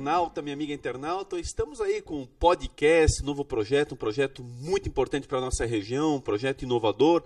internauta, 0.00 0.40
minha 0.40 0.54
amiga 0.54 0.72
internauta. 0.72 1.38
Estamos 1.38 1.78
aí 1.78 2.00
com 2.00 2.22
um 2.22 2.26
podcast, 2.26 3.22
novo 3.22 3.44
projeto, 3.44 3.92
um 3.92 3.96
projeto 3.96 4.42
muito 4.42 4.88
importante 4.88 5.28
para 5.28 5.36
a 5.36 5.42
nossa 5.42 5.66
região, 5.66 6.16
um 6.16 6.20
projeto 6.20 6.62
inovador. 6.62 7.22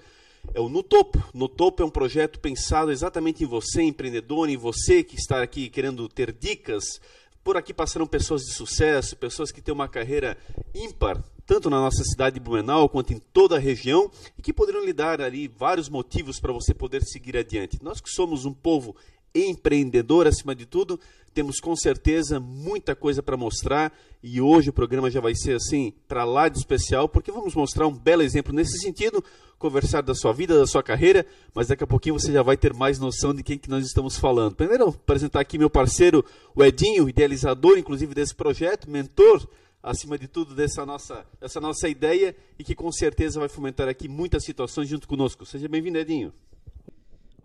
É 0.53 0.59
o 0.61 0.69
No 0.69 0.83
Topo. 0.83 1.23
No 1.33 1.49
Topo 1.49 1.85
é 1.85 1.87
um 1.87 1.91
projeto 1.91 2.41
pensado 2.41 2.91
exatamente 2.91 3.45
em 3.45 3.47
você, 3.47 3.81
empreendedor, 3.81 4.49
em 4.49 4.57
você 4.57 5.05
que 5.05 5.15
está 5.15 5.41
aqui 5.41 5.71
querendo 5.71 6.09
ter 6.09 6.33
dicas. 6.33 7.01
Por 7.45 7.57
aqui 7.57 7.73
passaram 7.73 8.09
pessoas 8.09 8.43
de 8.43 8.53
sucesso, 8.53 9.17
pessoas 9.17 9.53
que 9.53 9.63
têm 9.63 9.73
uma 9.73 9.87
carreira 9.87 10.37
ímpar, 10.75 11.23
tanto 11.47 11.71
na 11.71 11.79
nossa 11.79 12.03
cidade 12.03 12.35
de 12.35 12.41
Blumenau 12.41 12.89
quanto 12.89 13.13
em 13.13 13.21
toda 13.33 13.55
a 13.55 13.61
região, 13.61 14.11
e 14.37 14.43
que 14.43 14.53
poderiam 14.53 14.85
lhe 14.85 14.93
dar 14.93 15.21
ali 15.21 15.47
vários 15.47 15.89
motivos 15.89 16.41
para 16.41 16.53
você 16.53 16.75
poder 16.75 17.05
seguir 17.05 17.37
adiante. 17.37 17.79
Nós 17.81 18.01
que 18.01 18.11
somos 18.11 18.45
um 18.45 18.53
povo 18.53 18.97
empreendedor 19.35 20.27
acima 20.27 20.55
de 20.55 20.65
tudo, 20.65 20.99
temos 21.35 21.59
com 21.59 21.75
certeza 21.75 22.39
muita 22.39 22.95
coisa 22.95 23.23
para 23.23 23.37
mostrar 23.37 23.93
e 24.23 24.41
hoje 24.41 24.71
o 24.71 24.73
programa 24.73 25.11
já 25.11 25.21
vai 25.21 25.35
ser 25.35 25.57
assim 25.57 25.93
para 26.07 26.25
lá 26.25 26.49
de 26.49 26.59
especial, 26.59 27.09
porque 27.09 27.33
vamos 27.33 27.55
mostrar 27.55 27.89
um 27.89 27.93
belo 27.93 28.23
exemplo 28.23 28.53
nesse 28.53 28.79
sentido, 28.79 29.23
conversar 29.59 30.03
da 30.03 30.15
sua 30.15 30.33
vida, 30.33 30.57
da 30.57 30.67
sua 30.67 30.83
carreira, 30.83 31.27
mas 31.53 31.67
daqui 31.67 31.83
a 31.83 31.87
pouquinho 31.87 32.19
você 32.19 32.33
já 32.33 32.43
vai 32.43 32.57
ter 32.57 32.73
mais 32.73 33.01
noção 33.01 33.35
de 33.35 33.43
quem 33.43 33.59
que 33.59 33.69
nós 33.69 33.85
estamos 33.85 34.17
falando. 34.17 34.55
Primeiro, 34.55 34.89
apresentar 34.89 35.41
aqui 35.41 35.59
meu 35.59 35.69
parceiro, 35.69 36.25
o 36.55 36.63
Edinho, 36.63 37.09
idealizador 37.09 37.77
inclusive 37.77 38.15
desse 38.15 38.35
projeto, 38.35 38.89
mentor 38.89 39.47
acima 39.83 40.17
de 40.17 40.29
tudo 40.29 40.55
dessa 40.55 40.87
nossa, 40.87 41.27
dessa 41.41 41.61
nossa 41.61 41.89
ideia 41.89 42.35
e 42.59 42.65
que 42.65 42.75
com 42.75 42.91
certeza 42.91 43.41
vai 43.41 43.49
fomentar 43.49 43.89
aqui 43.89 44.09
muitas 44.09 44.45
situações 44.45 44.89
junto 44.89 45.07
conosco. 45.07 45.45
Seja 45.45 45.69
bem-vindo, 45.69 45.99
Edinho. 45.99 46.33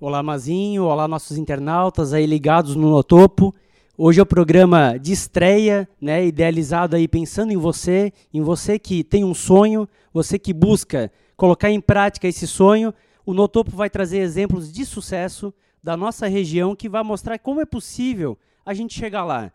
Olá, 0.01 0.23
Mazinho. 0.23 0.85
Olá, 0.85 1.09
nossos 1.09 1.37
internautas 1.37 2.13
aí 2.13 2.25
ligados 2.25 2.73
no 2.73 2.89
Notopo. 2.89 3.53
Hoje 3.97 4.21
é 4.21 4.23
o 4.23 4.25
programa 4.25 4.97
de 4.97 5.11
estreia, 5.11 5.89
né, 5.99 6.25
idealizado 6.25 6.95
aí 6.95 7.05
pensando 7.05 7.51
em 7.51 7.57
você, 7.57 8.13
em 8.33 8.41
você 8.41 8.79
que 8.79 9.03
tem 9.03 9.25
um 9.25 9.33
sonho, 9.33 9.89
você 10.13 10.39
que 10.39 10.53
busca 10.53 11.11
colocar 11.35 11.69
em 11.69 11.81
prática 11.81 12.29
esse 12.29 12.47
sonho. 12.47 12.93
O 13.25 13.33
Notopo 13.33 13.75
vai 13.75 13.89
trazer 13.89 14.19
exemplos 14.19 14.71
de 14.71 14.85
sucesso 14.85 15.53
da 15.83 15.97
nossa 15.97 16.27
região 16.27 16.77
que 16.77 16.87
vai 16.87 17.03
mostrar 17.03 17.37
como 17.37 17.59
é 17.59 17.65
possível 17.65 18.37
a 18.65 18.73
gente 18.73 18.97
chegar 18.97 19.25
lá. 19.25 19.51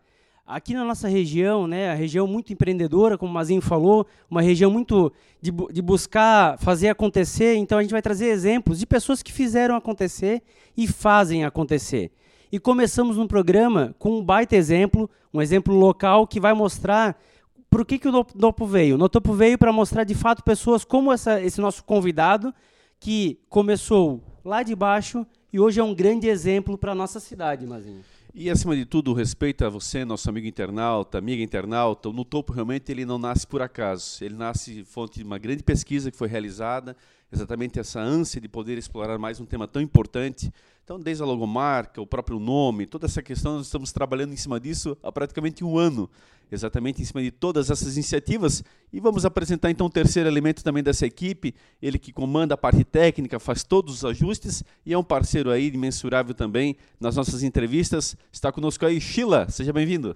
Aqui 0.47 0.75
na 0.75 0.83
nossa 0.85 1.07
região, 1.07 1.65
né, 1.65 1.89
a 1.89 1.95
região 1.95 2.27
muito 2.27 2.53
empreendedora, 2.53 3.17
como 3.17 3.31
o 3.31 3.33
Mazinho 3.33 3.61
falou, 3.61 4.05
uma 4.29 4.43
região 4.43 4.69
muito 4.69 5.11
de, 5.41 5.51
de 5.51 5.81
buscar 5.81 6.59
fazer 6.59 6.89
acontecer, 6.89 7.55
então 7.55 7.79
a 7.79 7.81
gente 7.81 7.91
vai 7.91 8.01
trazer 8.01 8.27
exemplos 8.27 8.77
de 8.77 8.85
pessoas 8.85 9.23
que 9.23 9.31
fizeram 9.31 9.75
acontecer 9.75 10.43
e 10.77 10.87
fazem 10.87 11.43
acontecer. 11.43 12.11
E 12.51 12.59
começamos 12.59 13.17
no 13.17 13.27
programa 13.27 13.95
com 13.97 14.19
um 14.19 14.23
baita 14.23 14.55
exemplo, 14.55 15.09
um 15.33 15.41
exemplo 15.41 15.73
local 15.73 16.27
que 16.27 16.39
vai 16.39 16.53
mostrar 16.53 17.19
por 17.67 17.83
que, 17.83 17.97
que 17.97 18.07
o 18.07 18.25
Nopo 18.35 18.67
veio. 18.67 18.95
O 18.95 18.97
Notopo 18.99 19.33
veio 19.33 19.57
para 19.57 19.73
mostrar 19.73 20.03
de 20.03 20.13
fato 20.13 20.43
pessoas 20.43 20.85
como 20.85 21.11
essa, 21.11 21.41
esse 21.41 21.59
nosso 21.59 21.83
convidado, 21.83 22.53
que 22.99 23.39
começou 23.49 24.21
lá 24.45 24.61
de 24.61 24.75
baixo 24.75 25.25
e 25.51 25.59
hoje 25.59 25.79
é 25.79 25.83
um 25.83 25.93
grande 25.93 26.27
exemplo 26.27 26.77
para 26.77 26.91
a 26.91 26.95
nossa 26.95 27.19
cidade, 27.19 27.65
Mazinho. 27.65 28.01
E 28.37 28.49
acima 28.49 28.75
de 28.75 28.83
tudo, 28.83 29.13
respeito 29.13 29.63
a 29.63 29.69
você, 29.69 30.03
nosso 30.03 30.29
amigo 30.29 30.45
internauta, 30.45 31.17
amiga 31.17 31.41
internauta. 31.41 32.11
No 32.11 32.25
topo 32.25 32.51
realmente 32.51 32.91
ele 32.91 33.05
não 33.05 33.17
nasce 33.17 33.47
por 33.47 33.61
acaso. 33.61 34.21
Ele 34.21 34.35
nasce 34.35 34.83
fonte 34.83 35.19
de 35.19 35.23
uma 35.23 35.37
grande 35.37 35.63
pesquisa 35.63 36.11
que 36.11 36.17
foi 36.17 36.27
realizada, 36.27 36.97
exatamente 37.31 37.79
essa 37.79 38.01
ânsia 38.01 38.41
de 38.41 38.49
poder 38.49 38.77
explorar 38.77 39.17
mais 39.17 39.39
um 39.39 39.45
tema 39.45 39.69
tão 39.69 39.81
importante 39.81 40.51
então, 40.85 40.99
desde 40.99 41.23
a 41.23 41.25
logomarca, 41.25 41.99
o 41.99 42.05
próprio 42.05 42.37
nome, 42.37 42.85
toda 42.85 43.07
essa 43.07 43.19
questão, 43.19 43.55
nós 43.55 43.65
estamos 43.65 43.91
trabalhando 43.91 44.33
em 44.33 44.37
cima 44.37 44.59
disso 44.59 44.95
há 45.01 45.11
praticamente 45.11 45.63
um 45.63 45.79
ano, 45.79 46.07
exatamente 46.51 47.01
em 47.01 47.05
cima 47.05 47.23
de 47.23 47.31
todas 47.31 47.71
essas 47.71 47.95
iniciativas. 47.95 48.63
E 48.93 48.99
vamos 48.99 49.25
apresentar 49.25 49.71
então 49.71 49.87
o 49.87 49.89
terceiro 49.89 50.29
elemento 50.29 50.63
também 50.63 50.83
dessa 50.83 51.03
equipe, 51.03 51.55
ele 51.81 51.97
que 51.97 52.13
comanda 52.13 52.53
a 52.53 52.57
parte 52.57 52.83
técnica, 52.83 53.39
faz 53.39 53.63
todos 53.63 53.95
os 53.95 54.05
ajustes 54.05 54.63
e 54.85 54.93
é 54.93 54.97
um 54.97 55.03
parceiro 55.03 55.49
aí 55.49 55.69
imensurável 55.69 56.35
também 56.35 56.77
nas 56.99 57.15
nossas 57.15 57.41
entrevistas. 57.41 58.15
Está 58.31 58.51
conosco 58.51 58.85
aí, 58.85 59.01
Sheila, 59.01 59.49
seja 59.49 59.73
bem-vindo. 59.73 60.15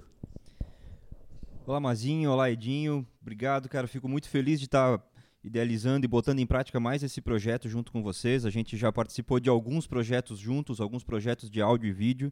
Olá, 1.65 1.79
Mazinho, 1.79 2.29
olá, 2.29 2.51
Edinho. 2.51 3.07
Obrigado, 3.23 3.67
cara. 3.67 3.87
Fico 3.87 4.07
muito 4.07 4.29
feliz 4.29 4.59
de 4.59 4.67
estar 4.67 5.03
idealizando 5.43 6.05
e 6.05 6.07
botando 6.07 6.39
em 6.39 6.45
prática 6.45 6.79
mais 6.79 7.03
esse 7.03 7.21
projeto 7.21 7.69
junto 7.69 7.91
com 7.91 8.03
vocês. 8.03 8.45
A 8.45 8.49
gente 8.49 8.75
já 8.75 8.91
participou 8.91 9.39
de 9.39 9.49
alguns 9.49 9.87
projetos 9.87 10.39
juntos, 10.39 10.81
alguns 10.81 11.03
projetos 11.03 11.49
de 11.49 11.61
áudio 11.61 11.89
e 11.89 11.93
vídeo. 11.93 12.31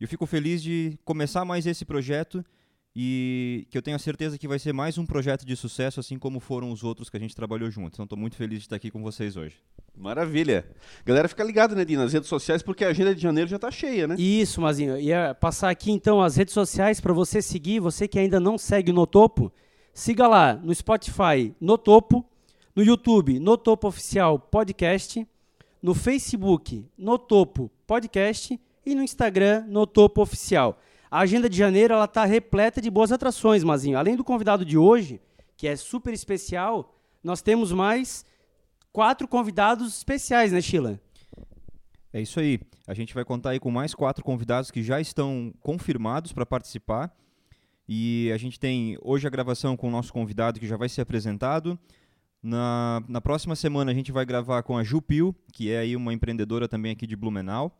E 0.00 0.04
eu 0.04 0.08
fico 0.08 0.26
feliz 0.26 0.62
de 0.62 0.98
começar 1.04 1.44
mais 1.44 1.66
esse 1.66 1.84
projeto 1.84 2.44
e 2.94 3.66
que 3.70 3.78
eu 3.78 3.82
tenho 3.82 3.96
a 3.96 3.98
certeza 3.98 4.36
que 4.36 4.46
vai 4.46 4.58
ser 4.58 4.72
mais 4.72 4.98
um 4.98 5.06
projeto 5.06 5.46
de 5.46 5.56
sucesso, 5.56 5.98
assim 5.98 6.18
como 6.18 6.40
foram 6.40 6.70
os 6.70 6.84
outros 6.84 7.08
que 7.08 7.16
a 7.16 7.20
gente 7.20 7.34
trabalhou 7.34 7.70
juntos. 7.70 7.94
Então 7.94 8.04
estou 8.04 8.18
muito 8.18 8.36
feliz 8.36 8.58
de 8.58 8.64
estar 8.66 8.76
aqui 8.76 8.90
com 8.90 9.02
vocês 9.02 9.36
hoje. 9.36 9.56
Maravilha. 9.96 10.66
Galera, 11.04 11.28
fica 11.28 11.44
ligado, 11.44 11.74
né, 11.74 11.84
Dina, 11.84 12.02
nas 12.02 12.12
redes 12.12 12.28
sociais, 12.28 12.62
porque 12.62 12.84
a 12.84 12.88
agenda 12.88 13.14
de 13.14 13.20
janeiro 13.20 13.48
já 13.48 13.56
está 13.56 13.70
cheia, 13.70 14.06
né? 14.06 14.16
Isso, 14.18 14.60
Mazinho. 14.60 14.98
Ia 14.98 15.34
passar 15.34 15.70
aqui 15.70 15.90
então 15.90 16.20
as 16.20 16.36
redes 16.36 16.52
sociais 16.52 17.00
para 17.00 17.12
você 17.12 17.40
seguir, 17.40 17.80
você 17.80 18.06
que 18.06 18.18
ainda 18.18 18.38
não 18.38 18.58
segue 18.58 18.92
no 18.92 19.06
topo. 19.06 19.52
Siga 19.94 20.26
lá 20.26 20.54
no 20.54 20.74
Spotify, 20.74 21.54
no 21.60 21.76
Topo, 21.76 22.24
no 22.74 22.82
YouTube, 22.82 23.38
no 23.38 23.58
Topo 23.58 23.88
Oficial 23.88 24.38
Podcast, 24.38 25.26
no 25.82 25.94
Facebook, 25.94 26.86
no 26.96 27.18
Topo 27.18 27.70
Podcast 27.86 28.58
e 28.86 28.94
no 28.94 29.02
Instagram, 29.02 29.66
no 29.68 29.86
Topo 29.86 30.22
Oficial. 30.22 30.78
A 31.10 31.20
agenda 31.20 31.46
de 31.46 31.58
janeiro 31.58 31.92
ela 31.92 32.06
está 32.06 32.24
repleta 32.24 32.80
de 32.80 32.90
boas 32.90 33.12
atrações, 33.12 33.62
Mazinho. 33.62 33.98
Além 33.98 34.16
do 34.16 34.24
convidado 34.24 34.64
de 34.64 34.78
hoje, 34.78 35.20
que 35.58 35.68
é 35.68 35.76
super 35.76 36.14
especial, 36.14 36.98
nós 37.22 37.42
temos 37.42 37.70
mais 37.70 38.24
quatro 38.94 39.28
convidados 39.28 39.98
especiais, 39.98 40.52
né, 40.52 40.62
Sheila? 40.62 40.98
É 42.14 42.20
isso 42.22 42.40
aí. 42.40 42.58
A 42.86 42.94
gente 42.94 43.12
vai 43.12 43.26
contar 43.26 43.50
aí 43.50 43.60
com 43.60 43.70
mais 43.70 43.94
quatro 43.94 44.24
convidados 44.24 44.70
que 44.70 44.82
já 44.82 45.02
estão 45.02 45.52
confirmados 45.60 46.32
para 46.32 46.46
participar. 46.46 47.14
E 47.94 48.32
a 48.32 48.38
gente 48.38 48.58
tem 48.58 48.96
hoje 49.02 49.26
a 49.26 49.30
gravação 49.30 49.76
com 49.76 49.86
o 49.86 49.90
nosso 49.90 50.10
convidado 50.14 50.58
que 50.58 50.66
já 50.66 50.78
vai 50.78 50.88
ser 50.88 51.02
apresentado. 51.02 51.78
Na, 52.42 53.04
na 53.06 53.20
próxima 53.20 53.54
semana 53.54 53.90
a 53.90 53.94
gente 53.94 54.10
vai 54.10 54.24
gravar 54.24 54.62
com 54.62 54.78
a 54.78 54.82
Jupil, 54.82 55.36
que 55.52 55.70
é 55.70 55.80
aí 55.80 55.94
uma 55.94 56.10
empreendedora 56.10 56.66
também 56.66 56.92
aqui 56.92 57.06
de 57.06 57.14
Blumenau. 57.14 57.78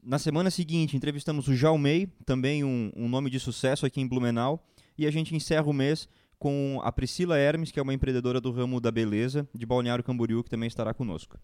Na 0.00 0.20
semana 0.20 0.52
seguinte 0.52 0.96
entrevistamos 0.96 1.48
o 1.48 1.56
Jaumei, 1.56 2.06
também 2.24 2.62
um, 2.62 2.92
um 2.94 3.08
nome 3.08 3.28
de 3.28 3.40
sucesso 3.40 3.84
aqui 3.84 4.00
em 4.00 4.06
Blumenau. 4.06 4.64
E 4.96 5.04
a 5.04 5.10
gente 5.10 5.34
encerra 5.34 5.66
o 5.66 5.72
mês 5.72 6.08
com 6.38 6.80
a 6.84 6.92
Priscila 6.92 7.36
Hermes, 7.36 7.72
que 7.72 7.80
é 7.80 7.82
uma 7.82 7.92
empreendedora 7.92 8.40
do 8.40 8.52
ramo 8.52 8.80
da 8.80 8.92
beleza, 8.92 9.48
de 9.52 9.66
Balneário 9.66 10.04
Camboriú, 10.04 10.44
que 10.44 10.50
também 10.50 10.68
estará 10.68 10.94
conosco. 10.94 11.36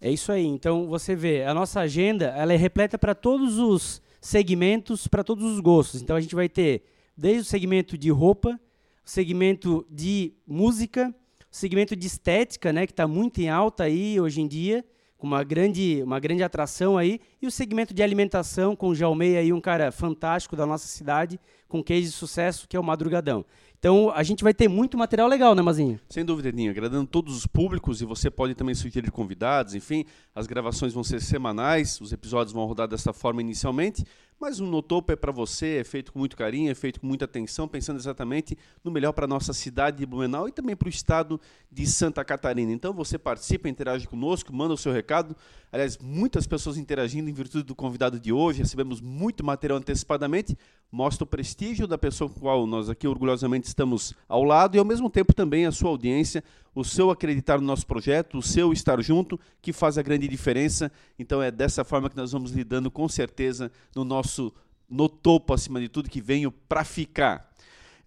É 0.00 0.10
isso 0.10 0.32
aí. 0.32 0.46
Então 0.46 0.86
você 0.88 1.14
vê, 1.14 1.44
a 1.44 1.52
nossa 1.52 1.80
agenda 1.80 2.28
ela 2.28 2.54
é 2.54 2.56
repleta 2.56 2.96
para 2.96 3.14
todos 3.14 3.58
os 3.58 4.00
segmentos 4.22 5.06
para 5.06 5.22
todos 5.22 5.44
os 5.44 5.60
gostos. 5.60 6.00
Então 6.00 6.16
a 6.16 6.20
gente 6.22 6.34
vai 6.34 6.48
ter 6.48 6.93
desde 7.16 7.42
o 7.42 7.44
segmento 7.44 7.96
de 7.96 8.10
roupa, 8.10 8.58
o 9.04 9.10
segmento 9.10 9.86
de 9.90 10.34
música, 10.46 11.14
o 11.52 11.56
segmento 11.56 11.94
de 11.94 12.06
estética, 12.06 12.72
né, 12.72 12.86
que 12.86 12.92
está 12.92 13.06
muito 13.06 13.40
em 13.40 13.48
alta 13.48 13.84
aí 13.84 14.20
hoje 14.20 14.40
em 14.40 14.48
dia, 14.48 14.84
com 15.16 15.26
uma 15.26 15.42
grande, 15.42 16.02
uma 16.02 16.18
grande 16.18 16.42
atração 16.42 16.98
aí, 16.98 17.20
e 17.40 17.46
o 17.46 17.50
segmento 17.50 17.94
de 17.94 18.02
alimentação 18.02 18.74
com 18.76 18.88
o 18.88 18.94
Jalmei 18.94 19.36
aí, 19.36 19.52
um 19.52 19.60
cara 19.60 19.90
fantástico 19.90 20.56
da 20.56 20.66
nossa 20.66 20.86
cidade, 20.86 21.38
com 21.68 21.82
case 21.82 22.08
de 22.08 22.12
sucesso, 22.12 22.68
que 22.68 22.76
é 22.76 22.80
o 22.80 22.84
Madrugadão. 22.84 23.44
Então 23.78 24.10
a 24.14 24.22
gente 24.22 24.42
vai 24.42 24.54
ter 24.54 24.66
muito 24.66 24.96
material 24.96 25.28
legal, 25.28 25.54
né, 25.54 25.60
Mazinho? 25.60 26.00
Sem 26.08 26.24
dúvida, 26.24 26.48
Edinho. 26.48 26.70
Agradando 26.70 27.06
todos 27.06 27.36
os 27.36 27.46
públicos 27.46 28.00
e 28.00 28.04
você 28.04 28.30
pode 28.30 28.54
também 28.54 28.74
sugerir 28.74 29.10
convidados, 29.10 29.74
enfim, 29.74 30.06
as 30.34 30.46
gravações 30.46 30.94
vão 30.94 31.04
ser 31.04 31.20
semanais, 31.20 32.00
os 32.00 32.12
episódios 32.12 32.52
vão 32.52 32.64
rodar 32.64 32.88
dessa 32.88 33.12
forma 33.12 33.42
inicialmente, 33.42 34.02
mas 34.40 34.60
o 34.60 34.66
Notopo 34.66 35.12
é 35.12 35.16
para 35.16 35.32
você, 35.32 35.78
é 35.78 35.84
feito 35.84 36.12
com 36.12 36.18
muito 36.18 36.36
carinho, 36.36 36.70
é 36.70 36.74
feito 36.74 37.00
com 37.00 37.06
muita 37.06 37.24
atenção, 37.24 37.66
pensando 37.66 37.98
exatamente 37.98 38.56
no 38.82 38.90
melhor 38.90 39.12
para 39.12 39.24
a 39.24 39.28
nossa 39.28 39.52
cidade 39.52 39.98
de 39.98 40.06
Blumenau 40.06 40.48
e 40.48 40.52
também 40.52 40.76
para 40.76 40.86
o 40.86 40.90
estado 40.90 41.40
de 41.70 41.86
Santa 41.86 42.24
Catarina. 42.24 42.72
Então 42.72 42.92
você 42.92 43.18
participa, 43.18 43.68
interage 43.68 44.06
conosco, 44.06 44.52
manda 44.52 44.74
o 44.74 44.76
seu 44.76 44.92
recado. 44.92 45.36
Aliás, 45.72 45.98
muitas 45.98 46.46
pessoas 46.46 46.76
interagindo 46.76 47.30
em 47.30 47.32
virtude 47.32 47.64
do 47.64 47.74
convidado 47.74 48.20
de 48.20 48.32
hoje, 48.32 48.60
recebemos 48.60 49.00
muito 49.00 49.44
material 49.44 49.78
antecipadamente, 49.78 50.56
mostra 50.90 51.24
o 51.24 51.26
prestígio 51.26 51.86
da 51.86 51.98
pessoa 51.98 52.28
com 52.28 52.38
a 52.38 52.40
qual 52.40 52.66
nós 52.66 52.88
aqui 52.88 53.08
orgulhosamente 53.08 53.66
estamos 53.66 54.14
ao 54.28 54.44
lado 54.44 54.76
e 54.76 54.78
ao 54.78 54.84
mesmo 54.84 55.08
tempo 55.08 55.32
também 55.32 55.66
a 55.66 55.72
sua 55.72 55.90
audiência, 55.90 56.44
o 56.74 56.84
seu 56.84 57.10
acreditar 57.10 57.60
no 57.60 57.66
nosso 57.66 57.86
projeto, 57.86 58.38
o 58.38 58.42
seu 58.42 58.72
estar 58.72 59.00
junto, 59.02 59.38
que 59.62 59.72
faz 59.72 59.96
a 59.96 60.02
grande 60.02 60.26
diferença. 60.26 60.90
Então 61.18 61.42
é 61.42 61.50
dessa 61.50 61.84
forma 61.84 62.10
que 62.10 62.16
nós 62.16 62.32
vamos 62.32 62.50
lidando 62.50 62.90
com 62.90 63.08
certeza 63.08 63.70
no 63.94 64.04
nosso 64.04 64.52
no 64.88 65.08
topo 65.08 65.54
acima 65.54 65.80
de 65.80 65.88
tudo 65.88 66.10
que 66.10 66.20
venho 66.20 66.50
para 66.50 66.84
ficar. 66.84 67.50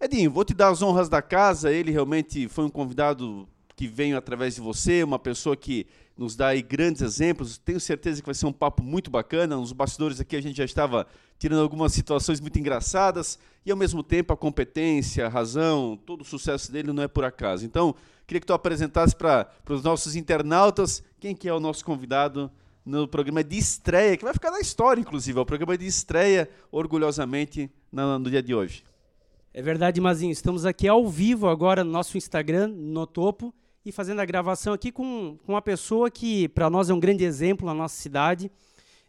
Edinho, 0.00 0.30
vou 0.30 0.44
te 0.44 0.54
dar 0.54 0.68
as 0.68 0.80
honras 0.80 1.08
da 1.08 1.20
casa. 1.20 1.72
Ele 1.72 1.90
realmente 1.90 2.48
foi 2.48 2.64
um 2.64 2.70
convidado 2.70 3.48
que 3.74 3.86
vem 3.86 4.14
através 4.14 4.54
de 4.54 4.60
você, 4.60 5.02
uma 5.02 5.18
pessoa 5.18 5.56
que 5.56 5.86
nos 6.18 6.34
dá 6.34 6.48
aí 6.48 6.60
grandes 6.60 7.00
exemplos. 7.00 7.56
Tenho 7.56 7.78
certeza 7.78 8.20
que 8.20 8.26
vai 8.26 8.34
ser 8.34 8.46
um 8.46 8.52
papo 8.52 8.82
muito 8.82 9.08
bacana. 9.08 9.56
Nos 9.56 9.72
bastidores 9.72 10.20
aqui 10.20 10.34
a 10.34 10.42
gente 10.42 10.56
já 10.56 10.64
estava 10.64 11.06
tirando 11.38 11.62
algumas 11.62 11.92
situações 11.92 12.40
muito 12.40 12.58
engraçadas 12.58 13.38
e 13.64 13.70
ao 13.70 13.76
mesmo 13.76 14.02
tempo 14.02 14.32
a 14.32 14.36
competência, 14.36 15.26
a 15.26 15.28
razão, 15.28 15.96
todo 16.04 16.22
o 16.22 16.24
sucesso 16.24 16.72
dele 16.72 16.92
não 16.92 17.04
é 17.04 17.08
por 17.08 17.24
acaso. 17.24 17.64
Então, 17.64 17.94
queria 18.26 18.40
que 18.40 18.46
tu 18.46 18.52
apresentasse 18.52 19.14
para 19.14 19.48
os 19.70 19.84
nossos 19.84 20.16
internautas 20.16 21.04
quem 21.20 21.36
que 21.36 21.48
é 21.48 21.54
o 21.54 21.60
nosso 21.60 21.84
convidado 21.84 22.50
no 22.84 23.06
programa 23.06 23.44
de 23.44 23.56
estreia, 23.56 24.16
que 24.16 24.24
vai 24.24 24.32
ficar 24.32 24.50
na 24.50 24.60
história, 24.60 25.00
inclusive, 25.00 25.38
é 25.38 25.42
o 25.42 25.46
programa 25.46 25.76
de 25.76 25.86
estreia, 25.86 26.48
orgulhosamente, 26.72 27.70
no, 27.92 28.18
no 28.18 28.30
dia 28.30 28.42
de 28.42 28.54
hoje. 28.54 28.82
É 29.52 29.60
verdade, 29.60 30.00
Mazinho. 30.00 30.32
Estamos 30.32 30.64
aqui 30.64 30.88
ao 30.88 31.06
vivo 31.06 31.48
agora 31.48 31.84
no 31.84 31.90
nosso 31.90 32.16
Instagram, 32.16 32.68
no 32.68 33.06
topo, 33.06 33.54
e 33.88 33.92
fazendo 33.92 34.20
a 34.20 34.24
gravação 34.26 34.74
aqui 34.74 34.92
com, 34.92 35.38
com 35.46 35.52
uma 35.52 35.62
pessoa 35.62 36.10
que, 36.10 36.46
para 36.50 36.68
nós, 36.68 36.90
é 36.90 36.94
um 36.94 37.00
grande 37.00 37.24
exemplo 37.24 37.66
na 37.66 37.72
nossa 37.72 37.96
cidade. 37.96 38.50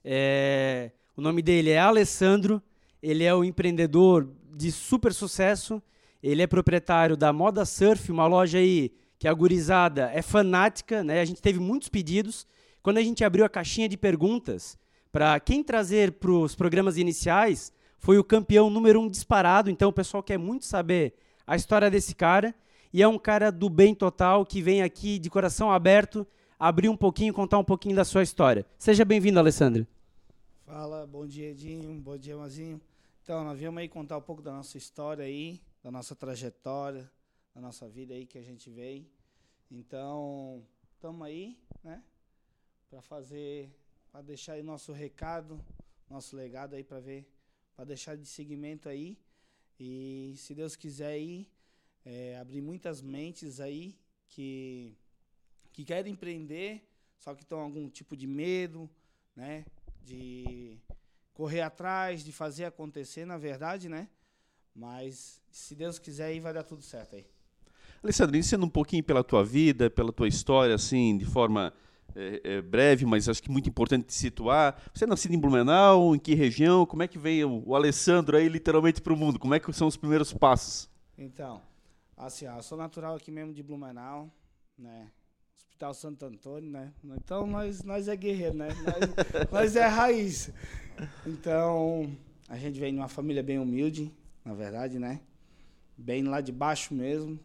É, 0.05 0.91
o 1.17 1.21
nome 1.21 1.41
dele 1.41 1.71
é 1.71 1.79
Alessandro, 1.79 2.63
ele 3.03 3.25
é 3.25 3.35
um 3.35 3.43
empreendedor 3.43 4.29
de 4.55 4.71
super 4.71 5.13
sucesso, 5.13 5.83
ele 6.23 6.41
é 6.41 6.47
proprietário 6.47 7.17
da 7.17 7.33
Moda 7.33 7.65
Surf, 7.65 8.09
uma 8.09 8.25
loja 8.25 8.57
aí 8.57 8.93
que 9.17 9.27
a 9.27 9.33
gurizada 9.33 10.09
é 10.13 10.21
fanática, 10.21 11.03
né? 11.03 11.19
A 11.19 11.25
gente 11.25 11.41
teve 11.41 11.59
muitos 11.59 11.89
pedidos. 11.89 12.47
Quando 12.81 12.99
a 12.99 13.03
gente 13.03 13.21
abriu 13.25 13.43
a 13.43 13.49
caixinha 13.49 13.89
de 13.89 13.97
perguntas 13.97 14.77
para 15.11 15.37
quem 15.41 15.61
trazer 15.61 16.13
para 16.13 16.31
os 16.31 16.55
programas 16.55 16.95
iniciais, 16.95 17.73
foi 17.97 18.17
o 18.17 18.23
campeão 18.23 18.69
número 18.69 19.01
um 19.01 19.09
disparado. 19.09 19.69
Então 19.69 19.89
o 19.89 19.93
pessoal 19.93 20.23
quer 20.23 20.37
muito 20.37 20.65
saber 20.65 21.15
a 21.45 21.57
história 21.57 21.91
desse 21.91 22.15
cara. 22.15 22.55
E 22.91 23.03
é 23.03 23.07
um 23.07 23.19
cara 23.19 23.51
do 23.51 23.69
bem 23.69 23.93
total 23.93 24.43
que 24.43 24.61
vem 24.63 24.81
aqui 24.81 25.19
de 25.19 25.29
coração 25.29 25.71
aberto 25.71 26.25
abrir 26.57 26.89
um 26.89 26.97
pouquinho, 26.97 27.31
contar 27.33 27.59
um 27.59 27.63
pouquinho 27.63 27.95
da 27.95 28.03
sua 28.03 28.23
história. 28.23 28.65
Seja 28.79 29.05
bem-vindo, 29.05 29.37
Alessandro. 29.37 29.85
Fala, 30.65 31.05
bom 31.05 31.25
dia, 31.25 31.51
Edinho, 31.51 31.93
bom 32.01 32.17
dia, 32.17 32.35
Mazinho. 32.35 32.81
Então, 33.23 33.43
nós 33.43 33.59
viemos 33.59 33.79
aí 33.79 33.87
contar 33.87 34.17
um 34.17 34.21
pouco 34.21 34.41
da 34.41 34.51
nossa 34.51 34.75
história 34.75 35.23
aí, 35.23 35.61
da 35.83 35.91
nossa 35.91 36.15
trajetória, 36.15 37.09
da 37.53 37.61
nossa 37.61 37.87
vida 37.87 38.15
aí 38.15 38.25
que 38.25 38.39
a 38.39 38.41
gente 38.41 38.71
veio. 38.71 39.05
Então, 39.69 40.65
estamos 40.95 41.25
aí, 41.27 41.59
né, 41.83 42.03
para 42.89 43.03
fazer, 43.03 43.69
para 44.11 44.23
deixar 44.23 44.53
aí 44.53 44.63
nosso 44.63 44.91
recado, 44.91 45.63
nosso 46.09 46.35
legado 46.35 46.73
aí 46.73 46.83
para 46.83 46.99
ver, 46.99 47.31
para 47.75 47.85
deixar 47.85 48.17
de 48.17 48.25
seguimento 48.25 48.89
aí. 48.89 49.15
E 49.79 50.33
se 50.37 50.55
Deus 50.55 50.75
quiser 50.75 51.11
aí, 51.11 51.47
é, 52.05 52.37
abrir 52.37 52.61
muitas 52.61 53.01
mentes 53.01 53.59
aí 53.59 53.97
que, 54.27 54.95
que 55.71 55.83
querem 55.83 56.13
empreender, 56.13 56.87
só 57.17 57.33
que 57.35 57.43
estão 57.43 57.59
algum 57.59 57.89
tipo 57.89 58.15
de 58.15 58.27
medo, 58.27 58.89
né? 59.35 59.65
De 60.01 60.79
correr 61.33 61.61
atrás, 61.61 62.23
de 62.23 62.31
fazer 62.31 62.65
acontecer, 62.65 63.25
na 63.25 63.37
verdade, 63.37 63.89
né? 63.89 64.09
Mas 64.75 65.41
se 65.51 65.75
Deus 65.75 65.99
quiser 65.99 66.25
aí 66.25 66.39
vai 66.39 66.53
dar 66.53 66.63
tudo 66.63 66.81
certo 66.81 67.15
aí. 67.15 67.25
Alessandro, 68.01 68.37
ensina 68.37 68.63
um 68.63 68.69
pouquinho 68.69 69.03
pela 69.03 69.23
tua 69.23 69.43
vida, 69.43 69.89
pela 69.89 70.11
tua 70.13 70.27
história, 70.27 70.73
assim, 70.73 71.17
de 71.17 71.25
forma 71.25 71.73
é, 72.15 72.41
é, 72.43 72.61
breve, 72.61 73.05
mas 73.05 73.27
acho 73.27 73.43
que 73.43 73.51
muito 73.51 73.69
importante 73.69 74.05
te 74.05 74.13
situar. 74.13 74.81
Você 74.93 75.03
é 75.03 75.07
nascido 75.07 75.33
em 75.33 75.39
Blumenau, 75.39 76.15
em 76.15 76.19
que 76.19 76.33
região? 76.33 76.85
Como 76.85 77.03
é 77.03 77.07
que 77.07 77.17
veio 77.17 77.63
o 77.65 77.75
Alessandro 77.75 78.37
aí 78.37 78.47
literalmente 78.47 79.01
para 79.01 79.13
o 79.13 79.17
mundo? 79.17 79.37
Como 79.37 79.53
é 79.53 79.59
que 79.59 79.71
são 79.73 79.87
os 79.87 79.97
primeiros 79.97 80.31
passos? 80.33 80.89
Então, 81.17 81.61
Assim, 82.19 82.45
ó, 82.47 82.57
eu 82.57 82.63
sou 82.63 82.77
natural 82.77 83.15
aqui 83.15 83.31
mesmo 83.31 83.53
de 83.53 83.63
Blumenau, 83.63 84.29
né? 84.77 85.09
Hospital 85.57 85.93
Santo 85.93 86.25
Antônio, 86.25 86.69
né? 86.69 86.91
Então 87.01 87.47
nós, 87.47 87.81
nós 87.81 88.09
é 88.09 88.15
guerreiro, 88.17 88.57
né? 88.57 88.67
Nós, 88.67 89.47
nós 89.49 89.75
é 89.77 89.87
raiz. 89.87 90.51
Então, 91.25 92.13
a 92.49 92.57
gente 92.57 92.77
vem 92.77 92.91
de 92.91 92.99
uma 92.99 93.07
família 93.07 93.41
bem 93.41 93.57
humilde, 93.57 94.13
na 94.43 94.53
verdade, 94.53 94.99
né? 94.99 95.21
Bem 95.97 96.23
lá 96.23 96.41
de 96.41 96.51
baixo 96.51 96.93
mesmo. 96.93 97.39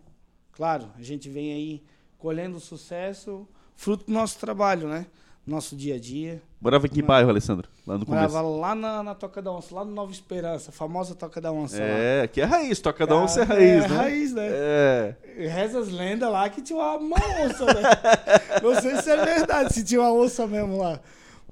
Claro, 0.51 0.91
a 0.97 1.03
gente 1.03 1.29
vem 1.29 1.53
aí 1.53 1.85
colhendo 2.19 2.59
sucesso, 2.59 3.49
fruto 3.77 4.07
do 4.07 4.13
nosso 4.13 4.41
trabalho, 4.41 4.89
né? 4.89 5.07
nosso 5.47 5.77
dia 5.77 5.95
a 5.95 5.99
dia. 5.99 6.43
Morava 6.65 6.87
em 6.87 6.89
que 6.89 7.03
bairro, 7.03 7.29
Alessandro? 7.29 7.69
Lá 7.87 7.99
no 7.99 8.07
começo? 8.07 8.33
Morava 8.33 8.41
lá 8.41 8.75
na, 8.75 9.03
na, 9.03 9.15
Toca 9.15 9.43
da 9.43 9.53
Onça, 9.53 9.75
lá 9.75 9.85
no 9.85 9.91
Nova 9.91 10.11
Esperança, 10.11 10.71
a 10.71 10.73
famosa 10.73 11.15
Toca 11.15 11.39
da 11.39 11.53
Onça. 11.53 11.77
É, 11.77 12.21
lá. 12.21 12.25
aqui 12.25 12.41
é 12.41 12.45
raiz, 12.45 12.81
Toca 12.81 13.07
da 13.07 13.15
Onça 13.15 13.43
é 13.43 13.45
raiz, 13.45 13.85
é, 13.85 13.89
né? 13.89 13.97
raiz, 13.97 14.33
né? 14.33 14.49
É. 14.49 15.15
Reza 15.47 15.81
as 15.81 15.91
lendas 15.91 16.33
lá 16.33 16.49
que 16.49 16.63
tinha 16.63 16.79
uma, 16.79 16.97
uma 16.97 17.17
onça, 17.17 17.67
né? 17.67 17.83
Não 18.63 18.81
sei 18.81 18.97
se 18.97 19.11
é 19.11 19.23
verdade, 19.23 19.75
se 19.75 19.85
tinha 19.85 20.01
uma 20.01 20.11
onça 20.11 20.47
mesmo 20.47 20.79
lá. 20.79 20.99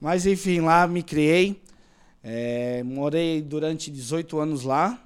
Mas 0.00 0.24
enfim, 0.24 0.60
lá 0.60 0.86
me 0.86 1.02
criei. 1.02 1.60
É, 2.24 2.82
morei 2.82 3.42
durante 3.42 3.90
18 3.90 4.38
anos 4.38 4.64
lá, 4.64 4.98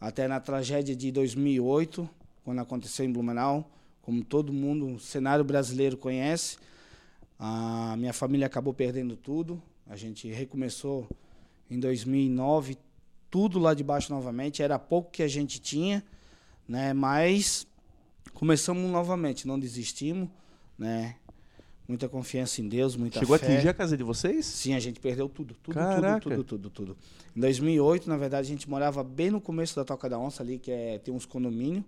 até 0.00 0.26
na 0.26 0.40
tragédia 0.40 0.96
de 0.96 1.12
2008, 1.12 2.10
quando 2.44 2.58
aconteceu 2.58 3.06
em 3.06 3.12
Blumenau. 3.12 3.70
Como 4.02 4.24
todo 4.24 4.52
mundo, 4.52 4.96
o 4.96 4.98
cenário 4.98 5.44
brasileiro 5.44 5.96
conhece. 5.96 6.56
A 7.44 7.96
minha 7.96 8.12
família 8.12 8.46
acabou 8.46 8.72
perdendo 8.72 9.16
tudo. 9.16 9.60
A 9.88 9.96
gente 9.96 10.28
recomeçou 10.30 11.08
em 11.68 11.80
2009, 11.80 12.78
tudo 13.28 13.58
lá 13.58 13.74
de 13.74 13.82
baixo 13.82 14.12
novamente. 14.12 14.62
Era 14.62 14.78
pouco 14.78 15.10
que 15.10 15.24
a 15.24 15.26
gente 15.26 15.60
tinha, 15.60 16.04
né? 16.68 16.92
Mas 16.92 17.66
começamos 18.32 18.88
novamente, 18.88 19.44
não 19.44 19.58
desistimos, 19.58 20.28
né? 20.78 21.16
Muita 21.88 22.08
confiança 22.08 22.60
em 22.60 22.68
Deus, 22.68 22.94
muita 22.94 23.18
Chegou 23.18 23.36
fé. 23.36 23.44
a 23.44 23.48
atingir 23.50 23.68
a 23.70 23.74
casa 23.74 23.96
de 23.96 24.04
vocês? 24.04 24.46
Sim, 24.46 24.74
a 24.74 24.78
gente 24.78 25.00
perdeu 25.00 25.28
tudo, 25.28 25.56
tudo, 25.60 25.74
Caraca. 25.74 26.20
tudo, 26.20 26.44
tudo, 26.44 26.44
tudo, 26.44 26.70
tudo. 26.70 26.96
Em 27.36 27.40
2008, 27.40 28.08
na 28.08 28.16
verdade, 28.16 28.46
a 28.46 28.50
gente 28.50 28.70
morava 28.70 29.02
bem 29.02 29.32
no 29.32 29.40
começo 29.40 29.74
da 29.74 29.84
Toca 29.84 30.08
da 30.08 30.16
Onça 30.16 30.44
ali, 30.44 30.60
que 30.60 30.70
é 30.70 31.00
tem 31.00 31.12
uns 31.12 31.26
condomínios. 31.26 31.82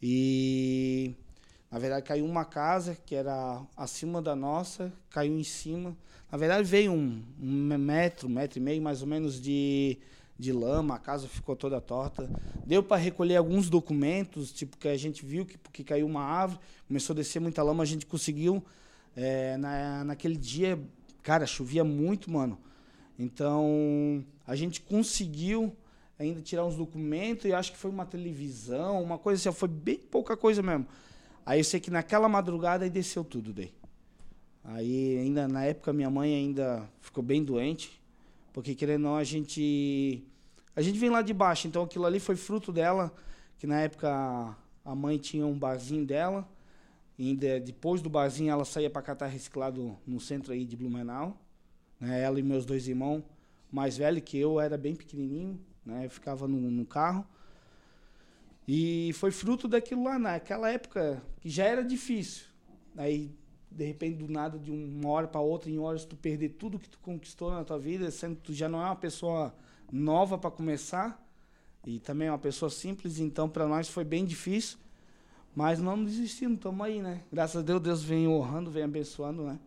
E 0.00 1.16
na 1.70 1.78
verdade, 1.78 2.06
caiu 2.06 2.24
uma 2.24 2.44
casa 2.44 2.96
que 3.06 3.14
era 3.14 3.62
acima 3.76 4.22
da 4.22 4.34
nossa, 4.34 4.92
caiu 5.10 5.38
em 5.38 5.44
cima. 5.44 5.94
Na 6.32 6.38
verdade, 6.38 6.64
veio 6.66 6.92
um, 6.92 7.22
um 7.40 7.78
metro, 7.78 8.28
metro 8.28 8.58
e 8.58 8.62
meio 8.62 8.80
mais 8.80 9.02
ou 9.02 9.06
menos 9.06 9.40
de, 9.40 9.98
de 10.38 10.50
lama, 10.50 10.94
a 10.94 10.98
casa 10.98 11.28
ficou 11.28 11.54
toda 11.54 11.78
torta. 11.78 12.30
Deu 12.64 12.82
para 12.82 12.96
recolher 12.96 13.36
alguns 13.36 13.68
documentos, 13.68 14.50
tipo 14.50 14.78
que 14.78 14.88
a 14.88 14.96
gente 14.96 15.24
viu 15.26 15.44
que 15.44 15.58
porque 15.58 15.84
caiu 15.84 16.06
uma 16.06 16.22
árvore, 16.22 16.60
começou 16.86 17.12
a 17.12 17.16
descer 17.16 17.40
muita 17.40 17.62
lama, 17.62 17.82
a 17.82 17.86
gente 17.86 18.06
conseguiu. 18.06 18.64
É, 19.14 19.56
na, 19.56 20.04
naquele 20.04 20.36
dia, 20.36 20.80
cara, 21.22 21.44
chovia 21.44 21.84
muito, 21.84 22.30
mano. 22.30 22.58
Então, 23.18 24.24
a 24.46 24.54
gente 24.54 24.80
conseguiu 24.80 25.76
ainda 26.18 26.40
tirar 26.40 26.64
uns 26.64 26.76
documentos 26.76 27.44
e 27.44 27.52
acho 27.52 27.72
que 27.72 27.78
foi 27.78 27.90
uma 27.90 28.06
televisão, 28.06 29.02
uma 29.02 29.18
coisa 29.18 29.50
assim, 29.50 29.58
foi 29.58 29.68
bem 29.68 29.98
pouca 29.98 30.36
coisa 30.36 30.62
mesmo. 30.62 30.86
Aí 31.48 31.60
eu 31.60 31.64
sei 31.64 31.80
que 31.80 31.90
naquela 31.90 32.28
madrugada 32.28 32.84
aí 32.84 32.90
desceu 32.90 33.24
tudo 33.24 33.54
daí. 33.54 33.72
Aí 34.62 35.16
ainda 35.16 35.48
na 35.48 35.64
época 35.64 35.94
minha 35.94 36.10
mãe 36.10 36.34
ainda 36.34 36.86
ficou 37.00 37.24
bem 37.24 37.42
doente, 37.42 37.98
porque 38.52 38.74
querendo 38.74 39.06
ou 39.06 39.12
não 39.12 39.16
a 39.16 39.24
gente 39.24 40.22
a 40.76 40.82
gente 40.82 40.98
vem 40.98 41.08
lá 41.08 41.22
de 41.22 41.32
baixo, 41.32 41.66
então 41.66 41.82
aquilo 41.82 42.04
ali 42.04 42.20
foi 42.20 42.36
fruto 42.36 42.70
dela, 42.70 43.10
que 43.56 43.66
na 43.66 43.80
época 43.80 44.54
a 44.84 44.94
mãe 44.94 45.16
tinha 45.16 45.46
um 45.46 45.58
barzinho 45.58 46.04
dela, 46.04 46.46
e 47.18 47.34
depois 47.34 48.02
do 48.02 48.10
barzinho 48.10 48.50
ela 48.50 48.66
saía 48.66 48.90
para 48.90 49.00
catar 49.00 49.28
reciclado 49.28 49.96
no 50.06 50.20
centro 50.20 50.52
aí 50.52 50.66
de 50.66 50.76
Blumenau, 50.76 51.34
né? 51.98 52.20
Ela 52.20 52.38
e 52.38 52.42
meus 52.42 52.66
dois 52.66 52.86
irmãos, 52.86 53.22
mais 53.72 53.96
velho 53.96 54.20
que 54.20 54.36
eu, 54.36 54.60
era 54.60 54.76
bem 54.76 54.94
pequenininho, 54.94 55.58
né? 55.82 56.04
Eu 56.04 56.10
ficava 56.10 56.46
no, 56.46 56.70
no 56.70 56.84
carro. 56.84 57.26
E 58.70 59.14
foi 59.14 59.30
fruto 59.30 59.66
daquilo 59.66 60.04
lá, 60.04 60.18
naquela 60.18 60.70
época, 60.70 61.22
que 61.40 61.48
já 61.48 61.64
era 61.64 61.82
difícil. 61.82 62.44
Aí, 62.98 63.34
de 63.70 63.82
repente, 63.86 64.18
do 64.18 64.28
nada, 64.28 64.58
de 64.58 64.70
uma 64.70 65.08
hora 65.08 65.26
para 65.26 65.40
outra, 65.40 65.70
em 65.70 65.78
horas, 65.78 66.04
tu 66.04 66.14
perder 66.14 66.50
tudo 66.50 66.78
que 66.78 66.88
tu 66.88 66.98
conquistou 66.98 67.50
na 67.50 67.64
tua 67.64 67.78
vida, 67.78 68.10
sendo 68.10 68.36
que 68.36 68.42
tu 68.42 68.52
já 68.52 68.68
não 68.68 68.82
é 68.82 68.84
uma 68.84 68.96
pessoa 68.96 69.54
nova 69.90 70.36
para 70.36 70.50
começar, 70.50 71.26
e 71.86 71.98
também 71.98 72.28
é 72.28 72.30
uma 72.30 72.38
pessoa 72.38 72.68
simples, 72.68 73.18
então 73.18 73.48
para 73.48 73.66
nós 73.66 73.88
foi 73.88 74.04
bem 74.04 74.26
difícil. 74.26 74.76
Mas 75.56 75.80
não 75.80 76.04
desistimos, 76.04 76.58
estamos 76.58 76.84
aí, 76.84 77.00
né? 77.00 77.22
Graças 77.32 77.56
a 77.56 77.62
Deus, 77.62 77.80
Deus 77.80 78.02
vem 78.02 78.28
honrando, 78.28 78.70
vem 78.70 78.82
abençoando, 78.82 79.44
né? 79.44 79.58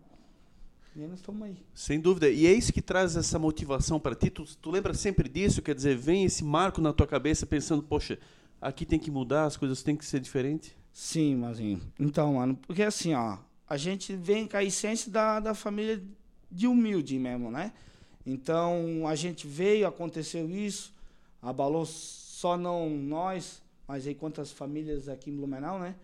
E 0.96 1.02
estamos 1.16 1.42
aí. 1.42 1.58
Sem 1.74 2.00
dúvida. 2.00 2.30
E 2.30 2.46
é 2.46 2.54
isso 2.54 2.72
que 2.72 2.82
traz 2.82 3.16
essa 3.16 3.40
motivação 3.40 4.00
para 4.00 4.14
ti. 4.14 4.30
Tu, 4.30 4.44
tu 4.58 4.70
lembra 4.70 4.94
sempre 4.94 5.28
disso? 5.28 5.62
Quer 5.62 5.74
dizer, 5.74 5.98
vem 5.98 6.24
esse 6.24 6.44
marco 6.44 6.80
na 6.80 6.94
tua 6.94 7.08
cabeça 7.08 7.46
pensando, 7.48 7.82
poxa, 7.82 8.20
aqui 8.62 8.86
tem 8.86 9.00
que 9.00 9.10
mudar, 9.10 9.46
as 9.46 9.58
coisas 9.58 9.82
têm 9.82 9.96
que 9.96 10.06
ser 10.06 10.20
diferentes? 10.20 10.74
Sim, 10.94 11.36
Mazinho. 11.38 11.82
Então, 12.00 12.36
mano, 12.36 12.56
porque 12.56 12.84
assim, 12.84 13.14
ó, 13.14 13.38
a 13.68 13.76
gente 13.76 14.16
vem 14.16 14.48
com 14.48 14.58
a 14.58 14.64
essência 14.64 15.12
da, 15.12 15.40
da 15.40 15.56
família 15.56 16.02
de 16.50 16.68
humilde 16.68 17.18
mesmo, 17.18 17.50
né? 17.50 17.74
Então, 18.26 19.08
a 19.08 19.16
gente 19.16 19.48
veio, 19.48 19.88
aconteceu 19.88 20.50
isso, 20.50 20.94
abalou 21.42 21.86
só 21.86 22.56
não 22.56 22.90
nós, 22.90 23.62
mas 23.88 24.06
aí 24.06 24.14
quantas 24.14 24.52
famílias 24.52 25.10
aqui 25.10 25.32
em 25.32 25.36
Blumenau, 25.36 25.80
né? 25.80 25.96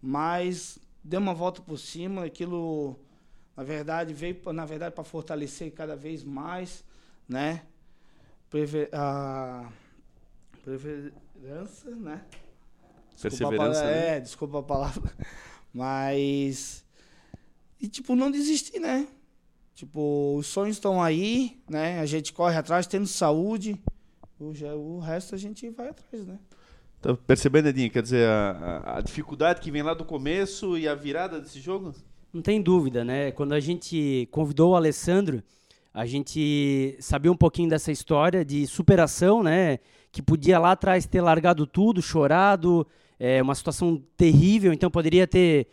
Mas 0.00 0.78
deu 1.02 1.18
uma 1.18 1.34
volta 1.34 1.60
por 1.60 1.78
cima, 1.78 2.24
aquilo, 2.24 2.96
na 3.56 3.64
verdade, 3.64 4.12
veio, 4.12 4.38
na 4.52 4.64
verdade, 4.64 4.94
para 4.94 5.02
fortalecer 5.02 5.72
cada 5.72 5.96
vez 5.96 6.22
mais, 6.22 6.84
né? 7.28 7.62
Preve 8.48 8.88
a 8.92 9.68
perseverança, 11.40 11.90
né? 11.90 12.22
Perseverança, 13.20 13.56
palavra, 13.80 13.90
né? 13.90 14.16
É, 14.16 14.20
desculpa 14.20 14.58
a 14.60 14.62
palavra. 14.62 15.12
Mas. 15.72 16.84
E, 17.80 17.88
tipo, 17.88 18.14
não 18.16 18.30
desistir, 18.30 18.78
né? 18.78 19.06
Tipo, 19.74 20.36
os 20.38 20.46
sonhos 20.46 20.76
estão 20.76 21.02
aí, 21.02 21.60
né? 21.68 22.00
A 22.00 22.06
gente 22.06 22.32
corre 22.32 22.56
atrás, 22.56 22.86
tendo 22.86 23.06
saúde. 23.06 23.78
O, 24.38 24.52
o 24.74 24.98
resto 25.00 25.34
a 25.34 25.38
gente 25.38 25.68
vai 25.70 25.88
atrás, 25.88 26.26
né? 26.26 26.38
Tá 27.00 27.14
percebendo, 27.14 27.68
Edinho? 27.68 27.90
Quer 27.90 28.02
dizer, 28.02 28.26
a, 28.26 28.50
a- 28.84 28.98
a 28.98 29.00
dificuldade 29.02 29.60
que 29.60 29.70
vem 29.70 29.82
lá 29.82 29.92
do 29.92 30.04
começo 30.04 30.78
e 30.78 30.88
a 30.88 30.94
virada 30.94 31.38
desse 31.40 31.60
jogo? 31.60 31.94
Não 32.32 32.40
tem 32.42 32.60
dúvida, 32.60 33.04
né? 33.04 33.30
Quando 33.32 33.52
a 33.52 33.60
gente 33.60 34.26
convidou 34.30 34.72
o 34.72 34.76
Alessandro, 34.76 35.42
a 35.96 36.04
gente 36.04 36.94
sabia 37.00 37.32
um 37.32 37.36
pouquinho 37.36 37.70
dessa 37.70 37.90
história 37.90 38.44
de 38.44 38.66
superação, 38.66 39.42
né? 39.42 39.78
Que 40.12 40.20
podia 40.20 40.58
lá 40.58 40.72
atrás 40.72 41.06
ter 41.06 41.22
largado 41.22 41.66
tudo, 41.66 42.02
chorado, 42.02 42.86
é, 43.18 43.40
uma 43.40 43.54
situação 43.54 44.02
terrível, 44.14 44.74
então 44.74 44.90
poderia 44.90 45.26
ter 45.26 45.68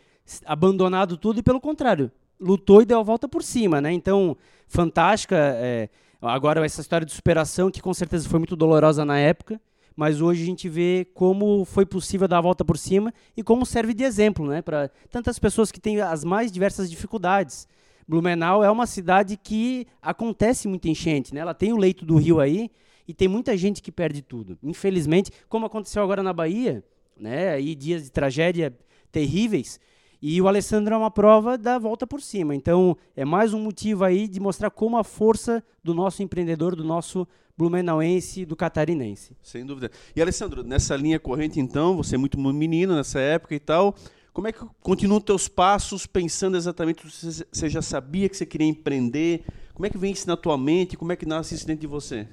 abandonado 0.46 1.18
tudo 1.18 1.40
e 1.40 1.42
pelo 1.42 1.60
contrário, 1.60 2.10
lutou 2.40 2.80
e 2.80 2.86
deu 2.86 3.00
a 3.00 3.02
volta 3.02 3.28
por 3.28 3.42
cima, 3.42 3.82
né? 3.82 3.92
Então, 3.92 4.34
fantástica. 4.66 5.36
é, 5.36 5.90
agora 6.22 6.64
essa 6.64 6.80
história 6.80 7.04
de 7.06 7.12
superação 7.12 7.70
que 7.70 7.82
com 7.82 7.92
certeza 7.92 8.26
foi 8.26 8.38
muito 8.38 8.56
dolorosa 8.56 9.04
na 9.04 9.18
época, 9.18 9.60
mas 9.94 10.22
hoje 10.22 10.42
a 10.42 10.46
gente 10.46 10.70
vê 10.70 11.06
como 11.12 11.66
foi 11.66 11.84
possível 11.84 12.26
dar 12.26 12.38
a 12.38 12.40
volta 12.40 12.64
por 12.64 12.78
cima 12.78 13.12
e 13.36 13.42
como 13.42 13.66
serve 13.66 13.92
de 13.92 14.04
exemplo, 14.04 14.46
né, 14.46 14.62
para 14.62 14.90
tantas 15.10 15.38
pessoas 15.38 15.70
que 15.70 15.78
têm 15.78 16.00
as 16.00 16.24
mais 16.24 16.50
diversas 16.50 16.90
dificuldades. 16.90 17.68
Blumenau 18.06 18.62
é 18.62 18.70
uma 18.70 18.86
cidade 18.86 19.36
que 19.36 19.86
acontece 20.00 20.68
muita 20.68 20.88
enchente, 20.88 21.34
né? 21.34 21.40
Ela 21.40 21.54
tem 21.54 21.72
o 21.72 21.76
leito 21.76 22.04
do 22.04 22.16
rio 22.16 22.40
aí 22.40 22.70
e 23.06 23.14
tem 23.14 23.28
muita 23.28 23.56
gente 23.56 23.82
que 23.82 23.92
perde 23.92 24.22
tudo. 24.22 24.58
Infelizmente, 24.62 25.30
como 25.48 25.66
aconteceu 25.66 26.02
agora 26.02 26.22
na 26.22 26.32
Bahia, 26.32 26.84
né? 27.16 27.50
Aí 27.50 27.74
dias 27.74 28.04
de 28.04 28.10
tragédia 28.10 28.76
terríveis. 29.10 29.80
E 30.20 30.40
o 30.40 30.48
Alessandro 30.48 30.94
é 30.94 30.96
uma 30.96 31.10
prova 31.10 31.58
da 31.58 31.78
volta 31.78 32.06
por 32.06 32.20
cima. 32.20 32.54
Então, 32.54 32.96
é 33.14 33.24
mais 33.24 33.52
um 33.52 33.60
motivo 33.60 34.04
aí 34.04 34.26
de 34.26 34.40
mostrar 34.40 34.70
como 34.70 34.96
a 34.96 35.04
força 35.04 35.62
do 35.82 35.92
nosso 35.92 36.22
empreendedor, 36.22 36.74
do 36.74 36.82
nosso 36.82 37.28
blumenauense, 37.56 38.44
do 38.44 38.56
catarinense. 38.56 39.36
Sem 39.42 39.66
dúvida. 39.66 39.90
E, 40.16 40.22
Alessandro, 40.22 40.64
nessa 40.64 40.96
linha 40.96 41.20
corrente, 41.20 41.60
então, 41.60 41.96
você 41.96 42.14
é 42.14 42.18
muito 42.18 42.38
menino 42.38 42.94
nessa 42.96 43.20
época 43.20 43.54
e 43.54 43.60
tal. 43.60 43.94
Como 44.34 44.48
é 44.48 44.52
que 44.52 44.66
continuam 44.82 45.20
teus 45.20 45.46
passos, 45.46 46.06
pensando 46.06 46.56
exatamente, 46.56 47.08
você 47.08 47.46
você 47.52 47.70
já 47.70 47.80
sabia 47.80 48.28
que 48.28 48.36
você 48.36 48.44
queria 48.44 48.66
empreender? 48.66 49.44
Como 49.72 49.86
é 49.86 49.90
que 49.90 49.96
vem 49.96 50.10
isso 50.10 50.26
na 50.26 50.36
tua 50.36 50.58
mente? 50.58 50.96
Como 50.96 51.12
é 51.12 51.16
que 51.16 51.24
nasce 51.24 51.54
isso 51.54 51.64
dentro 51.64 51.82
de 51.82 51.86
você? 51.86 52.26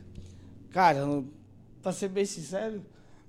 Cara, 0.72 1.24
pra 1.80 1.94
ser 1.94 2.10
bem 2.10 2.26
sincero, 2.26 2.84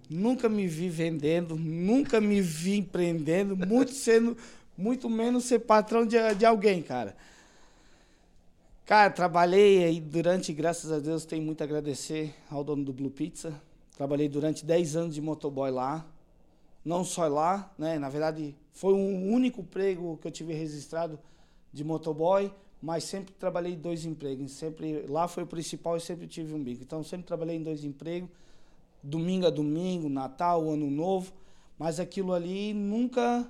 nunca 0.09 0.49
me 0.49 0.67
vi 0.67 0.89
vendendo, 0.89 1.55
nunca 1.55 2.19
me 2.19 2.41
vi 2.41 2.79
empreendendo, 2.79 3.55
muito 3.55 3.93
sendo, 3.93 4.39
muito 4.75 5.07
menos 5.11 5.45
ser 5.45 5.59
patrão 5.59 6.07
de, 6.07 6.17
de 6.35 6.47
alguém, 6.47 6.81
cara. 6.81 7.15
Cara, 8.87 9.11
trabalhei 9.11 9.85
aí 9.85 10.01
durante, 10.01 10.51
graças 10.51 10.91
a 10.91 10.99
Deus, 10.99 11.27
tenho 11.27 11.43
muito 11.43 11.61
a 11.61 11.65
agradecer 11.65 12.35
ao 12.51 12.65
dono 12.65 12.83
do 12.83 12.93
Blue 12.93 13.11
Pizza. 13.11 13.53
Trabalhei 13.99 14.31
durante 14.31 14.65
10 14.65 14.97
anos 14.97 15.15
de 15.15 15.21
motoboy 15.21 15.71
lá. 15.71 16.07
Não 16.83 17.05
só 17.05 17.29
lá, 17.29 17.71
né? 17.79 17.99
Na 17.99 18.09
verdade, 18.09 18.57
foi 18.73 18.95
um 18.95 19.33
único 19.33 19.61
emprego 19.61 20.19
que 20.21 20.27
eu 20.27 20.33
tive 20.33 20.53
registrado 20.55 21.19
de 21.73 21.85
motoboy, 21.85 22.53
mas 22.81 23.05
sempre 23.05 23.33
trabalhei 23.35 23.75
em 23.75 23.79
dois 23.79 24.05
empregos. 24.05 24.53
Sempre 24.53 25.07
lá 25.07 25.29
foi 25.29 25.45
o 25.45 25.47
principal 25.47 25.97
e 25.97 26.01
sempre 26.01 26.27
tive 26.27 26.55
um 26.55 26.63
bico. 26.63 26.83
Então 26.83 27.03
sempre 27.05 27.27
trabalhei 27.27 27.57
em 27.57 27.63
dois 27.63 27.85
empregos, 27.85 28.31
domingo 29.03 29.47
a 29.47 29.51
domingo, 29.51 30.09
Natal, 30.09 30.69
Ano 30.69 30.91
Novo. 30.91 31.33
Mas 31.79 32.01
aquilo 32.01 32.33
ali 32.33 32.73
nunca, 32.73 33.49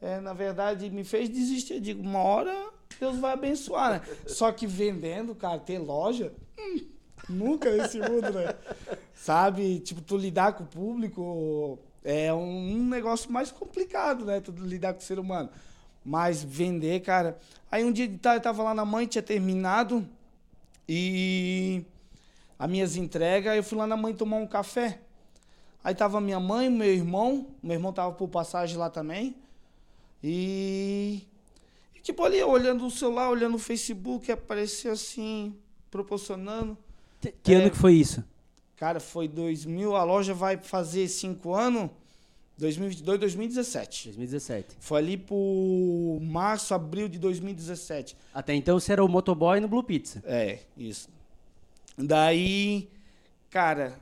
é, 0.00 0.20
na 0.20 0.32
verdade, 0.32 0.90
me 0.90 1.04
fez 1.04 1.28
desistir. 1.28 1.74
Eu 1.74 1.80
digo, 1.80 2.02
uma 2.02 2.20
hora 2.20 2.72
Deus 2.98 3.18
vai 3.18 3.32
abençoar, 3.32 3.92
né? 3.92 4.02
Só 4.26 4.50
que 4.52 4.66
vendendo, 4.66 5.34
cara, 5.34 5.58
ter 5.58 5.78
loja, 5.78 6.32
hum, 6.58 6.86
nunca 7.28 7.70
nesse 7.70 7.98
mundo, 7.98 8.30
né? 8.32 8.54
Sabe? 9.14 9.80
Tipo, 9.80 10.00
tu 10.00 10.16
lidar 10.16 10.54
com 10.54 10.64
o 10.64 10.66
público 10.66 11.78
é 12.04 12.32
um, 12.34 12.86
negócio 12.86 13.32
mais 13.32 13.50
complicado, 13.50 14.26
né? 14.26 14.40
Tu 14.40 14.52
lidar 14.52 14.92
com 14.92 15.00
o 15.00 15.02
ser 15.02 15.18
humano. 15.18 15.48
Mas 16.04 16.44
vender, 16.44 17.00
cara. 17.00 17.38
Aí 17.70 17.82
um 17.82 17.90
dia 17.90 18.06
de 18.06 18.18
tarde 18.18 18.40
eu 18.40 18.42
tava 18.42 18.62
lá 18.62 18.74
na 18.74 18.84
mãe, 18.84 19.06
tinha 19.06 19.22
terminado. 19.22 20.06
E 20.86 21.82
as 22.58 22.70
minhas 22.70 22.96
entregas, 22.96 23.56
eu 23.56 23.64
fui 23.64 23.78
lá 23.78 23.86
na 23.86 23.96
mãe 23.96 24.14
tomar 24.14 24.36
um 24.36 24.46
café. 24.46 25.00
Aí 25.82 25.94
tava 25.94 26.20
minha 26.20 26.38
mãe, 26.38 26.68
meu 26.68 26.92
irmão, 26.92 27.46
meu 27.62 27.74
irmão 27.74 27.92
tava 27.92 28.12
por 28.12 28.28
passagem 28.28 28.76
lá 28.76 28.90
também. 28.90 29.34
E, 30.22 31.22
e 31.94 32.00
tipo 32.00 32.22
ali, 32.22 32.42
olhando 32.42 32.86
o 32.86 32.90
celular, 32.90 33.30
olhando 33.30 33.54
o 33.54 33.58
Facebook, 33.58 34.30
apareceu 34.30 34.92
assim, 34.92 35.54
proporcionando. 35.90 36.76
Que 37.42 37.54
É. 37.54 37.56
ano 37.56 37.70
que 37.70 37.76
foi 37.76 37.94
isso? 37.94 38.22
Cara, 38.84 39.00
foi 39.00 39.26
2000, 39.26 39.96
a 39.96 40.04
loja 40.04 40.34
vai 40.34 40.58
fazer 40.58 41.08
cinco 41.08 41.54
anos, 41.54 41.88
2022, 42.58 43.18
2017. 43.18 44.08
2017. 44.08 44.76
Foi 44.78 44.98
ali 44.98 45.16
por 45.16 46.18
março, 46.20 46.74
abril 46.74 47.08
de 47.08 47.18
2017. 47.18 48.14
Até 48.34 48.52
então 48.52 48.78
você 48.78 48.92
era 48.92 49.02
o 49.02 49.08
motoboy 49.08 49.58
no 49.58 49.68
Blue 49.68 49.82
Pizza. 49.82 50.22
É, 50.26 50.58
isso. 50.76 51.08
Daí, 51.96 52.90
cara, 53.48 53.98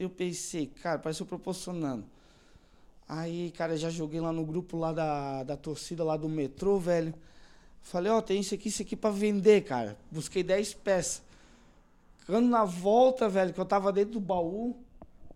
eu 0.00 0.10
pensei, 0.10 0.66
cara, 0.66 0.98
pareceu 0.98 1.24
proporcionando. 1.24 2.04
Aí, 3.08 3.52
cara, 3.52 3.76
já 3.76 3.88
joguei 3.88 4.20
lá 4.20 4.32
no 4.32 4.44
grupo 4.44 4.76
lá 4.76 4.92
da, 4.92 5.44
da 5.44 5.56
torcida 5.56 6.02
lá 6.02 6.16
do 6.16 6.28
metrô, 6.28 6.76
velho. 6.76 7.14
Falei, 7.82 8.10
ó, 8.10 8.20
tem 8.20 8.40
isso 8.40 8.52
aqui, 8.52 8.66
isso 8.66 8.82
aqui 8.82 8.96
pra 8.96 9.10
vender, 9.10 9.62
cara. 9.62 9.96
Busquei 10.10 10.42
10 10.42 10.74
peças. 10.74 11.22
Quando 12.26 12.48
na 12.48 12.64
volta, 12.64 13.28
velho, 13.28 13.52
que 13.52 13.60
eu 13.60 13.64
tava 13.66 13.92
dentro 13.92 14.12
do 14.12 14.20
baú, 14.20 14.76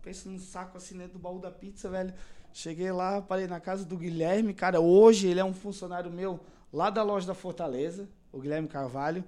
pensa 0.01 0.27
num 0.27 0.39
saco 0.39 0.77
assim 0.77 0.97
dentro 0.97 1.13
do 1.13 1.19
baú 1.19 1.39
da 1.39 1.51
pizza, 1.51 1.89
velho. 1.89 2.13
Cheguei 2.51 2.91
lá, 2.91 3.21
parei 3.21 3.45
na 3.45 3.59
casa 3.59 3.85
do 3.85 3.95
Guilherme, 3.95 4.53
cara. 4.53 4.79
Hoje 4.79 5.27
ele 5.27 5.39
é 5.39 5.45
um 5.45 5.53
funcionário 5.53 6.11
meu 6.11 6.39
lá 6.73 6.89
da 6.89 7.03
loja 7.03 7.27
da 7.27 7.35
Fortaleza, 7.35 8.09
o 8.31 8.39
Guilherme 8.39 8.67
Carvalho. 8.67 9.23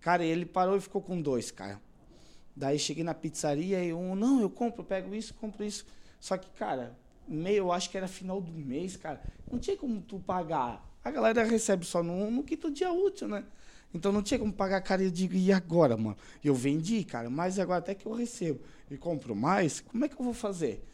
Cara, 0.00 0.24
ele 0.24 0.46
parou 0.46 0.76
e 0.76 0.80
ficou 0.80 1.02
com 1.02 1.20
dois, 1.20 1.50
cara. 1.50 1.80
Daí 2.54 2.78
cheguei 2.78 3.04
na 3.04 3.12
pizzaria 3.12 3.84
e 3.84 3.92
um, 3.92 4.14
não, 4.14 4.40
eu 4.40 4.48
compro, 4.48 4.82
pego 4.82 5.14
isso, 5.14 5.34
compro 5.34 5.62
isso. 5.62 5.84
Só 6.18 6.38
que, 6.38 6.48
cara, 6.52 6.96
meio, 7.28 7.58
eu 7.58 7.72
acho 7.72 7.90
que 7.90 7.98
era 7.98 8.08
final 8.08 8.40
do 8.40 8.52
mês, 8.52 8.96
cara. 8.96 9.20
Não 9.50 9.58
tinha 9.58 9.76
como 9.76 10.00
tu 10.00 10.18
pagar. 10.18 10.82
A 11.04 11.10
galera 11.10 11.44
recebe 11.44 11.84
só 11.84 12.02
no, 12.02 12.30
no 12.30 12.42
quinto 12.42 12.70
dia 12.70 12.90
útil, 12.90 13.28
né? 13.28 13.44
Então 13.94 14.12
não 14.12 14.22
tinha 14.22 14.38
como 14.38 14.52
pagar, 14.52 14.80
cara. 14.80 15.02
Eu 15.02 15.10
digo, 15.10 15.34
e 15.34 15.52
agora, 15.52 15.96
mano? 15.96 16.16
Eu 16.44 16.54
vendi, 16.54 17.02
cara, 17.04 17.30
mas 17.30 17.58
agora 17.58 17.78
até 17.78 17.94
que 17.94 18.06
eu 18.06 18.12
recebo 18.12 18.60
e 18.90 18.96
compro 18.96 19.34
mais, 19.34 19.80
como 19.80 20.04
é 20.04 20.08
que 20.08 20.14
eu 20.14 20.24
vou 20.24 20.34
fazer? 20.34 20.84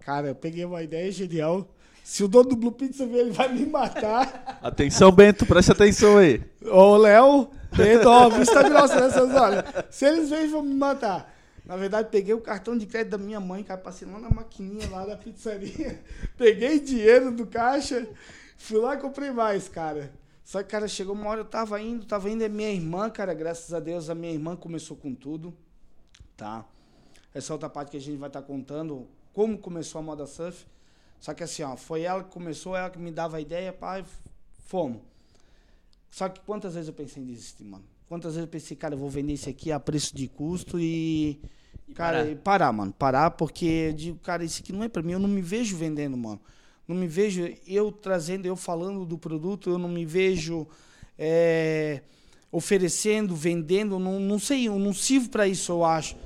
Cara, 0.00 0.28
eu 0.28 0.34
peguei 0.34 0.64
uma 0.64 0.82
ideia 0.82 1.10
genial. 1.10 1.68
Se 2.04 2.22
o 2.22 2.28
dono 2.28 2.50
do 2.50 2.56
Blue 2.56 2.70
Pizza 2.70 3.04
ver, 3.04 3.18
ele 3.18 3.32
vai 3.32 3.52
me 3.52 3.66
matar. 3.66 4.58
Atenção, 4.62 5.10
Bento, 5.10 5.44
preste 5.44 5.72
atenção 5.72 6.18
aí. 6.18 6.40
Ô, 6.64 6.96
Léo, 6.96 7.50
Pedro, 7.76 8.08
ó, 8.08 8.28
vista 8.28 8.62
grossa 8.62 9.00
nessas 9.00 9.34
horas. 9.34 9.64
Se 9.90 10.06
eles 10.06 10.30
verem, 10.30 10.48
vão 10.48 10.62
me 10.62 10.74
matar. 10.74 11.34
Na 11.64 11.76
verdade, 11.76 12.08
peguei 12.08 12.32
o 12.32 12.40
cartão 12.40 12.78
de 12.78 12.86
crédito 12.86 13.10
da 13.10 13.18
minha 13.18 13.40
mãe, 13.40 13.64
cara, 13.64 13.80
passei 13.80 14.06
lá 14.06 14.20
na 14.20 14.30
maquininha 14.30 14.88
lá 14.88 15.04
da 15.04 15.16
pizzaria. 15.16 16.00
Peguei 16.38 16.78
dinheiro 16.78 17.32
do 17.32 17.44
caixa, 17.44 18.06
fui 18.56 18.78
lá 18.78 18.94
e 18.94 18.98
comprei 18.98 19.32
mais, 19.32 19.68
cara. 19.68 20.12
Só 20.46 20.62
que, 20.62 20.68
cara, 20.68 20.86
chegou 20.86 21.12
uma 21.12 21.28
hora, 21.28 21.40
eu 21.40 21.44
tava 21.44 21.80
indo, 21.80 22.06
tava 22.06 22.30
indo, 22.30 22.44
é 22.44 22.48
minha 22.48 22.70
irmã, 22.70 23.10
cara, 23.10 23.34
graças 23.34 23.74
a 23.74 23.80
Deus, 23.80 24.08
a 24.08 24.14
minha 24.14 24.32
irmã 24.32 24.54
começou 24.54 24.96
com 24.96 25.12
tudo, 25.12 25.52
tá? 26.36 26.64
Essa 27.34 27.52
outra 27.52 27.68
parte 27.68 27.90
que 27.90 27.96
a 27.96 28.00
gente 28.00 28.16
vai 28.16 28.28
estar 28.28 28.42
contando, 28.42 29.08
como 29.32 29.58
começou 29.58 29.98
a 29.98 30.02
moda 30.02 30.24
surf. 30.24 30.64
Só 31.18 31.34
que 31.34 31.42
assim, 31.42 31.64
ó, 31.64 31.76
foi 31.76 32.02
ela 32.02 32.22
que 32.22 32.30
começou, 32.30 32.76
ela 32.76 32.88
que 32.88 32.96
me 32.96 33.10
dava 33.10 33.38
a 33.38 33.40
ideia, 33.40 33.72
pai, 33.72 34.04
fomos. 34.66 35.02
Só 36.08 36.28
que 36.28 36.38
quantas 36.42 36.74
vezes 36.74 36.86
eu 36.86 36.94
pensei 36.94 37.20
em 37.24 37.26
desistir, 37.26 37.64
mano? 37.64 37.84
Quantas 38.08 38.34
vezes 38.34 38.46
eu 38.46 38.50
pensei, 38.50 38.76
cara, 38.76 38.94
eu 38.94 38.98
vou 38.98 39.10
vender 39.10 39.32
isso 39.32 39.48
aqui 39.48 39.72
a 39.72 39.80
preço 39.80 40.14
de 40.14 40.28
custo 40.28 40.78
e. 40.78 41.40
E 41.88 41.92
cara, 41.92 42.18
parar. 42.18 42.30
e 42.30 42.36
parar, 42.36 42.72
mano. 42.72 42.92
Parar, 42.92 43.30
porque 43.32 43.66
eu 43.88 43.92
digo, 43.92 44.18
cara, 44.20 44.44
isso 44.44 44.62
aqui 44.62 44.72
não 44.72 44.84
é 44.84 44.88
pra 44.88 45.02
mim, 45.02 45.10
eu 45.10 45.18
não 45.18 45.28
me 45.28 45.42
vejo 45.42 45.76
vendendo, 45.76 46.16
mano. 46.16 46.40
Não 46.86 46.94
me 46.94 47.06
vejo 47.06 47.52
eu 47.66 47.90
trazendo, 47.90 48.46
eu 48.46 48.56
falando 48.56 49.04
do 49.04 49.18
produto, 49.18 49.70
eu 49.70 49.78
não 49.78 49.88
me 49.88 50.04
vejo 50.04 50.66
é, 51.18 52.02
oferecendo, 52.50 53.34
vendendo, 53.34 53.98
não, 53.98 54.20
não 54.20 54.38
sei, 54.38 54.68
eu 54.68 54.78
não 54.78 54.92
sirvo 54.92 55.28
pra 55.28 55.48
isso, 55.48 55.72
eu 55.72 55.84
acho. 55.84 56.16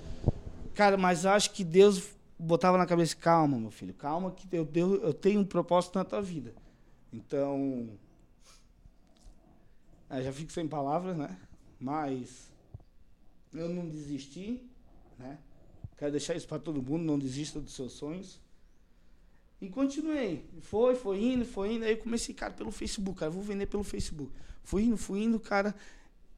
Cara, 0.74 0.96
mas 0.96 1.24
eu 1.24 1.30
acho 1.30 1.50
que 1.52 1.64
Deus 1.64 2.02
botava 2.38 2.78
na 2.78 2.86
cabeça, 2.86 3.16
calma, 3.16 3.58
meu 3.58 3.70
filho, 3.70 3.94
calma, 3.94 4.30
que 4.30 4.46
eu, 4.54 4.64
Deus, 4.64 5.02
eu 5.02 5.14
tenho 5.14 5.40
um 5.40 5.44
propósito 5.44 5.98
na 5.98 6.04
tua 6.04 6.20
vida. 6.20 6.54
Então, 7.12 7.88
já 10.10 10.32
fico 10.32 10.52
sem 10.52 10.68
palavras, 10.68 11.16
né? 11.16 11.36
Mas 11.78 12.50
eu 13.52 13.68
não 13.68 13.88
desisti, 13.88 14.62
né? 15.18 15.38
Quero 15.96 16.12
deixar 16.12 16.34
isso 16.34 16.48
para 16.48 16.58
todo 16.58 16.82
mundo, 16.82 17.04
não 17.04 17.18
desista 17.18 17.60
dos 17.60 17.74
seus 17.74 17.92
sonhos. 17.92 18.40
E 19.60 19.68
continuei. 19.68 20.48
Foi, 20.62 20.94
foi 20.94 21.22
indo, 21.22 21.44
foi 21.44 21.74
indo. 21.74 21.84
Aí 21.84 21.92
eu 21.92 21.98
comecei, 21.98 22.34
cara, 22.34 22.52
pelo 22.52 22.70
Facebook, 22.70 23.18
cara, 23.18 23.30
vou 23.30 23.42
vender 23.42 23.66
pelo 23.66 23.84
Facebook. 23.84 24.32
Fui 24.62 24.84
indo, 24.84 24.96
fui 24.96 25.22
indo, 25.22 25.38
cara. 25.38 25.74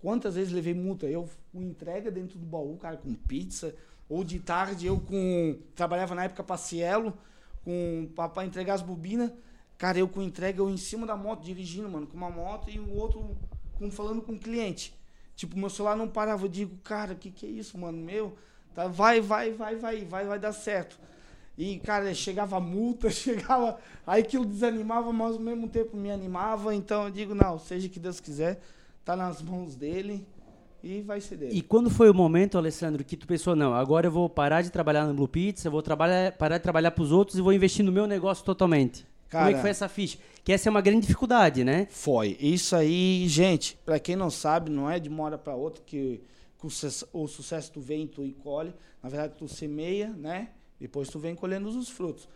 Quantas 0.00 0.35
vezes 0.35 0.52
levei 0.52 0.75
multa? 0.75 1.07
Eu 1.07 1.29
entrega 1.55 2.11
dentro 2.11 2.38
do 2.38 2.45
baú, 2.45 2.76
cara, 2.76 2.97
com 2.97 3.14
pizza. 3.14 3.75
Ou 4.09 4.25
de 4.25 4.41
tarde 4.41 4.87
eu 4.87 5.00
com. 5.00 5.57
Trabalhava 5.75 6.14
na 6.14 6.25
época 6.25 6.43
para 6.43 6.57
Cielo, 6.57 7.17
com 7.64 8.09
para 8.14 8.45
entregar 8.45 8.75
as 8.75 8.83
bobinas. 8.83 9.31
Cara, 9.79 9.99
eu 9.99 10.09
com 10.09 10.23
entrega, 10.23 10.61
eu 10.61 10.69
em 10.69 10.76
cima 10.76 11.07
da 11.07 11.17
moto, 11.17 11.43
dirigindo, 11.43 11.88
mano, 11.88 12.07
com 12.07 12.17
uma 12.17 12.31
moto 12.31 12.71
e 12.71 12.79
o 12.79 12.95
outro 12.95 13.37
com, 13.79 13.91
falando 13.91 14.23
com 14.23 14.33
o 14.33 14.38
cliente. 14.38 14.95
Tipo, 15.35 15.59
meu 15.59 15.71
celular 15.71 15.97
não 15.97 16.09
parava. 16.09 16.45
Eu 16.45 16.49
digo, 16.49 16.76
cara, 16.79 17.14
o 17.14 17.17
que, 17.17 17.31
que 17.31 17.47
é 17.47 17.49
isso, 17.49 17.79
mano? 17.79 17.99
Meu, 17.99 18.37
tá, 18.75 18.87
vai, 18.87 19.21
vai, 19.21 19.52
vai, 19.52 19.76
vai, 19.76 20.05
vai, 20.05 20.26
vai 20.26 20.38
dar 20.38 20.52
certo. 20.52 20.99
E, 21.56 21.78
cara, 21.78 22.12
chegava 22.14 22.59
multa, 22.59 23.09
chegava. 23.11 23.78
Aí 24.06 24.23
aquilo 24.23 24.44
desanimava, 24.44 25.12
mas 25.12 25.35
ao 25.35 25.40
mesmo 25.40 25.68
tempo 25.68 25.97
me 25.97 26.11
animava. 26.11 26.75
Então 26.75 27.04
eu 27.04 27.11
digo, 27.11 27.35
não, 27.35 27.59
seja 27.59 27.88
que 27.88 28.00
Deus 28.00 28.21
quiser, 28.21 28.61
tá 29.04 29.14
nas 29.14 29.42
mãos 29.42 29.76
dele 29.76 30.26
e 30.82 31.00
vai 31.02 31.21
ser 31.21 31.37
dele. 31.37 31.56
E 31.56 31.62
quando 31.62 31.88
foi 31.90 32.11
o 32.11 32.14
momento, 32.14 32.59
Alessandro, 32.59 33.04
que 33.04 33.16
tu 33.16 33.26
pensou, 33.26 33.54
não, 33.54 33.73
agora 33.75 34.06
eu 34.06 34.11
vou 34.11 34.28
parar 34.28 34.62
de 34.62 34.71
trabalhar 34.71 35.06
no 35.06 35.14
Blue 35.14 35.28
Pizza, 35.28 35.71
vou 35.71 35.82
trabalhar, 35.82 36.32
parar 36.32 36.59
de 36.59 36.62
trabalhar 36.62 36.90
para 36.90 37.04
os 37.04 37.12
outros 37.12 37.38
e 37.38 37.42
vou 37.42 37.52
investir 37.52 37.85
no 37.85 37.92
meu 37.92 38.06
negócio 38.06 38.44
totalmente? 38.44 39.06
Cara, 39.28 39.44
Como 39.44 39.50
é 39.50 39.54
que 39.54 39.61
foi 39.62 39.71
essa 39.71 39.88
ficha? 39.88 40.18
Que 40.44 40.52
essa 40.52 40.68
é 40.68 40.71
uma 40.71 40.80
grande 40.80 41.06
dificuldade, 41.06 41.64
né? 41.64 41.87
Foi. 41.88 42.37
Isso 42.38 42.76
aí, 42.76 43.26
gente, 43.28 43.78
para 43.85 43.99
quem 43.99 44.16
não 44.16 44.28
sabe, 44.28 44.71
não 44.71 44.90
é 44.90 44.99
de 44.99 45.09
uma 45.09 45.23
hora 45.23 45.38
para 45.38 45.54
outra 45.54 45.82
que, 45.87 46.21
que 46.59 46.66
o, 46.66 47.28
sucesso 47.28 47.73
tu 47.73 47.80
vem, 47.80 48.06
tu 48.06 48.25
e 48.25 48.32
colhe. 48.32 48.75
Na 49.02 49.09
verdade, 49.09 49.35
tu 49.38 49.49
semeia, 49.49 50.09
né? 50.11 50.49
Depois 50.83 51.09
tu 51.09 51.21
vem 51.21 51.33
colhendo 51.33 51.69
os 51.69 51.89
frutos. 51.89 52.29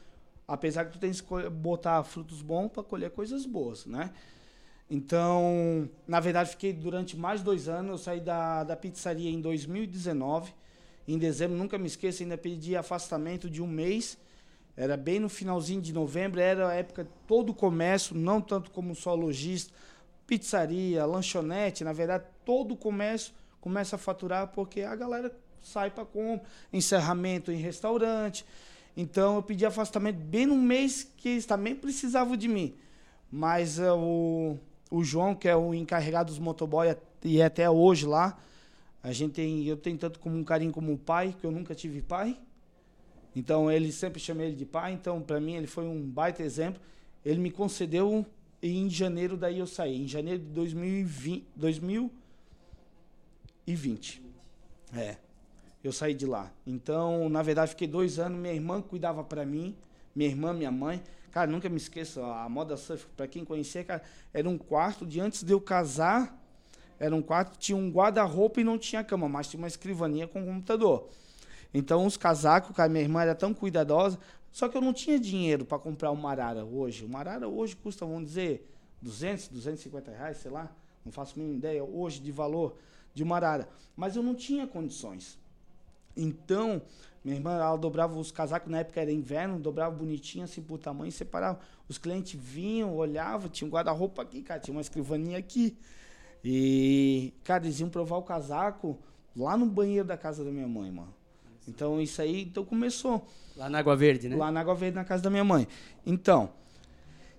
Apesar 0.47 0.85
que 0.85 0.93
tu 0.93 1.01
tens 1.01 1.21
que 1.21 1.51
botar 1.51 2.05
frutos 2.05 2.43
bons 2.43 2.69
para 2.69 2.85
colher 2.85 3.11
coisas 3.11 3.45
boas, 3.45 3.85
né? 3.87 4.13
Então, 4.89 5.91
na 6.07 6.21
verdade, 6.21 6.51
fiquei 6.51 6.73
durante 6.73 7.17
mais 7.17 7.43
dois 7.43 7.69
anos. 7.69 7.91
Eu 7.91 7.99
saí 7.99 8.21
da, 8.21 8.63
da 8.63 8.77
pizzaria 8.77 9.29
em 9.29 9.41
2019. 9.41 10.55
Em 11.09 11.19
dezembro, 11.19 11.57
nunca 11.57 11.77
me 11.77 11.89
esqueço, 11.89 12.23
ainda 12.23 12.39
pedi 12.39 12.77
afastamento 12.77 13.51
de 13.51 13.61
um 13.61 13.67
mês. 13.67 14.17
Era 14.77 14.97
bem 14.97 15.19
no 15.19 15.29
finalzinho 15.29 15.83
de 15.83 15.93
novembro, 15.93 16.39
era 16.41 16.69
a 16.69 16.75
época 16.75 17.09
todo 17.27 17.51
o 17.51 17.55
comércio, 17.55 18.15
não 18.15 18.41
tanto 18.41 18.71
como 18.71 18.95
só 18.95 19.13
lojista, 19.13 19.73
pizzaria, 20.25 21.05
lanchonete, 21.05 21.83
na 21.83 21.93
verdade, 21.93 22.27
todo 22.45 22.75
o 22.75 22.77
comércio 22.77 23.35
começa 23.61 23.97
a 23.97 23.99
faturar 23.99 24.49
porque 24.49 24.83
a 24.83 24.95
galera 24.95 25.37
sai 25.67 25.91
para 25.91 26.05
compra, 26.05 26.47
encerramento 26.73 27.51
em 27.51 27.57
restaurante. 27.57 28.47
Então 28.97 29.35
eu 29.37 29.43
pedi 29.43 29.67
afastamento 29.67 30.17
bem 30.17 30.47
no 30.47 30.57
mês 30.57 31.13
que 31.17 31.31
eles 31.31 31.45
também 31.45 31.75
precisavam 31.75 32.37
de 32.37 32.47
mim. 32.49 32.75
Mas 33.31 33.79
uh, 33.79 33.95
o, 33.95 34.59
o 34.91 35.05
João, 35.05 35.35
que 35.35 35.47
é 35.49 35.57
o 35.57 35.75
encarregado 35.75 36.31
dos 36.31 36.39
motoboy 36.39 36.97
e 37.23 37.41
é 37.41 37.45
até 37.45 37.69
hoje 37.69 38.07
lá, 38.07 38.39
a 39.03 39.13
gente 39.13 39.35
tem, 39.35 39.65
eu 39.65 39.77
tenho 39.77 39.99
tanto 39.99 40.19
como 40.19 40.39
um 40.39 40.45
carinho 40.45 40.73
como 40.73 40.91
um 40.93 40.97
pai, 40.97 41.37
que 41.39 41.45
eu 41.45 41.51
nunca 41.51 41.75
tive 41.75 42.01
pai. 42.01 42.39
Então 43.35 43.71
ele 43.71 43.93
sempre 43.93 44.19
chamei 44.19 44.47
ele 44.47 44.57
de 44.57 44.65
pai, 44.65 44.93
então 44.93 45.21
para 45.21 45.39
mim 45.39 45.57
ele 45.57 45.67
foi 45.67 45.85
um 45.85 46.01
baita 46.03 46.43
exemplo. 46.43 46.81
Ele 47.25 47.41
me 47.41 47.51
concedeu 47.51 48.25
em 48.63 48.89
janeiro 48.89 49.37
daí 49.37 49.59
eu 49.59 49.67
saí, 49.67 50.03
em 50.03 50.09
janeiro 50.09 50.43
de 50.43 50.49
2020, 50.49 51.45
2020. 51.55 54.23
É 54.95 55.26
eu 55.87 55.93
saí 55.93 56.15
de 56.15 56.27
lá. 56.27 56.53
Então, 56.67 57.29
na 57.29 57.43
verdade, 57.43 57.71
fiquei 57.71 57.87
dois 57.87 58.19
anos. 58.19 58.39
Minha 58.39 58.55
irmã 58.55 58.83
cuidava 58.83 59.23
para 59.23 59.45
mim, 59.45 59.77
minha 60.15 60.29
irmã, 60.29 60.53
minha 60.53 60.71
mãe. 60.71 61.03
Cara, 61.31 61.51
nunca 61.51 61.69
me 61.69 61.77
esqueço, 61.77 62.23
a 62.23 62.49
moda 62.49 62.77
surf, 62.77 63.07
para 63.17 63.29
quem 63.29 63.45
conhecia, 63.45 63.85
cara, 63.85 64.03
era 64.33 64.49
um 64.49 64.57
quarto 64.57 65.05
de 65.05 65.21
antes 65.21 65.43
de 65.43 65.53
eu 65.53 65.61
casar. 65.61 66.43
Era 66.99 67.15
um 67.15 67.21
quarto, 67.21 67.59
tinha 67.59 67.77
um 67.77 67.91
guarda-roupa 67.91 68.61
e 68.61 68.65
não 68.65 68.79
tinha 68.79 69.05
cama, 69.05 69.29
mas 69.29 69.49
tinha 69.49 69.59
uma 69.59 69.69
escrivaninha 69.69 70.27
com 70.27 70.43
computador. 70.45 71.09
Então, 71.75 72.07
os 72.07 72.17
casacos, 72.17 72.75
cara, 72.75 72.89
minha 72.89 73.03
irmã 73.03 73.21
era 73.21 73.35
tão 73.35 73.53
cuidadosa, 73.53 74.19
só 74.51 74.67
que 74.67 74.77
eu 74.77 74.81
não 74.81 74.95
tinha 74.95 75.21
dinheiro 75.21 75.67
para 75.67 75.79
comprar 75.79 76.11
uma 76.11 76.31
arara 76.31 76.65
hoje. 76.65 77.05
Uma 77.05 77.19
arara 77.19 77.47
hoje 77.47 77.77
custa, 77.77 78.07
vamos 78.07 78.25
dizer, 78.25 78.67
200, 79.03 79.49
250 79.49 80.11
reais, 80.11 80.39
sei 80.39 80.51
lá. 80.51 80.75
Não 81.05 81.13
faço 81.13 81.35
a 81.35 81.39
mínima 81.39 81.59
ideia 81.59 81.85
hoje 81.85 82.19
de 82.19 82.33
valor 82.33 82.77
de 83.13 83.23
uma 83.23 83.37
arara. 83.37 83.69
Mas 83.95 84.17
eu 84.17 84.23
não 84.23 84.35
tinha 84.35 84.67
condições. 84.67 85.39
Então, 86.17 86.81
minha 87.25 87.37
irmã, 87.37 87.55
ela 87.55 87.77
dobrava 87.77 88.19
os 88.19 88.31
casacos, 88.31 88.71
na 88.71 88.79
época 88.79 89.01
era 89.01 89.13
inverno, 89.13 89.59
dobrava 89.59 89.95
bonitinho 89.95 90.45
assim 90.45 90.63
por 90.63 90.79
tamanho 90.79 91.11
separava. 91.13 91.59
Os 91.89 91.99
clientes 91.99 92.39
vinham, 92.41 92.95
olhavam, 92.95 93.49
tinha 93.49 93.67
um 93.67 93.71
guarda-roupa 93.71 94.23
aqui, 94.23 94.43
cara, 94.43 94.61
tinha 94.61 94.75
uma 94.75 94.81
escrivaninha 94.81 95.39
aqui. 95.39 95.77
E, 96.45 97.35
cara, 97.43 97.65
eles 97.65 97.81
iam 97.81 97.89
provar 97.89 98.17
o 98.17 98.23
casaco 98.23 98.99
lá 99.37 99.57
no 99.57 99.67
banheiro 99.67 100.07
da 100.07 100.17
casa 100.17 100.45
da 100.45 100.51
minha 100.51 100.69
mãe, 100.69 100.91
mano. 100.91 101.13
Então, 101.69 102.01
isso 102.01 102.23
aí, 102.23 102.43
então 102.43 102.65
começou. 102.65 103.27
Lá 103.57 103.69
na 103.69 103.81
Água 103.81 103.97
Verde, 103.97 104.29
né? 104.29 104.37
Lá 104.37 104.53
na 104.53 104.61
Água 104.61 104.75
Verde, 104.75 104.95
na 104.95 105.05
casa 105.05 105.23
da 105.23 105.31
minha 105.31 105.43
mãe. 105.45 105.67
Então, 106.05 106.51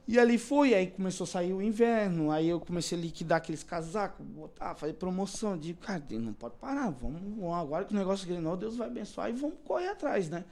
e 0.08 0.18
ali 0.18 0.38
foi, 0.38 0.74
aí 0.74 0.88
começou 0.88 1.26
a 1.26 1.28
sair 1.28 1.52
o 1.52 1.62
inverno, 1.62 2.32
aí 2.32 2.48
eu 2.48 2.62
comecei 2.62 2.98
a 2.98 3.02
liquidar 3.02 3.40
aqueles 3.40 3.62
casacos, 3.62 4.26
botar, 4.26 4.74
fazer 4.74 4.94
promoção. 4.94 5.58
Digo, 5.58 5.82
cara, 5.82 6.02
não 6.12 6.32
pode 6.32 6.56
parar, 6.56 6.90
vamos, 6.92 7.54
agora 7.54 7.84
que 7.84 7.94
o 7.94 7.98
negócio 7.98 8.26
engrenou, 8.26 8.56
Deus 8.56 8.78
vai 8.78 8.88
abençoar 8.88 9.30
e 9.30 9.34
vamos 9.34 9.58
correr 9.66 9.90
atrás, 9.90 10.30
né? 10.30 10.46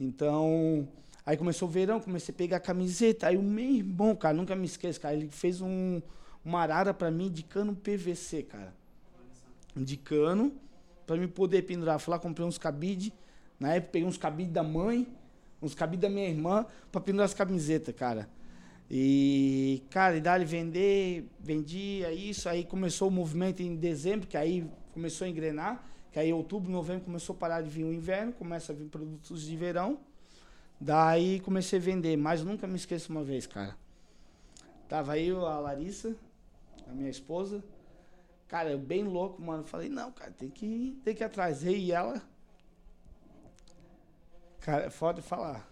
Então, 0.00 0.88
aí 1.26 1.36
começou 1.36 1.68
o 1.68 1.70
verão, 1.70 2.00
comecei 2.00 2.34
a 2.34 2.36
pegar 2.36 2.60
camiseta, 2.60 3.26
aí 3.26 3.36
o 3.36 3.42
meu 3.42 3.70
irmão, 3.70 4.16
cara, 4.16 4.34
nunca 4.34 4.56
me 4.56 4.64
esqueço, 4.64 4.98
cara, 4.98 5.14
ele 5.14 5.28
fez 5.28 5.60
um, 5.60 6.00
uma 6.42 6.60
arara 6.60 6.94
pra 6.94 7.10
mim 7.10 7.30
de 7.30 7.42
cano 7.42 7.76
PVC, 7.76 8.44
cara. 8.44 8.72
De 9.76 9.98
cano, 9.98 10.50
pra 11.06 11.16
me 11.16 11.28
poder 11.28 11.62
pendurar. 11.62 11.98
Fui 11.98 12.10
lá, 12.10 12.18
comprei 12.18 12.46
uns 12.46 12.56
cabide, 12.56 13.12
na 13.60 13.74
época 13.74 13.92
peguei 13.92 14.08
uns 14.08 14.16
cabide 14.16 14.50
da 14.50 14.62
mãe, 14.62 15.06
uns 15.60 15.74
cabide 15.74 16.00
da 16.00 16.08
minha 16.08 16.26
irmã, 16.26 16.64
pra 16.90 17.02
pendurar 17.02 17.26
as 17.26 17.34
camisetas, 17.34 17.94
cara. 17.94 18.28
E, 18.90 19.82
cara, 19.90 20.16
e 20.16 20.20
dali 20.20 20.46
vender, 20.46 21.28
vendia 21.38 22.10
isso, 22.10 22.48
aí 22.48 22.64
começou 22.64 23.08
o 23.08 23.10
movimento 23.10 23.62
em 23.62 23.76
dezembro, 23.76 24.26
que 24.26 24.36
aí 24.36 24.68
começou 24.94 25.26
a 25.26 25.28
engrenar, 25.28 25.84
que 26.10 26.18
aí 26.18 26.32
outubro, 26.32 26.70
novembro 26.70 27.04
começou 27.04 27.36
a 27.36 27.38
parar 27.38 27.60
de 27.60 27.68
vir 27.68 27.84
o 27.84 27.92
inverno, 27.92 28.32
começa 28.32 28.72
a 28.72 28.74
vir 28.74 28.88
produtos 28.88 29.42
de 29.42 29.56
verão. 29.56 30.00
Daí 30.80 31.40
comecei 31.40 31.78
a 31.78 31.82
vender, 31.82 32.16
mas 32.16 32.42
nunca 32.42 32.66
me 32.66 32.76
esqueço 32.76 33.12
uma 33.12 33.22
vez, 33.22 33.46
cara. 33.46 33.76
Tava 34.88 35.12
aí 35.12 35.30
a 35.30 35.58
Larissa, 35.58 36.16
a 36.88 36.92
minha 36.92 37.10
esposa. 37.10 37.62
Cara, 38.46 38.70
eu 38.70 38.78
bem 38.78 39.04
louco, 39.04 39.42
mano. 39.42 39.64
Falei, 39.64 39.90
não, 39.90 40.10
cara, 40.12 40.30
tem 40.30 40.48
que 40.48 40.98
tem 41.04 41.14
que 41.14 41.22
ir 41.22 41.26
atrás. 41.26 41.62
E 41.62 41.92
ela. 41.92 42.22
Cara, 44.60 44.86
é 44.86 44.90
foda 44.90 45.20
falar. 45.20 45.68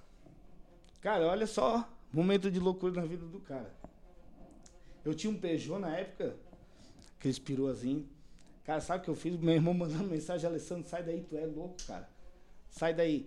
Cara, 1.01 1.27
olha 1.27 1.47
só 1.47 1.89
Momento 2.17 2.51
de 2.51 2.59
loucura 2.59 2.95
na 2.95 3.07
vida 3.07 3.27
do 3.27 3.39
cara. 3.39 3.71
Eu 5.05 5.15
tinha 5.15 5.31
um 5.31 5.37
Peugeot 5.37 5.79
na 5.79 5.95
época, 5.99 6.35
aqueles 7.19 7.39
peruazinho. 7.39 8.09
Cara, 8.65 8.81
sabe 8.81 9.03
o 9.03 9.05
que 9.05 9.11
eu 9.11 9.15
fiz? 9.15 9.39
Meu 9.39 9.55
irmão 9.55 9.75
mandando 9.75 10.05
mensagem, 10.05 10.49
Alessandro, 10.49 10.89
sai 10.89 11.03
daí, 11.03 11.21
tu 11.21 11.37
é 11.37 11.45
louco, 11.45 11.77
cara. 11.87 12.09
Sai 12.71 12.95
daí. 12.95 13.27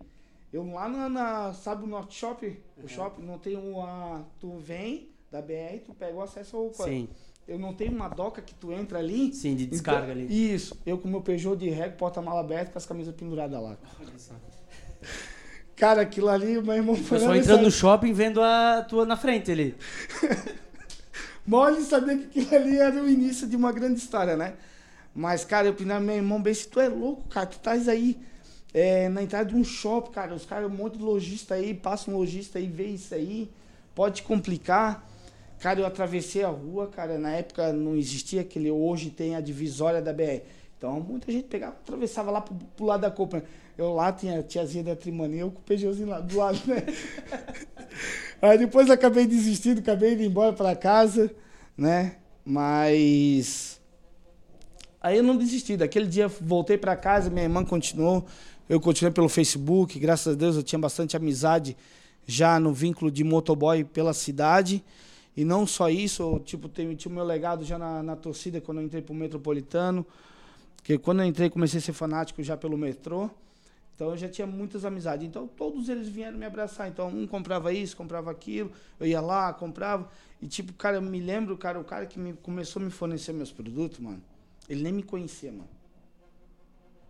Eu 0.52 0.66
lá 0.72 0.90
na, 0.90 1.08
na 1.08 1.54
sabe 1.54 1.84
o 1.84 1.88
Norte 1.88 2.16
Shop? 2.16 2.44
O 2.44 2.82
uhum. 2.82 2.88
shopping 2.88 3.22
não 3.22 3.38
tem 3.38 3.56
uma. 3.56 4.26
Tu 4.40 4.58
vem 4.58 5.12
da 5.30 5.40
BR, 5.40 5.84
tu 5.86 5.94
pega 5.94 6.18
o 6.18 6.22
acesso 6.24 6.58
ao. 6.58 6.74
Sim. 6.74 7.08
Eu 7.48 7.60
não 7.60 7.76
tenho 7.76 7.92
uma 7.92 8.10
doca 8.10 8.42
que 8.42 8.56
tu 8.56 8.74
entra 8.74 8.98
ali. 8.98 9.32
Sim, 9.36 9.56
de 9.56 9.68
descarga 9.68 10.14
então, 10.14 10.24
ali. 10.24 10.54
Isso. 10.54 10.76
Eu 10.84 10.98
com 10.98 11.08
meu 11.08 11.22
Peugeot 11.22 11.56
de 11.56 11.70
ré, 11.70 11.90
porta-mala 11.90 12.40
aberto, 12.40 12.72
com 12.72 12.80
as 12.80 12.88
camisas 12.88 13.14
penduradas 13.14 13.62
lá. 13.62 13.78
Olha 14.00 14.18
só. 14.18 14.34
Cara, 15.80 16.02
aquilo 16.02 16.28
ali, 16.28 16.62
meu 16.62 16.76
irmão 16.76 16.94
foi. 16.94 17.20
Só 17.20 17.34
entrando 17.34 17.64
no 17.64 17.72
shopping 17.72 18.12
vendo 18.12 18.42
a 18.44 18.86
tua 18.88 19.06
na 19.06 19.16
frente 19.16 19.50
ali. 19.50 19.76
Mole 21.48 21.82
saber 21.84 22.18
que 22.28 22.42
aquilo 22.42 22.56
ali 22.62 22.78
era 22.78 23.02
o 23.02 23.08
início 23.08 23.48
de 23.48 23.56
uma 23.56 23.72
grande 23.72 23.98
história, 23.98 24.36
né? 24.36 24.56
Mas, 25.16 25.46
cara, 25.46 25.68
eu 25.68 25.74
pedi 25.74 25.92
meu 25.92 26.16
irmão, 26.16 26.42
bem, 26.42 26.54
se 26.54 26.68
tu 26.68 26.82
é 26.82 26.90
louco, 26.90 27.28
cara, 27.30 27.46
tu 27.46 27.54
estás 27.54 27.88
aí 27.88 28.20
é, 28.74 29.08
na 29.08 29.24
entrada 29.24 29.46
de 29.46 29.56
um 29.56 29.64
shopping, 29.64 30.12
cara, 30.12 30.36
os 30.36 30.46
caras, 30.46 30.70
um 30.70 30.76
monte 30.76 30.98
de 30.98 31.04
lojista 31.04 31.56
aí, 31.56 31.74
passa 31.74 32.12
um 32.12 32.18
lojista 32.18 32.60
aí, 32.60 32.68
vê 32.68 32.88
isso 32.88 33.16
aí, 33.16 33.50
pode 33.96 34.22
complicar. 34.24 35.08
Cara, 35.60 35.80
eu 35.80 35.86
atravessei 35.86 36.44
a 36.44 36.50
rua, 36.50 36.88
cara, 36.88 37.18
na 37.18 37.32
época 37.32 37.72
não 37.72 37.96
existia 37.96 38.42
aquele, 38.42 38.70
hoje 38.70 39.10
tem 39.12 39.34
a 39.34 39.42
divisória 39.42 40.02
da 40.02 40.12
BR. 40.12 40.42
Então, 40.78 41.00
muita 41.00 41.32
gente 41.32 41.48
pegava, 41.48 41.74
atravessava 41.74 42.32
lá 42.32 42.42
pro, 42.42 42.54
pro 42.76 42.86
lado 42.86 43.02
da 43.02 43.12
copa. 43.12 43.44
Eu 43.80 43.94
lá 43.94 44.12
tinha 44.12 44.40
a 44.40 44.44
tiazinha 44.44 44.84
da 44.84 44.94
Trimania, 44.94 45.40
eu 45.40 45.52
com 45.52 45.60
o 45.60 45.64
Peugeotzinho 45.64 46.10
lá 46.10 46.20
do 46.20 46.36
lado, 46.36 46.60
né? 46.68 46.84
Aí 48.42 48.58
depois 48.58 48.90
acabei 48.90 49.26
desistindo, 49.26 49.80
acabei 49.80 50.16
indo 50.16 50.24
embora 50.24 50.52
para 50.52 50.76
casa, 50.76 51.34
né? 51.78 52.18
Mas 52.44 53.80
aí 55.00 55.16
eu 55.16 55.24
não 55.24 55.38
desisti. 55.38 55.78
Daquele 55.78 56.08
dia 56.08 56.28
voltei 56.28 56.78
para 56.78 56.94
casa, 56.94 57.30
minha 57.30 57.44
irmã 57.44 57.64
continuou, 57.64 58.26
eu 58.68 58.82
continuei 58.82 59.14
pelo 59.14 59.30
Facebook, 59.30 59.98
graças 59.98 60.36
a 60.36 60.38
Deus 60.38 60.58
eu 60.58 60.64
tinha 60.64 60.78
bastante 60.78 61.16
amizade 61.16 61.78
já 62.28 62.60
no 62.60 62.74
vínculo 62.74 63.10
de 63.10 63.24
motoboy 63.24 63.86
pela 63.86 64.14
cidade. 64.14 64.84
E 65.38 65.46
não 65.46 65.66
só 65.66 65.90
isso, 65.90 66.22
eu, 66.22 66.40
tipo, 66.42 66.68
tinha, 66.68 66.94
tinha 66.96 67.12
o 67.12 67.16
meu 67.16 67.24
legado 67.24 67.64
já 67.64 67.78
na, 67.78 68.04
na 68.04 68.18
torcida 68.18 68.60
quando 68.60 68.80
eu 68.80 68.84
entrei 68.84 69.02
pro 69.02 69.16
Metropolitano. 69.16 70.06
Porque 70.76 70.98
quando 70.98 71.22
eu 71.22 71.26
entrei, 71.26 71.50
comecei 71.50 71.78
a 71.78 71.82
ser 71.82 71.94
fanático 71.94 72.44
já 72.44 72.58
pelo 72.58 72.78
metrô. 72.78 73.30
Então 74.00 74.12
eu 74.12 74.18
já 74.18 74.30
tinha 74.30 74.48
muitas 74.48 74.86
amizades. 74.86 75.28
Então 75.28 75.46
todos 75.46 75.90
eles 75.90 76.08
vieram 76.08 76.38
me 76.38 76.46
abraçar. 76.46 76.88
Então 76.88 77.10
um 77.10 77.28
comprava 77.28 77.74
isso, 77.74 77.98
comprava 77.98 78.32
aquilo, 78.32 78.72
eu 78.98 79.06
ia 79.06 79.20
lá, 79.20 79.52
comprava. 79.52 80.10
E 80.42 80.48
tipo, 80.48 80.72
cara, 80.72 80.96
eu 80.96 81.02
me 81.02 81.20
lembro, 81.20 81.58
cara, 81.58 81.78
o 81.78 81.84
cara 81.84 82.06
que 82.06 82.18
me, 82.18 82.32
começou 82.32 82.82
a 82.82 82.86
me 82.86 82.92
fornecer 82.92 83.34
meus 83.34 83.52
produtos, 83.52 84.00
mano, 84.00 84.24
ele 84.70 84.84
nem 84.84 84.94
me 84.94 85.04
conhecia, 85.04 85.52
mano. 85.52 85.68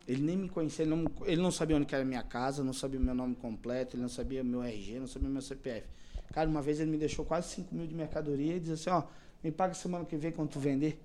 Ele 0.08 0.24
nem 0.24 0.36
me 0.36 0.50
conhecia, 0.50 0.84
ele 0.84 0.90
não, 0.90 1.06
ele 1.26 1.40
não 1.40 1.52
sabia 1.52 1.78
onde 1.78 1.94
era 1.94 2.02
a 2.02 2.08
minha 2.08 2.24
casa, 2.24 2.64
não 2.64 2.74
sabia 2.74 3.00
meu 3.00 3.14
nome 3.14 3.36
completo, 3.36 3.96
ele 3.96 4.02
não 4.02 4.10
sabia 4.10 4.44
meu 4.44 4.64
RG, 4.64 5.00
não 5.00 5.06
sabia 5.06 5.30
meu 5.30 5.44
CPF. 5.44 5.88
Cara, 6.34 6.50
uma 6.50 6.64
vez 6.64 6.80
ele 6.80 6.90
me 6.90 6.98
deixou 6.98 7.24
quase 7.24 7.50
5 7.50 7.76
mil 7.76 7.86
de 7.86 7.94
mercadoria 7.94 8.56
e 8.56 8.60
disse 8.60 8.90
assim, 8.90 8.90
ó, 8.90 9.04
me 9.44 9.52
paga 9.52 9.76
semana 9.76 10.06
que 10.06 10.18
vem 10.18 10.32
quando 10.32 10.50
tu 10.50 10.60
vender. 10.60 11.00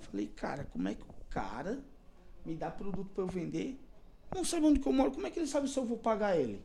Falei, 0.00 0.26
cara, 0.26 0.64
como 0.64 0.86
é 0.86 0.94
que 0.94 1.02
o 1.02 1.14
cara 1.30 1.82
me 2.44 2.54
dá 2.54 2.70
produto 2.70 3.08
para 3.14 3.24
eu 3.24 3.28
vender 3.28 3.80
não 4.34 4.44
sabe 4.44 4.66
onde 4.66 4.80
que 4.80 4.86
eu 4.86 4.92
moro, 4.92 5.12
como 5.12 5.26
é 5.26 5.30
que 5.30 5.38
ele 5.38 5.46
sabe 5.46 5.68
se 5.68 5.78
eu 5.78 5.84
vou 5.84 5.96
pagar 5.96 6.36
ele? 6.36 6.60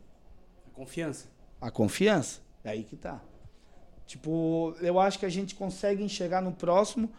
A 0.67 0.75
confiança. 0.75 1.27
A 1.61 1.69
confiança. 1.71 2.41
É 2.63 2.71
aí 2.71 2.83
que 2.83 2.97
tá. 2.97 3.21
Tipo, 4.05 4.75
eu 4.81 4.99
acho 4.99 5.19
que 5.19 5.25
a 5.25 5.29
gente 5.29 5.53
consegue 5.55 6.03
enxergar 6.03 6.41
no 6.41 6.51
próximo 6.51 7.09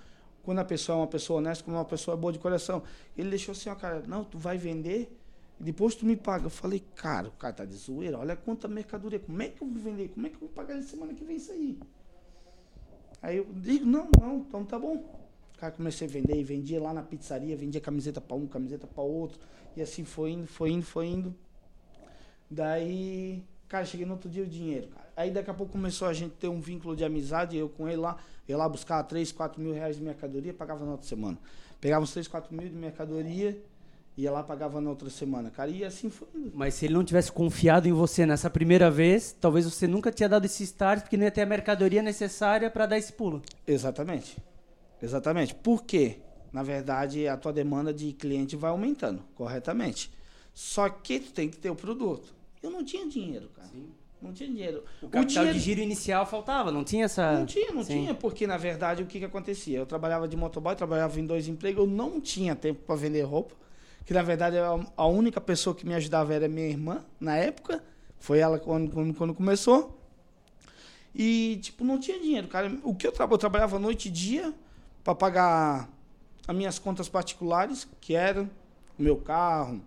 quando 0.43 0.59
a 0.59 0.65
pessoa 0.65 0.99
é 0.99 1.01
uma 1.01 1.07
pessoa 1.07 1.39
honesta, 1.39 1.63
quando 1.63 1.77
uma 1.77 1.85
pessoa 1.85 2.17
é 2.17 2.21
boa 2.21 2.33
de 2.33 2.39
coração. 2.39 2.83
Ele 3.17 3.31
deixou 3.31 3.53
assim, 3.53 3.71
ó, 3.71 3.75
cara, 3.75 4.03
não, 4.07 4.25
tu 4.25 4.39
vai 4.39 4.59
vender 4.59 5.17
e 5.61 5.63
depois 5.63 5.95
tu 5.95 6.05
me 6.05 6.17
paga. 6.17 6.47
Eu 6.47 6.51
falei, 6.51 6.83
cara, 6.97 7.29
o 7.29 7.33
cara 7.33 7.55
tá 7.55 7.65
de 7.65 7.75
zoeira, 7.75 8.19
olha 8.19 8.35
quanta 8.35 8.67
mercadoria, 8.67 9.21
como 9.21 9.41
é 9.41 9.49
que 9.49 9.63
eu 9.63 9.69
vou 9.69 9.79
vender? 9.79 10.09
Como 10.09 10.27
é 10.27 10.31
que 10.31 10.37
eu 10.37 10.41
vou 10.41 10.49
pagar 10.49 10.75
ele 10.75 10.83
semana 10.83 11.15
que 11.15 11.25
vem 11.25 11.37
isso 11.37 11.53
aí? 11.53 11.79
Aí 13.23 13.37
eu 13.37 13.47
digo, 13.55 13.87
não, 13.87 14.09
não, 14.21 14.39
então 14.39 14.65
tá 14.65 14.79
bom. 14.79 15.05
Cara, 15.59 15.73
comecei 15.73 16.09
a 16.09 16.11
vender 16.11 16.37
e 16.41 16.43
vendia 16.43 16.83
lá 16.83 16.95
na 16.95 17.03
pizzaria, 17.03 17.55
vendia 17.55 17.81
camiseta 17.81 18.21
para 18.21 18.35
um, 18.35 18.47
camiseta 18.47 18.87
para 18.87 19.03
outro. 19.03 19.39
E 19.77 19.83
assim 19.83 20.05
foi 20.05 20.33
indo, 20.33 20.47
foi 20.47 20.71
indo, 20.71 20.85
foi 20.85 21.07
indo. 21.07 21.35
Daí, 22.51 23.43
cara, 23.69 23.85
cheguei 23.85 24.05
no 24.05 24.13
outro 24.13 24.29
dia 24.29 24.43
o 24.43 24.47
dinheiro, 24.47 24.89
cara. 24.89 25.09
Aí 25.17 25.31
daqui 25.31 25.51
a 25.51 25.55
pouco 25.55 25.73
começou 25.73 26.09
a 26.09 26.13
gente 26.13 26.33
ter 26.33 26.49
um 26.49 26.61
vínculo 26.61 26.97
de 26.97 27.05
amizade, 27.05 27.57
eu 27.57 27.69
com 27.69 27.89
ele 27.89 27.99
lá, 27.99 28.17
ia 28.49 28.57
lá 28.57 28.69
buscar 28.69 29.03
3, 29.05 29.31
4 29.33 29.61
mil 29.61 29.73
reais 29.73 29.97
de 29.97 30.03
mercadoria, 30.03 30.53
pagava 30.53 30.85
na 30.85 30.93
outra 30.93 31.07
semana. 31.07 31.39
Pegava 31.81 32.03
uns 32.03 32.13
3, 32.13 32.27
4 32.27 32.55
mil 32.55 32.69
de 32.69 32.75
mercadoria, 32.75 33.63
ia 34.17 34.31
lá, 34.31 34.43
pagava 34.43 34.81
na 34.81 34.91
outra 34.91 35.09
semana, 35.09 35.51
cara. 35.51 35.71
E 35.71 35.85
assim 35.85 36.11
foi 36.11 36.29
indo. 36.35 36.53
Mas 36.55 36.75
se 36.75 36.87
ele 36.87 36.95
não 36.95 37.05
tivesse 37.05 37.31
confiado 37.31 37.89
em 37.89 37.93
você 37.93 38.27
nessa 38.27 38.51
primeira 38.51 38.91
vez, 38.91 39.35
talvez 39.41 39.65
você 39.65 39.87
nunca 39.87 40.11
tinha 40.11 40.29
dado 40.29 40.45
esse 40.45 40.63
start, 40.65 41.03
porque 41.03 41.17
não 41.17 41.25
ia 41.25 41.31
ter 41.31 41.43
a 41.43 41.47
mercadoria 41.47 42.03
necessária 42.03 42.71
para 42.71 42.87
dar 42.87 42.99
esse 42.99 43.13
pulo. 43.13 43.43
Exatamente. 43.67 44.37
Exatamente. 45.03 45.55
Por 45.55 45.85
quê? 45.85 46.19
Na 46.53 46.63
verdade, 46.63 47.29
a 47.29 47.37
tua 47.37 47.53
demanda 47.53 47.93
de 47.93 48.13
cliente 48.13 48.57
vai 48.57 48.71
aumentando, 48.71 49.23
corretamente. 49.35 50.11
Só 50.53 50.89
que 50.89 51.21
tu 51.21 51.33
tem 51.33 51.49
que 51.49 51.57
ter 51.57 51.71
o 51.71 51.77
produto. 51.77 52.35
Eu 52.63 52.71
não 52.71 52.85
tinha 52.85 53.07
dinheiro, 53.09 53.49
cara. 53.55 53.69
Sim. 53.69 53.89
Não 54.21 54.33
tinha 54.33 54.49
dinheiro. 54.51 54.85
O 55.01 55.09
capital 55.09 55.23
o 55.23 55.27
dinheiro... 55.27 55.53
de 55.55 55.61
giro 55.61 55.81
inicial 55.81 56.27
faltava, 56.27 56.71
não 56.71 56.85
tinha 56.85 57.07
essa... 57.07 57.33
Não 57.39 57.47
tinha, 57.47 57.73
não 57.73 57.83
Sim. 57.83 58.03
tinha, 58.03 58.15
porque 58.15 58.47
na 58.47 58.59
verdade 58.59 59.03
o 59.03 59.07
que, 59.07 59.19
que 59.19 59.25
acontecia? 59.25 59.79
Eu 59.79 59.87
trabalhava 59.87 60.29
de 60.29 60.37
motoboy, 60.37 60.77
trabalhava 60.77 61.19
em 61.19 61.25
dois 61.25 61.49
empregos, 61.49 61.85
eu 61.85 61.91
não 61.91 62.21
tinha 62.21 62.55
tempo 62.55 62.83
para 62.85 62.97
vender 62.97 63.23
roupa, 63.23 63.55
que 64.05 64.13
na 64.13 64.23
verdade 64.23 64.57
a 64.95 65.07
única 65.07 65.41
pessoa 65.41 65.75
que 65.75 65.87
me 65.87 65.95
ajudava 65.95 66.35
era 66.35 66.49
minha 66.49 66.69
irmã, 66.69 67.03
na 67.19 67.37
época, 67.37 67.83
foi 68.19 68.41
ela 68.41 68.59
quando, 68.59 68.93
quando, 68.93 69.15
quando 69.15 69.35
começou. 69.35 69.99
E, 71.15 71.59
tipo, 71.63 71.83
não 71.83 71.99
tinha 71.99 72.21
dinheiro, 72.21 72.47
cara. 72.47 72.79
O 72.85 72.95
que 72.95 73.07
eu, 73.07 73.13
tra 73.13 73.27
eu 73.29 73.39
trabalhava 73.39 73.79
noite 73.79 74.09
e 74.09 74.11
dia, 74.11 74.55
para 75.03 75.15
pagar 75.15 75.89
as 76.47 76.57
minhas 76.57 76.79
contas 76.79 77.09
particulares, 77.09 77.89
que 78.01 78.15
eram 78.15 78.51
o 78.99 79.03
meu 79.03 79.17
carro, 79.17 79.81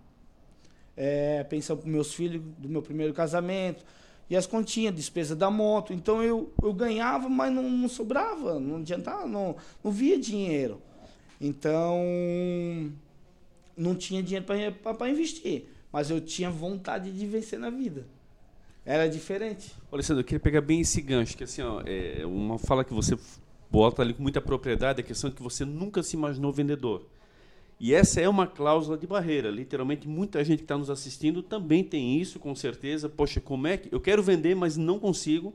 é, 0.96 1.42
pensão 1.44 1.76
para 1.76 1.88
meus 1.88 2.12
filhos 2.14 2.42
do 2.58 2.68
meu 2.68 2.82
primeiro 2.82 3.12
casamento, 3.12 3.84
e 4.28 4.36
as 4.36 4.46
continhas, 4.46 4.94
despesa 4.94 5.36
da 5.36 5.50
moto. 5.50 5.92
Então 5.92 6.22
eu, 6.22 6.52
eu 6.62 6.72
ganhava, 6.72 7.28
mas 7.28 7.52
não, 7.52 7.68
não 7.68 7.88
sobrava, 7.88 8.58
não 8.58 8.76
adiantava, 8.76 9.26
não, 9.26 9.56
não 9.82 9.92
via 9.92 10.18
dinheiro. 10.18 10.80
Então 11.40 12.00
não 13.76 13.94
tinha 13.94 14.22
dinheiro 14.22 14.46
para 14.46 15.10
investir, 15.10 15.66
mas 15.92 16.10
eu 16.10 16.20
tinha 16.20 16.50
vontade 16.50 17.12
de 17.12 17.26
vencer 17.26 17.58
na 17.58 17.70
vida. 17.70 18.06
Era 18.86 19.08
diferente. 19.08 19.72
Alessandro, 19.90 20.20
eu 20.20 20.24
queria 20.24 20.40
pegar 20.40 20.60
bem 20.60 20.80
esse 20.80 21.00
gancho, 21.00 21.36
que 21.36 21.44
assim, 21.44 21.62
ó, 21.62 21.82
é 21.86 22.24
uma 22.26 22.58
fala 22.58 22.84
que 22.84 22.92
você 22.92 23.16
bota 23.74 24.02
ali 24.02 24.14
com 24.14 24.22
muita 24.22 24.40
propriedade 24.40 25.00
a 25.00 25.02
questão 25.02 25.28
de 25.28 25.34
que 25.34 25.42
você 25.42 25.64
nunca 25.64 26.00
se 26.00 26.14
imaginou 26.14 26.52
vendedor. 26.52 27.02
E 27.80 27.92
essa 27.92 28.20
é 28.20 28.28
uma 28.28 28.46
cláusula 28.46 28.96
de 28.96 29.04
barreira. 29.04 29.50
Literalmente, 29.50 30.06
muita 30.06 30.44
gente 30.44 30.58
que 30.58 30.64
está 30.64 30.78
nos 30.78 30.88
assistindo 30.88 31.42
também 31.42 31.82
tem 31.82 32.20
isso, 32.20 32.38
com 32.38 32.54
certeza. 32.54 33.08
Poxa, 33.08 33.40
como 33.40 33.66
é 33.66 33.76
que. 33.76 33.92
Eu 33.92 34.00
quero 34.00 34.22
vender, 34.22 34.54
mas 34.54 34.76
não 34.76 35.00
consigo. 35.00 35.52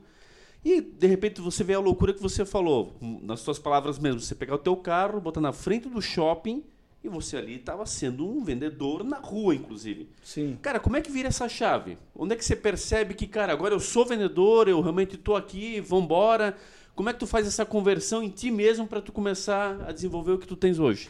E, 0.62 0.82
de 0.82 1.06
repente, 1.06 1.40
você 1.40 1.64
vê 1.64 1.72
a 1.72 1.80
loucura 1.80 2.12
que 2.12 2.20
você 2.20 2.44
falou, 2.44 2.94
nas 3.00 3.40
suas 3.40 3.58
palavras 3.58 3.98
mesmo. 3.98 4.20
Você 4.20 4.34
pegar 4.34 4.56
o 4.56 4.58
teu 4.58 4.76
carro, 4.76 5.18
botar 5.18 5.40
na 5.40 5.54
frente 5.54 5.88
do 5.88 6.02
shopping 6.02 6.62
e 7.02 7.08
você 7.08 7.38
ali 7.38 7.54
estava 7.54 7.86
sendo 7.86 8.28
um 8.28 8.44
vendedor 8.44 9.02
na 9.02 9.16
rua, 9.16 9.54
inclusive. 9.54 10.10
Sim. 10.22 10.58
Cara, 10.60 10.78
como 10.78 10.98
é 10.98 11.00
que 11.00 11.10
vira 11.10 11.28
essa 11.28 11.48
chave? 11.48 11.96
Onde 12.14 12.34
é 12.34 12.36
que 12.36 12.44
você 12.44 12.54
percebe 12.54 13.14
que, 13.14 13.26
cara, 13.26 13.50
agora 13.50 13.72
eu 13.72 13.80
sou 13.80 14.04
vendedor, 14.04 14.68
eu 14.68 14.82
realmente 14.82 15.14
estou 15.14 15.34
aqui, 15.34 15.80
vambora. 15.80 16.48
embora 16.48 16.79
como 17.00 17.08
é 17.08 17.14
que 17.14 17.18
tu 17.18 17.26
faz 17.26 17.46
essa 17.46 17.64
conversão 17.64 18.22
em 18.22 18.28
ti 18.28 18.50
mesmo 18.50 18.86
para 18.86 19.00
tu 19.00 19.10
começar 19.10 19.86
a 19.88 19.90
desenvolver 19.90 20.32
o 20.32 20.38
que 20.38 20.46
tu 20.46 20.54
tens 20.54 20.78
hoje? 20.78 21.08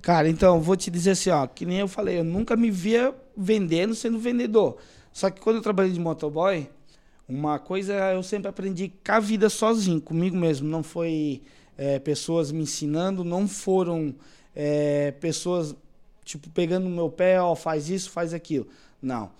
Cara, 0.00 0.26
então, 0.30 0.62
vou 0.62 0.74
te 0.74 0.90
dizer 0.90 1.10
assim, 1.10 1.28
ó, 1.28 1.46
que 1.46 1.66
nem 1.66 1.80
eu 1.80 1.88
falei, 1.88 2.20
eu 2.20 2.24
nunca 2.24 2.56
me 2.56 2.70
via 2.70 3.14
vendendo 3.36 3.94
sendo 3.94 4.18
vendedor. 4.18 4.78
Só 5.12 5.28
que 5.28 5.38
quando 5.38 5.56
eu 5.56 5.62
trabalhei 5.62 5.92
de 5.92 6.00
motoboy, 6.00 6.70
uma 7.28 7.58
coisa 7.58 7.92
eu 8.14 8.22
sempre 8.22 8.48
aprendi 8.48 8.88
com 8.88 9.12
a 9.12 9.20
vida 9.20 9.50
sozinho, 9.50 10.00
comigo 10.00 10.34
mesmo. 10.34 10.66
Não 10.66 10.82
foi 10.82 11.42
é, 11.76 11.98
pessoas 11.98 12.50
me 12.50 12.62
ensinando, 12.62 13.22
não 13.22 13.46
foram 13.46 14.14
é, 14.56 15.10
pessoas, 15.20 15.76
tipo, 16.24 16.48
pegando 16.48 16.88
no 16.88 16.96
meu 16.96 17.10
pé, 17.10 17.38
ó, 17.38 17.54
faz 17.54 17.90
isso, 17.90 18.08
faz 18.08 18.32
aquilo. 18.32 18.66
Não. 19.02 19.30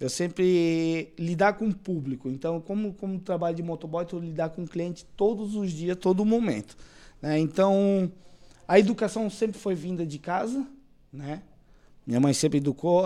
Eu 0.00 0.08
sempre 0.08 1.12
lidar 1.18 1.54
com 1.54 1.68
o 1.68 1.74
público. 1.74 2.28
Então, 2.28 2.60
como, 2.60 2.94
como 2.94 3.18
trabalho 3.18 3.56
de 3.56 3.62
motoboy, 3.62 4.06
eu 4.12 4.18
lidar 4.20 4.50
com 4.50 4.62
o 4.62 4.68
cliente 4.68 5.04
todos 5.16 5.56
os 5.56 5.72
dias, 5.72 5.96
todo 5.96 6.24
momento. 6.24 6.76
Né? 7.20 7.38
Então, 7.38 8.10
a 8.66 8.78
educação 8.78 9.28
sempre 9.28 9.58
foi 9.58 9.74
vinda 9.74 10.06
de 10.06 10.18
casa, 10.18 10.64
né? 11.12 11.42
Minha 12.06 12.20
mãe 12.20 12.32
sempre 12.32 12.58
educou, 12.58 13.04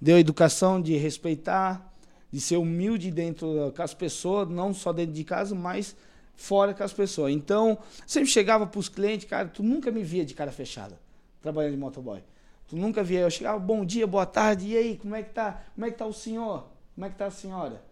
deu 0.00 0.16
a 0.16 0.20
educação 0.20 0.80
de 0.80 0.96
respeitar, 0.96 1.94
de 2.32 2.40
ser 2.40 2.56
humilde 2.56 3.10
dentro 3.10 3.72
com 3.76 3.82
as 3.82 3.92
pessoas, 3.92 4.48
não 4.48 4.72
só 4.72 4.90
dentro 4.90 5.12
de 5.12 5.22
casa, 5.22 5.54
mas 5.54 5.94
fora 6.34 6.72
com 6.72 6.82
as 6.82 6.94
pessoas. 6.94 7.32
Então, 7.32 7.76
sempre 8.06 8.30
chegava 8.30 8.66
para 8.66 8.78
os 8.78 8.88
clientes, 8.88 9.28
cara, 9.28 9.48
tu 9.48 9.62
nunca 9.62 9.90
me 9.90 10.02
via 10.02 10.24
de 10.24 10.32
cara 10.32 10.50
fechada, 10.50 10.98
trabalhando 11.42 11.72
de 11.72 11.78
motoboy. 11.78 12.22
Tu 12.68 12.76
nunca 12.76 13.02
via. 13.02 13.20
Eu 13.20 13.30
chegava, 13.30 13.58
bom 13.58 13.84
dia, 13.84 14.06
boa 14.06 14.26
tarde, 14.26 14.68
e 14.68 14.76
aí, 14.76 14.96
como 14.96 15.14
é 15.14 15.22
que 15.22 15.30
tá? 15.30 15.62
Como 15.74 15.86
é 15.86 15.90
que 15.90 15.96
tá 15.96 16.06
o 16.06 16.12
senhor? 16.12 16.66
Como 16.94 17.06
é 17.06 17.10
que 17.10 17.16
tá 17.16 17.26
a 17.26 17.30
senhora? 17.30 17.82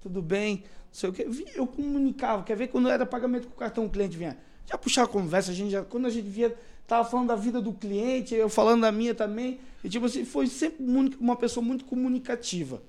Tudo 0.00 0.20
bem? 0.20 0.56
Não 0.56 0.92
sei 0.92 1.10
o 1.10 1.12
quê. 1.12 1.26
Eu 1.54 1.66
comunicava, 1.66 2.42
quer 2.42 2.56
ver 2.56 2.68
quando 2.68 2.88
era 2.88 3.06
pagamento 3.06 3.48
com 3.48 3.54
o 3.54 3.56
cartão, 3.58 3.86
o 3.86 3.90
cliente 3.90 4.16
vinha. 4.16 4.36
Já 4.66 4.76
puxava 4.76 5.08
a 5.08 5.12
conversa, 5.12 5.50
a 5.50 5.54
gente 5.54 5.70
já, 5.70 5.82
quando 5.82 6.06
a 6.06 6.10
gente 6.10 6.28
via, 6.28 6.54
tava 6.86 7.08
falando 7.08 7.28
da 7.28 7.36
vida 7.36 7.60
do 7.60 7.72
cliente, 7.72 8.34
eu 8.34 8.48
falando 8.48 8.82
da 8.82 8.92
minha 8.92 9.14
também. 9.14 9.60
E 9.82 9.88
tipo 9.88 10.06
assim, 10.06 10.24
foi 10.24 10.46
sempre 10.46 10.84
uma 11.18 11.36
pessoa 11.36 11.64
muito 11.64 11.84
comunicativa 11.84 12.82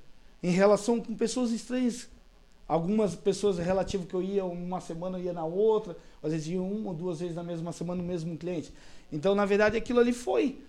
em 0.43 0.52
relação 0.52 0.99
com 0.99 1.15
pessoas 1.15 1.52
estranhas. 1.52 2.10
Algumas 2.67 3.15
pessoas 3.15 3.58
relativo 3.58 4.06
que 4.06 4.13
eu 4.13 4.21
ia 4.21 4.45
uma 4.45 4.80
semana, 4.80 5.17
eu 5.17 5.23
ia 5.23 5.34
na 5.34 5.43
outra, 5.43 5.97
às 6.21 6.32
vezes 6.32 6.47
ia 6.47 6.62
uma 6.62 6.89
ou 6.89 6.93
duas 6.93 7.19
vezes 7.19 7.36
na 7.36 7.43
mesma 7.43 7.71
semana 7.71 8.02
o 8.02 8.06
mesmo 8.06 8.38
cliente. 8.38 8.71
Então, 9.12 9.34
na 9.34 9.45
verdade, 9.45 9.75
aquilo 9.75 9.99
ali 9.99 10.13
foi 10.13 10.60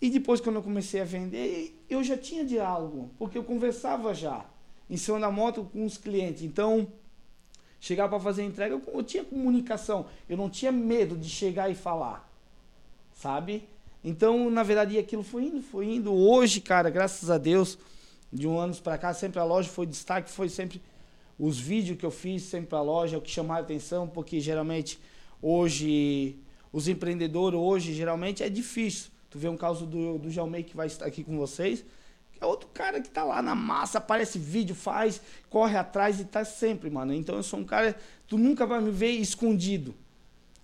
e 0.00 0.10
depois, 0.10 0.40
quando 0.40 0.56
eu 0.56 0.62
comecei 0.62 1.00
a 1.00 1.04
vender, 1.04 1.80
eu 1.88 2.02
já 2.02 2.16
tinha 2.16 2.44
diálogo, 2.44 3.10
porque 3.18 3.38
eu 3.38 3.44
conversava 3.44 4.12
já 4.14 4.44
em 4.88 4.96
cima 4.96 5.18
da 5.18 5.30
moto 5.30 5.64
com 5.72 5.84
os 5.84 5.96
clientes. 5.96 6.42
Então, 6.42 6.88
chegar 7.80 8.08
para 8.08 8.20
fazer 8.20 8.42
entrega, 8.42 8.74
eu, 8.74 8.82
eu, 8.92 9.02
tinha 9.02 9.24
comunicação. 9.24 10.06
Eu 10.28 10.36
não 10.36 10.50
tinha 10.50 10.72
medo 10.72 11.16
de 11.16 11.28
chegar 11.28 11.70
e 11.70 11.74
falar, 11.74 12.30
sabe? 13.14 13.68
Então, 14.02 14.50
na 14.50 14.62
verdade, 14.62 14.98
aquilo 14.98 15.22
foi 15.22 15.44
indo, 15.44 15.62
foi 15.62 15.86
indo. 15.86 16.12
Hoje, 16.12 16.60
cara, 16.60 16.90
graças 16.90 17.30
a 17.30 17.38
Deus, 17.38 17.78
de 18.32 18.46
um 18.46 18.58
ano 18.58 18.74
para 18.76 18.98
cá, 18.98 19.14
sempre 19.14 19.38
a 19.38 19.44
loja 19.44 19.68
foi 19.68 19.86
destaque, 19.86 20.30
foi 20.30 20.48
sempre 20.48 20.82
os 21.38 21.58
vídeos 21.58 21.98
que 21.98 22.04
eu 22.04 22.10
fiz 22.10 22.42
sempre 22.42 22.68
para 22.68 22.78
a 22.78 22.82
loja, 22.82 23.16
o 23.16 23.20
que 23.22 23.30
chamaram 23.30 23.62
a 23.62 23.64
atenção, 23.64 24.06
porque 24.06 24.40
geralmente 24.40 24.98
hoje, 25.40 26.36
os 26.72 26.88
empreendedores 26.88 27.58
hoje, 27.58 27.94
geralmente 27.94 28.42
é 28.42 28.48
difícil. 28.48 29.13
Tu 29.34 29.38
vê 29.40 29.48
um 29.48 29.56
caso 29.56 29.84
do, 29.84 30.16
do 30.16 30.30
Jalmei 30.30 30.62
que 30.62 30.76
vai 30.76 30.86
estar 30.86 31.06
aqui 31.06 31.24
com 31.24 31.36
vocês, 31.36 31.84
que 32.30 32.38
é 32.40 32.46
outro 32.46 32.68
cara 32.72 33.00
que 33.00 33.10
tá 33.10 33.24
lá 33.24 33.42
na 33.42 33.52
massa, 33.52 33.98
aparece 33.98 34.38
vídeo, 34.38 34.76
faz, 34.76 35.20
corre 35.50 35.76
atrás 35.76 36.20
e 36.20 36.24
tá 36.24 36.44
sempre, 36.44 36.88
mano. 36.88 37.12
Então 37.12 37.34
eu 37.34 37.42
sou 37.42 37.58
um 37.58 37.64
cara, 37.64 37.96
tu 38.28 38.38
nunca 38.38 38.64
vai 38.64 38.80
me 38.80 38.92
ver 38.92 39.10
escondido, 39.10 39.92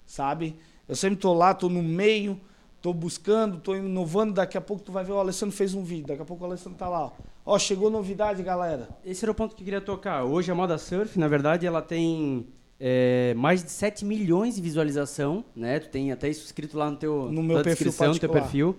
sabe? 0.07 0.55
Eu 0.87 0.95
sempre 0.95 1.19
tô 1.19 1.35
lá, 1.35 1.53
tô 1.53 1.69
no 1.69 1.83
meio, 1.83 2.41
tô 2.81 2.95
buscando, 2.95 3.59
tô 3.59 3.75
inovando, 3.75 4.35
daqui 4.35 4.57
a 4.57 4.61
pouco 4.61 4.85
tu 4.85 4.93
vai 4.93 5.03
ver, 5.03 5.11
o 5.11 5.19
Alessandro 5.19 5.57
fez 5.57 5.75
um 5.75 5.83
vídeo, 5.83 6.07
daqui 6.07 6.23
a 6.23 6.25
pouco 6.25 6.45
o 6.45 6.47
Alessandro 6.47 6.79
tá 6.79 6.89
lá, 6.89 7.11
ó. 7.45 7.59
chegou 7.59 7.91
novidade, 7.91 8.41
galera. 8.41 8.89
Esse 9.05 9.25
era 9.25 9.33
o 9.33 9.35
ponto 9.35 9.57
que 9.57 9.63
eu 9.63 9.65
queria 9.65 9.81
tocar. 9.81 10.23
Hoje 10.23 10.49
a 10.53 10.55
Moda 10.55 10.79
Surf, 10.79 11.19
na 11.19 11.27
verdade, 11.27 11.67
ela 11.67 11.83
tem 11.83 12.47
é, 12.81 13.35
mais 13.35 13.63
de 13.63 13.71
7 13.71 14.07
milhões 14.07 14.55
de 14.55 14.63
visualização, 14.63 15.45
né? 15.55 15.79
Tu 15.79 15.91
tem 15.91 16.11
até 16.11 16.29
isso 16.31 16.47
escrito 16.47 16.79
lá 16.79 16.91
no 16.91 16.97
teu 16.97 17.31
no 17.31 17.43
meu 17.43 17.63
perfil 17.63 17.93
no 18.09 18.19
teu 18.19 18.31
perfil. 18.31 18.77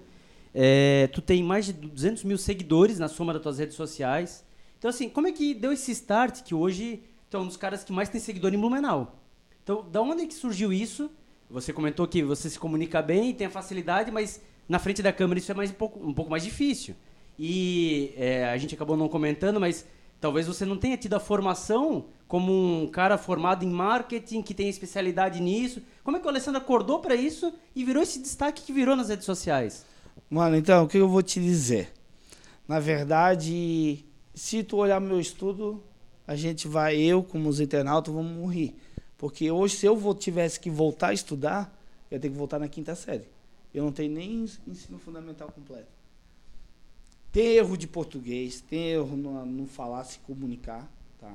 É, 0.54 1.08
tu 1.14 1.22
tem 1.22 1.44
mais 1.44 1.68
de 1.68 1.74
200 1.74 2.24
mil 2.24 2.38
seguidores 2.38 2.98
na 2.98 3.08
soma 3.08 3.32
das 3.32 3.42
tuas 3.42 3.60
redes 3.60 3.76
sociais. 3.76 4.44
Então, 4.78 4.90
assim, 4.90 5.08
como 5.08 5.28
é 5.28 5.32
que 5.32 5.54
deu 5.54 5.72
esse 5.72 5.92
start 5.92 6.42
que 6.42 6.56
hoje 6.56 7.04
tu 7.30 7.38
é 7.38 7.40
um 7.40 7.46
dos 7.46 7.56
caras 7.56 7.84
que 7.84 7.94
mais 7.94 8.10
tem 8.10 8.20
seguidor 8.20 8.54
em 8.54 8.58
Blumenau? 8.58 9.16
Então, 9.64 9.86
da 9.90 10.02
onde 10.02 10.24
é 10.24 10.26
que 10.26 10.34
surgiu 10.34 10.74
isso? 10.74 11.10
Você 11.50 11.72
comentou 11.72 12.08
que 12.08 12.24
você 12.24 12.50
se 12.50 12.58
comunica 12.58 13.02
bem, 13.02 13.34
tem 13.34 13.46
a 13.48 13.50
facilidade, 13.50 14.10
mas 14.10 14.42
na 14.68 14.80
frente 14.80 15.04
da 15.04 15.14
câmera 15.14 15.38
isso 15.38 15.52
é 15.52 15.56
mais 15.56 15.70
um 15.70 15.76
pouco, 15.76 16.00
um 16.00 16.14
pouco 16.14 16.32
mais 16.32 16.44
difícil. 16.44 16.96
E 17.38 18.14
é, 18.18 18.46
a 18.46 18.58
gente 18.58 18.74
acabou 18.74 18.98
não 18.98 19.08
comentando, 19.08 19.60
mas 19.60 19.86
talvez 20.22 20.46
você 20.46 20.64
não 20.64 20.78
tenha 20.78 20.96
tido 20.96 21.16
a 21.16 21.20
formação 21.20 22.06
como 22.28 22.54
um 22.54 22.88
cara 22.88 23.18
formado 23.18 23.66
em 23.66 23.70
marketing, 23.70 24.42
que 24.42 24.54
tem 24.54 24.70
especialidade 24.70 25.42
nisso. 25.42 25.82
Como 26.04 26.16
é 26.16 26.20
que 26.20 26.26
o 26.26 26.30
Alessandro 26.30 26.62
acordou 26.62 27.00
para 27.00 27.16
isso 27.16 27.52
e 27.76 27.84
virou 27.84 28.02
esse 28.02 28.20
destaque 28.20 28.62
que 28.62 28.72
virou 28.72 28.96
nas 28.96 29.10
redes 29.10 29.26
sociais? 29.26 29.86
Mano, 30.30 30.56
então, 30.56 30.86
o 30.86 30.88
que 30.88 30.98
eu 30.98 31.10
vou 31.10 31.22
te 31.22 31.42
dizer? 31.42 31.92
Na 32.68 32.80
verdade, 32.80 34.06
se 34.34 34.64
tu 34.64 34.78
olhar 34.78 35.02
meu 35.02 35.20
estudo, 35.20 35.84
a 36.26 36.36
gente 36.36 36.68
vai, 36.68 36.96
eu 36.98 37.22
como 37.22 37.50
os 37.50 37.60
internautas, 37.60 38.14
vamos 38.14 38.32
morrer. 38.32 38.76
Porque 39.18 39.52
hoje, 39.52 39.76
se 39.76 39.86
eu 39.86 39.98
vou, 39.98 40.16
tivesse 40.16 40.60
que 40.60 40.70
voltar 40.70 41.10
a 41.10 41.14
estudar, 41.14 41.78
eu 42.10 42.16
ia 42.16 42.20
ter 42.22 42.30
que 42.30 42.38
voltar 42.38 42.60
na 42.60 42.70
quinta 42.70 42.96
série. 42.96 43.26
Eu 43.74 43.84
não 43.84 43.92
tenho 43.92 44.14
nem 44.14 44.46
ensino 44.68 45.00
fundamental 45.00 45.52
completo. 45.52 46.01
Tem 47.32 47.56
erro 47.56 47.78
de 47.78 47.88
português, 47.88 48.62
tem 48.62 48.92
erro 48.92 49.16
no, 49.16 49.46
no 49.46 49.66
falar, 49.66 50.04
se 50.04 50.20
comunicar, 50.20 50.90
tá? 51.20 51.34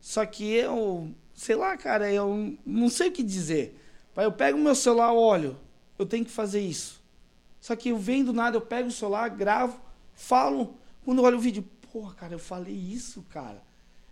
Só 0.00 0.24
que 0.24 0.50
eu, 0.52 1.10
sei 1.34 1.56
lá, 1.56 1.76
cara, 1.76 2.10
eu 2.10 2.56
não 2.64 2.88
sei 2.88 3.08
o 3.08 3.12
que 3.12 3.22
dizer. 3.22 3.78
Eu 4.16 4.32
pego 4.32 4.56
o 4.56 4.60
meu 4.60 4.74
celular, 4.74 5.12
olho, 5.12 5.56
eu 5.98 6.06
tenho 6.06 6.24
que 6.24 6.30
fazer 6.30 6.60
isso. 6.60 7.02
Só 7.60 7.74
que 7.74 7.88
eu 7.88 7.98
venho 7.98 8.26
do 8.26 8.32
nada, 8.32 8.56
eu 8.56 8.60
pego 8.60 8.88
o 8.88 8.92
celular, 8.92 9.28
gravo, 9.28 9.78
falo. 10.14 10.74
Quando 11.04 11.18
eu 11.18 11.24
olho 11.24 11.38
o 11.38 11.40
vídeo, 11.40 11.64
porra, 11.92 12.14
cara, 12.14 12.34
eu 12.34 12.38
falei 12.38 12.74
isso, 12.74 13.24
cara. 13.30 13.62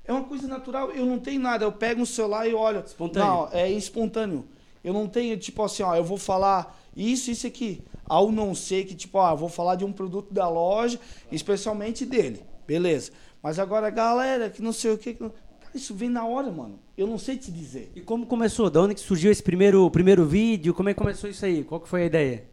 É 0.05 0.13
uma 0.13 0.25
coisa 0.25 0.49
natural, 0.49 0.91
eu 0.91 1.07
não 1.07 1.19
tenho 1.19 1.41
nada. 1.41 1.65
Eu 1.65 1.73
pego 1.73 2.03
o 2.03 2.07
celular 2.07 2.49
e 2.49 2.55
olho. 2.55 2.81
Espontâneo. 2.81 3.29
Não, 3.29 3.49
é 3.53 3.71
espontâneo. 3.71 4.45
Eu 4.83 4.93
não 4.93 5.09
tenho, 5.09 5.37
tipo 5.39 5.63
assim, 5.63 5.83
ó, 5.83 5.95
eu 5.95 6.05
vou 6.05 6.19
falar 6.19 6.77
isso, 6.97 7.31
isso 7.31 7.47
aqui. 7.47 7.83
Ao 8.13 8.31
não 8.31 8.55
ser 8.55 8.85
que, 8.85 8.95
tipo, 8.95 9.17
ó, 9.17 9.35
vou 9.35 9.49
falar 9.49 9.77
de 9.77 9.87
um 9.87 9.93
produto 9.93 10.35
da 10.35 10.47
loja, 10.47 11.01
especialmente 11.31 12.05
dele. 12.05 12.43
Beleza. 12.67 13.11
Mas 13.43 13.59
agora, 13.59 13.89
galera, 13.89 14.51
que 14.51 14.61
não 14.61 14.71
sei 14.71 14.93
o 14.93 14.99
que. 14.99 15.15
Cara, 15.15 15.33
isso 15.75 15.95
vem 15.95 16.11
na 16.11 16.27
hora, 16.27 16.51
mano. 16.51 16.79
Eu 16.95 17.07
não 17.07 17.17
sei 17.17 17.39
te 17.39 17.51
dizer. 17.51 17.91
E 17.97 18.03
como 18.03 18.27
começou? 18.27 18.69
Da 18.69 18.83
onde 18.83 18.95
que 18.95 19.01
surgiu 19.01 19.33
esse 19.33 19.43
primeiro, 19.43 19.91
primeiro 19.91 20.27
vídeo? 20.27 20.75
Como 20.75 20.91
é 20.91 20.93
que 20.95 20.99
começou 20.99 21.31
isso 21.31 21.43
aí? 21.47 21.65
Qual 21.65 21.81
que 21.81 21.89
foi 21.89 22.03
a 22.03 22.07
ideia? 22.07 22.45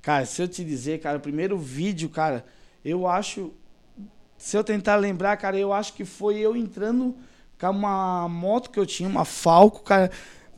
Cara, 0.00 0.24
se 0.24 0.40
eu 0.40 0.46
te 0.46 0.64
dizer, 0.64 1.00
cara, 1.00 1.18
o 1.18 1.20
primeiro 1.20 1.58
vídeo, 1.58 2.08
cara, 2.08 2.44
eu 2.84 3.08
acho 3.08 3.52
se 4.38 4.56
eu 4.56 4.62
tentar 4.62 4.94
lembrar, 4.94 5.36
cara, 5.38 5.58
eu 5.58 5.72
acho 5.72 5.92
que 5.92 6.04
foi 6.04 6.38
eu 6.38 6.56
entrando 6.56 7.16
com 7.60 7.70
uma 7.70 8.28
moto 8.28 8.70
que 8.70 8.78
eu 8.78 8.86
tinha, 8.86 9.08
uma 9.08 9.24
Falco, 9.24 9.82
cara, 9.82 10.10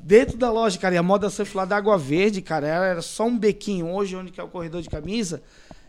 dentro 0.02 0.36
da 0.36 0.50
loja, 0.50 0.78
cara, 0.78 0.94
e 0.94 0.98
a 0.98 1.02
moda 1.02 1.30
surf 1.30 1.56
lá 1.56 1.64
da 1.64 1.76
Água 1.76 1.96
Verde, 1.96 2.42
cara, 2.42 2.66
era 2.66 3.00
só 3.00 3.26
um 3.26 3.38
bequinho. 3.38 3.88
Hoje, 3.88 4.16
onde 4.16 4.32
que 4.32 4.40
é 4.40 4.42
o 4.42 4.48
corredor 4.48 4.82
de 4.82 4.90
camisa, 4.90 5.42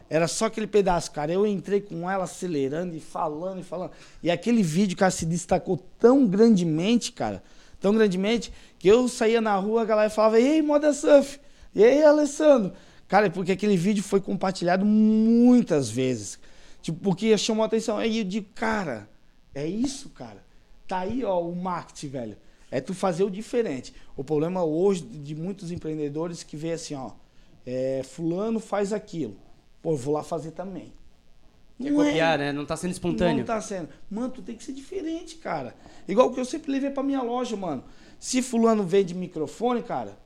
era 0.09 0.27
só 0.27 0.45
aquele 0.45 0.67
pedaço, 0.67 1.11
cara. 1.11 1.31
Eu 1.33 1.45
entrei 1.45 1.81
com 1.81 2.09
ela 2.09 2.23
acelerando 2.23 2.95
e 2.95 2.99
falando 2.99 3.59
e 3.59 3.63
falando. 3.63 3.91
E 4.21 4.29
aquele 4.29 4.61
vídeo, 4.61 4.95
cara, 4.95 5.11
se 5.11 5.25
destacou 5.25 5.77
tão 5.99 6.27
grandemente, 6.27 7.11
cara, 7.11 7.43
tão 7.81 7.93
grandemente, 7.93 8.53
que 8.77 8.87
eu 8.87 9.07
saía 9.07 9.41
na 9.41 9.55
rua, 9.55 9.81
a 9.81 9.85
galera 9.85 10.09
falava, 10.09 10.39
ei, 10.39 10.61
moda 10.61 10.93
surf, 10.93 11.39
e 11.75 11.83
aí, 11.83 12.03
Alessandro? 12.03 12.73
Cara, 13.07 13.29
porque 13.29 13.51
aquele 13.51 13.75
vídeo 13.75 14.03
foi 14.03 14.21
compartilhado 14.21 14.85
muitas 14.85 15.89
vezes. 15.89 16.39
Tipo, 16.81 16.99
porque 16.99 17.35
chamou 17.37 17.63
a 17.63 17.65
atenção. 17.65 17.97
Aí 17.97 18.19
eu 18.19 18.23
digo, 18.23 18.47
cara, 18.53 19.09
é 19.55 19.65
isso, 19.65 20.09
cara. 20.09 20.43
Tá 20.87 20.99
aí, 20.99 21.23
ó, 21.23 21.41
o 21.41 21.55
marketing, 21.55 22.07
velho. 22.09 22.37
É 22.73 22.81
tu 22.81 22.91
fazer 22.95 23.23
o 23.23 23.29
diferente. 23.29 23.93
O 24.17 24.23
problema 24.23 24.63
hoje 24.63 25.03
de 25.03 25.35
muitos 25.35 25.69
empreendedores 25.69 26.41
que 26.41 26.57
vê 26.57 26.71
assim, 26.71 26.95
ó, 26.95 27.11
é, 27.63 28.01
fulano 28.03 28.59
faz 28.59 28.91
aquilo. 28.91 29.37
Pô, 29.79 29.91
eu 29.91 29.97
vou 29.97 30.15
lá 30.15 30.23
fazer 30.23 30.49
também. 30.53 30.91
Quer 31.79 31.91
não 31.91 32.03
copiar, 32.03 32.39
é, 32.39 32.45
né? 32.45 32.51
Não 32.51 32.65
tá 32.65 32.75
sendo 32.75 32.89
espontâneo. 32.89 33.37
Não 33.37 33.45
tá 33.45 33.61
sendo. 33.61 33.89
Mano, 34.09 34.29
tu 34.29 34.41
tem 34.41 34.55
que 34.55 34.63
ser 34.63 34.73
diferente, 34.73 35.35
cara. 35.35 35.75
Igual 36.07 36.33
que 36.33 36.39
eu 36.39 36.45
sempre 36.45 36.71
levei 36.71 36.89
pra 36.89 37.03
minha 37.03 37.21
loja, 37.21 37.55
mano. 37.55 37.83
Se 38.19 38.41
fulano 38.41 38.81
vende 38.81 39.13
microfone, 39.13 39.83
cara, 39.83 40.17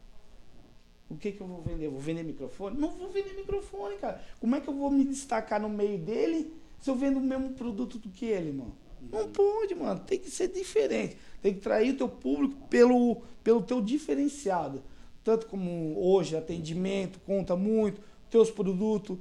o 1.09 1.17
que, 1.17 1.33
que 1.33 1.41
eu 1.41 1.47
vou 1.47 1.61
vender? 1.61 1.89
vou 1.89 1.99
vender 1.99 2.23
microfone? 2.23 2.79
Não 2.79 2.91
vou 2.91 3.09
vender 3.09 3.33
microfone, 3.33 3.97
cara. 3.97 4.23
Como 4.39 4.55
é 4.55 4.61
que 4.61 4.69
eu 4.69 4.73
vou 4.73 4.89
me 4.89 5.03
destacar 5.03 5.59
no 5.59 5.67
meio 5.67 5.97
dele 5.97 6.53
se 6.79 6.89
eu 6.89 6.95
vendo 6.95 7.17
o 7.17 7.21
mesmo 7.21 7.49
produto 7.49 7.99
do 7.99 8.07
que 8.07 8.25
ele, 8.25 8.53
mano? 8.53 8.73
Não 9.11 9.27
pode, 9.27 9.75
mano. 9.75 9.99
Tem 9.99 10.17
que 10.17 10.31
ser 10.31 10.47
diferente. 10.47 11.17
Tem 11.41 11.53
que 11.53 11.59
trair 11.59 11.93
o 11.93 11.97
teu 11.97 12.09
público 12.09 12.55
pelo, 12.69 13.21
pelo 13.43 13.61
teu 13.61 13.81
diferenciado. 13.81 14.83
Tanto 15.23 15.47
como 15.47 15.95
hoje, 15.99 16.35
atendimento, 16.35 17.19
conta 17.25 17.55
muito, 17.55 18.01
teus 18.29 18.49
produtos, 18.49 19.17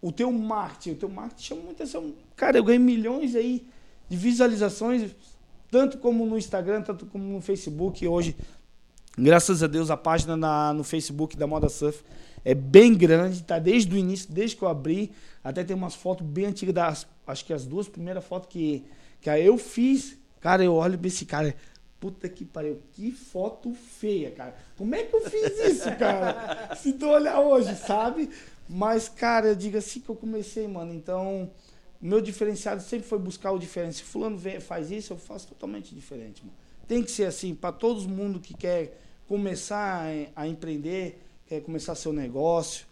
o 0.00 0.10
teu 0.10 0.30
marketing. 0.32 0.92
O 0.92 0.96
teu 0.96 1.08
marketing 1.08 1.42
chama 1.42 1.62
muita 1.62 1.82
atenção. 1.82 2.12
Cara, 2.36 2.56
eu 2.56 2.64
ganhei 2.64 2.78
milhões 2.78 3.34
aí 3.34 3.66
de 4.08 4.16
visualizações, 4.16 5.14
tanto 5.70 5.98
como 5.98 6.26
no 6.26 6.36
Instagram, 6.36 6.82
tanto 6.82 7.06
como 7.06 7.24
no 7.24 7.40
Facebook. 7.40 8.06
Hoje 8.06 8.36
Graças 9.16 9.62
a 9.62 9.66
Deus, 9.66 9.90
a 9.90 9.96
página 9.96 10.38
na, 10.38 10.72
no 10.72 10.82
Facebook 10.82 11.36
da 11.36 11.46
Moda 11.46 11.68
Surf 11.68 12.02
é 12.42 12.54
bem 12.54 12.94
grande, 12.94 13.42
tá 13.42 13.58
desde 13.58 13.94
o 13.94 13.98
início, 13.98 14.32
desde 14.32 14.56
que 14.56 14.62
eu 14.62 14.68
abri. 14.68 15.12
Até 15.44 15.62
tem 15.62 15.76
umas 15.76 15.94
fotos 15.94 16.26
bem 16.26 16.46
antigas, 16.46 16.74
das, 16.74 17.06
acho 17.26 17.44
que 17.44 17.52
as 17.52 17.66
duas 17.66 17.88
primeiras 17.88 18.24
fotos 18.24 18.48
que, 18.48 18.84
que 19.20 19.28
eu 19.28 19.58
fiz. 19.58 20.16
Cara, 20.42 20.64
eu 20.64 20.74
olho 20.74 20.98
pra 20.98 21.06
esse 21.06 21.24
cara, 21.24 21.54
puta 22.00 22.28
que 22.28 22.44
pariu, 22.44 22.82
que 22.94 23.12
foto 23.12 23.72
feia, 23.72 24.32
cara. 24.32 24.56
Como 24.76 24.92
é 24.92 25.04
que 25.04 25.14
eu 25.14 25.30
fiz 25.30 25.56
isso, 25.60 25.96
cara? 25.96 26.74
Se 26.74 26.92
tu 26.94 27.06
olhar 27.06 27.38
hoje, 27.40 27.76
sabe? 27.76 28.28
Mas, 28.68 29.08
cara, 29.08 29.46
eu 29.46 29.54
digo 29.54 29.78
assim 29.78 30.00
que 30.00 30.08
eu 30.08 30.16
comecei, 30.16 30.66
mano. 30.66 30.92
Então, 30.92 31.48
meu 32.00 32.20
diferenciado 32.20 32.82
sempre 32.82 33.06
foi 33.06 33.20
buscar 33.20 33.52
o 33.52 33.58
diferente. 33.58 33.98
Se 33.98 34.02
fulano 34.02 34.36
vem, 34.36 34.58
faz 34.58 34.90
isso, 34.90 35.12
eu 35.12 35.16
faço 35.16 35.46
totalmente 35.46 35.94
diferente, 35.94 36.42
mano. 36.42 36.56
Tem 36.88 37.04
que 37.04 37.10
ser 37.12 37.26
assim, 37.26 37.54
para 37.54 37.70
todo 37.70 38.08
mundo 38.08 38.40
que 38.40 38.52
quer 38.52 38.98
começar 39.28 40.04
a, 40.34 40.42
a 40.42 40.48
empreender, 40.48 41.22
quer 41.46 41.60
começar 41.60 41.94
seu 41.94 42.12
negócio. 42.12 42.84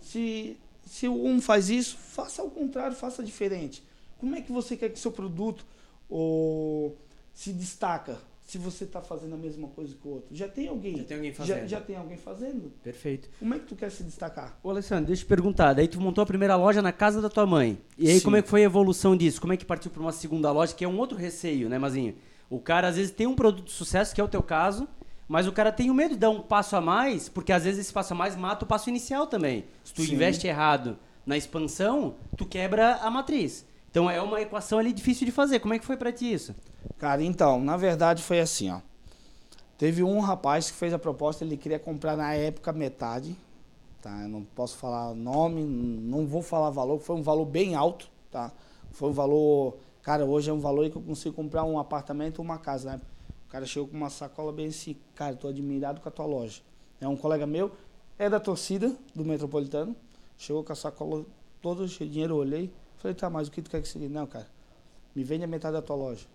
Se, 0.00 0.56
se 0.86 1.06
um 1.06 1.42
faz 1.42 1.68
isso, 1.68 1.98
faça 1.98 2.40
ao 2.40 2.48
contrário, 2.48 2.96
faça 2.96 3.22
diferente. 3.22 3.84
Como 4.16 4.34
é 4.34 4.40
que 4.40 4.50
você 4.50 4.78
quer 4.78 4.88
que 4.88 4.98
seu 4.98 5.12
produto 5.12 5.66
ou, 6.10 6.96
se 7.32 7.52
destaca? 7.52 8.18
Se 8.44 8.58
você 8.58 8.82
está 8.82 9.00
fazendo 9.00 9.34
a 9.36 9.38
mesma 9.38 9.68
coisa 9.68 9.94
que 9.94 10.08
o 10.08 10.10
outro. 10.10 10.34
Já 10.34 10.48
tem 10.48 10.66
alguém. 10.66 10.96
Já 10.96 11.04
tem 11.04 11.16
alguém 11.16 11.32
fazendo. 11.32 11.58
Já, 11.60 11.66
já, 11.66 11.80
tem 11.80 11.96
alguém 11.96 12.16
fazendo. 12.16 12.72
Perfeito. 12.82 13.28
Como 13.38 13.54
é 13.54 13.60
que 13.60 13.66
tu 13.66 13.76
quer 13.76 13.92
se 13.92 14.02
destacar? 14.02 14.58
Ô 14.60 14.70
Alessandro, 14.70 15.06
deixa 15.06 15.22
eu 15.22 15.26
te 15.26 15.28
perguntar. 15.28 15.72
Daí 15.72 15.86
tu 15.86 16.00
montou 16.00 16.20
a 16.20 16.26
primeira 16.26 16.56
loja 16.56 16.82
na 16.82 16.90
casa 16.90 17.22
da 17.22 17.28
tua 17.28 17.46
mãe. 17.46 17.78
E 17.96 18.08
aí 18.08 18.18
Sim. 18.18 18.24
como 18.24 18.36
é 18.36 18.42
que 18.42 18.48
foi 18.48 18.62
a 18.62 18.64
evolução 18.64 19.16
disso? 19.16 19.40
Como 19.40 19.52
é 19.52 19.56
que 19.56 19.64
partiu 19.64 19.88
para 19.88 20.02
uma 20.02 20.10
segunda 20.10 20.50
loja, 20.50 20.74
que 20.74 20.84
é 20.84 20.88
um 20.88 20.98
outro 20.98 21.16
receio, 21.16 21.68
né, 21.68 21.78
Mazinho? 21.78 22.16
O 22.50 22.58
cara 22.58 22.88
às 22.88 22.96
vezes 22.96 23.12
tem 23.12 23.28
um 23.28 23.36
produto 23.36 23.66
de 23.66 23.70
sucesso, 23.70 24.12
que 24.12 24.20
é 24.20 24.24
o 24.24 24.28
teu 24.28 24.42
caso, 24.42 24.88
mas 25.28 25.46
o 25.46 25.52
cara 25.52 25.70
tem 25.70 25.88
o 25.88 25.94
medo 25.94 26.14
de 26.14 26.20
dar 26.20 26.30
um 26.30 26.40
passo 26.40 26.74
a 26.74 26.80
mais, 26.80 27.28
porque 27.28 27.52
às 27.52 27.62
vezes 27.62 27.82
esse 27.82 27.92
passo 27.92 28.14
a 28.14 28.16
mais 28.16 28.34
mata 28.34 28.64
o 28.64 28.68
passo 28.68 28.90
inicial 28.90 29.28
também. 29.28 29.64
Se 29.84 29.94
tu 29.94 30.02
Sim. 30.02 30.14
investe 30.14 30.48
errado 30.48 30.98
na 31.24 31.36
expansão, 31.36 32.16
tu 32.36 32.44
quebra 32.44 32.96
a 32.96 33.08
matriz. 33.08 33.64
Então 33.90 34.08
é 34.08 34.22
uma 34.22 34.40
equação 34.40 34.78
ali 34.78 34.92
difícil 34.92 35.26
de 35.26 35.32
fazer. 35.32 35.58
Como 35.58 35.74
é 35.74 35.78
que 35.78 35.84
foi 35.84 35.96
para 35.96 36.12
ti 36.12 36.32
isso? 36.32 36.54
Cara, 36.98 37.22
então, 37.22 37.60
na 37.60 37.76
verdade 37.76 38.22
foi 38.22 38.40
assim, 38.40 38.70
ó. 38.70 38.80
Teve 39.76 40.02
um 40.02 40.20
rapaz 40.20 40.70
que 40.70 40.76
fez 40.76 40.92
a 40.92 40.98
proposta, 40.98 41.44
ele 41.44 41.56
queria 41.56 41.78
comprar 41.78 42.16
na 42.16 42.34
época 42.34 42.70
metade, 42.72 43.34
tá? 44.02 44.10
Eu 44.22 44.28
não 44.28 44.44
posso 44.44 44.76
falar 44.76 45.14
nome, 45.14 45.64
não 45.64 46.26
vou 46.26 46.42
falar 46.42 46.70
valor, 46.70 47.00
foi 47.00 47.16
um 47.16 47.22
valor 47.22 47.46
bem 47.46 47.74
alto, 47.74 48.08
tá? 48.30 48.52
Foi 48.92 49.08
um 49.08 49.12
valor, 49.12 49.78
cara, 50.02 50.24
hoje 50.24 50.50
é 50.50 50.52
um 50.52 50.60
valor 50.60 50.88
que 50.90 50.96
eu 50.96 51.02
consigo 51.02 51.34
comprar 51.34 51.64
um 51.64 51.78
apartamento 51.78 52.40
ou 52.40 52.44
uma 52.44 52.58
casa, 52.58 52.92
né? 52.92 53.00
O 53.48 53.50
cara 53.50 53.64
chegou 53.64 53.88
com 53.88 53.96
uma 53.96 54.10
sacola 54.10 54.52
bem 54.52 54.66
assim, 54.66 54.96
cara, 55.14 55.34
tô 55.34 55.48
admirado 55.48 56.00
com 56.00 56.08
a 56.08 56.12
tua 56.12 56.26
loja. 56.26 56.60
É 57.00 57.08
um 57.08 57.16
colega 57.16 57.46
meu, 57.46 57.72
é 58.18 58.28
da 58.28 58.38
torcida 58.38 58.94
do 59.14 59.24
Metropolitano, 59.24 59.96
chegou 60.36 60.62
com 60.62 60.72
a 60.72 60.76
sacola 60.76 61.24
toda 61.62 61.88
cheia 61.88 62.06
de 62.06 62.12
dinheiro, 62.12 62.36
olhei, 62.36 62.70
falei, 63.00 63.14
tá, 63.14 63.28
mas 63.30 63.48
o 63.48 63.50
que 63.50 63.62
tu 63.62 63.70
quer 63.70 63.80
que 63.82 63.88
seja? 63.88 64.08
Não, 64.08 64.26
cara, 64.26 64.46
me 65.14 65.24
vende 65.24 65.44
a 65.44 65.46
metade 65.46 65.74
da 65.74 65.82
tua 65.82 65.96
loja. 65.96 66.26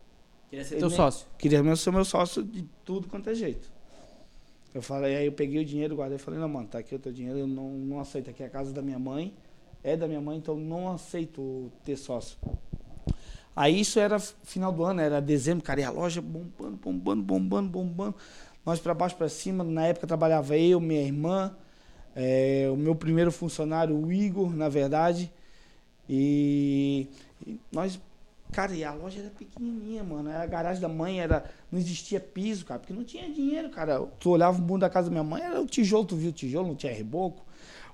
Queria 0.49 0.65
ser 0.65 0.75
Ele 0.75 0.81
teu 0.81 0.89
me- 0.89 0.95
sócio. 0.95 1.27
Queria 1.37 1.75
ser 1.75 1.91
meu 1.91 2.05
sócio 2.05 2.43
de 2.43 2.65
tudo 2.83 3.07
quanto 3.07 3.29
é 3.29 3.35
jeito. 3.35 3.69
Eu 4.73 4.81
falei, 4.81 5.15
aí 5.15 5.25
eu 5.25 5.31
peguei 5.31 5.61
o 5.61 5.65
dinheiro, 5.65 5.95
guardei 5.95 6.17
e 6.17 6.19
falei, 6.19 6.39
não, 6.39 6.49
mano, 6.49 6.67
tá 6.67 6.79
aqui 6.79 6.93
o 6.93 6.99
teu 6.99 7.11
dinheiro, 7.11 7.39
eu 7.39 7.47
não, 7.47 7.69
não 7.71 7.99
aceito. 7.99 8.29
Aqui 8.29 8.43
é 8.43 8.45
a 8.45 8.49
casa 8.49 8.73
da 8.73 8.81
minha 8.81 8.99
mãe, 8.99 9.33
é 9.83 9.95
da 9.95 10.07
minha 10.07 10.19
mãe, 10.19 10.37
então 10.37 10.55
não 10.57 10.91
aceito 10.91 11.71
ter 11.85 11.95
sócio. 11.95 12.37
Aí 13.55 13.79
isso 13.79 13.99
era 13.99 14.19
final 14.19 14.71
do 14.71 14.83
ano, 14.83 14.99
era 14.99 15.21
dezembro, 15.21 15.63
cara, 15.63 15.79
e 15.79 15.83
a 15.83 15.89
loja 15.89 16.21
bombando, 16.21 16.75
bombando, 16.77 17.23
bombando, 17.23 17.69
bombando. 17.69 18.15
Nós 18.65 18.79
pra 18.79 18.93
baixo, 18.93 19.15
pra 19.15 19.29
cima, 19.29 19.63
na 19.63 19.85
época 19.87 20.05
trabalhava 20.07 20.57
eu, 20.57 20.81
minha 20.81 21.01
irmã, 21.01 21.55
eh, 22.15 22.67
o 22.69 22.75
meu 22.75 22.95
primeiro 22.95 23.31
funcionário, 23.31 23.95
o 23.95 24.11
Igor, 24.11 24.53
na 24.53 24.67
verdade. 24.67 25.31
E, 26.09 27.07
e 27.45 27.59
nós, 27.71 27.99
cara, 28.51 28.73
e 28.73 28.83
a 28.83 28.93
loja 28.93 29.19
era 29.19 29.29
pequenininha, 29.29 30.03
mano. 30.03 30.29
A 30.29 30.45
garagem 30.45 30.81
da 30.81 30.87
mãe 30.89 31.19
era, 31.19 31.43
não 31.71 31.79
existia 31.79 32.19
piso, 32.19 32.65
cara, 32.65 32.79
porque 32.79 32.93
não 32.93 33.03
tinha 33.03 33.29
dinheiro, 33.31 33.69
cara. 33.69 33.99
Tu 34.19 34.29
olhava 34.29 34.57
o 34.57 34.61
mundo 34.61 34.81
da 34.81 34.89
casa 34.89 35.07
da 35.07 35.11
minha 35.11 35.23
mãe, 35.23 35.41
era 35.41 35.61
o 35.61 35.65
tijolo, 35.65 36.05
tu 36.05 36.15
viu 36.15 36.29
o 36.29 36.33
tijolo, 36.33 36.67
não 36.67 36.75
tinha 36.75 36.93
reboco. 36.93 37.43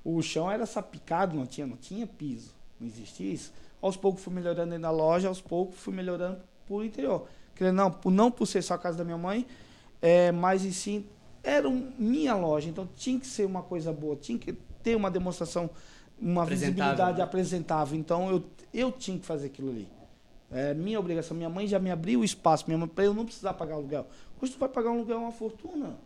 O 0.03 0.21
chão 0.21 0.49
era 0.51 0.65
sapicado, 0.65 1.35
não 1.35 1.45
tinha, 1.45 1.67
não 1.67 1.77
tinha 1.77 2.07
piso, 2.07 2.53
não 2.79 2.87
existia 2.87 3.31
isso. 3.31 3.53
Aos 3.81 3.95
poucos 3.95 4.23
fui 4.23 4.33
melhorando 4.33 4.77
da 4.77 4.91
loja, 4.91 5.27
aos 5.27 5.41
poucos 5.41 5.79
fui 5.79 5.93
melhorando 5.93 6.39
por 6.67 6.83
interior. 6.85 7.27
Querendo 7.55 7.75
não, 7.75 7.95
não 8.11 8.31
por 8.31 8.45
ser 8.45 8.61
só 8.61 8.73
a 8.75 8.77
casa 8.77 8.97
da 8.97 9.03
minha 9.03 9.17
mãe, 9.17 9.45
é, 10.01 10.31
mas 10.31 10.63
e 10.63 10.73
sim, 10.73 11.05
era 11.43 11.67
um- 11.69 11.91
minha 11.97 12.35
loja, 12.35 12.69
então 12.69 12.87
tinha 12.95 13.19
que 13.19 13.27
ser 13.27 13.45
uma 13.45 13.61
coisa 13.61 13.91
boa, 13.93 14.15
tinha 14.15 14.37
que 14.37 14.53
ter 14.81 14.95
uma 14.95 15.11
demonstração, 15.11 15.69
uma 16.21 16.43
Apresentável, 16.43 16.75
visibilidade 16.75 17.21
apresentável. 17.21 17.97
Então 17.97 18.29
eu, 18.29 18.43
eu 18.73 18.91
tinha 18.91 19.17
que 19.17 19.25
fazer 19.25 19.47
aquilo 19.47 19.69
ali. 19.69 19.87
É 20.51 20.73
minha 20.73 20.99
obrigação. 20.99 21.35
Minha 21.35 21.49
mãe 21.49 21.67
já 21.67 21.79
me 21.79 21.89
abriu 21.89 22.19
o 22.19 22.23
espaço, 22.23 22.65
minha 22.67 22.77
mãe, 22.77 22.87
para 22.87 23.05
eu 23.05 23.13
não 23.13 23.25
precisar 23.25 23.53
pagar 23.53 23.75
aluguel. 23.75 24.07
Hoje 24.41 24.53
tu 24.53 24.59
vai 24.59 24.69
pagar 24.69 24.91
um 24.91 24.95
aluguel 24.95 25.17
uma 25.17 25.31
fortuna. 25.31 25.97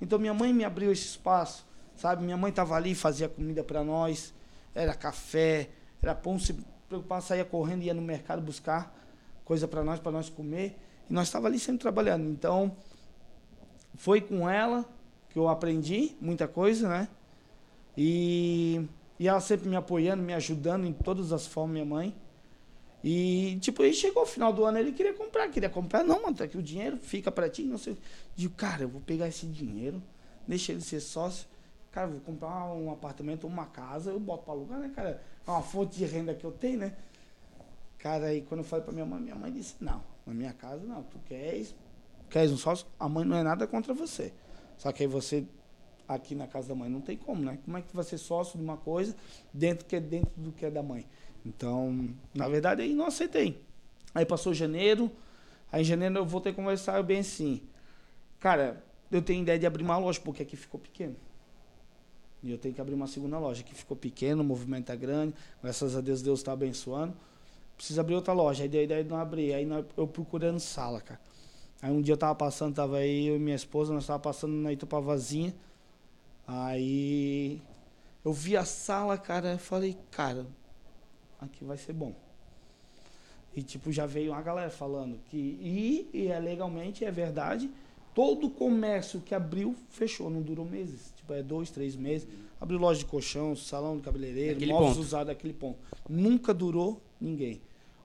Então 0.00 0.18
minha 0.18 0.34
mãe 0.34 0.52
me 0.52 0.64
abriu 0.64 0.90
esse 0.90 1.04
espaço, 1.04 1.66
sabe? 1.94 2.24
Minha 2.24 2.36
mãe 2.36 2.50
estava 2.50 2.74
ali, 2.74 2.94
fazia 2.94 3.28
comida 3.28 3.62
para 3.62 3.84
nós, 3.84 4.32
era 4.74 4.94
café, 4.94 5.68
era 6.02 6.14
pão, 6.14 6.38
se 6.38 6.56
preocupar, 6.88 7.20
saía 7.22 7.44
correndo, 7.44 7.82
ia 7.82 7.94
no 7.94 8.02
mercado 8.02 8.40
buscar 8.40 8.96
coisa 9.44 9.68
para 9.68 9.84
nós, 9.84 10.00
para 10.00 10.12
nós 10.12 10.28
comer. 10.30 10.78
E 11.08 11.12
nós 11.12 11.28
estava 11.28 11.46
ali 11.46 11.58
sempre 11.58 11.80
trabalhando. 11.80 12.28
Então, 12.30 12.74
foi 13.94 14.20
com 14.20 14.48
ela 14.48 14.84
que 15.28 15.38
eu 15.38 15.48
aprendi 15.48 16.16
muita 16.20 16.48
coisa, 16.48 16.88
né? 16.88 17.08
E, 17.96 18.80
e 19.20 19.28
ela 19.28 19.38
sempre 19.38 19.68
me 19.68 19.76
apoiando, 19.76 20.22
me 20.22 20.32
ajudando 20.32 20.86
em 20.86 20.94
todas 20.94 21.30
as 21.30 21.46
formas, 21.46 21.74
minha 21.74 21.84
mãe. 21.84 22.16
E, 23.04 23.58
tipo, 23.60 23.82
aí 23.82 23.92
chegou 23.92 24.22
o 24.22 24.26
final 24.26 24.50
do 24.50 24.64
ano, 24.64 24.78
ele 24.78 24.92
queria 24.92 25.12
comprar, 25.12 25.46
queria 25.48 25.68
comprar. 25.68 26.02
Não, 26.02 26.22
mano, 26.22 26.34
tá 26.34 26.44
aqui 26.44 26.56
o 26.56 26.62
dinheiro, 26.62 26.96
fica 26.96 27.30
pra 27.30 27.46
ti, 27.46 27.64
não 27.64 27.76
sei. 27.76 27.98
Digo, 28.34 28.54
cara, 28.54 28.84
eu 28.84 28.88
vou 28.88 29.02
pegar 29.02 29.28
esse 29.28 29.44
dinheiro, 29.44 30.02
deixa 30.48 30.72
ele 30.72 30.80
ser 30.80 31.00
sócio. 31.00 31.46
Cara, 31.92 32.06
vou 32.06 32.20
comprar 32.20 32.72
um 32.72 32.90
apartamento, 32.90 33.46
uma 33.46 33.66
casa, 33.66 34.10
eu 34.10 34.18
boto 34.18 34.44
pra 34.44 34.54
alugar, 34.54 34.78
né, 34.78 34.90
cara? 34.96 35.22
É 35.46 35.50
uma 35.50 35.60
fonte 35.60 35.98
de 35.98 36.06
renda 36.06 36.34
que 36.34 36.44
eu 36.44 36.52
tenho, 36.52 36.78
né? 36.78 36.96
Cara, 37.98 38.28
aí 38.28 38.40
quando 38.40 38.60
eu 38.60 38.64
falei 38.64 38.86
pra 38.86 38.94
minha 38.94 39.04
mãe, 39.04 39.20
minha 39.20 39.36
mãe 39.36 39.52
disse, 39.52 39.74
não, 39.80 40.02
na 40.26 40.32
minha 40.32 40.54
casa 40.54 40.82
não, 40.82 41.02
tu 41.02 41.18
queres, 41.26 41.74
queres 42.30 42.50
um 42.52 42.56
sócio, 42.56 42.86
a 42.98 43.06
mãe 43.06 43.26
não 43.26 43.36
é 43.36 43.42
nada 43.42 43.66
contra 43.66 43.92
você. 43.92 44.32
Só 44.78 44.90
que 44.92 45.02
aí 45.02 45.06
você, 45.06 45.44
aqui 46.14 46.34
na 46.34 46.46
casa 46.46 46.68
da 46.68 46.74
mãe, 46.74 46.90
não 46.90 47.00
tem 47.00 47.16
como, 47.16 47.42
né? 47.42 47.58
Como 47.64 47.76
é 47.76 47.82
que 47.82 47.88
tu 47.88 47.94
vai 47.94 48.04
ser 48.04 48.18
sócio 48.18 48.58
de 48.58 48.64
uma 48.64 48.76
coisa 48.76 49.14
dentro 49.52 49.86
que 49.86 49.94
é 49.94 50.00
dentro 50.00 50.32
do 50.36 50.50
que 50.52 50.66
é 50.66 50.70
da 50.70 50.82
mãe? 50.82 51.06
Então, 51.44 52.10
na 52.34 52.48
verdade, 52.48 52.82
aí 52.82 52.94
não 52.94 53.06
aceitei. 53.06 53.62
Aí 54.14 54.26
passou 54.26 54.52
janeiro, 54.52 55.10
aí 55.70 55.82
em 55.82 55.84
janeiro 55.84 56.16
eu 56.16 56.26
voltei 56.26 56.52
a 56.52 56.54
conversar, 56.54 57.02
bem 57.02 57.20
assim, 57.20 57.62
cara, 58.38 58.84
eu 59.10 59.22
tenho 59.22 59.42
ideia 59.42 59.58
de 59.58 59.66
abrir 59.66 59.84
uma 59.84 59.96
loja, 59.96 60.20
porque 60.20 60.42
aqui 60.42 60.56
ficou 60.56 60.80
pequeno. 60.80 61.16
E 62.42 62.50
eu 62.50 62.58
tenho 62.58 62.74
que 62.74 62.80
abrir 62.80 62.94
uma 62.94 63.06
segunda 63.06 63.38
loja. 63.38 63.60
Aqui 63.60 63.74
ficou 63.74 63.96
pequeno, 63.96 64.42
o 64.42 64.44
movimento 64.44 64.90
é 64.90 64.96
grande, 64.96 65.34
graças 65.62 65.96
a 65.96 66.00
Deus, 66.00 66.22
Deus 66.22 66.40
está 66.40 66.52
abençoando. 66.52 67.14
Preciso 67.76 68.00
abrir 68.00 68.14
outra 68.14 68.32
loja. 68.32 68.62
Aí 68.62 68.68
dei 68.68 68.80
a 68.80 68.84
ideia 68.84 69.04
de 69.04 69.10
não 69.10 69.18
abrir. 69.18 69.52
Aí 69.52 69.68
eu 69.96 70.06
procurando 70.06 70.58
sala, 70.58 71.00
cara. 71.00 71.20
Aí 71.82 71.90
um 71.90 72.00
dia 72.00 72.14
eu 72.14 72.18
tava 72.18 72.34
passando, 72.34 72.74
tava 72.74 72.96
aí 72.96 73.26
eu 73.26 73.36
e 73.36 73.38
minha 73.38 73.56
esposa, 73.56 73.92
nós 73.92 74.06
tava 74.06 74.18
passando 74.18 74.54
na 74.54 74.72
Itupavazinha. 74.72 75.54
Aí 76.52 77.62
eu 78.24 78.32
vi 78.32 78.56
a 78.56 78.64
sala, 78.64 79.16
cara, 79.16 79.52
eu 79.52 79.58
falei, 79.58 79.96
cara, 80.10 80.44
aqui 81.40 81.64
vai 81.64 81.76
ser 81.76 81.92
bom. 81.92 82.12
E 83.54 83.62
tipo, 83.62 83.92
já 83.92 84.04
veio 84.04 84.32
uma 84.32 84.42
galera 84.42 84.68
falando 84.68 85.20
que 85.26 85.36
e, 85.36 86.10
e 86.12 86.26
é 86.26 86.40
legalmente, 86.40 87.04
é 87.04 87.10
verdade, 87.12 87.70
todo 88.12 88.50
comércio 88.50 89.20
que 89.20 89.32
abriu, 89.32 89.76
fechou, 89.90 90.28
não 90.28 90.42
durou 90.42 90.66
meses. 90.66 91.12
Tipo, 91.16 91.34
é 91.34 91.42
dois, 91.42 91.70
três 91.70 91.94
meses. 91.94 92.26
Abriu 92.60 92.80
loja 92.80 92.98
de 92.98 93.06
colchão, 93.06 93.54
salão 93.54 93.96
de 93.96 94.02
cabeleireiro, 94.02 94.56
Aquele 94.56 94.72
móveis 94.72 94.94
ponto. 94.94 95.04
usados 95.04 95.30
aquele 95.30 95.54
ponto. 95.54 95.78
Nunca 96.08 96.52
durou 96.52 97.00
ninguém. 97.20 97.62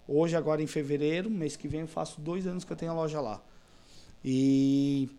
Hoje, 0.07 0.35
agora 0.35 0.61
em 0.61 0.67
fevereiro, 0.67 1.31
mês 1.31 1.55
que 1.55 1.67
vem, 1.67 1.81
eu 1.81 1.87
faço 1.87 2.21
dois 2.21 2.45
anos 2.45 2.63
que 2.63 2.71
eu 2.71 2.77
tenho 2.77 2.91
a 2.91 2.95
loja 2.95 3.19
lá. 3.19 3.41
E 4.23 5.09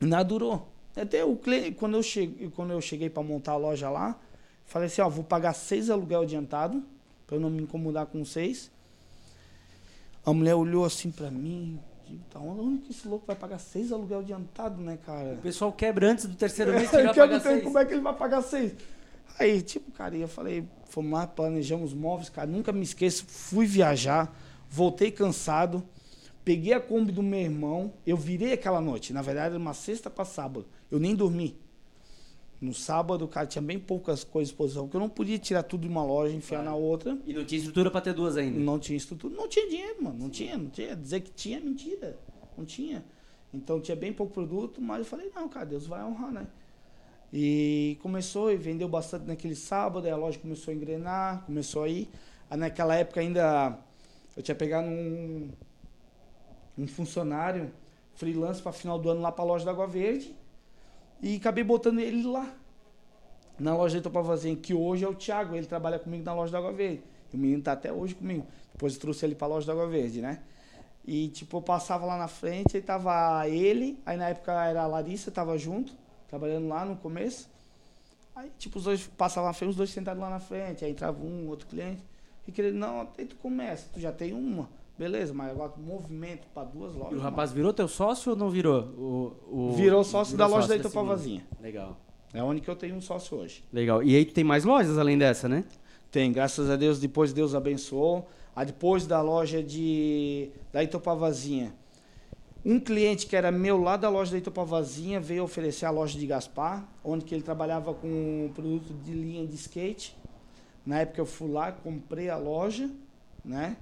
nada 0.00 0.24
durou. 0.24 0.68
Até 0.96 1.24
o 1.24 1.36
cliente, 1.36 1.72
quando 1.72 1.96
eu 1.96 2.02
cheguei, 2.02 2.50
quando 2.50 2.72
eu 2.72 2.80
cheguei 2.80 3.08
para 3.08 3.22
montar 3.22 3.52
a 3.52 3.56
loja 3.56 3.88
lá, 3.88 4.18
falei 4.64 4.86
assim, 4.86 5.00
ó, 5.00 5.08
vou 5.08 5.24
pagar 5.24 5.52
seis 5.52 5.88
aluguel 5.88 6.22
adiantado, 6.22 6.82
para 7.26 7.36
eu 7.36 7.40
não 7.40 7.50
me 7.50 7.62
incomodar 7.62 8.06
com 8.06 8.24
seis. 8.24 8.70
A 10.24 10.32
mulher 10.32 10.54
olhou 10.54 10.84
assim 10.84 11.10
para 11.10 11.30
mim, 11.30 11.78
tá 12.30 12.38
onde, 12.38 12.82
que 12.82 12.92
esse 12.92 13.06
louco 13.06 13.24
vai 13.26 13.36
pagar 13.36 13.58
seis 13.58 13.92
aluguel 13.92 14.18
adiantado, 14.20 14.82
né, 14.82 14.98
cara? 15.04 15.34
O 15.34 15.38
pessoal 15.38 15.72
quebra 15.72 16.10
antes 16.10 16.26
do 16.26 16.34
terceiro 16.34 16.72
mês 16.74 16.90
que 16.90 16.96
Eu 16.96 17.04
já 17.04 17.14
paga 17.14 17.40
seis. 17.40 17.62
como 17.62 17.78
é 17.78 17.84
que 17.84 17.94
ele 17.94 18.02
vai 18.02 18.14
pagar 18.14 18.42
seis. 18.42 18.74
Aí, 19.38 19.62
tipo, 19.62 19.90
cara, 19.92 20.14
eu 20.16 20.28
falei, 20.28 20.68
fomos 20.90 21.12
lá, 21.12 21.26
planejamos 21.26 21.94
móveis, 21.94 22.28
cara, 22.28 22.46
nunca 22.46 22.72
me 22.72 22.82
esqueço, 22.82 23.24
fui 23.26 23.64
viajar, 23.64 24.30
voltei 24.68 25.10
cansado, 25.10 25.82
peguei 26.44 26.74
a 26.74 26.80
Kombi 26.80 27.12
do 27.12 27.22
meu 27.22 27.40
irmão, 27.40 27.92
eu 28.06 28.16
virei 28.16 28.52
aquela 28.52 28.80
noite, 28.80 29.12
na 29.12 29.22
verdade 29.22 29.54
era 29.54 29.58
uma 29.58 29.72
sexta 29.72 30.10
para 30.10 30.24
sábado, 30.26 30.66
eu 30.90 30.98
nem 30.98 31.14
dormi. 31.14 31.56
No 32.60 32.74
sábado, 32.74 33.26
cara, 33.26 33.46
tinha 33.46 33.62
bem 33.62 33.78
poucas 33.78 34.22
coisas 34.22 34.50
à 34.50 34.52
disposição, 34.52 34.84
porque 34.84 34.96
eu 34.96 35.00
não 35.00 35.08
podia 35.08 35.38
tirar 35.38 35.62
tudo 35.62 35.82
de 35.82 35.88
uma 35.88 36.04
loja, 36.04 36.34
enfiar 36.34 36.62
na 36.62 36.74
outra. 36.74 37.16
E 37.24 37.32
não 37.32 37.42
tinha 37.42 37.58
estrutura 37.58 37.90
pra 37.90 38.02
ter 38.02 38.12
duas 38.12 38.36
ainda. 38.36 38.58
Não 38.58 38.78
tinha 38.78 38.98
estrutura, 38.98 39.34
não 39.34 39.48
tinha 39.48 39.66
dinheiro, 39.66 40.02
mano. 40.02 40.18
Não 40.18 40.28
tinha, 40.28 40.58
não 40.58 40.68
tinha. 40.68 40.94
Dizer 40.94 41.20
que 41.20 41.30
tinha 41.30 41.56
é 41.56 41.60
mentira. 41.60 42.18
Não 42.58 42.66
tinha. 42.66 43.02
Então 43.52 43.80
tinha 43.80 43.96
bem 43.96 44.12
pouco 44.12 44.34
produto, 44.34 44.80
mas 44.80 44.98
eu 44.98 45.04
falei, 45.06 45.32
não, 45.34 45.48
cara, 45.48 45.64
Deus 45.64 45.86
vai 45.86 46.04
honrar, 46.04 46.30
né? 46.30 46.46
E 47.32 47.96
começou 48.02 48.52
e 48.52 48.56
vendeu 48.56 48.88
bastante 48.88 49.24
naquele 49.26 49.54
sábado, 49.54 50.04
aí 50.04 50.10
a 50.10 50.16
loja 50.16 50.38
começou 50.38 50.72
a 50.72 50.74
engrenar, 50.74 51.44
começou 51.46 51.84
a 51.84 51.88
ir. 51.88 52.10
Aí 52.50 52.58
naquela 52.58 52.94
época 52.94 53.20
ainda 53.20 53.78
eu 54.36 54.42
tinha 54.42 54.54
pegado 54.54 54.86
um, 54.86 55.48
um 56.76 56.86
funcionário 56.86 57.72
freelance 58.14 58.60
para 58.60 58.72
final 58.72 58.98
do 58.98 59.08
ano 59.08 59.22
lá 59.22 59.32
para 59.32 59.44
a 59.44 59.46
loja 59.46 59.64
da 59.64 59.70
Água 59.70 59.86
Verde 59.86 60.34
e 61.22 61.36
acabei 61.36 61.64
botando 61.64 61.98
ele 61.98 62.22
lá 62.22 62.54
na 63.58 63.76
loja 63.76 63.92
de 63.92 64.00
Itopavazinha, 64.00 64.56
que 64.56 64.72
hoje 64.72 65.04
é 65.04 65.08
o 65.08 65.14
Thiago, 65.14 65.54
ele 65.54 65.66
trabalha 65.66 65.98
comigo 65.98 66.24
na 66.24 66.32
loja 66.32 66.50
da 66.50 66.58
Água 66.58 66.72
Verde. 66.72 67.02
E 67.32 67.36
o 67.36 67.38
menino 67.38 67.62
tá 67.62 67.72
até 67.72 67.92
hoje 67.92 68.14
comigo. 68.14 68.46
Depois 68.72 68.94
eu 68.94 69.00
trouxe 69.00 69.26
ele 69.26 69.34
pra 69.34 69.46
loja 69.46 69.66
da 69.66 69.74
Água 69.74 69.86
Verde, 69.86 70.22
né? 70.22 70.40
E 71.04 71.28
tipo, 71.28 71.58
eu 71.58 71.62
passava 71.62 72.06
lá 72.06 72.16
na 72.16 72.28
frente, 72.28 72.76
aí 72.76 72.82
tava 72.82 73.46
ele, 73.48 73.98
aí 74.06 74.16
na 74.16 74.30
época 74.30 74.52
era 74.64 74.82
a 74.82 74.86
Larissa, 74.86 75.30
tava 75.30 75.58
junto, 75.58 75.92
trabalhando 76.28 76.68
lá 76.68 76.84
no 76.84 76.96
começo. 76.96 77.50
Aí 78.34 78.50
tipo, 78.58 78.78
os 78.78 78.84
dois 78.84 79.06
passavam 79.06 79.48
na 79.48 79.52
frente, 79.52 79.70
os 79.70 79.76
dois 79.76 79.90
sentados 79.90 80.20
lá 80.22 80.30
na 80.30 80.40
frente, 80.40 80.84
aí 80.84 80.90
entrava 80.90 81.22
um, 81.22 81.48
outro 81.48 81.66
cliente. 81.66 82.02
E 82.46 82.52
querendo, 82.52 82.76
não, 82.76 83.08
aí 83.18 83.26
tu 83.26 83.36
começa, 83.36 83.88
tu 83.92 84.00
já 84.00 84.10
tem 84.10 84.32
uma, 84.32 84.68
beleza, 85.00 85.32
mas 85.32 85.50
agora 85.50 85.72
movimento 85.78 86.46
pra 86.52 86.62
duas 86.62 86.92
lojas. 86.94 87.12
E 87.12 87.14
o 87.14 87.16
mano. 87.18 87.22
rapaz 87.30 87.52
virou 87.52 87.72
teu 87.72 87.88
sócio 87.88 88.32
ou 88.32 88.36
não 88.36 88.50
virou? 88.50 88.82
O, 88.98 89.32
o- 89.70 89.72
Virou 89.72 90.04
sócio 90.04 90.36
da 90.36 90.46
loja 90.46 90.68
da 90.68 90.74
desse 90.76 90.86
Itopavazinha. 90.86 91.40
menino. 91.40 91.56
Legal. 91.62 91.96
É 92.34 92.42
onde 92.42 92.60
que 92.60 92.68
eu 92.68 92.76
tenho 92.76 92.94
um 92.94 93.00
sócio 93.00 93.38
hoje. 93.38 93.64
Legal. 93.72 94.02
E 94.02 94.14
aí 94.14 94.24
tem 94.26 94.44
mais 94.44 94.64
lojas 94.64 94.98
além 94.98 95.16
dessa, 95.18 95.48
né? 95.48 95.64
Tem, 96.10 96.30
graças 96.30 96.68
a 96.68 96.76
Deus, 96.76 97.00
depois 97.00 97.32
Deus 97.32 97.54
abençoou. 97.54 98.28
Aí 98.54 98.66
depois 98.66 99.06
da 99.06 99.22
loja 99.22 99.62
de 99.62 100.50
da 100.72 100.82
Itopavazinha, 100.84 101.72
Um 102.64 102.78
cliente 102.78 103.26
que 103.26 103.34
era 103.34 103.50
meu 103.50 103.80
lá 103.80 103.96
da 103.96 104.10
loja 104.10 104.32
da 104.32 104.38
Itopavazinha 104.38 105.18
veio 105.18 105.42
oferecer 105.44 105.86
a 105.86 105.90
loja 105.90 106.18
de 106.18 106.26
Gaspar, 106.26 106.86
onde 107.02 107.24
que 107.24 107.34
ele 107.34 107.42
trabalhava 107.42 107.94
com 107.94 108.50
produto 108.54 108.92
de 109.02 109.12
linha 109.12 109.46
de 109.46 109.54
skate. 109.54 110.14
Na 110.84 110.98
época 111.00 111.20
eu 111.22 111.26
fui 111.26 111.50
lá, 111.50 111.72
comprei 111.72 112.28
a 112.28 112.36
loja, 112.36 112.90
né? 113.42 113.76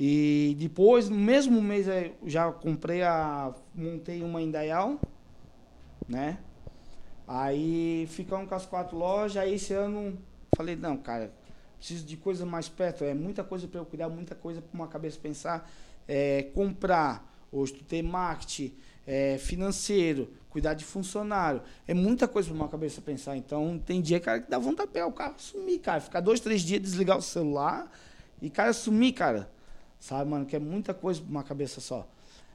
E 0.00 0.56
depois, 0.60 1.08
no 1.08 1.16
mesmo 1.16 1.60
mês, 1.60 1.88
eu 1.88 2.14
já 2.24 2.52
comprei 2.52 3.02
a. 3.02 3.52
montei 3.74 4.22
uma 4.22 4.40
em 4.40 4.48
Dayal, 4.48 5.00
né? 6.08 6.38
Aí 7.26 8.06
ficamos 8.08 8.48
com 8.48 8.54
as 8.54 8.64
quatro 8.64 8.96
lojas, 8.96 9.36
aí 9.42 9.54
esse 9.54 9.74
ano 9.74 10.16
falei, 10.56 10.76
não, 10.76 10.96
cara, 10.96 11.32
preciso 11.76 12.06
de 12.06 12.16
coisa 12.16 12.46
mais 12.46 12.68
perto, 12.68 13.02
é 13.02 13.12
muita 13.12 13.42
coisa 13.42 13.66
para 13.66 13.80
eu 13.80 13.84
cuidar, 13.84 14.08
muita 14.08 14.36
coisa 14.36 14.62
para 14.62 14.72
uma 14.72 14.86
cabeça 14.86 15.18
pensar, 15.20 15.68
é, 16.06 16.44
comprar, 16.54 17.28
hoje 17.50 17.74
tu 17.74 17.84
tem 17.84 18.00
marketing, 18.00 18.74
é, 19.04 19.36
financeiro, 19.36 20.32
cuidar 20.48 20.74
de 20.74 20.84
funcionário, 20.84 21.60
é 21.88 21.92
muita 21.92 22.28
coisa 22.28 22.48
para 22.48 22.56
uma 22.56 22.68
cabeça 22.68 23.00
pensar. 23.00 23.36
Então 23.36 23.78
tem 23.84 24.00
dia, 24.00 24.20
cara, 24.20 24.40
que 24.40 24.48
dá 24.48 24.58
vontade 24.58 24.86
de 24.86 24.92
pegar 24.94 25.06
o 25.08 25.12
carro, 25.12 25.34
sumir, 25.38 25.80
cara, 25.80 26.00
ficar 26.00 26.20
dois, 26.20 26.38
três 26.38 26.62
dias, 26.62 26.80
desligar 26.80 27.18
o 27.18 27.22
celular 27.22 27.90
e, 28.40 28.48
cara, 28.48 28.72
sumir, 28.72 29.12
cara. 29.12 29.57
Sabe, 29.98 30.30
mano, 30.30 30.46
que 30.46 30.56
é 30.56 30.58
muita 30.58 30.94
coisa 30.94 31.20
para 31.20 31.30
uma 31.30 31.42
cabeça 31.42 31.80
só. 31.80 32.06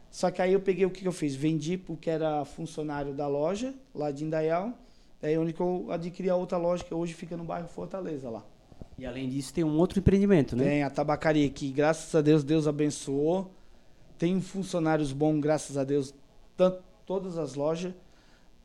Só 0.10 0.30
que 0.30 0.42
aí 0.42 0.54
eu 0.54 0.60
peguei 0.60 0.86
o 0.86 0.92
que, 0.92 1.02
que 1.02 1.08
eu 1.08 1.12
fiz? 1.12 1.36
Vendi 1.36 1.78
porque 1.78 2.10
era 2.10 2.46
funcionário 2.46 3.14
da 3.14 3.28
loja, 3.28 3.74
lá 3.94 4.12
de 4.12 4.24
Indaial. 4.24 4.74
Daí 5.22 5.38
onde 5.38 5.54
que 5.54 5.62
eu 5.62 5.88
adquiri 5.90 6.30
a 6.30 6.36
outra 6.36 6.58
loja, 6.58 6.84
que 6.84 6.94
hoje 6.94 7.14
fica 7.14 7.36
no 7.36 7.44
bairro 7.44 7.68
Fortaleza 7.68 8.30
lá. 8.30 8.46
E 8.98 9.06
além 9.06 9.28
disso, 9.28 9.54
tem 9.54 9.64
um 9.64 9.78
outro 9.78 10.00
empreendimento, 10.00 10.56
né? 10.56 10.66
Tem 10.66 10.84
a 10.84 10.90
tabacaria 10.90 11.50
que, 11.50 11.72
graças 11.72 12.14
a 12.14 12.22
Deus, 12.22 12.44
Deus 12.44 12.68
abençoou. 12.68 13.52
Tem 14.18 14.40
funcionários 14.40 15.12
bons, 15.12 15.40
graças 15.40 15.78
a 15.78 15.84
Deus, 15.84 16.14
tanto, 16.56 16.84
todas 17.06 17.38
as 17.38 17.56
lojas. 17.56 17.94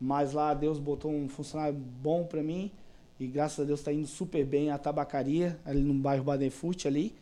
Mas 0.00 0.32
lá 0.32 0.52
Deus 0.52 0.78
botou 0.78 1.10
um 1.10 1.28
funcionário 1.28 1.74
bom 1.74 2.24
para 2.24 2.42
mim. 2.42 2.70
E 3.18 3.26
graças 3.26 3.60
a 3.60 3.64
Deus 3.64 3.80
está 3.80 3.92
indo 3.92 4.06
super 4.06 4.44
bem 4.44 4.70
a 4.70 4.78
tabacaria, 4.78 5.58
ali 5.64 5.82
no 5.82 5.94
bairro 5.94 6.24
Badenfurt 6.24 6.86
ali. 6.86 7.14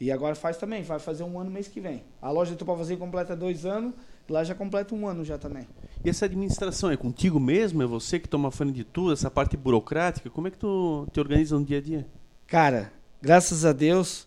E 0.00 0.10
agora 0.10 0.34
faz 0.34 0.56
também, 0.56 0.82
vai 0.82 0.98
fazer 0.98 1.22
um 1.22 1.38
ano 1.38 1.50
mês 1.50 1.68
que 1.68 1.80
vem. 1.80 2.02
A 2.20 2.30
loja 2.30 2.54
do 2.54 2.64
fazer 2.64 2.96
completa 2.96 3.36
dois 3.36 3.64
anos, 3.64 3.94
lá 4.28 4.42
já 4.42 4.54
completa 4.54 4.94
um 4.94 5.06
ano 5.06 5.24
já 5.24 5.38
também. 5.38 5.66
E 6.04 6.10
essa 6.10 6.24
administração 6.24 6.90
é 6.90 6.96
contigo 6.96 7.38
mesmo? 7.38 7.82
É 7.82 7.86
você 7.86 8.18
que 8.18 8.28
toma 8.28 8.50
frente 8.50 8.74
de 8.74 8.84
tudo? 8.84 9.12
Essa 9.12 9.30
parte 9.30 9.56
burocrática? 9.56 10.28
Como 10.28 10.48
é 10.48 10.50
que 10.50 10.58
tu 10.58 11.06
te 11.12 11.20
organiza 11.20 11.56
no 11.56 11.64
dia 11.64 11.78
a 11.78 11.80
dia? 11.80 12.06
Cara, 12.46 12.92
graças 13.20 13.64
a 13.64 13.72
Deus, 13.72 14.26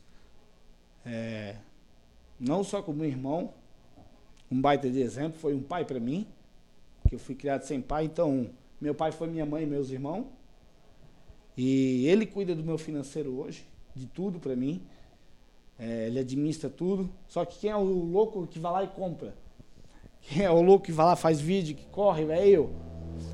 é, 1.05 1.57
não 2.39 2.63
só 2.63 2.81
como 2.81 3.03
irmão, 3.03 3.53
um 4.49 4.59
baita 4.61 4.89
de 4.89 5.01
exemplo, 5.01 5.39
foi 5.39 5.53
um 5.53 5.61
pai 5.61 5.83
para 5.85 5.99
mim, 5.99 6.25
que 7.07 7.15
eu 7.15 7.19
fui 7.19 7.35
criado 7.35 7.63
sem 7.63 7.81
pai, 7.81 8.05
então 8.05 8.49
meu 8.79 8.95
pai 8.95 9.11
foi 9.11 9.27
minha 9.27 9.45
mãe 9.45 9.63
e 9.63 9.65
meus 9.65 9.89
irmãos. 9.89 10.25
E 11.57 12.05
ele 12.07 12.25
cuida 12.25 12.53
do 12.55 12.63
meu 12.63 12.77
financeiro 12.77 13.39
hoje, 13.39 13.65
de 13.95 14.07
tudo 14.07 14.39
para 14.39 14.55
mim. 14.55 14.81
É, 15.77 16.07
ele 16.07 16.19
administra 16.19 16.69
tudo. 16.69 17.09
Só 17.27 17.43
que 17.45 17.59
quem 17.59 17.69
é 17.69 17.75
o 17.75 17.83
louco 17.83 18.47
que 18.47 18.59
vai 18.59 18.71
lá 18.71 18.83
e 18.83 18.87
compra? 18.87 19.35
Quem 20.21 20.43
é 20.43 20.49
o 20.49 20.61
louco 20.61 20.85
que 20.85 20.91
vai 20.91 21.05
lá, 21.05 21.15
faz 21.15 21.39
vídeo, 21.39 21.75
que 21.75 21.85
corre, 21.85 22.23
é 22.31 22.47
eu. 22.47 22.73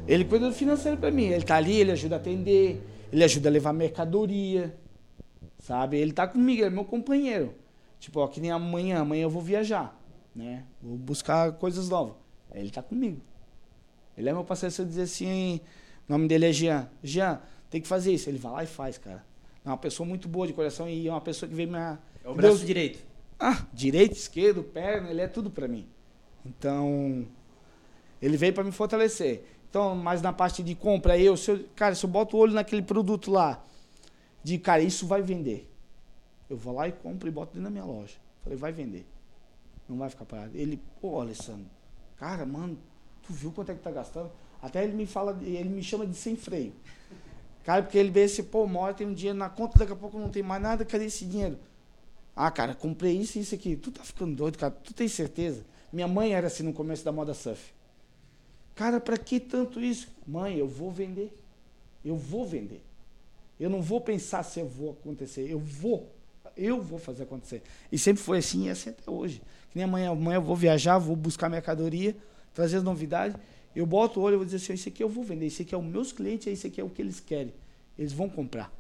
Ele 0.08 0.26
cuida 0.26 0.48
do 0.48 0.54
financeiro 0.54 0.98
para 0.98 1.12
mim. 1.12 1.26
Ele 1.26 1.44
tá 1.44 1.56
ali, 1.56 1.78
ele 1.78 1.92
ajuda 1.92 2.16
a 2.16 2.20
atender, 2.20 2.86
ele 3.12 3.24
ajuda 3.24 3.50
a 3.50 3.52
levar 3.52 3.74
mercadoria, 3.74 4.76
sabe? 5.60 5.98
Ele 5.98 6.12
tá 6.12 6.28
comigo, 6.28 6.62
ele 6.62 6.68
é 6.68 6.70
meu 6.70 6.86
companheiro. 6.86 7.54
Tipo, 8.00 8.20
ó, 8.20 8.28
que 8.28 8.42
nem 8.42 8.52
amanhã, 8.52 9.00
amanhã 9.00 9.24
eu 9.24 9.30
vou 9.30 9.42
viajar, 9.42 9.98
né? 10.36 10.66
Vou 10.82 10.98
buscar 10.98 11.52
coisas 11.54 11.88
novas. 11.88 12.16
Ele 12.54 12.70
tá 12.70 12.82
comigo. 12.82 13.22
Ele 14.18 14.30
é 14.30 14.34
meu 14.34 14.44
parceiro, 14.44 14.74
se 14.74 14.82
eu 14.82 14.86
dizer 14.86 15.04
assim, 15.04 15.62
o 16.10 16.12
nome 16.12 16.28
dele 16.28 16.48
é 16.48 16.52
Jean. 16.52 16.90
Jean, 17.02 17.40
tem 17.70 17.80
que 17.80 17.88
fazer 17.88 18.12
isso. 18.12 18.30
Ele 18.30 18.38
vai 18.38 18.52
lá 18.52 18.64
e 18.64 18.68
faz, 18.68 18.98
cara. 18.98 19.24
É 19.64 19.70
uma 19.70 19.78
pessoa 19.78 20.08
muito 20.08 20.28
boa 20.28 20.48
de 20.48 20.54
coração 20.54 20.90
e 20.90 21.08
é 21.08 21.12
uma 21.12 21.22
pessoa 21.22 21.48
que 21.48 21.56
veio 21.56 21.70
me 21.70 21.78
é 22.24 22.30
o 22.30 22.34
braço 22.34 22.58
Deus... 22.58 22.68
direito. 22.68 23.00
Ah, 23.40 23.66
direito, 23.74 24.14
esquerdo, 24.14 24.64
perna, 24.64 25.10
ele 25.10 25.22
é 25.22 25.28
tudo 25.28 25.50
para 25.50 25.68
mim. 25.68 25.88
Então, 26.46 27.28
ele 28.22 28.38
veio 28.38 28.54
para 28.54 28.64
me 28.64 28.72
fortalecer. 28.72 29.44
Então, 29.70 29.96
mas 29.96 30.22
na 30.22 30.34
parte 30.34 30.62
de 30.62 30.76
compra, 30.76 31.18
eu, 31.18 31.36
se 31.38 31.50
eu, 31.50 31.66
cara, 31.76 31.96
se 31.96 32.06
eu 32.06 32.10
boto 32.10 32.38
o 32.38 32.40
olho 32.40 32.54
naquele 32.54 32.82
produto 32.82 33.32
lá, 33.32 33.64
de 34.44 34.58
cara, 34.58 34.82
isso 34.82 35.08
vai 35.08 35.22
vender. 35.22 35.72
Eu 36.50 36.58
vou 36.58 36.76
lá 36.76 36.88
e 36.88 36.92
compro 36.92 37.28
e 37.28 37.32
boto 37.32 37.54
dentro 37.54 37.64
da 37.64 37.70
minha 37.70 37.86
loja. 37.86 38.16
Falei, 38.44 38.58
vai 38.58 38.72
vender. 38.72 39.06
Não 39.88 39.98
vai 39.98 40.10
ficar 40.10 40.26
parado. 40.26 40.52
Ele, 40.56 40.80
pô, 41.00 41.20
Alessandro, 41.20 41.68
cara, 42.18 42.46
mano, 42.46 42.78
tu 43.24 43.34
viu 43.34 43.52
quanto 43.52 43.72
é 43.72 43.76
que 43.76 43.82
tá 43.82 43.92
gastando? 43.92 44.32
Até 44.62 44.84
ele 44.84 44.94
me 44.94 45.06
fala, 45.06 45.38
ele 45.42 45.70
me 45.70 45.82
chama 45.82 46.06
de 46.06 46.16
sem 46.16 46.36
freio. 46.36 46.74
Cara, 47.64 47.82
porque 47.84 47.98
ele 47.98 48.10
vê 48.10 48.22
esse, 48.22 48.44
pô, 48.44 48.68
mora, 48.68 48.94
tem 48.94 49.08
um 49.08 49.14
dinheiro 49.14 49.38
na 49.38 49.50
conta, 49.50 49.80
daqui 49.80 49.94
a 49.94 49.96
pouco 49.96 50.20
não 50.20 50.30
tem 50.30 50.44
mais 50.44 50.62
nada, 50.62 50.84
cadê 50.84 51.06
esse 51.06 51.26
dinheiro? 51.26 51.58
Ah, 52.36 52.50
cara, 52.50 52.74
comprei 52.74 53.18
isso 53.18 53.38
e 53.38 53.42
isso 53.42 53.56
aqui. 53.56 53.76
Tu 53.76 53.92
tá 53.92 54.04
ficando 54.04 54.36
doido, 54.36 54.58
cara? 54.58 54.72
Tu 54.72 54.94
tem 54.94 55.08
certeza? 55.08 55.66
Minha 55.92 56.08
mãe 56.08 56.34
era 56.34 56.48
assim 56.48 56.64
no 56.64 56.74
começo 56.74 57.04
da 57.04 57.12
moda 57.12 57.34
surf. 57.34 57.74
Cara, 58.76 59.00
para 59.00 59.18
que 59.18 59.40
tanto 59.40 59.80
isso? 59.82 60.08
Mãe, 60.26 60.58
eu 60.58 60.68
vou 60.68 60.92
vender. 60.92 61.38
Eu 62.04 62.16
vou 62.16 62.46
vender. 62.46 62.82
Eu 63.60 63.70
não 63.70 63.82
vou 63.82 64.02
pensar 64.02 64.44
se 64.44 64.60
eu 64.60 64.68
vou 64.68 64.92
acontecer. 64.92 65.50
Eu 65.50 65.60
vou. 65.60 66.10
Eu 66.56 66.82
vou 66.82 66.98
fazer 66.98 67.24
acontecer. 67.24 67.62
E 67.92 67.98
sempre 67.98 68.24
foi 68.24 68.40
assim 68.40 68.66
e 68.66 68.68
é 68.70 68.72
assim 68.72 68.90
até 68.90 69.10
hoje. 69.10 69.42
Que 69.70 69.78
nem 69.78 69.84
amanhã, 69.84 70.12
amanhã 70.12 70.38
eu 70.38 70.42
vou 70.42 70.56
viajar, 70.56 70.98
vou 70.98 71.16
buscar 71.16 71.50
mercadoria, 71.50 72.16
trazer 72.54 72.78
as 72.78 72.84
novidades. 72.84 73.38
Eu 73.76 73.86
boto 73.86 74.20
o 74.20 74.24
olho 74.24 74.34
e 74.34 74.38
vou 74.38 74.46
dizer 74.46 74.58
assim: 74.58 74.74
isso 74.74 74.90
aqui 74.90 75.04
eu 75.04 75.10
vou 75.10 75.24
vender. 75.24 75.48
Isso 75.48 75.62
aqui 75.62 75.76
é 75.76 75.78
os 75.78 75.86
meus 75.86 76.12
clientes, 76.12 76.48
isso 76.48 76.68
aqui 76.68 76.82
é 76.82 76.84
o 76.84 76.90
que 76.90 77.02
eles 77.02 77.20
querem. 77.20 77.54
Eles 77.98 78.14
vão 78.14 78.28
comprar. 78.28 78.72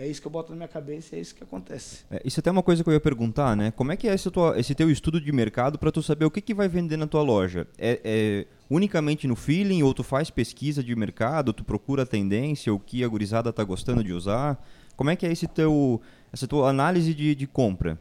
É 0.00 0.06
isso 0.06 0.18
que 0.18 0.26
eu 0.26 0.30
boto 0.30 0.48
na 0.50 0.56
minha 0.56 0.68
cabeça 0.68 1.14
e 1.14 1.18
é 1.18 1.20
isso 1.20 1.34
que 1.34 1.44
acontece. 1.44 2.04
É, 2.10 2.22
isso 2.24 2.38
é 2.38 2.40
até 2.40 2.50
uma 2.50 2.62
coisa 2.62 2.82
que 2.82 2.88
eu 2.88 2.94
ia 2.94 3.00
perguntar, 3.00 3.54
né? 3.54 3.70
Como 3.70 3.92
é 3.92 3.96
que 3.98 4.08
é 4.08 4.14
esse, 4.14 4.30
tua, 4.30 4.58
esse 4.58 4.74
teu 4.74 4.90
estudo 4.90 5.20
de 5.20 5.30
mercado 5.30 5.78
para 5.78 5.92
tu 5.92 6.02
saber 6.02 6.24
o 6.24 6.30
que, 6.30 6.40
que 6.40 6.54
vai 6.54 6.68
vender 6.68 6.96
na 6.96 7.06
tua 7.06 7.20
loja? 7.20 7.68
É, 7.76 8.00
é, 8.02 8.46
unicamente 8.70 9.28
no 9.28 9.36
feeling 9.36 9.82
ou 9.82 9.92
tu 9.92 10.02
faz 10.02 10.30
pesquisa 10.30 10.82
de 10.82 10.96
mercado, 10.96 11.52
tu 11.52 11.62
procura 11.62 12.04
a 12.04 12.06
tendência, 12.06 12.72
o 12.72 12.80
que 12.80 13.04
a 13.04 13.08
gurizada 13.08 13.52
tá 13.52 13.62
gostando 13.62 14.02
de 14.02 14.10
usar? 14.10 14.66
Como 14.96 15.10
é 15.10 15.16
que 15.16 15.26
é 15.26 15.32
esse 15.32 15.46
teu, 15.46 16.00
essa 16.32 16.48
tua 16.48 16.70
análise 16.70 17.12
de, 17.12 17.34
de 17.34 17.46
compra? 17.46 18.00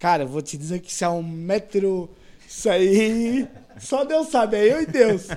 Cara, 0.00 0.26
vou 0.26 0.42
te 0.42 0.58
dizer 0.58 0.80
que 0.80 0.90
isso 0.90 1.04
é 1.04 1.08
um 1.08 1.22
metro... 1.22 2.10
Isso 2.44 2.68
aí... 2.68 3.46
Só 3.78 4.04
Deus 4.04 4.26
sabe, 4.30 4.56
é 4.56 4.72
eu 4.72 4.82
e 4.82 4.86
Deus, 4.86 5.28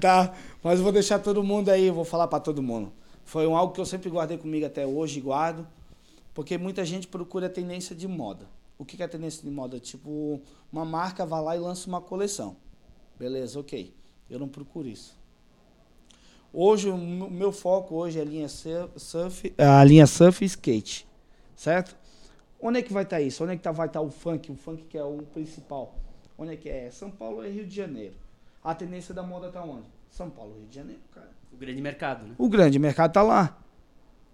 tá? 0.00 0.32
Mas 0.62 0.78
eu 0.78 0.84
vou 0.84 0.92
deixar 0.92 1.18
todo 1.18 1.42
mundo 1.42 1.70
aí, 1.70 1.90
vou 1.90 2.04
falar 2.04 2.28
para 2.28 2.38
todo 2.38 2.62
mundo. 2.62 2.99
Foi 3.30 3.44
algo 3.44 3.72
que 3.72 3.80
eu 3.80 3.86
sempre 3.86 4.10
guardei 4.10 4.36
comigo 4.36 4.66
até 4.66 4.84
hoje, 4.84 5.20
guardo, 5.20 5.64
porque 6.34 6.58
muita 6.58 6.84
gente 6.84 7.06
procura 7.06 7.48
tendência 7.48 7.94
de 7.94 8.08
moda. 8.08 8.48
O 8.76 8.84
que 8.84 9.00
é 9.00 9.06
tendência 9.06 9.44
de 9.44 9.50
moda? 9.50 9.78
Tipo, 9.78 10.40
uma 10.72 10.84
marca 10.84 11.24
vai 11.24 11.40
lá 11.40 11.54
e 11.54 11.60
lança 11.60 11.88
uma 11.88 12.00
coleção. 12.00 12.56
Beleza, 13.16 13.60
ok. 13.60 13.94
Eu 14.28 14.40
não 14.40 14.48
procuro 14.48 14.88
isso. 14.88 15.16
Hoje, 16.52 16.90
o 16.90 16.98
meu 16.98 17.52
foco 17.52 17.94
hoje 17.94 18.18
é 18.18 18.22
a 18.22 18.24
linha 18.24 18.48
surf, 18.48 19.54
a 19.56 19.84
linha 19.84 20.08
surf 20.08 20.44
e 20.44 20.46
skate, 20.46 21.06
certo? 21.54 21.96
Onde 22.60 22.80
é 22.80 22.82
que 22.82 22.92
vai 22.92 23.04
estar 23.04 23.18
tá 23.18 23.22
isso? 23.22 23.44
Onde 23.44 23.52
é 23.52 23.56
que 23.56 23.62
tá, 23.62 23.70
vai 23.70 23.86
estar 23.86 24.00
tá 24.00 24.04
o 24.04 24.10
funk? 24.10 24.50
O 24.50 24.56
funk 24.56 24.82
que 24.88 24.98
é 24.98 25.04
o 25.04 25.18
principal. 25.32 25.94
Onde 26.36 26.54
é 26.54 26.56
que 26.56 26.68
é? 26.68 26.90
São 26.90 27.12
Paulo 27.12 27.46
e 27.46 27.48
Rio 27.48 27.64
de 27.64 27.76
Janeiro. 27.76 28.16
A 28.60 28.74
tendência 28.74 29.14
da 29.14 29.22
moda 29.22 29.46
está 29.46 29.62
onde? 29.62 29.86
São 30.10 30.28
Paulo 30.28 30.54
e 30.56 30.58
Rio 30.62 30.68
de 30.68 30.74
Janeiro, 30.74 31.02
cara 31.14 31.39
grande 31.60 31.80
mercado, 31.80 32.26
né? 32.26 32.34
O 32.38 32.48
grande 32.48 32.78
mercado 32.78 33.12
tá 33.12 33.22
lá. 33.22 33.58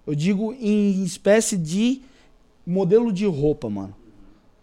Eu 0.06 0.14
digo 0.14 0.52
em 0.54 1.02
espécie 1.02 1.56
de 1.56 2.02
modelo 2.66 3.12
de 3.12 3.26
roupa, 3.26 3.68
mano. 3.68 3.94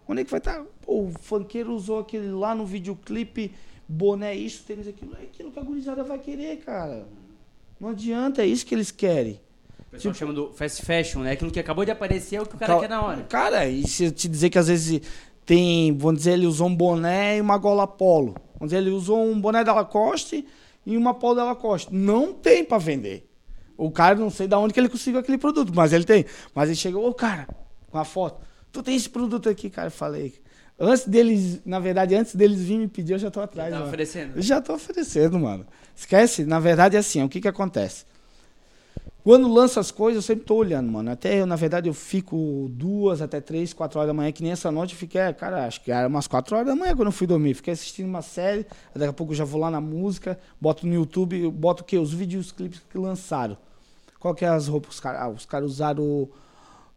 Onde 0.08 0.22
é 0.22 0.24
que 0.26 0.32
vai 0.32 0.40
estar? 0.40 0.60
Tá? 0.60 0.66
o 0.86 1.12
funkeiro 1.22 1.74
usou 1.74 2.00
aquele 2.00 2.32
lá 2.32 2.54
no 2.54 2.66
videoclipe, 2.66 3.52
boné, 3.88 4.36
isso, 4.36 4.64
tênis, 4.64 4.88
aquilo. 4.88 5.16
É 5.20 5.24
aquilo 5.24 5.52
que 5.52 5.60
a 5.60 5.64
gurizada 5.64 6.04
vai 6.04 6.20
querer, 6.20 6.58
cara. 6.58 7.06
Não 7.80 7.90
adianta, 7.90 8.42
é 8.42 8.46
isso 8.46 8.66
que 8.66 8.76
eles 8.76 8.92
querem. 8.92 9.40
O 9.80 9.92
pessoal 9.92 10.14
tipo, 10.14 10.16
chama 10.16 10.34
do 10.34 10.52
fast 10.54 10.84
fashion, 10.84 11.22
né? 11.22 11.32
Aquilo 11.32 11.52
que 11.52 11.60
acabou 11.60 11.86
de 11.86 11.92
aparecer 11.92 12.38
é 12.38 12.42
o 12.42 12.46
que 12.46 12.56
o 12.56 12.58
cara 12.58 12.80
quer 12.80 12.90
na 12.90 13.02
hora. 13.02 13.24
Cara, 13.24 13.68
e 13.68 13.88
se 13.88 14.06
eu 14.06 14.12
te 14.12 14.28
dizer 14.28 14.50
que 14.50 14.58
às 14.58 14.68
vezes 14.68 15.02
tem, 15.46 15.96
vamos 15.96 16.20
dizer, 16.20 16.34
ele 16.34 16.48
usou 16.48 16.68
um 16.68 16.76
boné 16.76 17.38
e 17.38 17.42
uma 17.42 17.58
gola 17.58 17.86
polo. 17.86 18.36
Vamos 18.56 18.72
dizer, 18.72 18.78
ele 18.78 18.90
usou 18.90 19.24
um 19.24 19.40
boné 19.40 19.64
da 19.64 19.74
Lacoste 19.74 20.46
e 20.86 20.98
uma 20.98 21.14
Paul 21.14 21.36
Della 21.36 21.56
Costa. 21.56 21.90
Não 21.94 22.34
tem 22.34 22.64
para 22.64 22.78
vender. 22.78 23.30
O 23.78 23.90
cara, 23.90 24.16
não 24.16 24.30
sei 24.30 24.48
de 24.48 24.56
onde 24.56 24.74
que 24.74 24.80
ele 24.80 24.90
conseguiu 24.90 25.20
aquele 25.20 25.38
produto, 25.38 25.72
mas 25.74 25.94
ele 25.94 26.04
tem. 26.04 26.26
Mas 26.54 26.70
ele 26.70 26.76
chegou, 26.76 27.08
ô 27.08 27.14
cara, 27.14 27.48
com 27.90 27.98
a 27.98 28.06
foto. 28.06 28.46
Tu 28.72 28.82
tem 28.84 28.96
esse 28.96 29.10
produto 29.10 29.50
aqui, 29.50 29.70
cara? 29.70 29.88
Eu 29.88 29.92
falei. 29.92 30.34
Antes 30.80 31.08
deles, 31.08 31.62
na 31.66 31.80
verdade, 31.80 32.16
antes 32.16 32.36
deles 32.36 32.62
virem 32.62 32.80
me 32.80 32.88
pedir, 32.88 33.14
eu 33.14 33.20
já 33.20 33.30
tô 33.30 33.40
atrás. 33.40 33.72
Já 33.72 33.80
tá 33.80 33.86
oferecendo? 33.86 34.36
Eu 34.36 34.42
já 34.42 34.62
tô 34.62 34.74
oferecendo, 34.74 35.40
mano. 35.40 35.66
Esquece, 35.96 36.44
na 36.44 36.60
verdade 36.60 36.96
é 36.96 37.00
assim, 37.00 37.24
o 37.24 37.30
que 37.30 37.40
que 37.40 37.48
acontece? 37.48 38.06
Quando 39.24 39.48
lança 39.48 39.80
as 39.80 39.90
coisas, 39.90 40.18
eu 40.18 40.22
sempre 40.22 40.44
tô 40.44 40.56
olhando, 40.56 40.92
mano. 40.92 41.10
Até 41.10 41.40
eu, 41.40 41.46
na 41.46 41.56
verdade, 41.56 41.88
eu 41.88 41.94
fico 41.94 42.68
duas 42.72 43.22
até 43.22 43.40
três, 43.40 43.72
quatro 43.72 43.98
horas 43.98 44.10
da 44.10 44.14
manhã, 44.14 44.34
que 44.34 44.44
nem 44.44 44.52
essa 44.52 44.70
noite 44.70 44.94
eu 44.94 45.00
fiquei, 45.00 45.22
é, 45.22 45.32
cara, 45.32 45.66
acho 45.66 45.82
que 45.82 45.94
era 45.94 46.10
umas 46.10 46.28
quatro 46.28 46.54
horas 46.58 46.68
da 46.68 46.76
manhã 46.76 46.94
quando 46.94 47.08
eu 47.08 47.12
fui 47.14 47.26
dormir. 47.26 47.54
Fiquei 47.54 47.72
assistindo 47.72 48.06
uma 48.06 48.22
série, 48.22 48.66
daqui 48.94 49.10
a 49.10 49.14
pouco 49.14 49.32
eu 49.32 49.38
já 49.38 49.46
vou 49.46 49.62
lá 49.62 49.72
na 49.72 49.80
música, 49.80 50.38
boto 50.60 50.86
no 50.86 50.94
YouTube, 50.94 51.50
boto 51.52 51.84
o 51.84 51.86
quê? 51.86 51.98
Os 51.98 52.14
vídeos, 52.14 52.48
os 52.48 52.52
clipes 52.52 52.82
que 52.90 52.98
lançaram. 52.98 53.56
Qual 54.20 54.36
que 54.36 54.44
é 54.44 54.50
as 54.50 54.68
roupas? 54.68 54.96
Os 54.96 55.00
caras 55.00 55.22
ah, 55.22 55.30
os 55.30 55.46
cara 55.46 55.64
usaram 55.64 56.28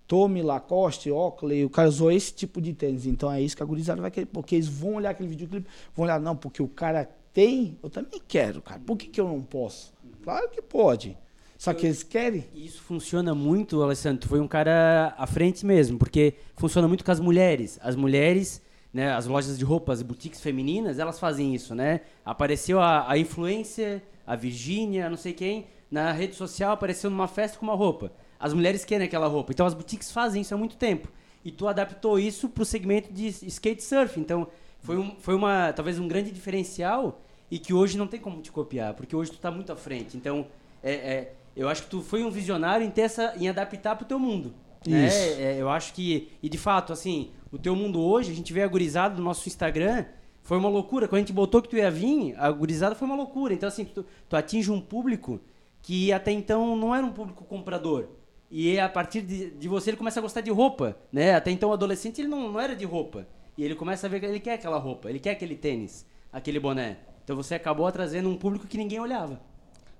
Tommy, 0.09 0.43
Lacoste, 0.43 1.13
Oakley, 1.13 1.65
o 1.65 1.71
cara 1.71 1.89
usou 1.89 2.11
esse 2.11 2.35
tipo 2.35 2.61
de 2.61 2.73
tênis. 2.73 3.07
Então 3.07 3.31
é 3.31 3.41
isso 3.41 3.57
que 3.57 3.63
a 3.63 3.67
gurizada 3.67 4.03
vai 4.03 4.11
querer, 4.11 4.27
porque 4.27 4.57
eles 4.57 4.67
vão 4.67 4.95
olhar 4.95 5.11
aquele 5.11 5.29
videoclipe, 5.29 5.69
vão 5.95 6.05
olhar, 6.05 6.21
não, 6.21 6.35
porque 6.35 6.61
o 6.61 6.69
cara 6.69 7.09
tem, 7.33 7.79
eu 7.85 7.89
também 7.89 8.21
quero, 8.27 8.61
cara. 8.61 8.81
Por 8.85 8.97
que, 8.97 9.07
que 9.07 9.21
eu 9.21 9.29
não 9.29 9.41
posso? 9.41 9.93
Claro 10.25 10.49
que 10.49 10.61
pode. 10.61 11.17
Só 11.59 11.73
que 11.73 11.87
eles 11.87 12.03
querem. 12.03 12.45
Isso 12.55 12.83
funciona 12.83 13.35
muito, 13.35 13.83
Alessandro. 13.83 14.21
Tu 14.21 14.29
foi 14.29 14.41
um 14.41 14.49
cara 14.49 15.15
à 15.17 15.27
frente 15.27 15.65
mesmo, 15.65 15.99
porque 15.99 16.35
funciona 16.57 16.87
muito 16.87 17.05
com 17.05 17.11
as 17.11 17.21
mulheres. 17.21 17.79
As 17.83 17.97
mulheres, 17.97 18.63
né, 18.93 19.13
as 19.13 19.27
lojas 19.27 19.59
de 19.59 19.65
roupas, 19.65 20.03
boutiques 20.03 20.41
femininas, 20.41 20.99
elas 20.99 21.19
fazem 21.19 21.55
isso, 21.55 21.75
né? 21.75 22.03
Apareceu 22.25 22.81
a, 22.81 23.11
a 23.11 23.17
influência, 23.17 24.03
a 24.27 24.37
Virgínia, 24.37 25.09
não 25.09 25.17
sei 25.17 25.33
quem, 25.33 25.67
na 25.91 26.13
rede 26.13 26.35
social, 26.35 26.73
apareceu 26.73 27.09
numa 27.11 27.29
festa 27.29 27.59
com 27.59 27.65
uma 27.65 27.75
roupa. 27.75 28.13
As 28.39 28.53
mulheres 28.53 28.85
querem 28.85 29.07
aquela 29.07 29.27
roupa. 29.27 29.53
Então 29.53 29.67
as 29.67 29.75
boutiques 29.75 30.13
fazem 30.13 30.43
isso 30.43 30.55
há 30.55 30.59
muito 30.59 30.77
tempo. 30.77 31.09
E 31.45 31.51
tu 31.51 31.69
adaptou 31.69 32.19
isso 32.19 32.49
para 32.49 32.63
o 32.63 32.67
segmento 32.67 33.13
de 33.13 33.29
skate 33.29 33.83
surf. 33.83 34.21
Então 34.21 34.49
foi, 34.81 34.99
um, 34.99 35.17
foi 35.19 35.35
uma, 35.35 35.73
talvez 35.73 35.99
um 35.99 36.07
grande 36.07 36.31
diferencial 36.31 37.21
e 37.51 37.59
que 37.59 37.73
hoje 37.73 37.97
não 37.97 38.07
tem 38.07 38.21
como 38.21 38.43
te 38.43 38.51
copiar, 38.51 38.95
porque 38.95 39.15
hoje 39.15 39.31
tu 39.31 39.37
está 39.37 39.51
muito 39.51 39.73
à 39.73 39.77
frente. 39.77 40.17
Então, 40.17 40.47
é, 40.83 40.93
é, 40.93 41.35
eu 41.57 41.69
acho 41.69 41.85
que 41.85 41.91
tu 41.91 42.03
foi 42.03 42.23
um 42.23 42.31
visionário 42.31 42.87
em, 42.87 42.91
ter 42.91 43.03
essa, 43.03 43.35
em 43.37 43.49
adaptar 43.49 43.97
para 43.97 44.05
o 44.05 44.09
teu 44.09 44.19
mundo. 44.19 44.55
Né? 44.87 45.09
É, 45.41 45.57
eu 45.59 45.69
acho 45.69 45.95
que, 45.95 46.29
e 46.43 46.49
de 46.49 46.59
fato, 46.59 46.93
assim, 46.93 47.31
o 47.51 47.59
teu 47.59 47.75
mundo 47.75 48.01
hoje, 48.01 48.31
a 48.31 48.35
gente 48.35 48.53
vê 48.53 48.63
a 48.63 48.69
gurizada 48.69 49.17
do 49.17 49.23
nosso 49.23 49.49
Instagram, 49.49 50.05
foi 50.43 50.59
uma 50.59 50.69
loucura. 50.69 51.09
Quando 51.09 51.17
a 51.17 51.21
gente 51.23 51.33
botou 51.33 51.61
que 51.63 51.69
tu 51.69 51.77
ia 51.77 51.91
vir, 51.91 52.35
a 52.39 52.51
gurizada 52.51 52.95
foi 52.95 53.07
uma 53.07 53.17
loucura. 53.17 53.53
Então, 53.53 53.69
assim, 53.69 53.85
tu, 53.85 54.05
tu 54.29 54.37
atinge 54.37 54.71
um 54.71 54.81
público 54.81 55.41
que 55.83 56.13
até 56.13 56.31
então 56.31 56.77
não 56.77 56.95
era 56.95 57.05
um 57.05 57.13
público 57.13 57.45
comprador. 57.45 58.09
E 58.51 58.79
a 58.79 58.89
partir 58.89 59.23
de, 59.23 59.51
de 59.51 59.69
você 59.69 59.91
ele 59.91 59.97
começa 59.97 60.21
a 60.21 60.23
gostar 60.23 60.41
de 60.41 60.51
roupa, 60.51 60.97
né? 61.13 61.35
Até 61.35 61.51
então 61.51 61.71
o 61.71 61.73
adolescente 61.73 62.21
ele 62.21 62.29
não, 62.29 62.53
não 62.53 62.61
era 62.61 62.77
de 62.77 62.85
roupa. 62.85 63.27
E 63.59 63.65
ele 63.65 63.75
começa 63.75 64.07
a 64.07 64.11
ver 64.11 64.21
que 64.21 64.27
ele 64.27 64.41
quer 64.41 64.55
aquela 64.55 64.79
roupa, 64.79 65.09
ele 65.09 65.19
quer 65.19 65.31
aquele 65.31 65.57
tênis, 65.57 66.07
aquele 66.33 66.61
boné. 66.61 66.99
Então 67.25 67.35
você 67.35 67.55
acabou 67.55 67.91
trazendo 67.91 68.29
um 68.29 68.37
público 68.37 68.67
que 68.67 68.77
ninguém 68.77 69.01
olhava. 69.01 69.41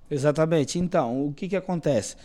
Exatamente. 0.09 0.79
Então, 0.79 1.27
o 1.27 1.33
que 1.33 1.47
que 1.47 1.55
acontece? 1.55 2.15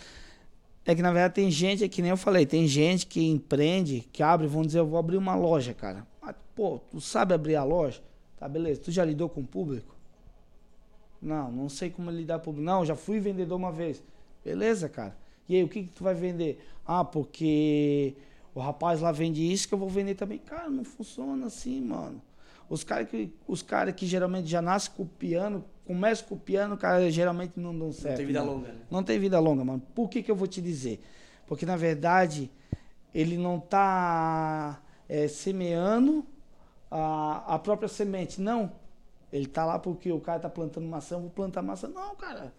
É 0.85 0.95
que 0.95 1.03
na 1.03 1.13
verdade 1.13 1.35
tem 1.35 1.51
gente, 1.51 1.85
é 1.85 1.89
que 1.89 2.03
nem 2.03 2.11
eu 2.11 2.17
falei, 2.17 2.45
tem 2.45 2.67
gente 2.67 3.07
que 3.07 3.25
empreende, 3.25 4.09
que 4.13 4.23
abre, 4.23 4.47
vão 4.47 4.63
dizer, 4.63 4.81
eu 4.81 4.87
vou 4.87 4.99
abrir 4.99 5.17
uma 5.17 5.35
loja, 5.35 5.73
cara. 5.73 6.07
Mas, 6.21 6.35
pô, 6.55 6.81
tu 6.91 7.01
sabe 7.01 7.35
abrir 7.35 7.55
a 7.55 7.63
loja? 7.63 8.03
Tá, 8.37 8.49
beleza. 8.49 8.81
Tu 8.81 8.91
já 8.91 9.05
lidou 9.05 9.29
com 9.29 9.41
o 9.41 9.47
público? 9.47 9.95
Não, 11.21 11.53
não 11.53 11.69
sei 11.69 11.91
como 11.91 12.11
lidar 12.11 12.39
com 12.39 12.43
o 12.43 12.45
público. 12.47 12.65
Não, 12.65 12.85
já 12.85 12.97
fui 12.97 13.21
vendedor 13.21 13.57
uma 13.57 13.71
vez. 13.71 14.03
Beleza, 14.45 14.89
cara. 14.89 15.17
E 15.49 15.55
aí, 15.55 15.63
o 15.63 15.69
que, 15.69 15.85
que 15.85 15.91
tu 15.91 16.03
vai 16.03 16.15
vender? 16.15 16.59
Ah, 16.85 17.05
porque 17.05 18.15
o 18.55 18.61
rapaz 18.61 19.01
lá 19.01 19.13
vende 19.13 19.53
isso 19.53 19.69
que 19.69 19.75
eu 19.75 19.79
vou 19.79 19.89
vender 19.89 20.17
também. 20.17 20.39
Cara, 20.39 20.69
não 20.69 20.85
funciona 20.85 21.47
assim, 21.47 21.81
mano. 21.81 22.21
Os 22.73 22.85
caras 22.85 23.09
que, 23.09 23.31
os 23.47 23.61
cara 23.61 23.93
que 23.93 24.07
geralmente 24.07 24.49
já 24.49 24.63
nascem 24.63 24.93
copiando, 24.97 25.65
começam 25.85 26.27
copiando, 26.27 26.77
cara, 26.77 27.11
geralmente 27.11 27.59
não 27.61 27.79
dão 27.79 27.93
certo. 27.93 28.11
Não 28.11 28.17
tem 28.17 28.27
vida 28.27 28.43
longa, 28.43 28.69
né? 28.69 28.81
Não 28.91 29.03
tem 29.03 29.19
vida 29.19 29.41
longa, 29.41 29.65
mano. 29.65 29.83
Por 29.95 30.09
que, 30.09 30.23
que 30.23 30.31
eu 30.31 30.37
vou 30.37 30.47
te 30.47 30.63
dizer? 30.63 31.03
Porque, 31.47 31.67
na 31.67 31.77
verdade, 31.77 32.51
ele 33.15 33.37
não 33.37 33.61
tá 33.61 34.81
é, 35.09 35.29
semeando 35.29 36.25
a, 36.91 37.55
a 37.55 37.59
própria 37.59 37.89
semente. 37.89 38.41
Não. 38.41 38.73
Ele 39.31 39.47
tá 39.47 39.67
lá 39.67 39.79
porque 39.79 40.11
o 40.11 40.21
cara 40.21 40.41
tá 40.41 40.49
plantando 40.49 40.87
maçã, 40.87 41.19
vou 41.19 41.29
plantar 41.29 41.61
maçã. 41.61 41.89
Não, 41.89 42.15
cara 42.17 42.55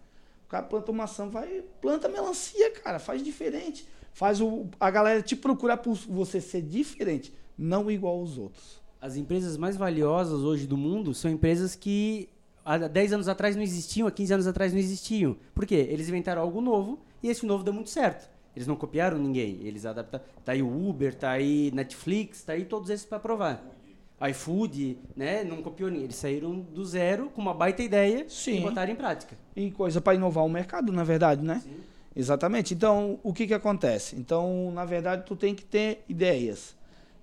cara 0.54 0.62
planta 0.66 0.92
uma 0.92 1.04
ação, 1.04 1.30
vai, 1.30 1.64
planta 1.80 2.08
melancia, 2.08 2.70
cara, 2.70 3.00
faz 3.00 3.22
diferente. 3.22 3.88
Faz 4.12 4.40
o, 4.40 4.68
a 4.78 4.88
galera 4.88 5.20
te 5.20 5.34
procurar 5.34 5.78
por 5.78 5.96
você 5.96 6.40
ser 6.40 6.62
diferente, 6.62 7.34
não 7.58 7.90
igual 7.90 8.18
aos 8.18 8.38
outros. 8.38 8.80
As 9.04 9.16
empresas 9.16 9.58
mais 9.58 9.76
valiosas 9.76 10.40
hoje 10.40 10.66
do 10.66 10.78
mundo 10.78 11.12
são 11.12 11.30
empresas 11.30 11.74
que 11.74 12.26
há 12.64 12.78
10 12.78 13.12
anos 13.12 13.28
atrás 13.28 13.54
não 13.54 13.62
existiam, 13.62 14.08
há 14.08 14.10
15 14.10 14.32
anos 14.32 14.46
atrás 14.46 14.72
não 14.72 14.78
existiam. 14.78 15.36
Por 15.54 15.66
quê? 15.66 15.86
Eles 15.90 16.08
inventaram 16.08 16.40
algo 16.40 16.58
novo 16.62 16.98
e 17.22 17.28
esse 17.28 17.44
novo 17.44 17.62
deu 17.62 17.74
muito 17.74 17.90
certo. 17.90 18.30
Eles 18.56 18.66
não 18.66 18.74
copiaram 18.74 19.18
ninguém, 19.18 19.58
eles 19.62 19.84
adaptaram. 19.84 20.24
Tá 20.42 20.52
aí 20.52 20.62
o 20.62 20.88
Uber, 20.88 21.14
tá 21.14 21.32
aí 21.32 21.70
Netflix, 21.74 22.44
tá 22.44 22.54
aí 22.54 22.64
todos 22.64 22.88
esses 22.88 23.04
para 23.04 23.18
provar 23.18 23.62
iFood, 24.30 24.96
né? 25.14 25.44
Não 25.44 25.60
copiou 25.60 25.90
ninguém. 25.90 26.04
Eles 26.04 26.16
saíram 26.16 26.58
do 26.58 26.82
zero 26.82 27.28
com 27.28 27.42
uma 27.42 27.52
baita 27.52 27.82
ideia 27.82 28.24
Sim. 28.26 28.56
e 28.56 28.60
botaram 28.62 28.90
em 28.90 28.96
prática. 28.96 29.36
E 29.54 29.70
coisa 29.70 30.00
para 30.00 30.14
inovar 30.14 30.46
o 30.46 30.48
mercado, 30.48 30.90
na 30.90 31.04
verdade, 31.04 31.44
né? 31.44 31.60
Sim. 31.62 31.76
Exatamente. 32.16 32.72
Então, 32.72 33.20
o 33.22 33.34
que 33.34 33.46
que 33.46 33.52
acontece? 33.52 34.16
Então, 34.16 34.72
na 34.72 34.86
verdade, 34.86 35.24
tu 35.26 35.36
tem 35.36 35.54
que 35.54 35.62
ter 35.62 36.02
ideias. 36.08 36.74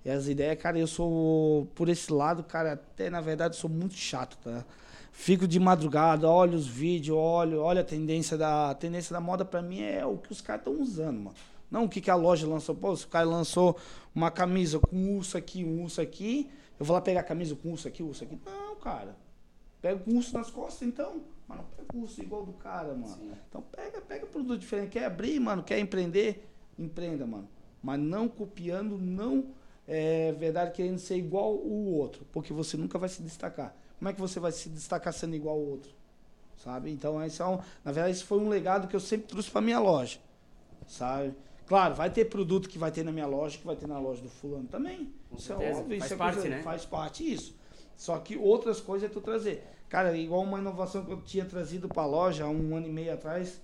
E 0.04 0.10
as 0.10 0.26
ideias, 0.26 0.60
cara, 0.60 0.78
eu 0.78 0.86
sou, 0.86 1.66
por 1.74 1.88
esse 1.88 2.12
lado, 2.12 2.42
cara, 2.42 2.72
até 2.72 3.08
na 3.08 3.20
verdade, 3.20 3.56
sou 3.56 3.70
muito 3.70 3.94
chato, 3.94 4.36
tá? 4.38 4.64
Fico 5.12 5.46
de 5.46 5.60
madrugada, 5.60 6.28
olho 6.28 6.56
os 6.56 6.66
vídeos, 6.66 7.16
olho, 7.16 7.60
olho 7.60 7.80
a 7.80 7.84
tendência 7.84 8.36
da 8.36 8.70
a 8.70 8.74
tendência 8.74 9.12
da 9.12 9.20
moda 9.20 9.44
para 9.44 9.60
mim 9.60 9.82
é 9.82 10.04
o 10.04 10.16
que 10.16 10.32
os 10.32 10.40
caras 10.40 10.62
estão 10.62 10.80
usando, 10.80 11.18
mano. 11.18 11.36
Não 11.70 11.84
o 11.84 11.88
que, 11.88 12.00
que 12.00 12.10
a 12.10 12.14
loja 12.14 12.46
lançou. 12.46 12.74
Pô, 12.74 12.94
se 12.96 13.04
o 13.04 13.08
cara 13.08 13.26
lançou 13.26 13.78
uma 14.14 14.30
camisa 14.30 14.78
com 14.78 15.16
urso 15.16 15.38
aqui, 15.38 15.64
um 15.64 15.82
urso 15.82 16.00
aqui, 16.00 16.50
eu 16.78 16.84
vou 16.84 16.94
lá 16.94 17.00
pegar 17.00 17.20
a 17.20 17.24
camisa 17.24 17.54
com 17.54 17.70
urso 17.70 17.86
aqui, 17.88 18.02
urso 18.02 18.24
aqui. 18.24 18.38
Não, 18.44 18.76
cara. 18.76 19.16
Pega 19.80 20.02
o 20.06 20.16
urso 20.16 20.36
nas 20.36 20.50
costas, 20.50 20.86
então. 20.86 21.22
Mas 21.48 21.58
não 21.58 21.64
pega 21.64 21.96
o 21.96 22.00
urso 22.00 22.20
igual 22.20 22.44
do 22.44 22.52
cara, 22.52 22.94
mano. 22.94 23.14
Sim. 23.14 23.32
Então 23.48 23.62
pega, 23.62 24.00
pega 24.00 24.26
produto 24.26 24.58
diferente. 24.58 24.90
Quer 24.90 25.06
abrir, 25.06 25.38
mano, 25.40 25.62
quer 25.62 25.78
empreender? 25.78 26.48
Empreenda, 26.78 27.26
mano. 27.26 27.48
Mas 27.82 27.98
não 27.98 28.28
copiando, 28.28 28.98
não 28.98 29.46
é 29.86 30.32
verdade 30.32 30.72
querendo 30.72 30.98
ser 30.98 31.16
igual 31.16 31.54
o 31.54 31.94
outro. 31.94 32.26
Porque 32.32 32.52
você 32.52 32.76
nunca 32.76 32.98
vai 32.98 33.08
se 33.08 33.22
destacar. 33.22 33.74
Como 33.98 34.08
é 34.08 34.12
que 34.12 34.20
você 34.20 34.40
vai 34.40 34.52
se 34.52 34.68
destacar 34.68 35.12
sendo 35.12 35.36
igual 35.36 35.56
ao 35.56 35.62
outro? 35.62 35.92
Sabe? 36.56 36.90
Então, 36.90 37.20
é 37.20 37.26
um, 37.26 37.58
na 37.84 37.92
verdade, 37.92 38.16
isso 38.16 38.26
foi 38.26 38.38
um 38.38 38.48
legado 38.48 38.86
que 38.86 38.94
eu 38.94 39.00
sempre 39.00 39.26
trouxe 39.26 39.50
para 39.50 39.60
minha 39.60 39.80
loja. 39.80 40.18
Sabe? 40.86 41.34
Claro, 41.66 41.94
vai 41.94 42.10
ter 42.10 42.26
produto 42.26 42.68
que 42.68 42.78
vai 42.78 42.90
ter 42.90 43.04
na 43.04 43.12
minha 43.12 43.26
loja, 43.26 43.58
que 43.58 43.66
vai 43.66 43.76
ter 43.76 43.86
na 43.86 43.98
loja 43.98 44.20
do 44.20 44.28
fulano 44.28 44.68
também. 44.68 45.12
Com 45.30 45.36
isso 45.36 45.52
é 45.52 45.56
certeza. 45.56 45.78
é 45.78 45.82
óbvio, 45.82 45.98
faz 45.98 46.04
isso 46.04 46.14
é 46.14 46.16
parte, 46.16 46.34
coisa, 46.34 46.48
né? 46.48 46.62
faz 46.62 46.84
parte 46.84 47.32
isso. 47.32 47.56
Só 47.96 48.18
que 48.18 48.36
outras 48.36 48.80
coisas 48.80 49.08
é 49.08 49.12
tu 49.12 49.20
trazer. 49.20 49.64
Cara, 49.88 50.16
igual 50.16 50.42
uma 50.42 50.58
inovação 50.58 51.04
que 51.04 51.12
eu 51.12 51.20
tinha 51.20 51.44
trazido 51.44 51.88
para 51.88 52.02
a 52.02 52.06
loja 52.06 52.44
há 52.44 52.48
um 52.48 52.76
ano 52.76 52.86
e 52.86 52.92
meio 52.92 53.12
atrás, 53.12 53.60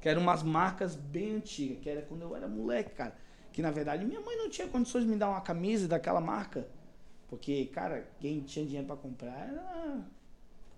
que 0.00 0.08
eram 0.08 0.22
umas 0.22 0.42
marcas 0.42 0.94
bem 0.94 1.36
antigas, 1.36 1.78
que 1.80 1.88
era 1.88 2.02
quando 2.02 2.22
eu 2.22 2.36
era 2.36 2.48
moleque, 2.48 2.90
cara. 2.90 3.16
Que 3.54 3.62
na 3.62 3.70
verdade 3.70 4.04
minha 4.04 4.20
mãe 4.20 4.36
não 4.36 4.50
tinha 4.50 4.66
condições 4.66 5.04
de 5.04 5.08
me 5.08 5.16
dar 5.16 5.30
uma 5.30 5.40
camisa 5.40 5.86
daquela 5.86 6.20
marca. 6.20 6.66
Porque, 7.28 7.66
cara, 7.66 8.06
quem 8.20 8.40
tinha 8.40 8.66
dinheiro 8.66 8.86
para 8.86 8.96
comprar 8.96 9.48
era... 9.48 10.00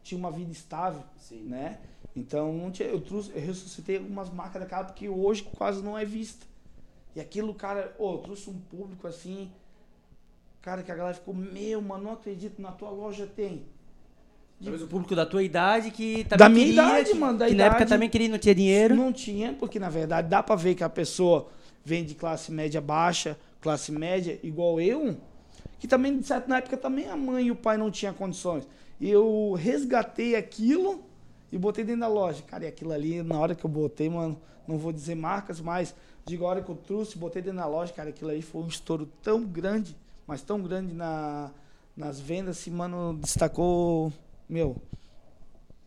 tinha 0.02 0.18
uma 0.18 0.30
vida 0.30 0.52
estável, 0.52 1.02
Sim. 1.16 1.44
né? 1.44 1.78
Então 2.14 2.70
eu, 2.78 3.00
trouxe, 3.00 3.30
eu 3.34 3.40
ressuscitei 3.40 3.96
algumas 3.96 4.30
marcas 4.30 4.60
daquela 4.60 4.84
porque 4.84 5.08
hoje 5.08 5.42
quase 5.56 5.82
não 5.82 5.96
é 5.98 6.04
vista. 6.04 6.46
E 7.14 7.20
aquilo, 7.20 7.54
cara, 7.54 7.94
oh, 7.98 8.18
trouxe 8.18 8.50
um 8.50 8.58
público 8.58 9.06
assim, 9.06 9.50
cara, 10.60 10.82
que 10.82 10.92
a 10.92 10.94
galera 10.94 11.14
ficou, 11.14 11.32
meu, 11.32 11.80
mano, 11.80 12.04
não 12.04 12.12
acredito, 12.12 12.60
na 12.60 12.72
tua 12.72 12.90
loja 12.90 13.26
tem. 13.26 13.64
Talvez 14.60 14.82
o 14.82 14.86
público 14.86 15.14
da 15.14 15.24
tua 15.24 15.42
idade 15.42 15.90
que 15.90 16.24
também 16.24 16.38
Da 16.38 16.48
minha 16.50 16.66
queria, 16.66 16.82
idade, 16.82 17.10
que, 17.10 17.16
mano, 17.16 17.38
da 17.38 17.46
que 17.46 17.52
idade. 17.52 17.68
na 17.70 17.74
época 17.74 17.86
também 17.86 18.08
queria 18.10 18.28
não 18.28 18.38
tinha 18.38 18.54
dinheiro. 18.54 18.94
Não 18.94 19.12
tinha, 19.12 19.54
porque 19.54 19.78
na 19.78 19.88
verdade 19.88 20.28
dá 20.28 20.42
pra 20.42 20.56
ver 20.56 20.74
que 20.74 20.84
a 20.84 20.88
pessoa 20.88 21.48
vem 21.86 22.04
de 22.04 22.16
classe 22.16 22.50
média 22.50 22.80
baixa, 22.80 23.38
classe 23.60 23.92
média, 23.92 24.40
igual 24.42 24.80
eu, 24.80 25.16
que 25.78 25.86
também, 25.86 26.18
de 26.18 26.28
na 26.48 26.58
época, 26.58 26.76
também 26.76 27.08
a 27.08 27.16
mãe 27.16 27.46
e 27.46 27.50
o 27.52 27.54
pai 27.54 27.76
não 27.76 27.92
tinham 27.92 28.12
condições. 28.12 28.66
E 29.00 29.08
eu 29.08 29.52
resgatei 29.56 30.34
aquilo 30.34 31.04
e 31.52 31.56
botei 31.56 31.84
dentro 31.84 32.00
da 32.00 32.08
loja. 32.08 32.42
Cara, 32.42 32.64
e 32.64 32.66
aquilo 32.66 32.92
ali, 32.92 33.22
na 33.22 33.38
hora 33.38 33.54
que 33.54 33.64
eu 33.64 33.70
botei, 33.70 34.10
mano, 34.10 34.36
não 34.66 34.78
vou 34.78 34.92
dizer 34.92 35.14
marcas, 35.14 35.60
mas 35.60 35.94
digo, 36.24 36.44
a 36.44 36.48
hora 36.48 36.60
que 36.60 36.68
eu 36.68 36.74
trouxe, 36.74 37.16
botei 37.16 37.40
dentro 37.40 37.60
da 37.60 37.66
loja, 37.68 37.92
cara, 37.92 38.08
aquilo 38.08 38.30
aí 38.30 38.42
foi 38.42 38.62
um 38.62 38.66
estouro 38.66 39.06
tão 39.22 39.44
grande, 39.44 39.96
mas 40.26 40.42
tão 40.42 40.60
grande 40.60 40.92
na, 40.92 41.52
nas 41.96 42.18
vendas, 42.18 42.64
que, 42.64 42.70
mano, 42.70 43.16
destacou, 43.22 44.12
meu, 44.48 44.76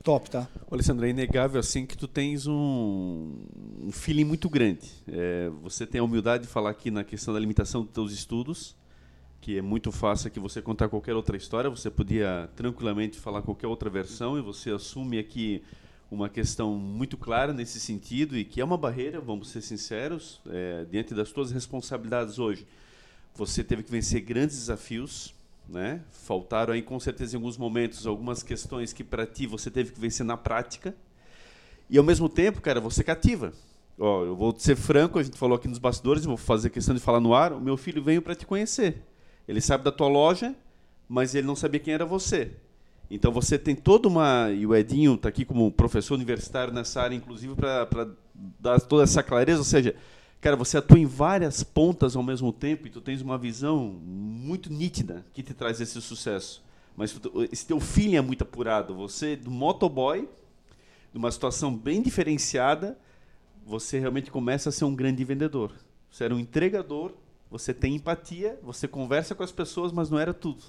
top, 0.03 0.29
tá? 0.29 0.47
Ô, 0.69 0.75
Alessandro, 0.75 1.05
é 1.05 1.09
inegável 1.09 1.59
assim 1.59 1.85
que 1.85 1.97
tu 1.97 2.07
tens 2.07 2.47
um, 2.47 3.45
um 3.83 3.91
feeling 3.91 4.23
muito 4.23 4.49
grande. 4.49 4.87
É, 5.07 5.49
você 5.61 5.85
tem 5.85 5.99
a 5.99 6.03
humildade 6.03 6.43
de 6.43 6.49
falar 6.49 6.69
aqui 6.69 6.89
na 6.89 7.03
questão 7.03 7.33
da 7.33 7.39
limitação 7.39 7.83
dos 7.83 7.91
teus 7.91 8.11
estudos, 8.11 8.75
que 9.41 9.57
é 9.57 9.61
muito 9.61 9.91
fácil 9.91 10.31
que 10.31 10.39
você 10.39 10.61
contar 10.61 10.89
qualquer 10.89 11.15
outra 11.15 11.35
história, 11.35 11.69
você 11.69 11.89
podia 11.89 12.49
tranquilamente 12.55 13.19
falar 13.19 13.41
qualquer 13.41 13.67
outra 13.67 13.89
versão 13.89 14.37
e 14.37 14.41
você 14.41 14.71
assume 14.71 15.19
aqui 15.19 15.61
uma 16.11 16.27
questão 16.27 16.73
muito 16.73 17.17
clara 17.17 17.53
nesse 17.53 17.79
sentido 17.79 18.37
e 18.37 18.43
que 18.43 18.59
é 18.59 18.65
uma 18.65 18.77
barreira, 18.77 19.21
vamos 19.21 19.49
ser 19.49 19.61
sinceros, 19.61 20.41
é, 20.47 20.85
diante 20.89 21.13
das 21.13 21.29
suas 21.29 21.51
responsabilidades 21.51 22.39
hoje. 22.39 22.65
Você 23.35 23.63
teve 23.63 23.83
que 23.83 23.91
vencer 23.91 24.21
grandes 24.21 24.57
desafios, 24.57 25.33
né? 25.69 26.01
Faltaram 26.11 26.73
aí 26.73 26.81
com 26.81 26.99
certeza 26.99 27.35
em 27.35 27.37
alguns 27.37 27.57
momentos 27.57 28.07
algumas 28.07 28.41
questões 28.41 28.91
que 28.91 29.03
para 29.03 29.25
ti 29.25 29.45
você 29.45 29.69
teve 29.69 29.91
que 29.91 29.99
vencer 29.99 30.25
na 30.25 30.35
prática. 30.35 30.95
E 31.89 31.97
ao 31.97 32.03
mesmo 32.03 32.27
tempo, 32.27 32.61
cara, 32.61 32.79
você 32.79 33.03
cativa. 33.03 33.53
Ó, 33.97 34.23
eu 34.23 34.35
vou 34.35 34.57
ser 34.57 34.75
franco, 34.75 35.19
a 35.19 35.23
gente 35.23 35.37
falou 35.37 35.55
aqui 35.55 35.67
nos 35.67 35.77
bastidores, 35.77 36.25
vou 36.25 36.37
fazer 36.37 36.69
questão 36.69 36.95
de 36.95 37.01
falar 37.01 37.19
no 37.19 37.33
ar. 37.33 37.53
O 37.53 37.59
meu 37.59 37.77
filho 37.77 38.01
veio 38.01 38.21
para 38.21 38.35
te 38.35 38.45
conhecer. 38.45 39.01
Ele 39.47 39.59
sabe 39.59 39.83
da 39.83 39.91
tua 39.91 40.07
loja, 40.07 40.55
mas 41.07 41.35
ele 41.35 41.47
não 41.47 41.55
sabia 41.55 41.79
quem 41.79 41.93
era 41.93 42.05
você. 42.05 42.51
Então 43.09 43.31
você 43.31 43.57
tem 43.57 43.75
toda 43.75 44.07
uma. 44.07 44.51
E 44.51 44.65
o 44.65 44.75
Edinho 44.75 45.15
está 45.15 45.29
aqui 45.29 45.43
como 45.43 45.71
professor 45.71 46.13
universitário 46.13 46.71
nessa 46.71 47.01
área, 47.01 47.15
inclusive, 47.15 47.55
para 47.55 48.07
dar 48.59 48.79
toda 48.79 49.03
essa 49.03 49.23
clareza. 49.23 49.59
Ou 49.59 49.65
seja, 49.65 49.95
cara, 50.41 50.55
você 50.55 50.77
atua 50.77 50.99
em 50.99 51.05
várias 51.05 51.63
pontas 51.63 52.15
ao 52.15 52.23
mesmo 52.23 52.51
tempo 52.51 52.87
e 52.87 52.89
tu 52.89 53.01
tens 53.01 53.21
uma 53.21 53.37
visão 53.37 53.99
muito 54.03 54.71
nítida 54.71 55.25
que 55.33 55.43
te 55.43 55.53
traz 55.53 55.81
esse 55.81 56.01
sucesso. 56.01 56.63
Mas 56.95 57.17
esse 57.51 57.65
teu 57.65 57.79
feeling 57.79 58.15
é 58.15 58.21
muito 58.21 58.43
apurado. 58.43 58.93
Você, 58.95 59.35
do 59.35 59.49
motoboy, 59.49 60.27
numa 61.13 61.31
situação 61.31 61.75
bem 61.75 62.01
diferenciada, 62.01 62.97
você 63.65 63.99
realmente 63.99 64.31
começa 64.31 64.69
a 64.69 64.71
ser 64.71 64.85
um 64.85 64.95
grande 64.95 65.23
vendedor. 65.23 65.71
Você 66.11 66.23
era 66.23 66.35
um 66.35 66.39
entregador, 66.39 67.13
você 67.49 67.73
tem 67.73 67.95
empatia, 67.95 68.59
você 68.61 68.87
conversa 68.87 69.35
com 69.35 69.43
as 69.43 69.51
pessoas, 69.51 69.91
mas 69.91 70.09
não 70.09 70.19
era 70.19 70.33
tudo. 70.33 70.63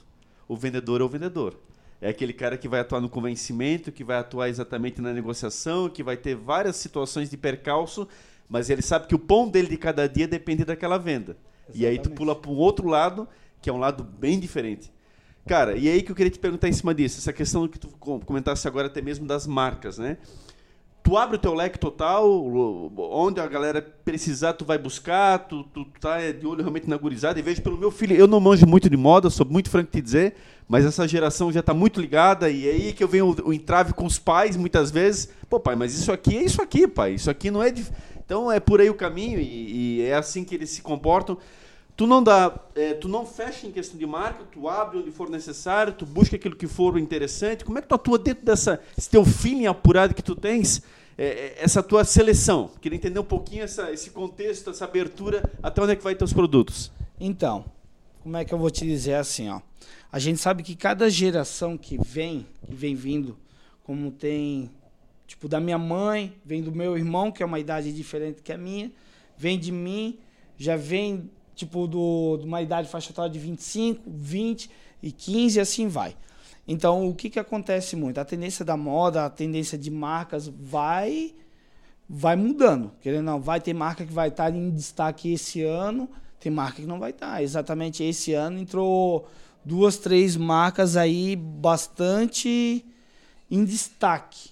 O 0.46 0.56
vendedor 0.56 1.00
é 1.00 1.04
o 1.04 1.08
vendedor. 1.08 1.56
É 2.00 2.08
aquele 2.08 2.32
cara 2.32 2.56
que 2.56 2.68
vai 2.68 2.80
atuar 2.80 3.00
no 3.00 3.08
convencimento, 3.08 3.92
que 3.92 4.02
vai 4.02 4.16
atuar 4.16 4.48
exatamente 4.48 5.00
na 5.00 5.12
negociação, 5.12 5.88
que 5.88 6.02
vai 6.02 6.16
ter 6.16 6.34
várias 6.34 6.76
situações 6.76 7.28
de 7.28 7.36
percalço, 7.36 8.08
mas 8.50 8.68
ele 8.68 8.82
sabe 8.82 9.06
que 9.06 9.14
o 9.14 9.18
pão 9.18 9.48
dele 9.48 9.68
de 9.68 9.76
cada 9.76 10.08
dia 10.08 10.26
depende 10.26 10.64
daquela 10.64 10.98
venda. 10.98 11.36
Exatamente. 11.68 11.82
E 11.82 11.86
aí 11.86 11.98
tu 11.98 12.10
pula 12.10 12.34
para 12.34 12.50
um 12.50 12.56
outro 12.56 12.88
lado, 12.88 13.28
que 13.62 13.70
é 13.70 13.72
um 13.72 13.78
lado 13.78 14.02
bem 14.02 14.40
diferente. 14.40 14.92
Cara, 15.46 15.76
e 15.76 15.88
aí 15.88 16.02
que 16.02 16.10
eu 16.10 16.16
queria 16.16 16.30
te 16.30 16.38
perguntar 16.38 16.68
em 16.68 16.72
cima 16.72 16.92
disso, 16.92 17.18
essa 17.18 17.32
questão 17.32 17.66
que 17.68 17.78
tu 17.78 17.88
comentasse 18.26 18.66
agora 18.66 18.88
até 18.88 19.00
mesmo 19.00 19.26
das 19.26 19.46
marcas, 19.46 19.98
né? 19.98 20.18
tu 21.02 21.16
abre 21.16 21.36
o 21.36 21.38
teu 21.38 21.54
leque 21.54 21.78
total, 21.78 22.28
onde 22.96 23.40
a 23.40 23.46
galera 23.46 23.82
precisar, 24.04 24.52
tu 24.52 24.64
vai 24.64 24.78
buscar, 24.78 25.38
tu, 25.38 25.64
tu 25.64 25.84
tá 26.00 26.18
de 26.30 26.46
olho 26.46 26.60
realmente 26.60 26.88
na 26.88 26.96
gurizada, 26.96 27.38
e 27.38 27.42
vejo 27.42 27.62
pelo 27.62 27.76
meu 27.76 27.90
filho, 27.90 28.14
eu 28.14 28.26
não 28.26 28.40
manjo 28.40 28.66
muito 28.66 28.88
de 28.88 28.96
moda, 28.96 29.30
sou 29.30 29.46
muito 29.46 29.70
franco 29.70 29.90
te 29.90 30.00
dizer, 30.00 30.34
mas 30.68 30.84
essa 30.84 31.08
geração 31.08 31.50
já 31.50 31.60
está 31.60 31.72
muito 31.72 32.00
ligada, 32.00 32.50
e 32.50 32.68
é 32.68 32.72
aí 32.72 32.92
que 32.92 33.02
eu 33.02 33.08
venho 33.08 33.26
o, 33.30 33.48
o, 33.48 33.52
entrave 33.52 33.92
com 33.92 34.04
os 34.04 34.18
pais, 34.18 34.56
muitas 34.56 34.90
vezes, 34.90 35.30
pô 35.48 35.58
pai, 35.58 35.74
mas 35.74 35.98
isso 35.98 36.12
aqui 36.12 36.36
é 36.36 36.44
isso 36.44 36.60
aqui, 36.60 36.86
pai, 36.86 37.14
isso 37.14 37.30
aqui 37.30 37.50
não 37.50 37.62
é... 37.62 37.70
De... 37.70 37.84
Então 38.30 38.52
é 38.52 38.60
por 38.60 38.80
aí 38.80 38.88
o 38.88 38.94
caminho, 38.94 39.40
e, 39.40 39.96
e 39.98 40.02
é 40.02 40.14
assim 40.14 40.44
que 40.44 40.54
eles 40.54 40.70
se 40.70 40.82
comportam, 40.82 41.36
tu 41.96 42.06
não 42.06 42.22
dá, 42.22 42.56
é, 42.76 42.94
tu 42.94 43.08
não 43.08 43.26
fecha 43.26 43.66
em 43.66 43.72
questão 43.72 43.98
de 43.98 44.06
marca, 44.06 44.44
tu 44.52 44.68
abre 44.68 44.98
onde 44.98 45.10
for 45.10 45.28
necessário, 45.28 45.92
tu 45.92 46.06
busca 46.06 46.36
aquilo 46.36 46.54
que 46.54 46.68
for 46.68 46.96
interessante. 46.96 47.64
Como 47.64 47.76
é 47.76 47.82
que 47.82 47.88
tu 47.88 47.94
atua 47.96 48.20
dentro 48.20 48.44
dessa 48.44 48.80
esse 48.96 49.10
teu 49.10 49.24
feeling 49.24 49.66
apurado 49.66 50.14
que 50.14 50.22
tu 50.22 50.36
tens, 50.36 50.80
é, 51.18 51.24
é, 51.26 51.56
essa 51.58 51.82
tua 51.82 52.04
seleção? 52.04 52.70
Queria 52.80 52.94
entender 52.94 53.18
um 53.18 53.24
pouquinho 53.24 53.64
essa, 53.64 53.90
esse 53.90 54.10
contexto, 54.10 54.70
essa 54.70 54.84
abertura, 54.84 55.50
até 55.60 55.82
onde 55.82 55.94
é 55.94 55.96
que 55.96 56.04
vai 56.04 56.14
teus 56.14 56.32
produtos? 56.32 56.92
Então, 57.18 57.64
como 58.22 58.36
é 58.36 58.44
que 58.44 58.54
eu 58.54 58.58
vou 58.58 58.70
te 58.70 58.86
dizer 58.86 59.14
assim, 59.14 59.48
ó? 59.48 59.60
A 60.12 60.20
gente 60.20 60.38
sabe 60.38 60.62
que 60.62 60.76
cada 60.76 61.10
geração 61.10 61.76
que 61.76 61.98
vem, 62.00 62.46
que 62.64 62.76
vem 62.76 62.94
vindo, 62.94 63.36
como 63.82 64.08
tem, 64.12 64.70
tipo, 65.30 65.48
da 65.48 65.60
minha 65.60 65.78
mãe, 65.78 66.34
vem 66.44 66.60
do 66.60 66.72
meu 66.72 66.98
irmão, 66.98 67.30
que 67.30 67.40
é 67.40 67.46
uma 67.46 67.60
idade 67.60 67.92
diferente 67.92 68.42
que 68.42 68.52
a 68.52 68.58
minha, 68.58 68.90
vem 69.38 69.56
de 69.56 69.70
mim, 69.70 70.18
já 70.58 70.76
vem 70.76 71.30
tipo, 71.54 71.86
do, 71.86 72.36
de 72.36 72.44
uma 72.44 72.60
idade 72.60 72.88
faixa 72.88 73.12
etária 73.12 73.30
de 73.30 73.38
25, 73.38 74.02
20 74.10 74.68
e 75.00 75.12
15 75.12 75.56
e 75.56 75.60
assim 75.60 75.86
vai. 75.86 76.16
Então, 76.66 77.08
o 77.08 77.14
que, 77.14 77.30
que 77.30 77.38
acontece 77.38 77.94
muito? 77.94 78.18
A 78.18 78.24
tendência 78.24 78.64
da 78.64 78.76
moda, 78.76 79.24
a 79.24 79.30
tendência 79.30 79.78
de 79.78 79.88
marcas 79.88 80.48
vai 80.48 81.32
vai 82.08 82.34
mudando. 82.34 82.90
Querendo 83.00 83.24
não, 83.24 83.40
vai 83.40 83.60
ter 83.60 83.72
marca 83.72 84.04
que 84.04 84.12
vai 84.12 84.30
estar 84.30 84.52
em 84.52 84.68
destaque 84.70 85.32
esse 85.32 85.62
ano, 85.62 86.10
tem 86.40 86.50
marca 86.50 86.82
que 86.82 86.88
não 86.88 86.98
vai 86.98 87.10
estar. 87.10 87.40
Exatamente 87.40 88.02
esse 88.02 88.34
ano 88.34 88.58
entrou 88.58 89.28
duas, 89.64 89.96
três 89.96 90.36
marcas 90.36 90.96
aí 90.96 91.36
bastante 91.36 92.84
em 93.48 93.64
destaque, 93.64 94.50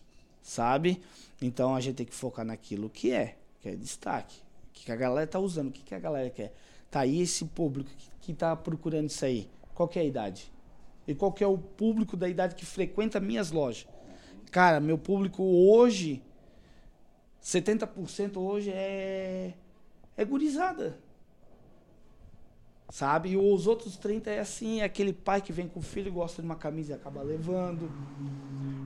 sabe? 0.49 1.03
Então 1.43 1.75
a 1.75 1.81
gente 1.81 1.97
tem 1.97 2.07
que 2.07 2.15
focar 2.15 2.45
naquilo 2.45 2.89
que 2.89 3.13
é, 3.13 3.37
que 3.61 3.69
é 3.69 3.77
destaque. 3.77 4.41
O 4.71 4.73
que 4.73 4.91
a 4.91 4.97
galera 4.97 5.25
está 5.25 5.39
usando, 5.39 5.69
o 5.69 5.73
que 5.73 5.95
a 5.95 5.99
galera 5.99 6.31
quer. 6.31 6.55
Tá 6.91 7.01
aí 7.01 7.21
esse 7.21 7.45
público 7.45 7.91
que 8.23 8.33
está 8.33 8.57
procurando 8.57 9.11
isso 9.11 9.25
aí. 9.25 9.49
Qual 9.75 9.91
é 9.95 10.01
a 10.01 10.05
idade? 10.05 10.51
E 11.07 11.15
qual 11.15 11.35
é 11.39 11.47
o 11.47 11.59
público 11.59 12.17
da 12.17 12.29
idade 12.29 12.55
que 12.55 12.65
frequenta 12.65 13.21
minhas 13.21 13.51
lojas? 13.51 13.87
Cara, 14.51 14.81
meu 14.81 14.97
público 14.97 15.43
hoje, 15.43 16.23
70% 17.43 18.39
hoje 18.39 18.71
é, 18.71 19.53
é 20.17 20.25
gurizada. 20.25 20.99
Sabe? 22.91 23.31
E 23.31 23.37
os 23.37 23.67
outros 23.67 23.97
30 23.97 24.31
é 24.31 24.41
assim, 24.41 24.81
é 24.81 24.85
aquele 24.85 25.13
pai 25.13 25.43
que 25.43 25.53
vem 25.53 25.69
com 25.69 25.81
o 25.81 25.83
filho, 25.83 26.11
gosta 26.11 26.41
de 26.41 26.49
uma 26.49 26.57
camisa 26.57 26.93
e 26.93 26.95
acaba 26.95 27.23
levando. 27.23 27.91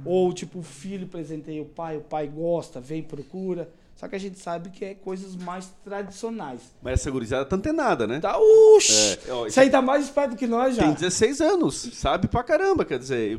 Ou 0.05 0.33
tipo, 0.33 0.59
o 0.59 0.63
filho 0.63 1.07
presenteia 1.07 1.63
o 1.63 1.67
pai, 1.67 1.97
o 1.97 2.01
pai 2.01 2.27
gosta, 2.27 2.81
vem, 2.81 3.03
procura. 3.03 3.71
Só 3.95 4.09
que 4.09 4.17
a 4.17 4.19
gente 4.19 4.39
sabe 4.41 4.71
que 4.71 4.85
é 4.85 4.95
coisas 4.95 5.37
mais 5.37 5.73
tradicionais. 5.85 6.61
Mas 6.83 6.95
essa 6.95 7.11
gurizada 7.11 7.45
tá 7.45 7.55
antenada, 7.55 8.05
né? 8.05 8.19
Tá, 8.19 8.37
uxi! 8.37 9.19
É, 9.29 9.33
ó, 9.33 9.47
Isso 9.47 9.61
aí 9.61 9.71
tá 9.71 9.81
mais 9.81 10.07
esperto 10.07 10.35
que 10.35 10.47
nós 10.47 10.75
já. 10.75 10.83
Tem 10.83 10.95
16 10.95 11.41
anos, 11.41 11.91
sabe 11.93 12.27
pra 12.27 12.43
caramba, 12.43 12.85
quer 12.85 12.99
dizer, 12.99 13.31
eu, 13.31 13.39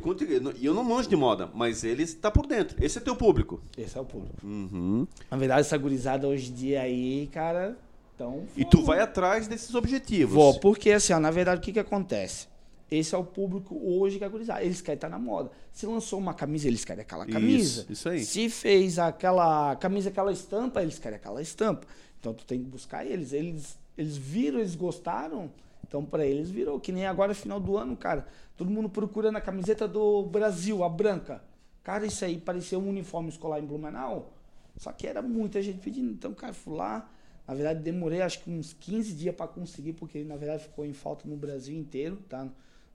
eu 0.62 0.72
não 0.72 0.82
manjo 0.82 1.08
de 1.08 1.16
moda, 1.16 1.50
mas 1.52 1.84
ele 1.84 2.02
está 2.02 2.30
por 2.30 2.46
dentro. 2.46 2.82
Esse 2.82 2.96
é 2.96 3.00
teu 3.02 3.14
público. 3.14 3.60
Esse 3.76 3.98
é 3.98 4.00
o 4.00 4.06
público. 4.06 4.36
Uhum. 4.42 5.06
Na 5.30 5.36
verdade, 5.36 5.60
essa 5.60 5.76
gurizada 5.76 6.26
hoje 6.26 6.50
em 6.50 6.54
dia 6.54 6.80
aí, 6.80 7.28
cara, 7.30 7.76
então... 8.14 8.44
E 8.56 8.64
tu 8.64 8.82
vai 8.82 9.00
atrás 9.00 9.48
desses 9.48 9.74
objetivos. 9.74 10.34
Vou, 10.34 10.60
porque 10.60 10.90
assim, 10.90 11.12
ó, 11.12 11.20
na 11.20 11.30
verdade, 11.30 11.60
o 11.60 11.62
que 11.62 11.72
que 11.72 11.78
acontece? 11.78 12.46
Esse 12.90 13.14
é 13.14 13.18
o 13.18 13.24
público 13.24 13.80
hoje 13.82 14.18
que 14.18 14.24
é 14.24 14.28
gurizada. 14.28 14.62
Eles 14.62 14.80
querem 14.80 14.96
estar 14.96 15.08
na 15.08 15.18
moda. 15.18 15.50
Se 15.72 15.86
lançou 15.86 16.18
uma 16.18 16.34
camisa, 16.34 16.68
eles 16.68 16.84
querem 16.84 17.02
aquela 17.02 17.26
camisa. 17.26 17.82
Isso, 17.82 17.92
isso 17.92 18.08
aí. 18.08 18.24
Se 18.24 18.48
fez 18.48 18.98
aquela 18.98 19.74
camisa, 19.76 20.10
aquela 20.10 20.30
estampa, 20.30 20.82
eles 20.82 20.98
querem 20.98 21.16
aquela 21.16 21.42
estampa. 21.42 21.86
Então 22.20 22.32
tu 22.34 22.44
tem 22.44 22.60
que 22.62 22.68
buscar 22.68 23.04
eles. 23.04 23.32
Eles, 23.32 23.78
eles 23.96 24.16
viram, 24.16 24.58
eles 24.58 24.74
gostaram. 24.74 25.50
Então 25.86 26.04
para 26.04 26.24
eles 26.24 26.50
virou. 26.50 26.78
Que 26.78 26.92
nem 26.92 27.06
agora, 27.06 27.34
final 27.34 27.58
do 27.58 27.76
ano, 27.76 27.96
cara. 27.96 28.26
Todo 28.56 28.70
mundo 28.70 28.88
procurando 28.88 29.36
a 29.36 29.40
camiseta 29.40 29.88
do 29.88 30.22
Brasil, 30.22 30.84
a 30.84 30.88
branca. 30.88 31.42
Cara, 31.82 32.06
isso 32.06 32.24
aí 32.24 32.38
parecia 32.38 32.78
um 32.78 32.88
uniforme 32.88 33.28
escolar 33.28 33.58
em 33.58 33.66
Blumenau. 33.66 34.32
Só 34.76 34.92
que 34.92 35.06
era 35.06 35.20
muita 35.22 35.60
gente 35.62 35.78
pedindo. 35.78 36.12
Então, 36.12 36.32
cara, 36.32 36.52
fui 36.52 36.76
lá. 36.76 37.10
Na 37.46 37.54
verdade, 37.54 37.80
demorei 37.82 38.22
acho 38.22 38.42
que 38.42 38.50
uns 38.50 38.72
15 38.72 39.12
dias 39.12 39.34
para 39.34 39.46
conseguir, 39.46 39.92
porque 39.92 40.24
na 40.24 40.36
verdade 40.36 40.64
ficou 40.64 40.84
em 40.84 40.92
falta 40.92 41.28
no 41.28 41.36
Brasil 41.36 41.76
inteiro, 41.76 42.18
tá? 42.28 42.48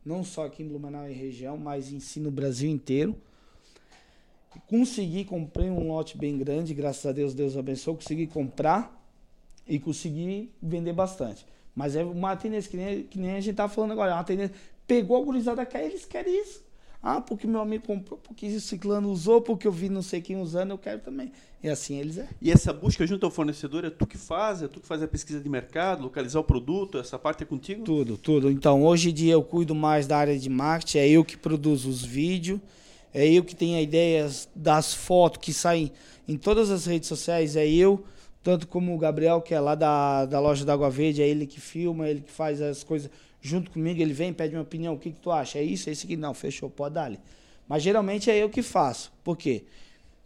não 0.05 0.23
só 0.23 0.45
aqui 0.45 0.63
em 0.63 0.67
Blumenau 0.67 1.07
e 1.07 1.13
região, 1.13 1.57
mas 1.57 1.91
em 1.91 1.99
si 1.99 2.19
no 2.19 2.31
Brasil 2.31 2.69
inteiro. 2.69 3.15
Consegui, 4.67 5.23
comprei 5.25 5.69
um 5.69 5.87
lote 5.87 6.17
bem 6.17 6.37
grande, 6.37 6.73
graças 6.73 7.05
a 7.05 7.11
Deus, 7.11 7.33
Deus 7.33 7.55
abençoe, 7.55 7.95
consegui 7.95 8.25
comprar 8.25 8.99
e 9.67 9.79
consegui 9.79 10.51
vender 10.61 10.93
bastante. 10.93 11.45
Mas 11.75 11.95
é 11.95 12.03
uma 12.03 12.35
tendência, 12.35 12.69
que 12.69 12.77
nem, 12.77 13.03
que 13.03 13.19
nem 13.19 13.35
a 13.35 13.39
gente 13.39 13.55
tá 13.55 13.69
falando 13.69 13.91
agora, 13.91 14.11
é 14.11 14.13
uma 14.15 14.23
tendência, 14.23 14.55
pegou 14.87 15.21
a 15.21 15.23
gurizada 15.23 15.65
quer, 15.65 15.85
eles 15.85 16.05
querem 16.05 16.41
isso. 16.41 16.63
Ah, 17.01 17.21
porque 17.21 17.47
meu 17.47 17.61
amigo 17.61 17.87
comprou, 17.87 18.19
porque 18.19 18.45
o 18.47 18.59
ciclano 18.59 19.09
usou, 19.09 19.41
porque 19.41 19.65
eu 19.65 19.71
vi 19.71 19.87
não 19.87 20.01
sei 20.01 20.19
quem 20.19 20.35
usando, 20.35 20.71
eu 20.71 20.77
quero 20.77 20.99
também. 20.99 21.31
E 21.63 21.69
assim 21.69 21.97
eles 21.97 22.17
é. 22.17 22.27
E 22.41 22.51
essa 22.51 22.73
busca 22.73 23.07
junto 23.07 23.25
ao 23.25 23.31
fornecedor 23.31 23.85
é 23.85 23.89
tu 23.89 24.05
que 24.05 24.17
faz? 24.17 24.61
É 24.61 24.67
tu 24.67 24.81
que 24.81 24.87
faz 24.87 25.01
a 25.01 25.07
pesquisa 25.07 25.39
de 25.39 25.47
mercado, 25.47 26.03
localizar 26.03 26.39
o 26.39 26.43
produto? 26.43 26.97
Essa 26.97 27.17
parte 27.17 27.43
é 27.43 27.45
contigo? 27.45 27.83
Tudo, 27.83 28.17
tudo. 28.17 28.51
Então, 28.51 28.83
hoje 28.83 29.11
em 29.11 29.13
dia 29.13 29.33
eu 29.33 29.43
cuido 29.43 29.73
mais 29.73 30.07
da 30.07 30.17
área 30.17 30.37
de 30.37 30.49
marketing, 30.49 30.97
é 30.97 31.09
eu 31.09 31.23
que 31.23 31.37
produzo 31.37 31.89
os 31.89 32.03
vídeos, 32.03 32.59
é 33.13 33.25
eu 33.25 33.45
que 33.45 33.55
tenho 33.55 33.79
ideias 33.81 34.49
das 34.53 34.93
fotos 34.93 35.39
que 35.41 35.53
saem 35.53 35.93
em 36.27 36.37
todas 36.37 36.69
as 36.69 36.85
redes 36.85 37.07
sociais, 37.07 37.55
é 37.55 37.67
eu, 37.67 38.03
tanto 38.43 38.67
como 38.67 38.93
o 38.93 38.97
Gabriel, 38.97 39.41
que 39.41 39.53
é 39.53 39.59
lá 39.59 39.73
da, 39.73 40.25
da 40.25 40.39
loja 40.39 40.65
da 40.65 40.73
Água 40.73 40.89
Verde, 40.89 41.21
é 41.21 41.27
ele 41.27 41.47
que 41.47 41.61
filma, 41.61 42.07
é 42.07 42.11
ele 42.11 42.21
que 42.21 42.31
faz 42.31 42.61
as 42.61 42.83
coisas 42.83 43.09
junto 43.41 43.71
comigo, 43.71 44.01
ele 44.01 44.13
vem, 44.13 44.33
pede 44.33 44.55
uma 44.55 44.61
opinião, 44.61 44.93
o 44.93 44.99
que, 44.99 45.11
que 45.11 45.19
tu 45.19 45.31
acha? 45.31 45.59
É 45.59 45.63
isso, 45.63 45.89
é 45.89 45.93
isso 45.93 46.05
aqui? 46.05 46.17
Não, 46.17 46.33
fechou, 46.33 46.69
pode 46.69 46.95
dar 46.95 47.05
ali. 47.05 47.19
Mas 47.67 47.83
geralmente 47.83 48.29
é 48.31 48.37
eu 48.37 48.49
que 48.49 48.61
faço. 48.61 49.11
Por 49.23 49.37
quê? 49.37 49.63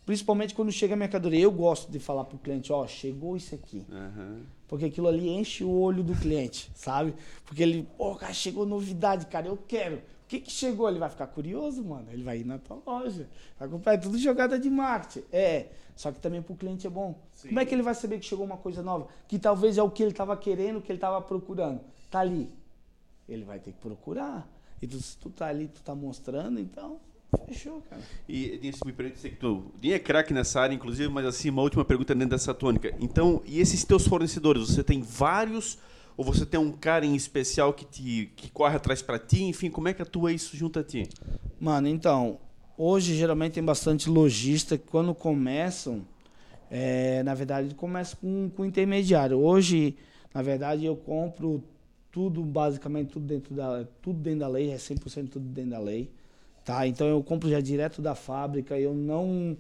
Principalmente 0.06 0.54
quando 0.54 0.72
chega 0.72 0.94
a 0.94 0.98
mercadoria. 0.98 1.42
Eu 1.42 1.52
gosto 1.52 1.92
de 1.92 2.00
falar 2.00 2.26
pro 2.26 2.38
cliente, 2.38 2.72
ó, 2.72 2.84
oh, 2.84 2.88
chegou 2.88 3.38
isso 3.38 3.54
aqui. 3.56 3.86
Uhum. 3.90 4.42
Porque 4.68 4.86
aquilo 4.86 5.08
ali 5.08 5.30
enche 5.30 5.64
o 5.64 5.72
olho 5.72 6.04
do 6.04 6.16
cliente, 6.16 6.72
sabe? 6.74 7.14
Porque 7.46 7.62
ele, 7.62 7.88
pô, 7.98 8.12
oh, 8.12 8.16
cara, 8.16 8.34
chegou 8.34 8.66
novidade, 8.66 9.26
cara, 9.28 9.48
eu 9.48 9.58
quero. 9.68 9.98
O 9.98 10.28
que, 10.28 10.40
que 10.40 10.52
chegou? 10.52 10.90
Ele 10.90 11.00
vai 11.00 11.10
ficar 11.10 11.28
curioso, 11.28 11.84
mano. 11.84 12.08
Ele 12.12 12.24
vai 12.24 12.40
ir 12.40 12.46
na 12.46 12.58
tua 12.58 12.82
loja. 12.86 13.30
Vai 13.60 13.68
comprar 13.68 13.94
é 13.94 13.98
tudo 13.98 14.18
jogada 14.18 14.58
de 14.58 14.70
marketing. 14.70 15.26
É. 15.32 15.68
Só 15.96 16.12
que 16.12 16.20
também 16.20 16.42
pro 16.42 16.56
cliente 16.56 16.88
é 16.88 16.90
bom. 16.90 17.16
Sim. 17.34 17.50
Como 17.50 17.60
é 17.60 17.66
que 17.66 17.76
ele 17.76 17.84
vai 17.84 17.94
saber 17.94 18.20
que 18.20 18.26
chegou 18.26 18.46
uma 18.46 18.58
coisa 18.58 18.82
nova? 18.82 19.08
Que 19.28 19.38
talvez 19.38 19.78
é 19.78 19.84
o 19.84 19.92
que 19.92 20.02
ele 20.02 20.12
estava 20.12 20.36
querendo, 20.36 20.78
o 20.78 20.82
que 20.82 20.92
ele 20.92 20.98
estava 20.98 21.22
procurando. 21.22 21.82
Tá 22.10 22.22
ali. 22.22 22.50
Ele 23.28 23.44
vai 23.44 23.60
ter 23.60 23.72
que 23.72 23.80
procurar. 23.80 24.48
E 24.82 24.88
tu, 24.88 25.00
se 25.02 25.18
tu 25.18 25.30
tá 25.30 25.48
ali, 25.48 25.68
tu 25.68 25.82
tá 25.82 25.96
mostrando, 25.96 26.60
então 26.60 27.00
Fechou, 27.48 27.82
cara. 27.90 28.02
E, 28.28 28.58
Dinho, 28.58 28.74
se 28.74 28.86
me 28.86 28.94
permite, 28.94 29.20
sei 29.20 29.32
que 29.32 29.38
tu 29.38 29.72
Dinho 29.80 29.96
é 29.96 30.00
craque 30.00 30.34
nessa 30.34 30.62
área, 30.62 30.74
inclusive, 30.74 31.10
mas 31.10 31.26
assim, 31.26 31.50
uma 31.50 31.62
última 31.62 31.84
pergunta 31.84 32.14
dentro 32.14 32.30
dessa 32.30 32.54
tônica. 32.54 32.96
Então, 33.00 33.42
e 33.46 33.60
esses 33.60 33.84
teus 33.84 34.08
fornecedores, 34.08 34.68
você 34.68 34.84
tem 34.84 35.02
vários 35.02 35.78
ou 36.16 36.24
você 36.24 36.46
tem 36.46 36.60
um 36.60 36.72
cara 36.72 37.06
em 37.06 37.16
especial 37.16 37.74
que 37.74 37.86
te 37.86 38.32
que 38.36 38.52
corre 38.52 38.76
atrás 38.76 39.02
para 39.02 39.18
ti? 39.18 39.44
Enfim, 39.44 39.70
como 39.70 39.88
é 39.88 39.94
que 39.94 40.02
atua 40.02 40.32
isso 40.32 40.56
junto 40.56 40.80
a 40.80 40.84
ti? 40.84 41.10
Mano, 41.60 41.88
então, 41.88 42.40
hoje 42.78 43.16
geralmente 43.16 43.54
tem 43.54 43.64
bastante 43.64 44.10
lojista 44.10 44.78
que 44.78 44.88
quando 44.88 45.14
começam, 45.16 46.06
é, 46.70 47.24
na 47.24 47.34
verdade, 47.34 47.74
começa 47.74 48.16
com, 48.16 48.50
com 48.56 48.64
intermediário. 48.64 49.40
Hoje, 49.40 49.96
na 50.34 50.42
verdade, 50.42 50.86
eu 50.86 50.96
compro 50.96 51.64
tudo, 52.14 52.44
basicamente, 52.44 53.12
tudo 53.12 53.26
dentro 53.26 53.56
da, 53.56 53.86
tudo 54.00 54.20
dentro 54.20 54.42
da 54.42 54.48
lei, 54.48 54.72
é 54.72 54.76
100% 54.76 55.30
tudo 55.30 55.48
dentro 55.48 55.72
da 55.72 55.80
lei. 55.80 56.12
Tá? 56.64 56.88
Então 56.88 57.08
eu 57.08 57.22
compro 57.24 57.50
já 57.50 57.60
direto 57.60 58.04
da 58.04 58.14
fábrica, 58.14 58.80
eu 58.80 58.94
não. 58.94 59.58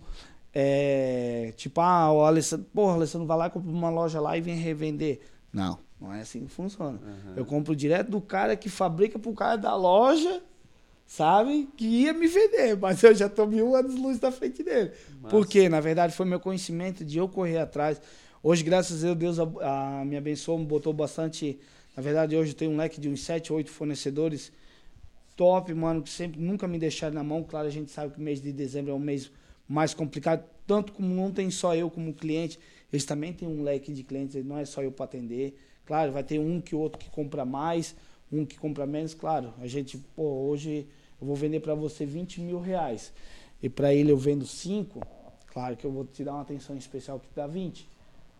É, 0.53 1.51
tipo, 1.57 1.81
ah, 1.81 2.13
o 2.13 2.21
Alessandro, 2.21 2.67
porra, 2.71 2.93
Alessandro 2.93 3.25
vai 3.27 3.35
lá, 3.35 3.49
compra 3.49 3.71
uma 3.71 3.89
loja 3.89 4.21
lá 4.21 4.37
e 4.37 4.41
vem 4.41 4.55
revender. 4.55 5.19
Não. 5.51 5.79
Não 5.99 6.13
é 6.13 6.21
assim 6.21 6.45
que 6.45 6.51
funciona. 6.51 6.99
Uhum. 7.03 7.33
Eu 7.35 7.43
compro 7.43 7.75
direto 7.75 8.11
do 8.11 8.21
cara 8.21 8.55
que 8.55 8.69
fabrica 8.69 9.17
pro 9.17 9.33
cara 9.33 9.55
da 9.55 9.75
loja, 9.75 10.43
sabe? 11.07 11.67
Que 11.75 11.85
ia 11.85 12.13
me 12.13 12.27
vender, 12.27 12.77
mas 12.79 13.01
eu 13.01 13.15
já 13.15 13.27
tô 13.27 13.47
mil 13.47 13.75
anos 13.75 13.95
luz 13.95 14.19
da 14.19 14.31
frente 14.31 14.61
dele. 14.61 14.91
Massa. 15.21 15.29
Porque, 15.35 15.67
na 15.67 15.79
verdade, 15.79 16.13
foi 16.13 16.27
meu 16.27 16.39
conhecimento 16.39 17.03
de 17.03 17.17
eu 17.17 17.27
correr 17.27 17.57
atrás. 17.57 17.99
Hoje, 18.43 18.63
graças 18.63 19.03
a 19.03 19.15
Deus, 19.15 19.39
a, 19.39 20.01
a 20.01 20.05
me 20.05 20.17
abençoou, 20.17 20.59
me 20.59 20.65
botou 20.65 20.93
bastante. 20.93 21.59
Na 21.95 22.01
verdade, 22.01 22.35
hoje 22.35 22.51
eu 22.51 22.55
tenho 22.55 22.71
um 22.71 22.77
leque 22.77 22.99
de 22.99 23.07
uns 23.07 23.21
7, 23.23 23.53
8 23.53 23.69
fornecedores 23.69 24.51
top, 25.35 25.73
mano, 25.73 26.01
que 26.01 26.09
sempre 26.09 26.39
nunca 26.39 26.67
me 26.67 26.79
deixaram 26.79 27.13
na 27.13 27.23
mão. 27.23 27.43
Claro, 27.43 27.67
a 27.67 27.71
gente 27.71 27.91
sabe 27.91 28.13
que 28.13 28.19
o 28.19 28.21
mês 28.21 28.41
de 28.41 28.51
dezembro 28.51 28.91
é 28.91 28.95
um 28.95 28.99
mês 28.99 29.31
mais 29.67 29.93
complicado, 29.93 30.43
tanto 30.67 30.91
como 30.93 31.13
não 31.13 31.31
tem 31.31 31.49
só 31.49 31.75
eu 31.75 31.89
como 31.89 32.13
cliente, 32.13 32.59
eles 32.91 33.05
também 33.05 33.33
têm 33.33 33.47
um 33.47 33.63
leque 33.63 33.91
de 33.91 34.03
clientes, 34.03 34.43
não 34.45 34.57
é 34.57 34.65
só 34.65 34.81
eu 34.83 34.91
para 34.91 35.05
atender. 35.05 35.57
Claro, 35.85 36.11
vai 36.11 36.23
ter 36.23 36.39
um 36.39 36.61
que 36.61 36.75
outro 36.75 36.99
que 36.99 37.09
compra 37.09 37.43
mais, 37.45 37.95
um 38.31 38.45
que 38.45 38.57
compra 38.57 38.85
menos. 38.85 39.13
Claro, 39.13 39.53
a 39.59 39.67
gente, 39.67 39.97
pô, 40.15 40.23
hoje 40.23 40.87
eu 41.19 41.27
vou 41.27 41.35
vender 41.35 41.59
para 41.59 41.73
você 41.75 42.05
20 42.05 42.41
mil 42.41 42.59
reais. 42.59 43.13
E 43.61 43.69
para 43.69 43.93
ele 43.93 44.11
eu 44.11 44.17
vendo 44.17 44.45
5, 44.45 44.99
claro 45.47 45.75
que 45.75 45.85
eu 45.85 45.91
vou 45.91 46.05
te 46.05 46.23
dar 46.23 46.33
uma 46.33 46.41
atenção 46.41 46.75
especial 46.77 47.19
que 47.19 47.27
dá 47.35 47.47
20. 47.47 47.87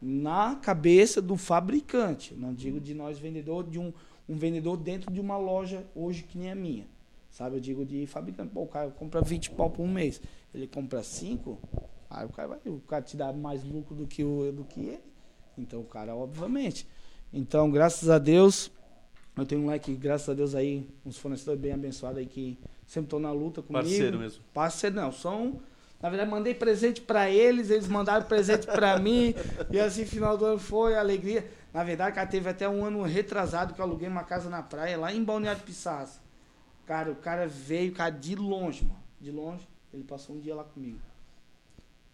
Na 0.05 0.55
cabeça 0.55 1.21
do 1.21 1.37
fabricante, 1.37 2.33
não 2.33 2.53
digo 2.53 2.79
de 2.79 2.93
nós 2.93 3.17
vendedor, 3.17 3.69
de 3.69 3.79
um, 3.79 3.93
um 4.27 4.35
vendedor 4.35 4.75
dentro 4.75 5.11
de 5.11 5.21
uma 5.21 5.37
loja 5.37 5.85
hoje 5.95 6.23
que 6.23 6.37
nem 6.37 6.51
a 6.51 6.55
minha. 6.55 6.85
Sabe, 7.29 7.55
eu 7.55 7.59
digo 7.59 7.85
de 7.85 8.05
fabricante, 8.05 8.51
pô, 8.53 8.63
o 8.63 8.67
cara 8.67 8.91
compra 8.91 9.21
20 9.21 9.51
pau 9.51 9.69
por 9.69 9.81
um 9.81 9.91
mês, 9.91 10.21
ele 10.53 10.67
compra 10.67 11.01
5, 11.01 11.57
aí 12.09 12.25
o 12.25 12.29
cara 12.29 12.49
vai, 12.49 12.59
o 12.65 12.79
cara 12.81 13.01
te 13.01 13.15
dá 13.15 13.31
mais 13.31 13.63
lucro 13.63 13.95
do 13.95 14.05
que, 14.05 14.23
o, 14.23 14.51
do 14.51 14.63
que 14.65 14.81
ele. 14.81 15.01
Então 15.57 15.79
o 15.79 15.85
cara, 15.85 16.13
obviamente, 16.13 16.85
então, 17.33 17.71
graças 17.71 18.09
a 18.09 18.19
Deus, 18.19 18.69
eu 19.35 19.45
tenho 19.45 19.61
um 19.61 19.67
leque, 19.67 19.95
graças 19.95 20.29
a 20.29 20.33
Deus 20.35 20.53
aí, 20.53 20.87
uns 21.03 21.17
fornecedores 21.17 21.59
bem 21.59 21.71
abençoados 21.71 22.19
aí 22.19 22.27
que 22.27 22.59
sempre 22.85 23.07
estão 23.07 23.19
na 23.19 23.31
luta 23.31 23.63
comigo. 23.63 23.83
Parceiro 23.83 24.19
mesmo. 24.19 24.43
Parceiro 24.53 24.95
não, 24.95 25.11
são 25.11 25.59
na 26.03 26.09
verdade, 26.09 26.29
mandei 26.29 26.53
presente 26.53 26.99
para 26.99 27.29
eles, 27.29 27.69
eles 27.69 27.87
mandaram 27.87 28.25
presente 28.25 28.67
para 28.67 28.99
mim. 28.99 29.33
E 29.71 29.79
assim, 29.79 30.03
final 30.03 30.37
do 30.37 30.43
ano 30.43 30.59
foi 30.59 30.97
alegria. 30.97 31.49
Na 31.73 31.81
verdade, 31.81 32.13
cara, 32.13 32.27
teve 32.27 32.49
até 32.49 32.67
um 32.67 32.83
ano 32.83 33.01
retrasado 33.03 33.73
que 33.73 33.79
eu 33.79 33.85
aluguei 33.85 34.09
uma 34.09 34.25
casa 34.25 34.49
na 34.49 34.61
praia, 34.61 34.97
lá 34.97 35.13
em 35.13 35.23
Balneário 35.23 35.61
Pissarra. 35.61 36.09
Cara, 36.85 37.09
o 37.09 37.15
cara 37.15 37.47
veio, 37.47 37.93
cara, 37.93 38.09
de 38.09 38.35
longe, 38.35 38.83
mano. 38.83 39.01
De 39.21 39.31
longe. 39.31 39.65
Ele 39.93 40.03
passou 40.03 40.35
um 40.35 40.39
dia 40.41 40.53
lá 40.53 40.65
comigo. 40.65 40.99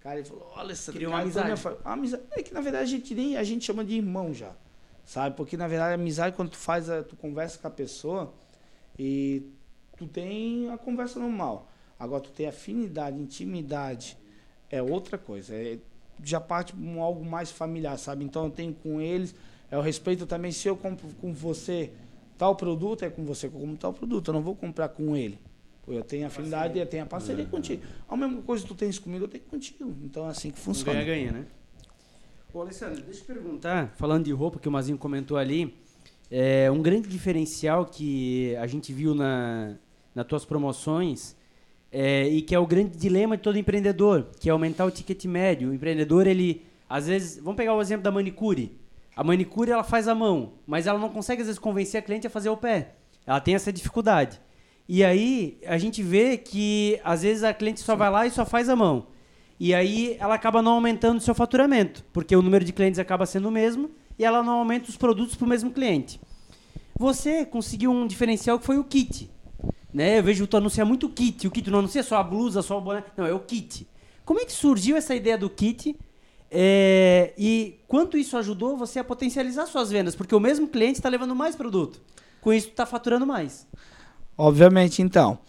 Cara, 0.01 0.19
ele 0.19 0.27
falou, 0.27 0.53
olha, 0.55 0.71
essa 0.71 0.91
Criou 0.91 1.11
uma 1.11 1.21
amizade. 1.21 1.67
Uma 1.83 1.93
amizade. 1.93 2.23
É 2.33 2.43
que, 2.43 2.53
na 2.53 2.61
verdade, 2.61 2.83
a 2.83 2.87
gente 2.87 3.15
nem 3.15 3.37
a 3.37 3.43
gente 3.43 3.65
chama 3.65 3.83
de 3.83 3.95
irmão 3.95 4.31
já. 4.31 4.53
Sabe? 5.03 5.35
Porque 5.35 5.57
na 5.57 5.67
verdade 5.67 5.93
a 5.93 5.95
amizade 5.95 6.35
quando 6.35 6.51
tu 6.51 6.57
faz, 6.57 6.87
a, 6.87 7.01
tu 7.01 7.15
conversa 7.15 7.57
com 7.57 7.67
a 7.67 7.71
pessoa 7.71 8.31
e 8.99 9.51
tu 9.97 10.05
tem 10.05 10.69
a 10.69 10.77
conversa 10.77 11.19
normal. 11.19 11.67
Agora 11.99 12.21
tu 12.21 12.31
tem 12.31 12.47
afinidade, 12.47 13.19
intimidade, 13.19 14.17
é 14.69 14.81
outra 14.81 15.17
coisa. 15.17 15.53
É, 15.53 15.77
já 16.23 16.39
parte 16.39 16.73
com 16.73 17.03
algo 17.03 17.25
mais 17.25 17.51
familiar, 17.51 17.97
sabe? 17.97 18.23
Então 18.23 18.45
eu 18.45 18.49
tenho 18.49 18.73
com 18.73 19.01
eles, 19.01 19.35
é 19.69 19.77
o 19.77 19.81
respeito 19.81 20.25
também. 20.25 20.51
Se 20.51 20.67
eu 20.67 20.77
compro 20.77 21.07
com 21.19 21.33
você 21.33 21.91
tal 22.37 22.55
produto, 22.55 23.03
é 23.03 23.09
com 23.09 23.25
você 23.25 23.49
que 23.49 23.55
eu 23.55 23.59
compro 23.59 23.77
tal 23.77 23.93
produto. 23.93 24.29
Eu 24.29 24.33
não 24.33 24.41
vou 24.41 24.55
comprar 24.55 24.89
com 24.89 25.15
ele. 25.15 25.37
Eu 25.87 26.03
tenho 26.03 26.27
afinidade 26.27 26.77
e 26.77 26.81
eu 26.81 26.85
tenho 26.85 27.03
a 27.03 27.05
parceria 27.05 27.43
uhum. 27.43 27.49
contigo. 27.49 27.83
A 28.07 28.15
mesma 28.15 28.41
coisa 28.43 28.63
que 28.63 28.69
tu 28.69 28.75
tens 28.75 28.99
comigo, 28.99 29.25
eu 29.25 29.27
tenho 29.27 29.43
contigo. 29.45 29.93
Então 30.03 30.27
é 30.27 30.29
assim 30.29 30.51
que 30.51 30.59
funciona. 30.59 30.93
Ganha-ganha, 30.93 31.31
né? 31.31 31.45
Ô, 32.53 32.61
Alessandro, 32.61 33.01
deixa 33.03 33.21
eu 33.21 33.25
perguntar, 33.25 33.93
falando 33.95 34.25
de 34.25 34.31
roupa 34.31 34.59
que 34.59 34.67
o 34.67 34.71
Mazinho 34.71 34.97
comentou 34.97 35.37
ali, 35.37 35.75
é, 36.31 36.69
um 36.71 36.81
grande 36.81 37.07
diferencial 37.07 37.85
que 37.85 38.55
a 38.55 38.67
gente 38.67 38.93
viu 38.93 39.13
na, 39.13 39.75
nas 40.13 40.25
tuas 40.25 40.45
promoções 40.45 41.35
é, 41.91 42.27
e 42.27 42.41
que 42.41 42.53
é 42.53 42.59
o 42.59 42.67
grande 42.67 42.97
dilema 42.97 43.37
de 43.37 43.43
todo 43.43 43.57
empreendedor, 43.57 44.27
que 44.39 44.49
é 44.49 44.51
aumentar 44.51 44.85
o 44.85 44.91
ticket 44.91 45.25
médio. 45.25 45.69
O 45.69 45.73
empreendedor, 45.73 46.27
ele, 46.27 46.65
às 46.89 47.07
vezes, 47.07 47.37
vamos 47.37 47.57
pegar 47.57 47.73
o 47.73 47.81
exemplo 47.81 48.03
da 48.03 48.11
manicure. 48.11 48.77
A 49.15 49.23
manicure, 49.23 49.71
ela 49.71 49.83
faz 49.83 50.07
a 50.07 50.15
mão, 50.15 50.53
mas 50.65 50.87
ela 50.87 50.99
não 50.99 51.09
consegue, 51.09 51.41
às 51.41 51.47
vezes, 51.47 51.59
convencer 51.59 51.99
a 51.99 52.01
cliente 52.01 52.27
a 52.27 52.29
fazer 52.29 52.49
o 52.49 52.57
pé. 52.57 52.95
Ela 53.25 53.39
tem 53.39 53.55
essa 53.55 53.73
dificuldade. 53.73 54.39
E 54.87 55.03
aí, 55.03 55.57
a 55.65 55.77
gente 55.77 56.01
vê 56.01 56.37
que, 56.37 56.99
às 57.03 57.21
vezes, 57.23 57.43
a 57.43 57.53
cliente 57.53 57.79
só 57.79 57.95
vai 57.95 58.09
lá 58.09 58.25
e 58.25 58.31
só 58.31 58.45
faz 58.45 58.69
a 58.69 58.75
mão. 58.75 59.07
E 59.59 59.73
aí 59.73 60.15
ela 60.19 60.35
acaba 60.35 60.61
não 60.61 60.73
aumentando 60.73 61.17
o 61.17 61.21
seu 61.21 61.35
faturamento, 61.35 62.05
porque 62.13 62.33
o 62.33 62.41
número 62.41 62.63
de 62.63 62.71
clientes 62.71 62.97
acaba 62.97 63.25
sendo 63.25 63.49
o 63.49 63.51
mesmo 63.51 63.91
e 64.17 64.23
ela 64.23 64.41
não 64.41 64.53
aumenta 64.53 64.89
os 64.89 64.95
produtos 64.95 65.35
para 65.35 65.45
o 65.45 65.49
mesmo 65.49 65.69
cliente. 65.71 66.19
Você 66.97 67.45
conseguiu 67.45 67.91
um 67.91 68.07
diferencial 68.07 68.57
que 68.57 68.65
foi 68.65 68.77
o 68.77 68.83
kit. 68.85 69.29
Né? 69.93 70.19
Eu 70.19 70.23
vejo 70.23 70.47
tu 70.47 70.57
anunciar 70.57 70.85
muito 70.85 71.09
kit. 71.09 71.47
O 71.47 71.51
kit 71.51 71.69
não 71.69 71.79
anuncia 71.79 72.03
só 72.03 72.17
a 72.17 72.23
blusa, 72.23 72.61
só 72.61 72.77
o 72.77 72.81
boné. 72.81 73.03
Não, 73.17 73.25
é 73.25 73.33
o 73.33 73.39
kit. 73.39 73.87
Como 74.25 74.39
é 74.39 74.45
que 74.45 74.51
surgiu 74.51 74.95
essa 74.95 75.15
ideia 75.15 75.37
do 75.37 75.49
kit? 75.49 75.95
É, 76.51 77.33
e 77.37 77.79
quanto 77.87 78.17
isso 78.17 78.37
ajudou 78.37 78.77
você 78.77 78.99
a 78.99 79.03
potencializar 79.03 79.65
suas 79.65 79.89
vendas? 79.91 80.15
Porque 80.15 80.35
o 80.35 80.39
mesmo 80.39 80.67
cliente 80.67 80.99
está 80.99 81.09
levando 81.09 81.35
mais 81.35 81.55
produto. 81.55 82.01
Com 82.41 82.53
isso, 82.53 82.67
está 82.67 82.85
faturando 82.85 83.25
mais. 83.25 83.67
Obviamente, 84.37 85.01
então. 85.01 85.39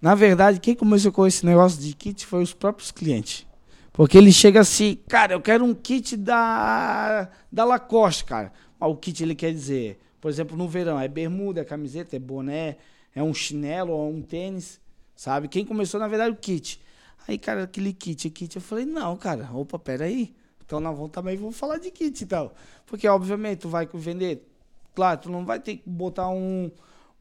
Na 0.00 0.14
verdade, 0.14 0.60
quem 0.60 0.74
começou 0.74 1.10
com 1.10 1.26
esse 1.26 1.44
negócio 1.44 1.80
de 1.80 1.94
kit 1.94 2.24
foi 2.24 2.42
os 2.42 2.54
próprios 2.54 2.90
clientes. 2.90 3.46
Porque 3.92 4.16
ele 4.16 4.32
chega 4.32 4.60
assim, 4.60 4.96
cara, 5.08 5.32
eu 5.32 5.40
quero 5.40 5.64
um 5.64 5.74
kit 5.74 6.16
da, 6.16 7.28
da 7.50 7.64
Lacoste, 7.64 8.24
cara. 8.24 8.52
o 8.80 8.94
kit 8.94 9.20
ele 9.24 9.34
quer 9.34 9.52
dizer, 9.52 9.98
por 10.20 10.30
exemplo, 10.30 10.56
no 10.56 10.68
verão, 10.68 11.00
é 11.00 11.08
bermuda, 11.08 11.62
é 11.62 11.64
camiseta, 11.64 12.14
é 12.14 12.18
boné, 12.20 12.76
é 13.18 13.22
um 13.22 13.34
chinelo 13.34 13.92
ou 13.92 14.10
um 14.10 14.22
tênis, 14.22 14.80
sabe? 15.14 15.48
Quem 15.48 15.64
começou, 15.64 15.98
na 15.98 16.08
verdade, 16.08 16.30
o 16.30 16.36
kit. 16.36 16.80
Aí, 17.26 17.38
cara, 17.38 17.64
aquele 17.64 17.92
kit, 17.92 18.28
kit, 18.30 18.56
eu 18.56 18.62
falei, 18.62 18.84
não, 18.84 19.16
cara, 19.16 19.50
opa, 19.52 19.78
peraí. 19.78 20.34
Então 20.64 20.80
nós 20.80 20.94
vamos 20.94 21.10
também 21.10 21.36
vamos 21.36 21.58
falar 21.58 21.78
de 21.78 21.90
kit 21.90 22.20
e 22.20 22.24
então. 22.24 22.48
tal. 22.48 22.56
Porque, 22.86 23.08
obviamente, 23.08 23.60
tu 23.60 23.68
vai 23.68 23.88
vender. 23.92 24.46
Claro, 24.94 25.20
tu 25.22 25.30
não 25.30 25.44
vai 25.44 25.60
ter 25.60 25.76
que 25.76 25.88
botar 25.88 26.28
um. 26.28 26.70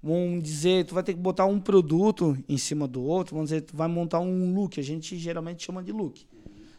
Vamos 0.02 0.44
dizer, 0.44 0.86
tu 0.86 0.94
vai 0.94 1.04
ter 1.04 1.14
que 1.14 1.20
botar 1.20 1.46
um 1.46 1.60
produto 1.60 2.38
em 2.48 2.58
cima 2.58 2.88
do 2.88 3.04
outro. 3.04 3.36
Vamos 3.36 3.50
dizer, 3.50 3.62
tu 3.62 3.76
vai 3.76 3.88
montar 3.88 4.20
um 4.20 4.54
look. 4.54 4.80
A 4.80 4.84
gente 4.84 5.18
geralmente 5.18 5.66
chama 5.66 5.84
de 5.84 5.92
look 5.92 6.26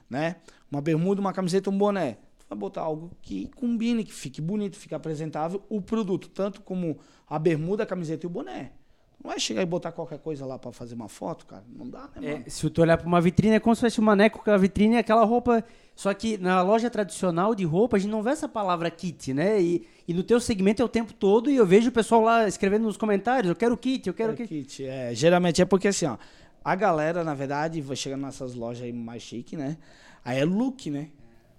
né? 0.09 0.37
Uma 0.71 0.81
bermuda, 0.81 1.21
uma 1.21 1.33
camiseta, 1.33 1.71
um 1.71 1.77
boné. 1.77 2.19
Vai 2.49 2.59
botar 2.59 2.83
algo 2.83 3.11
que 3.21 3.47
combine, 3.49 4.05
que 4.05 4.13
fique 4.13 4.41
bonito, 4.41 4.77
fique 4.77 4.95
apresentável 4.95 5.63
o 5.69 5.83
produto, 5.83 6.31
tanto 6.31 6.63
como 6.63 6.99
a 7.29 7.39
bermuda, 7.39 7.83
a 7.83 7.87
camiseta 7.87 8.25
e 8.25 8.29
o 8.29 8.31
boné. 8.31 8.73
Não 9.23 9.31
vai 9.31 9.41
chegar 9.41 9.63
e 9.63 9.67
botar 9.67 9.91
qualquer 9.91 10.19
coisa 10.19 10.47
lá 10.47 10.59
para 10.59 10.71
fazer 10.71 10.95
uma 10.95 11.09
foto, 11.09 11.45
cara. 11.45 11.65
Não 11.75 11.89
dá, 11.89 12.09
né, 12.15 12.33
mano? 12.33 12.45
É, 12.47 12.51
se 12.51 12.71
tu 12.71 12.81
olhar 12.81 12.97
para 12.97 13.07
uma 13.07 13.21
vitrine, 13.21 13.57
é 13.57 13.61
como 13.61 13.75
se 13.75 13.81
fosse 13.81 14.01
um 14.01 14.05
maneco 14.05 14.43
com 14.45 14.51
a 14.51 14.57
vitrine 14.57 14.95
é 14.95 14.99
aquela 14.99 15.25
roupa. 15.25 15.65
Só 15.97 16.15
que 16.15 16.39
na 16.39 16.63
loja 16.63 16.89
tradicional 16.89 17.53
de 17.53 17.65
roupa, 17.65 17.97
a 17.97 18.01
gente 18.01 18.11
não 18.11 18.23
vê 18.23 18.31
essa 18.31 18.49
palavra 18.49 18.89
kit, 18.89 19.35
né? 19.35 19.61
E, 19.61 19.85
e 20.07 20.15
no 20.15 20.23
teu 20.23 20.39
segmento 20.41 20.81
é 20.81 20.85
o 20.85 20.89
tempo 20.89 21.13
todo, 21.13 21.51
e 21.51 21.57
eu 21.57 21.67
vejo 21.67 21.89
o 21.89 21.93
pessoal 21.93 22.21
lá 22.23 22.47
escrevendo 22.47 22.85
nos 22.85 22.97
comentários, 22.97 23.49
eu 23.49 23.57
quero 23.57 23.77
kit, 23.77 24.07
eu 24.07 24.15
quero 24.15 24.35
é 24.35 24.37
kit. 24.37 24.49
kit. 24.49 24.85
É, 24.85 25.13
geralmente 25.13 25.61
é 25.61 25.65
porque 25.65 25.89
assim, 25.89 26.07
ó, 26.07 26.17
a 26.65 26.75
galera, 26.77 27.25
na 27.25 27.35
verdade, 27.35 27.81
vai 27.81 27.97
chegando 27.97 28.23
nessas 28.23 28.55
lojas 28.55 28.85
aí 28.85 28.93
mais 28.93 29.23
chique, 29.23 29.57
né? 29.57 29.77
Aí 30.25 30.39
é 30.39 30.45
look, 30.45 30.89
né? 30.89 31.09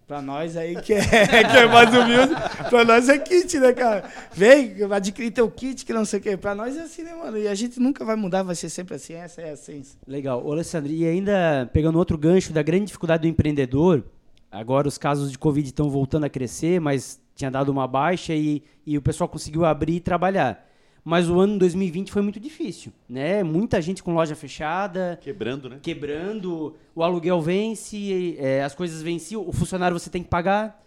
Pra 0.10 0.24
nós 0.24 0.58
aí 0.58 0.76
que 0.82 0.92
é, 0.92 1.02
que 1.46 1.56
é 1.56 1.68
mais 1.68 1.94
humilde, 1.94 2.34
pra 2.68 2.84
nós 2.84 3.08
é 3.08 3.20
kit, 3.20 3.60
né, 3.60 3.72
cara? 3.74 4.10
Vem, 4.34 4.74
adquirir 4.92 5.30
teu 5.30 5.52
kit, 5.52 5.86
que 5.86 5.94
não 5.94 6.04
sei 6.04 6.18
o 6.18 6.24
quê. 6.24 6.36
Pra 6.36 6.56
nós 6.56 6.76
é 6.76 6.82
assim, 6.82 7.04
né, 7.04 7.14
mano? 7.14 7.38
E 7.38 7.48
a 7.48 7.54
gente 7.54 7.80
nunca 7.80 8.04
vai 8.04 8.16
mudar, 8.16 8.42
vai 8.42 8.56
ser 8.56 8.70
sempre 8.70 8.96
assim, 8.96 9.14
essa 9.14 9.40
é 9.40 9.52
a 9.52 9.54
essência. 9.54 10.00
Legal. 10.08 10.44
Ô, 10.44 10.52
Alessandro, 10.52 10.92
e 10.92 11.06
ainda 11.06 11.70
pegando 11.72 12.00
outro 12.00 12.18
gancho 12.18 12.52
da 12.52 12.64
grande 12.64 12.86
dificuldade 12.86 13.22
do 13.22 13.28
empreendedor, 13.28 14.04
agora 14.52 14.88
os 14.88 14.98
casos 14.98 15.32
de 15.32 15.38
Covid 15.38 15.68
estão 15.68 15.92
voltando 15.92 16.24
a 16.24 16.30
crescer, 16.30 16.82
mas 16.82 17.22
tinha 17.36 17.52
dado 17.52 17.70
uma 17.70 17.88
baixa 17.88 18.34
e, 18.34 18.64
e 18.88 18.98
o 18.98 19.04
pessoal 19.04 19.30
conseguiu 19.30 19.64
abrir 19.64 19.98
e 19.98 20.00
trabalhar. 20.00 20.68
Mas 21.04 21.30
o 21.30 21.40
ano 21.40 21.58
2020 21.58 22.12
foi 22.12 22.22
muito 22.22 22.40
difícil, 22.40 22.92
né? 23.08 23.44
Muita 23.44 23.82
gente 23.82 24.04
com 24.04 24.14
loja 24.14 24.36
fechada. 24.36 25.18
Quebrando, 25.22 25.70
né? 25.70 25.80
Quebrando, 25.82 26.76
o 26.94 27.04
aluguel 27.04 27.42
vence, 27.42 28.36
é, 28.38 28.64
as 28.64 28.76
coisas 28.76 29.02
venciam, 29.02 29.48
o 29.48 29.52
funcionário 29.52 29.98
você 29.98 30.10
tem 30.10 30.22
que 30.22 30.30
pagar. 30.30 30.84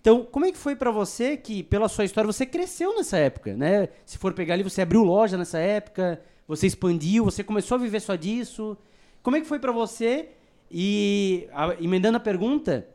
Então, 0.00 0.24
como 0.24 0.46
é 0.46 0.52
que 0.52 0.58
foi 0.58 0.76
para 0.76 0.90
você 0.90 1.36
que, 1.36 1.64
pela 1.64 1.88
sua 1.88 2.04
história, 2.04 2.30
você 2.30 2.46
cresceu 2.46 2.94
nessa 2.94 3.16
época, 3.16 3.56
né? 3.56 3.88
Se 4.04 4.16
for 4.18 4.32
pegar 4.32 4.54
ali, 4.54 4.62
você 4.62 4.82
abriu 4.82 5.02
loja 5.02 5.36
nessa 5.36 5.58
época, 5.58 6.20
você 6.46 6.66
expandiu, 6.66 7.24
você 7.24 7.42
começou 7.42 7.74
a 7.74 7.78
viver 7.78 8.00
só 8.00 8.14
disso. 8.14 8.78
Como 9.20 9.36
é 9.36 9.40
que 9.40 9.46
foi 9.46 9.58
para 9.58 9.72
você? 9.72 10.28
E, 10.70 11.48
a, 11.52 11.74
emendando 11.80 12.16
a 12.16 12.20
pergunta, 12.20 12.86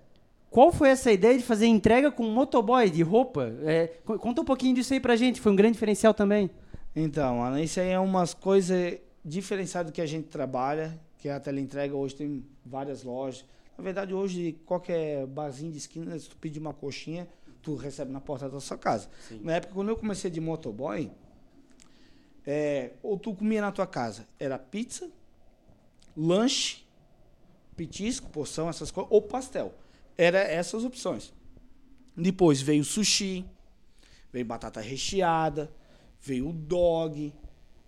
qual 0.51 0.69
foi 0.69 0.89
essa 0.89 1.09
ideia 1.09 1.37
de 1.37 1.43
fazer 1.45 1.65
entrega 1.65 2.11
com 2.11 2.23
motoboy 2.23 2.89
de 2.89 3.01
roupa? 3.01 3.53
É, 3.63 3.87
conta 4.03 4.41
um 4.41 4.45
pouquinho 4.45 4.75
disso 4.75 4.93
aí 4.93 4.99
pra 4.99 5.15
gente, 5.15 5.39
foi 5.39 5.49
um 5.49 5.55
grande 5.55 5.75
diferencial 5.75 6.13
também. 6.13 6.51
Então, 6.93 7.37
mano, 7.37 7.57
isso 7.57 7.79
aí 7.79 7.87
é 7.87 7.97
umas 7.97 8.33
coisas 8.33 8.97
diferenciadas 9.23 9.93
que 9.93 10.01
a 10.01 10.05
gente 10.05 10.27
trabalha, 10.27 10.99
que 11.17 11.29
a 11.29 11.39
teleentrega 11.39 11.95
hoje 11.95 12.15
tem 12.15 12.45
várias 12.65 13.01
lojas. 13.01 13.45
Na 13.77 13.83
verdade, 13.83 14.13
hoje, 14.13 14.59
qualquer 14.65 15.25
barzinho 15.25 15.71
de 15.71 15.77
esquina, 15.77 16.19
se 16.19 16.27
tu 16.27 16.35
pedir 16.35 16.59
uma 16.59 16.73
coxinha, 16.73 17.29
tu 17.61 17.75
recebe 17.75 18.11
na 18.11 18.19
porta 18.19 18.49
da 18.49 18.59
sua 18.59 18.77
casa. 18.77 19.07
Sim. 19.29 19.39
Na 19.41 19.53
época, 19.53 19.73
quando 19.73 19.87
eu 19.87 19.95
comecei 19.95 20.29
de 20.29 20.41
motoboy, 20.41 21.09
é, 22.45 22.91
ou 23.01 23.17
tu 23.17 23.33
comia 23.33 23.61
na 23.61 23.71
tua 23.71 23.87
casa, 23.87 24.27
era 24.37 24.59
pizza, 24.59 25.09
lanche, 26.17 26.83
petisco, 27.77 28.29
porção, 28.29 28.67
essas 28.67 28.91
coisas, 28.91 29.09
ou 29.09 29.21
pastel. 29.21 29.73
Era 30.17 30.39
essas 30.39 30.83
opções. 30.83 31.33
Depois 32.15 32.61
veio 32.61 32.83
sushi, 32.83 33.45
veio 34.31 34.45
batata 34.45 34.81
recheada, 34.81 35.71
veio 36.21 36.49
o 36.49 36.53
dog. 36.53 37.33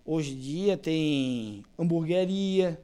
Hoje 0.04 0.32
em 0.32 0.38
dia 0.38 0.76
tem 0.76 1.64
hamburgueria. 1.78 2.80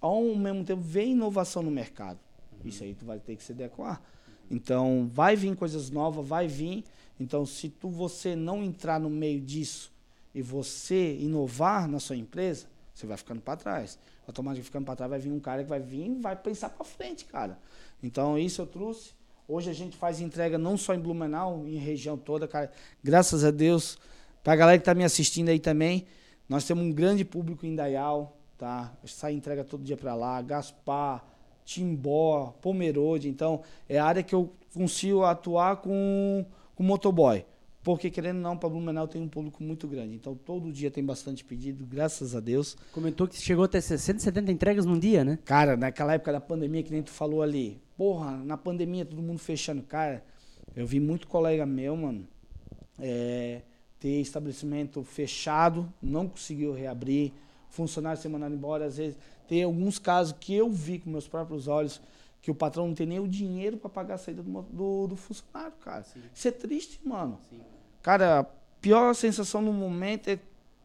Ao 0.00 0.22
mesmo 0.34 0.64
tempo 0.64 0.82
vem 0.82 1.12
inovação 1.12 1.62
no 1.62 1.70
mercado. 1.70 2.18
Uhum. 2.52 2.68
Isso 2.68 2.84
aí 2.84 2.94
tu 2.94 3.04
vai 3.04 3.18
ter 3.18 3.36
que 3.36 3.42
se 3.42 3.52
adequar. 3.52 4.02
Então 4.50 5.08
vai 5.12 5.36
vir 5.36 5.54
coisas 5.56 5.90
novas, 5.90 6.26
vai 6.26 6.46
vir. 6.46 6.84
Então 7.18 7.44
se 7.44 7.68
tu 7.68 7.88
você 7.88 8.36
não 8.36 8.62
entrar 8.62 9.00
no 9.00 9.10
meio 9.10 9.40
disso 9.40 9.92
e 10.34 10.42
você 10.42 11.16
inovar 11.16 11.88
na 11.88 11.98
sua 11.98 12.16
empresa, 12.16 12.66
você 12.94 13.06
vai 13.06 13.16
ficando 13.16 13.40
para 13.40 13.56
trás. 13.56 13.98
Automaticamente 14.26 14.66
ficando 14.66 14.84
para 14.84 14.96
trás 14.96 15.10
vai 15.10 15.18
vir 15.18 15.32
um 15.32 15.40
cara 15.40 15.62
que 15.62 15.68
vai 15.68 15.80
vir 15.80 16.06
e 16.06 16.14
vai 16.20 16.36
pensar 16.36 16.70
para 16.70 16.84
frente, 16.84 17.24
cara. 17.24 17.58
Então 18.02 18.38
isso 18.38 18.62
eu 18.62 18.66
trouxe. 18.66 19.12
Hoje 19.46 19.70
a 19.70 19.72
gente 19.72 19.96
faz 19.96 20.20
entrega 20.20 20.58
não 20.58 20.76
só 20.76 20.94
em 20.94 21.00
Blumenau, 21.00 21.66
em 21.66 21.76
região 21.76 22.16
toda, 22.16 22.46
cara. 22.46 22.70
Graças 23.02 23.44
a 23.44 23.50
Deus, 23.50 23.98
Pra 24.48 24.56
galera 24.56 24.78
que 24.78 24.84
tá 24.84 24.94
me 24.94 25.04
assistindo 25.04 25.50
aí 25.50 25.58
também, 25.58 26.06
nós 26.48 26.64
temos 26.64 26.82
um 26.82 26.90
grande 26.90 27.22
público 27.24 27.66
em 27.66 27.74
Dayal, 27.74 28.34
tá? 28.56 28.92
Sai 29.04 29.34
entrega 29.34 29.62
todo 29.62 29.84
dia 29.84 29.94
para 29.94 30.14
lá, 30.14 30.40
Gaspar, 30.40 31.24
Timbó, 31.66 32.54
Pomerode. 32.62 33.28
Então, 33.28 33.60
é 33.88 33.98
a 33.98 34.04
área 34.06 34.22
que 34.22 34.34
eu 34.34 34.50
consigo 34.72 35.22
atuar 35.24 35.76
com, 35.76 36.46
com 36.74 36.82
motoboy. 36.82 37.44
Porque, 37.88 38.10
querendo 38.10 38.36
ou 38.36 38.42
não, 38.42 38.54
para 38.54 38.68
Blumenau 38.68 39.08
tem 39.08 39.18
um 39.18 39.26
público 39.26 39.62
muito 39.62 39.88
grande. 39.88 40.14
Então, 40.14 40.34
todo 40.34 40.70
dia 40.70 40.90
tem 40.90 41.02
bastante 41.02 41.42
pedido, 41.42 41.86
graças 41.86 42.36
a 42.36 42.40
Deus. 42.40 42.76
Comentou 42.92 43.26
que 43.26 43.40
chegou 43.40 43.64
até 43.64 43.80
670 43.80 44.52
entregas 44.52 44.84
num 44.84 44.98
dia, 44.98 45.24
né? 45.24 45.38
Cara, 45.42 45.74
naquela 45.74 46.12
época 46.12 46.32
da 46.32 46.38
pandemia, 46.38 46.82
que 46.82 46.92
nem 46.92 47.02
tu 47.02 47.10
falou 47.10 47.40
ali. 47.40 47.80
Porra, 47.96 48.44
na 48.44 48.58
pandemia, 48.58 49.06
todo 49.06 49.22
mundo 49.22 49.38
fechando. 49.38 49.82
Cara, 49.84 50.22
eu 50.76 50.86
vi 50.86 51.00
muito 51.00 51.26
colega 51.26 51.64
meu, 51.64 51.96
mano. 51.96 52.28
É, 52.98 53.62
ter 53.98 54.20
estabelecimento 54.20 55.02
fechado, 55.02 55.90
não 56.02 56.28
conseguiu 56.28 56.74
reabrir, 56.74 57.32
funcionário 57.70 58.20
ser 58.20 58.28
mandado 58.28 58.54
embora, 58.54 58.84
às 58.84 58.98
vezes 58.98 59.16
tem 59.48 59.62
alguns 59.62 59.98
casos 59.98 60.36
que 60.38 60.52
eu 60.52 60.68
vi 60.68 60.98
com 60.98 61.08
meus 61.08 61.26
próprios 61.26 61.66
olhos 61.66 62.02
que 62.42 62.50
o 62.50 62.54
patrão 62.54 62.86
não 62.86 62.94
tem 62.94 63.06
nem 63.06 63.18
o 63.18 63.26
dinheiro 63.26 63.78
para 63.78 63.88
pagar 63.88 64.16
a 64.16 64.18
saída 64.18 64.42
do, 64.42 64.62
do, 64.62 65.06
do 65.06 65.16
funcionário, 65.16 65.72
cara. 65.80 66.02
Sim. 66.02 66.20
Isso 66.34 66.48
é 66.48 66.50
triste, 66.50 67.00
mano. 67.02 67.40
Sim. 67.48 67.77
Cara, 68.02 68.40
a 68.40 68.44
pior 68.80 69.14
sensação 69.14 69.60
no 69.60 69.72
momento 69.72 70.28
é 70.28 70.38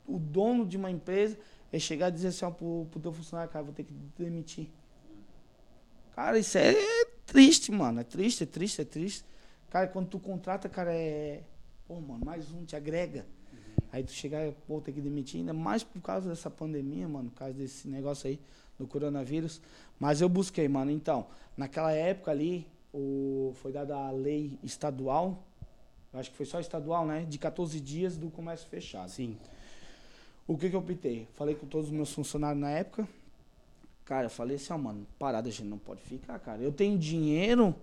o 0.07 0.17
dono 0.19 0.65
de 0.65 0.77
uma 0.77 0.91
empresa 0.91 1.37
é 1.71 1.79
chegar 1.79 2.09
e 2.09 2.11
dizer 2.11 2.27
assim 2.29 2.45
ó, 2.45 2.51
pro, 2.51 2.87
pro 2.91 2.99
teu 2.99 3.13
funcionário, 3.13 3.51
cara, 3.51 3.63
vou 3.63 3.73
ter 3.73 3.83
que 3.83 3.93
demitir. 4.17 4.69
Cara, 6.15 6.37
isso 6.37 6.57
é 6.57 6.75
triste, 7.25 7.71
mano. 7.71 8.01
É 8.01 8.03
triste, 8.03 8.43
é 8.43 8.45
triste, 8.45 8.81
é 8.81 8.85
triste. 8.85 9.25
Cara, 9.69 9.87
quando 9.87 10.07
tu 10.07 10.19
contrata, 10.19 10.69
cara, 10.69 10.93
é 10.93 11.41
Pô, 11.87 11.99
mano, 11.99 12.25
mais 12.25 12.49
um 12.51 12.63
te 12.63 12.75
agrega. 12.75 13.25
Uhum. 13.51 13.59
Aí 13.91 14.03
tu 14.03 14.11
chegar, 14.11 14.51
pô, 14.65 14.79
ter 14.79 14.93
que 14.93 15.01
demitir, 15.01 15.41
ainda 15.41 15.53
mais 15.53 15.83
por 15.83 16.01
causa 16.01 16.29
dessa 16.29 16.49
pandemia, 16.49 17.07
mano, 17.07 17.29
por 17.29 17.39
causa 17.39 17.53
desse 17.53 17.87
negócio 17.87 18.27
aí 18.27 18.39
do 18.79 18.87
coronavírus. 18.87 19.61
Mas 19.99 20.21
eu 20.21 20.29
busquei, 20.29 20.67
mano. 20.67 20.91
Então, 20.91 21.27
naquela 21.57 21.91
época 21.91 22.31
ali, 22.31 22.65
o, 22.93 23.51
foi 23.55 23.73
dada 23.73 23.97
a 23.97 24.11
lei 24.11 24.57
estadual, 24.63 25.43
acho 26.13 26.31
que 26.31 26.37
foi 26.37 26.45
só 26.45 26.59
estadual, 26.59 27.05
né? 27.05 27.25
De 27.27 27.37
14 27.37 27.79
dias 27.79 28.17
do 28.17 28.29
comércio 28.29 28.67
fechado. 28.67 29.09
Sim. 29.09 29.37
O 30.47 30.57
que 30.57 30.69
que 30.69 30.75
eu 30.75 30.79
optei? 30.79 31.27
Falei 31.35 31.55
com 31.55 31.65
todos 31.65 31.87
os 31.87 31.93
meus 31.93 32.11
funcionários 32.13 32.61
na 32.61 32.69
época. 32.69 33.07
Cara, 34.05 34.25
eu 34.25 34.29
falei 34.29 34.57
assim, 34.57 34.73
ó, 34.73 34.77
mano, 34.77 35.07
parada 35.17 35.47
a 35.47 35.51
gente 35.51 35.63
não 35.65 35.77
pode 35.77 36.01
ficar, 36.01 36.37
cara. 36.39 36.61
Eu 36.61 36.71
tenho 36.71 36.97
dinheiro 36.97 37.73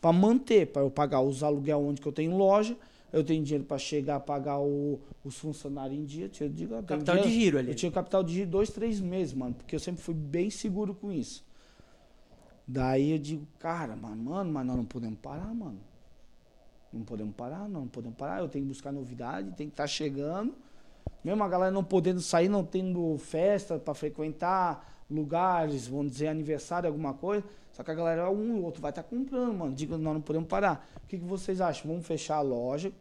para 0.00 0.12
manter, 0.12 0.66
para 0.66 0.82
eu 0.82 0.90
pagar 0.90 1.22
os 1.22 1.42
aluguel 1.42 1.80
onde 1.80 2.00
que 2.00 2.06
eu 2.06 2.12
tenho 2.12 2.36
loja 2.36 2.76
eu 3.12 3.22
tenho 3.22 3.44
dinheiro 3.44 3.64
para 3.64 3.78
chegar 3.78 4.16
a 4.16 4.20
pagar 4.20 4.58
o, 4.58 4.98
os 5.22 5.36
funcionários 5.36 5.98
em 5.98 6.04
dia. 6.04 6.30
Eu 6.40 6.48
digo, 6.48 6.74
eu 6.74 6.82
capital 6.82 7.16
dinheiro, 7.16 7.28
de 7.28 7.34
giro 7.34 7.58
ali. 7.58 7.68
Eu 7.68 7.74
tinha 7.74 7.92
capital 7.92 8.24
de 8.24 8.32
giro 8.32 8.50
dois, 8.50 8.70
três 8.70 9.00
meses, 9.00 9.34
mano, 9.34 9.54
porque 9.54 9.76
eu 9.76 9.80
sempre 9.80 10.02
fui 10.02 10.14
bem 10.14 10.48
seguro 10.48 10.94
com 10.94 11.12
isso. 11.12 11.44
Daí 12.66 13.10
eu 13.10 13.18
digo, 13.18 13.46
cara, 13.58 13.94
mano, 13.94 14.16
mano, 14.16 14.50
mas 14.50 14.66
nós 14.66 14.76
não 14.76 14.84
podemos 14.84 15.18
parar, 15.18 15.52
mano. 15.52 15.78
Não 16.92 17.02
podemos 17.02 17.34
parar, 17.34 17.68
não, 17.68 17.86
podemos 17.86 18.16
parar. 18.16 18.40
Eu 18.40 18.48
tenho 18.48 18.64
que 18.64 18.68
buscar 18.68 18.92
novidade, 18.92 19.50
tem 19.52 19.66
que 19.66 19.72
estar 19.72 19.84
tá 19.84 19.88
chegando. 19.88 20.54
Mesmo 21.24 21.42
a 21.42 21.48
galera 21.48 21.70
não 21.70 21.84
podendo 21.84 22.20
sair, 22.20 22.48
não 22.48 22.64
tendo 22.64 23.16
festa 23.18 23.78
para 23.78 23.94
frequentar 23.94 25.04
lugares, 25.10 25.86
vamos 25.86 26.12
dizer, 26.12 26.28
aniversário, 26.28 26.88
alguma 26.88 27.14
coisa. 27.14 27.44
Só 27.72 27.82
que 27.82 27.90
a 27.90 27.94
galera, 27.94 28.30
um 28.30 28.58
e 28.58 28.60
outro 28.60 28.82
vai 28.82 28.90
estar 28.90 29.02
tá 29.02 29.08
comprando, 29.08 29.54
mano. 29.54 29.74
Digo, 29.74 29.96
nós 29.96 30.14
não 30.14 30.20
podemos 30.20 30.48
parar. 30.48 30.86
O 31.04 31.06
que, 31.06 31.18
que 31.18 31.24
vocês 31.24 31.60
acham? 31.60 31.90
Vamos 31.90 32.06
fechar 32.06 32.36
a 32.36 32.40
loja. 32.40 32.92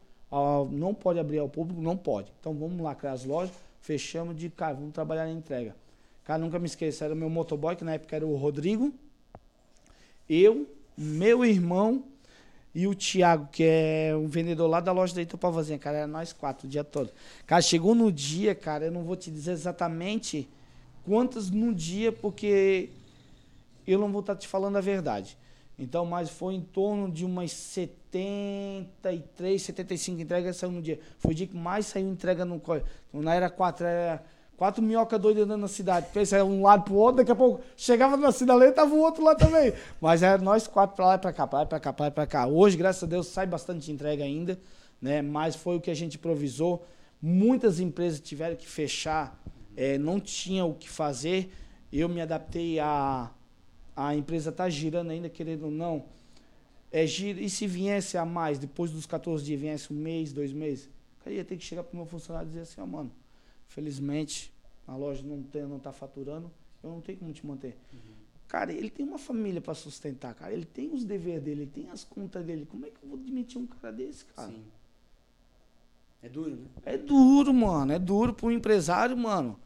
Não 0.71 0.93
pode 0.93 1.19
abrir 1.19 1.39
ao 1.39 1.49
público? 1.49 1.81
Não 1.81 1.97
pode. 1.97 2.31
Então 2.39 2.53
vamos 2.53 2.79
lá 2.81 2.95
criar 2.95 3.11
as 3.13 3.25
lojas, 3.25 3.53
fechamos 3.81 4.35
de 4.35 4.49
cara, 4.49 4.75
vamos 4.75 4.93
trabalhar 4.93 5.25
na 5.25 5.31
entrega. 5.31 5.75
Cara, 6.23 6.39
nunca 6.39 6.57
me 6.57 6.67
esqueça, 6.67 7.03
era 7.03 7.13
o 7.13 7.17
meu 7.17 7.29
motoboy, 7.29 7.75
que 7.75 7.83
na 7.83 7.93
época 7.93 8.15
era 8.15 8.25
o 8.25 8.35
Rodrigo, 8.35 8.93
eu, 10.29 10.67
meu 10.95 11.43
irmão 11.43 12.03
e 12.73 12.87
o 12.87 12.95
Thiago, 12.95 13.49
que 13.51 13.63
é 13.63 14.15
um 14.15 14.27
vendedor 14.27 14.67
lá 14.67 14.79
da 14.79 14.91
loja 14.91 15.13
da 15.13 15.21
Itopavazinha. 15.21 15.77
Cara, 15.77 15.99
era 15.99 16.07
nós 16.07 16.31
quatro 16.31 16.67
o 16.67 16.69
dia 16.69 16.83
todo. 16.83 17.11
Cara, 17.45 17.61
chegou 17.61 17.93
no 17.93 18.11
dia, 18.11 18.55
cara, 18.55 18.85
eu 18.85 18.91
não 18.91 19.03
vou 19.03 19.15
te 19.15 19.29
dizer 19.29 19.51
exatamente 19.51 20.47
quantas 21.05 21.49
no 21.49 21.73
dia, 21.73 22.11
porque 22.11 22.89
eu 23.85 23.99
não 23.99 24.11
vou 24.11 24.21
estar 24.21 24.35
te 24.35 24.47
falando 24.47 24.77
a 24.77 24.81
verdade. 24.81 25.37
Então, 25.77 26.05
mas 26.05 26.29
foi 26.29 26.53
em 26.53 26.61
torno 26.61 27.11
de 27.11 27.25
umas 27.25 27.51
73, 27.51 29.61
75 29.61 30.21
entregas 30.21 30.55
saiu 30.55 30.71
no 30.71 30.81
dia. 30.81 30.99
Foi 31.17 31.31
o 31.31 31.35
dia 31.35 31.47
que 31.47 31.57
mais 31.57 31.87
saiu 31.87 32.07
entrega 32.07 32.45
no 32.45 32.59
Então, 32.59 33.21
não 33.21 33.31
era 33.31 33.49
quatro, 33.49 33.85
era 33.85 34.23
quatro 34.61 34.83
minhoca 34.83 35.17
doidas 35.17 35.45
andando 35.45 35.61
na 35.61 35.67
cidade. 35.67 36.05
Pensa 36.13 36.43
um 36.43 36.61
lado 36.61 36.83
pro 36.83 36.93
outro, 36.93 37.17
daqui 37.17 37.31
a 37.31 37.35
pouco 37.35 37.63
chegava 37.75 38.15
na 38.15 38.29
e 38.29 38.71
tava 38.71 38.93
o 38.93 38.99
outro 38.99 39.23
lá 39.23 39.33
também. 39.33 39.73
Mas 39.99 40.21
era 40.21 40.37
nós 40.37 40.67
quatro 40.67 40.95
para 40.95 41.07
lá 41.07 41.15
e 41.15 41.17
para 41.17 41.33
cá, 41.33 41.47
para 41.47 41.57
lá 41.57 41.65
e 41.65 41.67
para 41.67 41.79
cá, 41.79 41.91
para 41.91 42.03
lá 42.03 42.07
e 42.09 42.11
para 42.11 42.27
cá. 42.27 42.45
Hoje, 42.45 42.77
graças 42.77 43.01
a 43.01 43.07
Deus, 43.07 43.25
sai 43.25 43.47
bastante 43.47 43.91
entrega 43.91 44.23
ainda, 44.23 44.59
né? 45.01 45.19
Mas 45.19 45.55
foi 45.55 45.77
o 45.77 45.81
que 45.81 45.89
a 45.89 45.95
gente 45.95 46.17
improvisou. 46.17 46.85
Muitas 47.19 47.79
empresas 47.79 48.19
tiveram 48.19 48.55
que 48.55 48.67
fechar, 48.67 49.35
é, 49.75 49.97
não 49.97 50.19
tinha 50.19 50.63
o 50.63 50.75
que 50.75 50.87
fazer. 50.87 51.51
Eu 51.91 52.07
me 52.07 52.21
adaptei 52.21 52.79
a 52.79 53.31
a 53.95 54.15
empresa 54.15 54.51
está 54.51 54.69
girando 54.69 55.09
ainda, 55.09 55.27
querendo 55.27 55.63
ou 55.63 55.71
não. 55.71 56.05
É, 56.91 57.07
gira, 57.07 57.41
e 57.41 57.49
se 57.49 57.65
viesse 57.65 58.15
a 58.15 58.25
mais, 58.27 58.59
depois 58.59 58.91
dos 58.91 59.07
14 59.07 59.43
dias, 59.43 59.59
viesse 59.59 59.91
um 59.91 59.95
mês, 59.95 60.31
dois 60.31 60.53
meses, 60.53 60.87
ia 61.25 61.43
ter 61.43 61.57
que 61.57 61.63
chegar 61.63 61.81
para 61.81 61.93
o 61.93 61.97
meu 61.97 62.05
funcionário 62.05 62.45
e 62.45 62.49
dizer 62.49 62.61
assim, 62.61 62.79
ó, 62.79 62.83
oh, 62.83 62.87
mano, 62.87 63.11
felizmente 63.71 64.53
a 64.85 64.95
loja 64.95 65.23
não 65.23 65.39
está 65.39 65.59
não 65.59 65.79
tá 65.79 65.91
faturando, 65.91 66.51
eu 66.83 66.89
não 66.89 67.01
tenho 67.01 67.17
como 67.19 67.31
te 67.31 67.45
manter. 67.45 67.77
Uhum. 67.93 67.99
Cara, 68.47 68.73
ele 68.73 68.89
tem 68.89 69.05
uma 69.05 69.17
família 69.17 69.61
para 69.61 69.73
sustentar, 69.73 70.35
cara. 70.35 70.51
Ele 70.51 70.65
tem 70.65 70.93
os 70.93 71.05
deveres 71.05 71.41
dele, 71.41 71.61
ele 71.61 71.71
tem 71.71 71.89
as 71.89 72.03
contas 72.03 72.45
dele. 72.45 72.67
Como 72.69 72.85
é 72.85 72.89
que 72.89 72.97
eu 73.01 73.07
vou 73.07 73.17
demitir 73.17 73.57
um 73.57 73.65
cara 73.65 73.93
desse, 73.93 74.25
cara? 74.25 74.49
Sim. 74.49 74.63
É 76.21 76.27
duro, 76.27 76.57
né? 76.57 76.67
É 76.85 76.97
duro, 76.97 77.53
mano. 77.53 77.93
É 77.93 77.97
duro 77.97 78.33
para 78.33 78.47
um 78.47 78.51
empresário, 78.51 79.15
mano. 79.15 79.57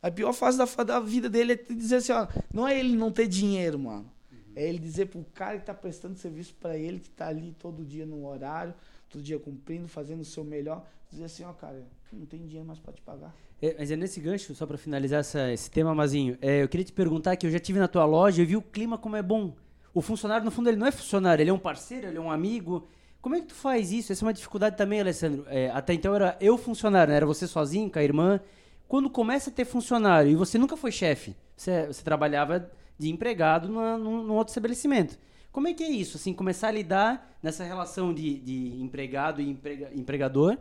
A 0.00 0.10
pior 0.10 0.32
fase 0.32 0.56
da, 0.56 0.64
da 0.84 1.00
vida 1.00 1.28
dele 1.28 1.52
é 1.52 1.56
dizer 1.56 1.96
assim, 1.96 2.12
ó, 2.12 2.26
não 2.52 2.66
é 2.66 2.78
ele 2.78 2.96
não 2.96 3.12
ter 3.12 3.26
dinheiro, 3.26 3.78
mano. 3.78 4.10
Uhum. 4.32 4.38
É 4.56 4.66
ele 4.66 4.78
dizer 4.78 5.08
pro 5.08 5.22
cara 5.34 5.58
que 5.58 5.66
tá 5.66 5.74
prestando 5.74 6.16
serviço 6.16 6.54
para 6.54 6.78
ele, 6.78 7.00
que 7.00 7.10
tá 7.10 7.28
ali 7.28 7.54
todo 7.58 7.84
dia 7.84 8.06
no 8.06 8.26
horário, 8.26 8.74
todo 9.10 9.22
dia 9.22 9.38
cumprindo, 9.38 9.86
fazendo 9.86 10.22
o 10.22 10.24
seu 10.24 10.44
melhor, 10.44 10.86
dizer 11.10 11.24
assim, 11.24 11.44
ó, 11.44 11.52
cara, 11.52 11.84
não 12.14 12.26
tem 12.26 12.46
dinheiro 12.46 12.66
mais 12.66 12.78
para 12.78 12.92
te 12.92 13.02
pagar. 13.02 13.34
É, 13.60 13.74
mas 13.78 13.90
é 13.90 13.96
nesse 13.96 14.20
gancho, 14.20 14.54
só 14.54 14.66
para 14.66 14.76
finalizar 14.76 15.20
essa, 15.20 15.52
esse 15.52 15.70
tema, 15.70 15.94
Mazinho, 15.94 16.36
é, 16.40 16.62
eu 16.62 16.68
queria 16.68 16.84
te 16.84 16.92
perguntar 16.92 17.36
que 17.36 17.46
eu 17.46 17.50
já 17.50 17.58
tive 17.58 17.78
na 17.78 17.88
tua 17.88 18.04
loja 18.04 18.42
e 18.42 18.44
vi 18.44 18.56
o 18.56 18.62
clima 18.62 18.98
como 18.98 19.16
é 19.16 19.22
bom. 19.22 19.54
O 19.92 20.02
funcionário, 20.02 20.44
no 20.44 20.50
fundo, 20.50 20.68
ele 20.68 20.76
não 20.76 20.86
é 20.86 20.90
funcionário, 20.90 21.42
ele 21.42 21.50
é 21.50 21.52
um 21.54 21.58
parceiro, 21.58 22.08
ele 22.08 22.18
é 22.18 22.20
um 22.20 22.30
amigo. 22.30 22.86
Como 23.22 23.36
é 23.36 23.40
que 23.40 23.46
tu 23.46 23.54
faz 23.54 23.92
isso? 23.92 24.12
Essa 24.12 24.24
é 24.24 24.26
uma 24.26 24.34
dificuldade 24.34 24.76
também, 24.76 25.00
Alessandro. 25.00 25.46
É, 25.48 25.70
até 25.70 25.94
então 25.94 26.14
era 26.14 26.36
eu 26.40 26.58
funcionário, 26.58 27.10
né? 27.10 27.16
era 27.16 27.24
você 27.24 27.46
sozinho, 27.46 27.90
com 27.90 27.98
a 27.98 28.02
irmã. 28.02 28.40
Quando 28.86 29.08
começa 29.08 29.50
a 29.50 29.52
ter 29.52 29.64
funcionário 29.64 30.30
e 30.30 30.34
você 30.34 30.58
nunca 30.58 30.76
foi 30.76 30.92
chefe, 30.92 31.34
você, 31.56 31.86
você, 31.86 32.02
trabalhava 32.02 32.70
de 32.98 33.08
empregado 33.08 33.68
numa, 33.68 33.96
num, 33.96 34.22
num, 34.22 34.34
outro 34.34 34.50
estabelecimento. 34.50 35.18
Como 35.50 35.68
é 35.68 35.72
que 35.72 35.82
é 35.82 35.88
isso? 35.88 36.16
Assim, 36.16 36.34
começar 36.34 36.68
a 36.68 36.72
lidar 36.72 37.38
nessa 37.42 37.64
relação 37.64 38.12
de, 38.12 38.38
de 38.40 38.82
empregado 38.82 39.40
e 39.40 39.48
emprega, 39.48 39.90
empregador, 39.94 40.58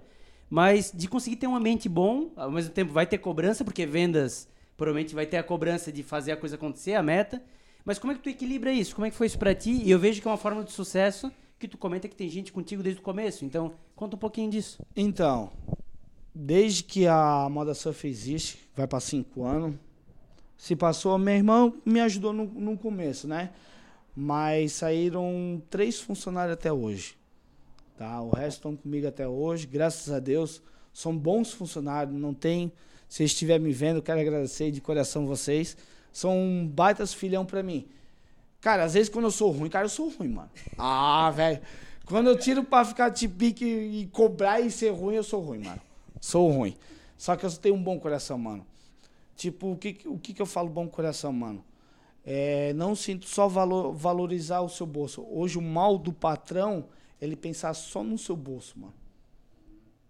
mas 0.53 0.91
de 0.93 1.07
conseguir 1.07 1.37
ter 1.37 1.47
um 1.47 1.55
ambiente 1.55 1.89
bom, 1.89 2.31
ao 2.35 2.51
mesmo 2.51 2.71
tempo 2.71 2.93
vai 2.93 3.07
ter 3.07 3.17
cobrança, 3.17 3.65
porque 3.65 3.87
vendas 3.87 4.47
provavelmente 4.77 5.15
vai 5.15 5.25
ter 5.25 5.37
a 5.37 5.43
cobrança 5.43 5.91
de 5.91 6.03
fazer 6.03 6.31
a 6.31 6.37
coisa 6.37 6.57
acontecer, 6.57 6.93
a 6.93 7.01
meta. 7.01 7.41
Mas 7.83 7.97
como 7.97 8.13
é 8.13 8.15
que 8.15 8.21
tu 8.21 8.29
equilibra 8.29 8.71
isso? 8.71 8.93
Como 8.93 9.07
é 9.07 9.09
que 9.09 9.15
foi 9.15 9.25
isso 9.25 9.39
para 9.39 9.55
ti? 9.55 9.81
E 9.83 9.89
eu 9.89 9.97
vejo 9.97 10.21
que 10.21 10.27
é 10.27 10.29
uma 10.29 10.37
forma 10.37 10.63
de 10.63 10.71
sucesso 10.71 11.31
que 11.57 11.67
tu 11.67 11.75
comenta 11.75 12.07
que 12.07 12.15
tem 12.15 12.29
gente 12.29 12.53
contigo 12.53 12.83
desde 12.83 13.01
o 13.01 13.03
começo. 13.03 13.43
Então, 13.43 13.73
conta 13.95 14.15
um 14.15 14.19
pouquinho 14.19 14.51
disso. 14.51 14.79
Então, 14.95 15.49
desde 16.35 16.83
que 16.83 17.07
a 17.07 17.47
Moda 17.49 17.73
Surf 17.73 18.07
existe, 18.07 18.59
vai 18.75 18.85
para 18.85 18.99
cinco 18.99 19.43
anos. 19.43 19.75
Se 20.55 20.75
passou, 20.75 21.17
meu 21.17 21.33
irmão 21.33 21.81
me 21.83 21.99
ajudou 21.99 22.31
no, 22.31 22.45
no 22.45 22.77
começo, 22.77 23.27
né? 23.27 23.49
Mas 24.15 24.73
saíram 24.73 25.59
três 25.67 25.99
funcionários 25.99 26.53
até 26.53 26.71
hoje. 26.71 27.15
Tá? 27.97 28.21
O 28.21 28.29
resto 28.29 28.57
estão 28.57 28.75
comigo 28.75 29.07
até 29.07 29.27
hoje, 29.27 29.67
graças 29.67 30.13
a 30.13 30.19
Deus. 30.19 30.61
São 30.91 31.17
bons 31.17 31.51
funcionários, 31.51 32.15
não 32.15 32.33
tem. 32.33 32.71
Se 33.07 33.23
estiver 33.23 33.59
me 33.59 33.71
vendo, 33.71 34.01
quero 34.01 34.19
agradecer 34.19 34.71
de 34.71 34.81
coração 34.81 35.25
vocês. 35.25 35.77
São 36.11 36.37
um 36.37 36.67
baitas 36.67 37.13
filhão 37.13 37.45
para 37.45 37.63
mim. 37.63 37.87
Cara, 38.61 38.83
às 38.83 38.93
vezes 38.93 39.09
quando 39.09 39.25
eu 39.25 39.31
sou 39.31 39.51
ruim, 39.51 39.69
cara, 39.69 39.85
eu 39.85 39.89
sou 39.89 40.09
ruim, 40.09 40.29
mano. 40.29 40.49
Ah, 40.77 41.31
velho. 41.35 41.59
Quando 42.05 42.27
eu 42.27 42.37
tiro 42.37 42.63
pra 42.63 42.85
ficar 42.85 43.09
de 43.09 43.27
pique 43.27 43.65
e 43.65 44.07
cobrar 44.07 44.59
e 44.59 44.69
ser 44.69 44.89
ruim, 44.89 45.15
eu 45.15 45.23
sou 45.23 45.41
ruim, 45.41 45.59
mano. 45.59 45.81
Sou 46.19 46.49
ruim. 46.49 46.75
Só 47.17 47.35
que 47.35 47.45
eu 47.45 47.51
tenho 47.51 47.75
um 47.75 47.83
bom 47.83 47.99
coração, 47.99 48.37
mano. 48.37 48.65
Tipo, 49.35 49.71
o 49.71 49.77
que, 49.77 49.97
o 50.05 50.17
que, 50.17 50.33
que 50.33 50.41
eu 50.41 50.45
falo 50.45 50.69
bom 50.69 50.87
coração, 50.87 51.31
mano? 51.33 51.63
É, 52.25 52.73
não 52.73 52.95
sinto 52.95 53.27
só 53.27 53.47
valor, 53.47 53.93
valorizar 53.93 54.61
o 54.61 54.69
seu 54.69 54.85
bolso. 54.85 55.25
Hoje 55.29 55.57
o 55.57 55.61
mal 55.61 55.97
do 55.97 56.13
patrão, 56.13 56.85
ele 57.23 57.35
pensar 57.35 57.73
só 57.73 58.03
no 58.03 58.17
seu 58.17 58.35
bolso, 58.35 58.79
mano. 58.79 58.93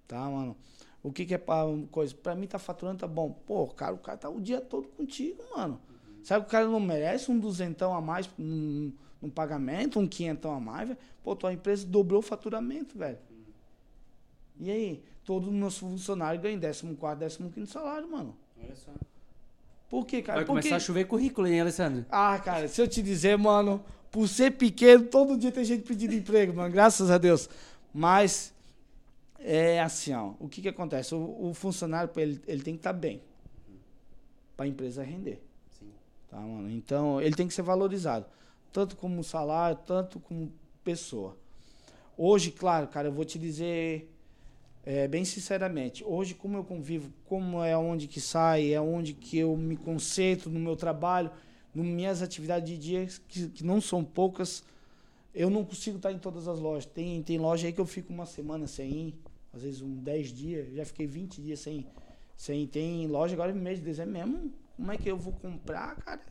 Tá, 0.07 0.29
mano? 0.29 0.55
O 1.01 1.11
que, 1.11 1.25
que 1.25 1.33
é 1.33 1.37
pra 1.37 1.63
coisa? 1.91 2.15
Pra 2.15 2.33
mim 2.33 2.47
tá 2.47 2.57
faturando, 2.57 2.99
tá 2.99 3.07
bom. 3.07 3.31
Pô, 3.45 3.67
cara, 3.67 3.93
o 3.93 3.97
cara 3.97 4.17
tá 4.17 4.29
o 4.29 4.39
dia 4.39 4.61
todo 4.61 4.87
contigo, 4.87 5.43
mano. 5.55 5.79
Sabe 6.23 6.45
que 6.45 6.49
o 6.49 6.51
cara 6.51 6.65
não 6.65 6.79
merece 6.79 7.29
um 7.29 7.37
duzentão 7.37 7.93
a 7.93 7.99
mais 7.99 8.29
num, 8.37 8.93
num 9.21 9.29
pagamento, 9.29 9.99
um 9.99 10.07
quinhentão 10.07 10.53
a 10.53 10.59
mais, 10.59 10.87
velho? 10.87 10.99
Pô, 11.21 11.35
tua 11.35 11.51
empresa 11.51 11.85
dobrou 11.85 12.19
o 12.19 12.23
faturamento, 12.23 12.97
velho. 12.97 13.17
E 14.59 14.71
aí? 14.71 15.03
Todos 15.25 15.49
os 15.49 15.53
meus 15.53 15.77
funcionários 15.77 16.41
ganham 16.41 16.59
14, 16.59 17.37
15 17.37 17.71
salário, 17.71 18.09
mano. 18.09 18.35
Olha 18.61 18.75
só. 18.75 18.91
Por 19.89 20.05
quê, 20.05 20.21
cara? 20.21 20.39
Vai 20.39 20.45
Porque... 20.45 20.61
começar 20.61 20.77
a 20.77 20.79
chover 20.79 21.05
currículo, 21.05 21.47
hein, 21.47 21.61
Alessandro? 21.61 22.05
Ah, 22.09 22.39
cara, 22.39 22.67
se 22.67 22.81
eu 22.81 22.87
te 22.87 23.01
dizer, 23.01 23.37
mano, 23.37 23.83
por 24.13 24.27
ser 24.27 24.51
pequeno, 24.51 25.05
todo 25.05 25.35
dia 25.35 25.51
tem 25.51 25.65
gente 25.65 25.81
pedindo 25.81 26.13
emprego, 26.13 26.53
mano, 26.53 26.71
graças 26.71 27.09
a 27.09 27.17
Deus. 27.17 27.49
Mas, 27.91 28.53
é 29.39 29.81
assim, 29.81 30.13
ó, 30.13 30.35
o 30.39 30.47
que 30.47 30.61
que 30.61 30.69
acontece? 30.69 31.15
O, 31.15 31.49
o 31.49 31.53
funcionário, 31.55 32.11
ele, 32.17 32.39
ele 32.45 32.61
tem 32.61 32.75
que 32.75 32.79
estar 32.79 32.93
tá 32.93 32.99
bem, 32.99 33.23
para 34.55 34.67
a 34.67 34.69
empresa 34.69 35.01
render. 35.01 35.41
Tá, 36.29 36.37
mano? 36.39 36.69
Então, 36.69 37.19
ele 37.19 37.35
tem 37.35 37.47
que 37.47 37.55
ser 37.55 37.63
valorizado. 37.63 38.27
Tanto 38.71 38.95
como 38.95 39.23
salário, 39.23 39.79
tanto 39.83 40.19
como 40.19 40.53
pessoa. 40.83 41.35
Hoje, 42.15 42.51
claro, 42.51 42.87
cara, 42.89 43.07
eu 43.07 43.11
vou 43.11 43.25
te 43.25 43.39
dizer 43.39 44.13
é, 44.85 45.07
bem 45.07 45.25
sinceramente, 45.25 46.03
hoje 46.03 46.35
como 46.35 46.55
eu 46.55 46.63
convivo, 46.63 47.11
como 47.25 47.63
é 47.63 47.75
onde 47.75 48.07
que 48.07 48.21
sai, 48.21 48.73
é 48.73 48.79
onde 48.79 49.13
que 49.13 49.39
eu 49.39 49.57
me 49.57 49.75
concentro 49.75 50.51
no 50.51 50.59
meu 50.59 50.75
trabalho, 50.75 51.31
nas 51.73 51.85
minhas 51.85 52.21
atividades 52.21 52.69
de 52.69 52.77
dia, 52.77 53.07
que, 53.27 53.49
que 53.49 53.63
não 53.63 53.81
são 53.81 54.03
poucas, 54.03 54.63
eu 55.33 55.49
não 55.49 55.65
consigo 55.65 55.97
estar 55.97 56.11
em 56.11 56.19
todas 56.19 56.47
as 56.47 56.59
lojas. 56.59 56.85
Tem, 56.85 57.21
tem 57.23 57.37
loja 57.37 57.67
aí 57.67 57.73
que 57.73 57.81
eu 57.81 57.85
fico 57.85 58.13
uma 58.13 58.25
semana 58.25 58.67
sem 58.67 58.91
ir, 58.91 59.15
às 59.53 59.61
vezes 59.61 59.81
um 59.81 59.95
10 59.95 60.33
dias, 60.33 60.73
já 60.73 60.85
fiquei 60.85 61.07
20 61.07 61.41
dias 61.41 61.59
sem, 61.59 61.85
sem 62.35 62.67
Tem 62.67 63.07
loja 63.07 63.33
agora 63.33 63.53
no 63.53 63.61
mês 63.61 63.79
de 63.79 63.85
dezembro 63.85 64.13
mesmo, 64.13 64.53
como 64.75 64.91
é 64.91 64.97
que 64.97 65.09
eu 65.09 65.17
vou 65.17 65.33
comprar, 65.33 65.95
cara? 65.97 66.21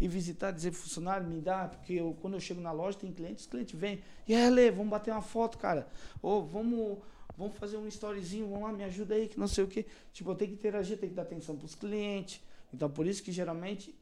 E 0.00 0.08
visitar, 0.08 0.50
dizer 0.50 0.72
funcionário, 0.72 1.26
me 1.26 1.40
dá, 1.40 1.68
porque 1.68 1.94
eu, 1.94 2.16
quando 2.20 2.34
eu 2.34 2.40
chego 2.40 2.60
na 2.60 2.72
loja 2.72 2.98
tem 2.98 3.12
clientes, 3.12 3.44
os 3.44 3.50
clientes 3.50 3.78
vêm. 3.78 4.00
E 4.26 4.34
aí, 4.34 4.48
Lê, 4.48 4.70
vamos 4.70 4.90
bater 4.90 5.10
uma 5.10 5.20
foto, 5.20 5.58
cara. 5.58 5.86
Ou 6.22 6.44
vamos, 6.46 6.98
vamos 7.36 7.56
fazer 7.56 7.76
um 7.76 7.86
storyzinho, 7.86 8.48
vamos 8.48 8.62
lá, 8.62 8.72
me 8.72 8.84
ajuda 8.84 9.14
aí, 9.14 9.28
que 9.28 9.38
não 9.38 9.46
sei 9.46 9.64
o 9.64 9.68
quê. 9.68 9.84
Tipo, 10.12 10.30
eu 10.30 10.34
tenho 10.34 10.50
que 10.50 10.56
interagir, 10.56 10.98
tenho 10.98 11.10
que 11.10 11.16
dar 11.16 11.22
atenção 11.22 11.56
pros 11.56 11.74
clientes. 11.74 12.40
Então, 12.72 12.88
por 12.88 13.06
isso 13.06 13.22
que 13.22 13.30
geralmente 13.30 13.94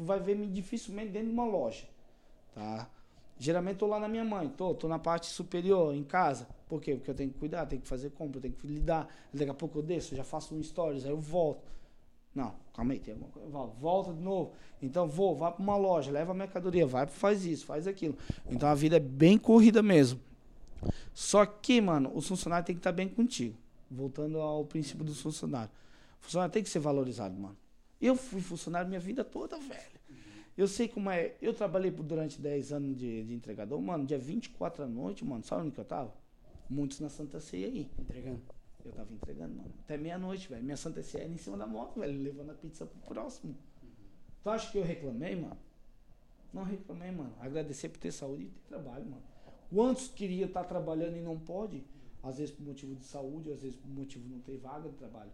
tu 0.00 0.04
vai 0.04 0.18
ver-me 0.18 0.46
dificilmente 0.46 1.10
dentro 1.10 1.28
de 1.28 1.34
uma 1.34 1.44
loja, 1.44 1.84
tá? 2.54 2.88
Geralmente 3.38 3.76
tô 3.76 3.86
lá 3.86 4.00
na 4.00 4.08
minha 4.08 4.24
mãe, 4.24 4.48
tô, 4.48 4.74
tô 4.74 4.88
na 4.88 4.98
parte 4.98 5.26
superior, 5.26 5.94
em 5.94 6.02
casa. 6.02 6.48
Por 6.66 6.80
quê? 6.80 6.94
Porque 6.94 7.10
eu 7.10 7.14
tenho 7.14 7.30
que 7.30 7.38
cuidar, 7.38 7.66
tenho 7.66 7.82
que 7.82 7.88
fazer 7.88 8.10
compra, 8.10 8.40
tenho 8.40 8.54
que 8.54 8.66
lidar. 8.66 9.08
Daqui 9.32 9.50
a 9.50 9.54
pouco 9.54 9.78
eu 9.78 9.82
desço, 9.82 10.16
já 10.16 10.24
faço 10.24 10.54
um 10.54 10.62
stories, 10.62 11.04
aí 11.04 11.10
eu 11.10 11.20
volto. 11.20 11.70
Não, 12.34 12.54
calma 12.74 12.92
aí, 12.92 12.98
tem 12.98 13.12
alguma 13.12 13.30
coisa. 13.30 13.48
Volta 13.78 14.14
de 14.14 14.22
novo. 14.22 14.52
Então 14.80 15.06
vou, 15.06 15.36
vá 15.36 15.50
para 15.50 15.62
uma 15.62 15.76
loja, 15.76 16.10
leva 16.10 16.32
a 16.32 16.34
mercadoria, 16.34 16.86
vai, 16.86 17.06
faz 17.06 17.44
isso, 17.44 17.66
faz 17.66 17.86
aquilo. 17.86 18.16
Então 18.48 18.68
a 18.68 18.74
vida 18.74 18.96
é 18.96 19.00
bem 19.00 19.36
corrida 19.36 19.82
mesmo. 19.82 20.18
Só 21.12 21.44
que, 21.44 21.78
mano, 21.78 22.10
o 22.14 22.22
funcionário 22.22 22.64
tem 22.64 22.74
que 22.74 22.80
estar 22.80 22.92
bem 22.92 23.08
contigo. 23.08 23.56
Voltando 23.90 24.40
ao 24.40 24.64
princípio 24.64 25.04
do 25.04 25.14
funcionário. 25.14 25.70
O 26.20 26.24
funcionário 26.24 26.52
tem 26.52 26.62
que 26.62 26.70
ser 26.70 26.78
valorizado, 26.78 27.34
mano. 27.38 27.56
Eu 28.00 28.16
fui 28.16 28.40
funcionário 28.40 28.88
minha 28.88 29.00
vida 29.00 29.22
toda, 29.22 29.58
velho. 29.58 30.00
Eu 30.56 30.66
sei 30.66 30.88
como 30.88 31.10
é. 31.10 31.36
Eu 31.40 31.54
trabalhei 31.54 31.90
por 31.90 32.02
durante 32.02 32.40
10 32.40 32.72
anos 32.72 32.96
de, 32.96 33.24
de 33.24 33.34
entregador, 33.34 33.80
mano. 33.80 34.04
Dia 34.04 34.18
24 34.18 34.84
à 34.84 34.86
noite, 34.86 35.24
mano. 35.24 35.44
Sabe 35.44 35.62
onde 35.62 35.72
que 35.72 35.80
eu 35.80 35.84
tava? 35.84 36.14
Muitos 36.68 37.00
na 37.00 37.08
Santa 37.08 37.40
Ceia 37.40 37.66
aí. 37.66 37.90
Entregando. 37.98 38.40
Eu 38.84 38.92
tava 38.92 39.12
entregando, 39.12 39.54
mano. 39.54 39.72
Até 39.80 39.96
meia-noite, 39.96 40.48
velho. 40.48 40.62
Minha 40.62 40.76
Santa 40.76 41.02
Ceia 41.02 41.24
era 41.24 41.32
em 41.32 41.36
cima 41.36 41.56
da 41.56 41.66
moto, 41.66 42.00
velho. 42.00 42.22
Levando 42.22 42.50
a 42.50 42.54
pizza 42.54 42.86
pro 42.86 42.98
próximo. 43.00 43.56
Tu 44.42 44.50
acha 44.50 44.70
que 44.70 44.78
eu 44.78 44.84
reclamei, 44.84 45.36
mano? 45.36 45.58
Não 46.52 46.64
reclamei, 46.64 47.10
mano. 47.10 47.34
Agradecer 47.40 47.88
por 47.90 47.98
ter 47.98 48.12
saúde 48.12 48.44
e 48.44 48.48
ter 48.48 48.68
trabalho, 48.68 49.04
mano. 49.04 49.22
Quantos 49.72 50.08
queria 50.08 50.46
estar 50.46 50.62
tá 50.62 50.68
trabalhando 50.68 51.16
e 51.16 51.20
não 51.20 51.38
pode? 51.38 51.84
Às 52.22 52.38
vezes 52.38 52.54
por 52.54 52.64
motivo 52.64 52.94
de 52.94 53.04
saúde, 53.04 53.52
às 53.52 53.62
vezes 53.62 53.76
por 53.76 53.88
motivo 53.88 54.24
de 54.24 54.30
não 54.34 54.40
ter 54.40 54.56
vaga 54.56 54.88
de 54.88 54.96
trabalho. 54.96 55.30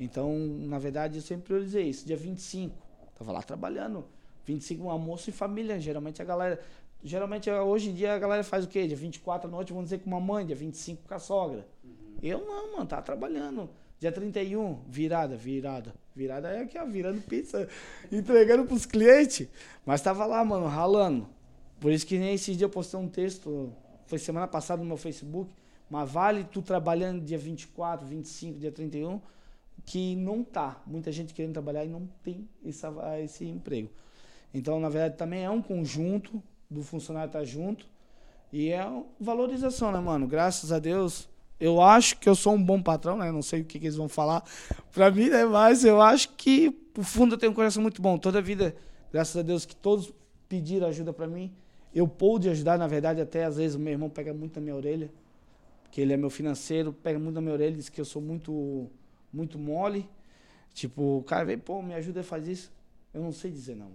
Então, 0.00 0.36
na 0.36 0.78
verdade, 0.78 1.18
eu 1.18 1.22
sempre 1.22 1.44
priorizei 1.44 1.84
isso. 1.84 2.06
Dia 2.06 2.16
25, 2.16 2.74
tava 3.14 3.32
lá 3.32 3.42
trabalhando. 3.42 4.04
25, 4.46 4.82
um 4.82 4.90
almoço 4.90 5.28
e 5.28 5.32
família. 5.32 5.78
Geralmente 5.78 6.22
a 6.22 6.24
galera. 6.24 6.60
Geralmente 7.02 7.50
hoje 7.50 7.90
em 7.90 7.94
dia 7.94 8.14
a 8.14 8.18
galera 8.18 8.44
faz 8.44 8.64
o 8.64 8.68
quê? 8.68 8.86
Dia 8.86 8.96
24 8.96 9.48
à 9.48 9.50
noite, 9.50 9.72
vamos 9.72 9.86
dizer 9.86 10.00
com 10.00 10.10
uma 10.10 10.20
mãe, 10.20 10.44
dia 10.44 10.56
25 10.56 11.06
com 11.06 11.14
a 11.14 11.18
sogra. 11.18 11.66
Eu 12.22 12.44
não, 12.44 12.72
mano, 12.72 12.86
tava 12.86 13.02
trabalhando. 13.02 13.70
Dia 13.98 14.12
31, 14.12 14.80
virada, 14.86 15.36
virada. 15.36 15.94
Virada 16.14 16.48
é 16.48 16.60
aqui, 16.62 16.78
ó, 16.78 16.84
virando 16.84 17.20
pizza, 17.22 17.68
entregando 18.10 18.66
pros 18.66 18.84
clientes. 18.84 19.48
Mas 19.84 20.02
tava 20.02 20.26
lá, 20.26 20.44
mano, 20.44 20.66
ralando. 20.66 21.28
Por 21.78 21.92
isso 21.92 22.06
que 22.06 22.18
nem 22.18 22.34
esse 22.34 22.54
dia 22.54 22.66
eu 22.66 22.70
postei 22.70 23.00
um 23.00 23.08
texto, 23.08 23.72
foi 24.06 24.18
semana 24.18 24.46
passada 24.46 24.82
no 24.82 24.88
meu 24.88 24.98
Facebook, 24.98 25.50
mas 25.88 26.10
vale 26.10 26.44
tu 26.44 26.60
trabalhando 26.60 27.24
dia 27.24 27.38
24, 27.38 28.06
25, 28.06 28.58
dia 28.58 28.70
31, 28.70 29.20
que 29.84 30.16
não 30.16 30.42
tá. 30.44 30.82
Muita 30.86 31.10
gente 31.10 31.34
querendo 31.34 31.52
trabalhar 31.52 31.84
e 31.84 31.88
não 31.88 32.08
tem 32.22 32.48
essa, 32.64 32.92
esse 33.20 33.44
emprego. 33.44 33.90
Então, 34.52 34.80
na 34.80 34.88
verdade, 34.88 35.16
também 35.16 35.44
é 35.44 35.50
um 35.50 35.62
conjunto 35.62 36.42
do 36.68 36.82
funcionário 36.82 37.28
estar 37.28 37.40
tá 37.40 37.44
junto. 37.44 37.86
E 38.52 38.70
é 38.70 38.84
valorização, 39.18 39.92
né, 39.92 40.00
mano? 40.00 40.26
Graças 40.26 40.72
a 40.72 40.78
Deus, 40.78 41.28
eu 41.60 41.80
acho 41.80 42.18
que 42.18 42.28
eu 42.28 42.34
sou 42.34 42.54
um 42.54 42.62
bom 42.62 42.82
patrão, 42.82 43.16
né? 43.16 43.30
Não 43.30 43.42
sei 43.42 43.60
o 43.60 43.64
que, 43.64 43.78
que 43.78 43.86
eles 43.86 43.96
vão 43.96 44.08
falar 44.08 44.42
para 44.92 45.10
mim, 45.10 45.28
né? 45.28 45.44
Mas 45.44 45.84
eu 45.84 46.00
acho 46.00 46.30
que, 46.30 46.70
por 46.70 47.04
fundo, 47.04 47.34
eu 47.34 47.38
tenho 47.38 47.52
um 47.52 47.54
coração 47.54 47.82
muito 47.82 48.00
bom. 48.00 48.18
Toda 48.18 48.38
a 48.38 48.42
vida, 48.42 48.74
graças 49.12 49.36
a 49.36 49.42
Deus, 49.42 49.64
que 49.64 49.76
todos 49.76 50.12
pediram 50.48 50.88
ajuda 50.88 51.12
para 51.12 51.28
mim. 51.28 51.52
Eu 51.94 52.08
pude 52.08 52.48
ajudar, 52.48 52.78
na 52.78 52.86
verdade, 52.86 53.20
até 53.20 53.44
às 53.44 53.56
vezes 53.56 53.76
o 53.76 53.78
meu 53.78 53.92
irmão 53.92 54.08
pega 54.08 54.32
muito 54.32 54.56
na 54.56 54.62
minha 54.62 54.76
orelha, 54.76 55.10
que 55.90 56.00
ele 56.00 56.12
é 56.12 56.16
meu 56.16 56.30
financeiro, 56.30 56.92
pega 56.92 57.18
muito 57.18 57.34
na 57.34 57.40
minha 57.40 57.52
orelha, 57.52 57.76
diz 57.76 57.88
que 57.88 58.00
eu 58.00 58.04
sou 58.04 58.22
muito, 58.22 58.88
muito 59.32 59.58
mole. 59.58 60.08
Tipo, 60.72 61.18
o 61.18 61.22
cara 61.22 61.44
vem, 61.44 61.58
pô, 61.58 61.82
me 61.82 61.94
ajuda 61.94 62.20
a 62.20 62.24
fazer 62.24 62.52
isso. 62.52 62.72
Eu 63.12 63.22
não 63.22 63.32
sei 63.32 63.50
dizer 63.50 63.74
não. 63.74 63.90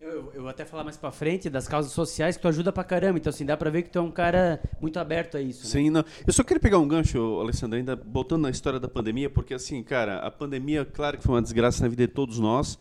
Eu, 0.00 0.32
eu 0.32 0.40
vou 0.40 0.48
até 0.48 0.64
falar 0.64 0.82
mais 0.82 0.96
pra 0.96 1.10
frente 1.10 1.50
das 1.50 1.68
causas 1.68 1.92
sociais 1.92 2.34
que 2.34 2.40
tu 2.40 2.48
ajuda 2.48 2.72
pra 2.72 2.82
caramba. 2.82 3.18
Então, 3.18 3.28
assim, 3.28 3.44
dá 3.44 3.54
pra 3.54 3.68
ver 3.68 3.82
que 3.82 3.90
tu 3.90 3.98
é 3.98 4.02
um 4.02 4.10
cara 4.10 4.58
muito 4.80 4.98
aberto 4.98 5.36
a 5.36 5.42
isso. 5.42 5.64
Né? 5.64 5.70
Sim, 5.70 5.90
não. 5.90 6.02
Eu 6.26 6.32
só 6.32 6.42
queria 6.42 6.60
pegar 6.60 6.78
um 6.78 6.88
gancho, 6.88 7.38
Alessandro, 7.38 7.76
ainda 7.76 7.94
voltando 7.94 8.42
na 8.42 8.50
história 8.50 8.80
da 8.80 8.88
pandemia, 8.88 9.28
porque, 9.28 9.52
assim, 9.52 9.82
cara, 9.82 10.18
a 10.20 10.30
pandemia, 10.30 10.86
claro 10.86 11.18
que 11.18 11.22
foi 11.22 11.34
uma 11.34 11.42
desgraça 11.42 11.82
na 11.82 11.88
vida 11.88 12.06
de 12.06 12.12
todos 12.12 12.38
nós, 12.38 12.78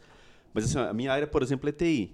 mas, 0.53 0.63
assim, 0.63 0.79
a 0.79 0.93
minha 0.93 1.11
área, 1.11 1.27
por 1.27 1.43
exemplo, 1.43 1.67
é 1.67 1.73
TI. 1.73 2.13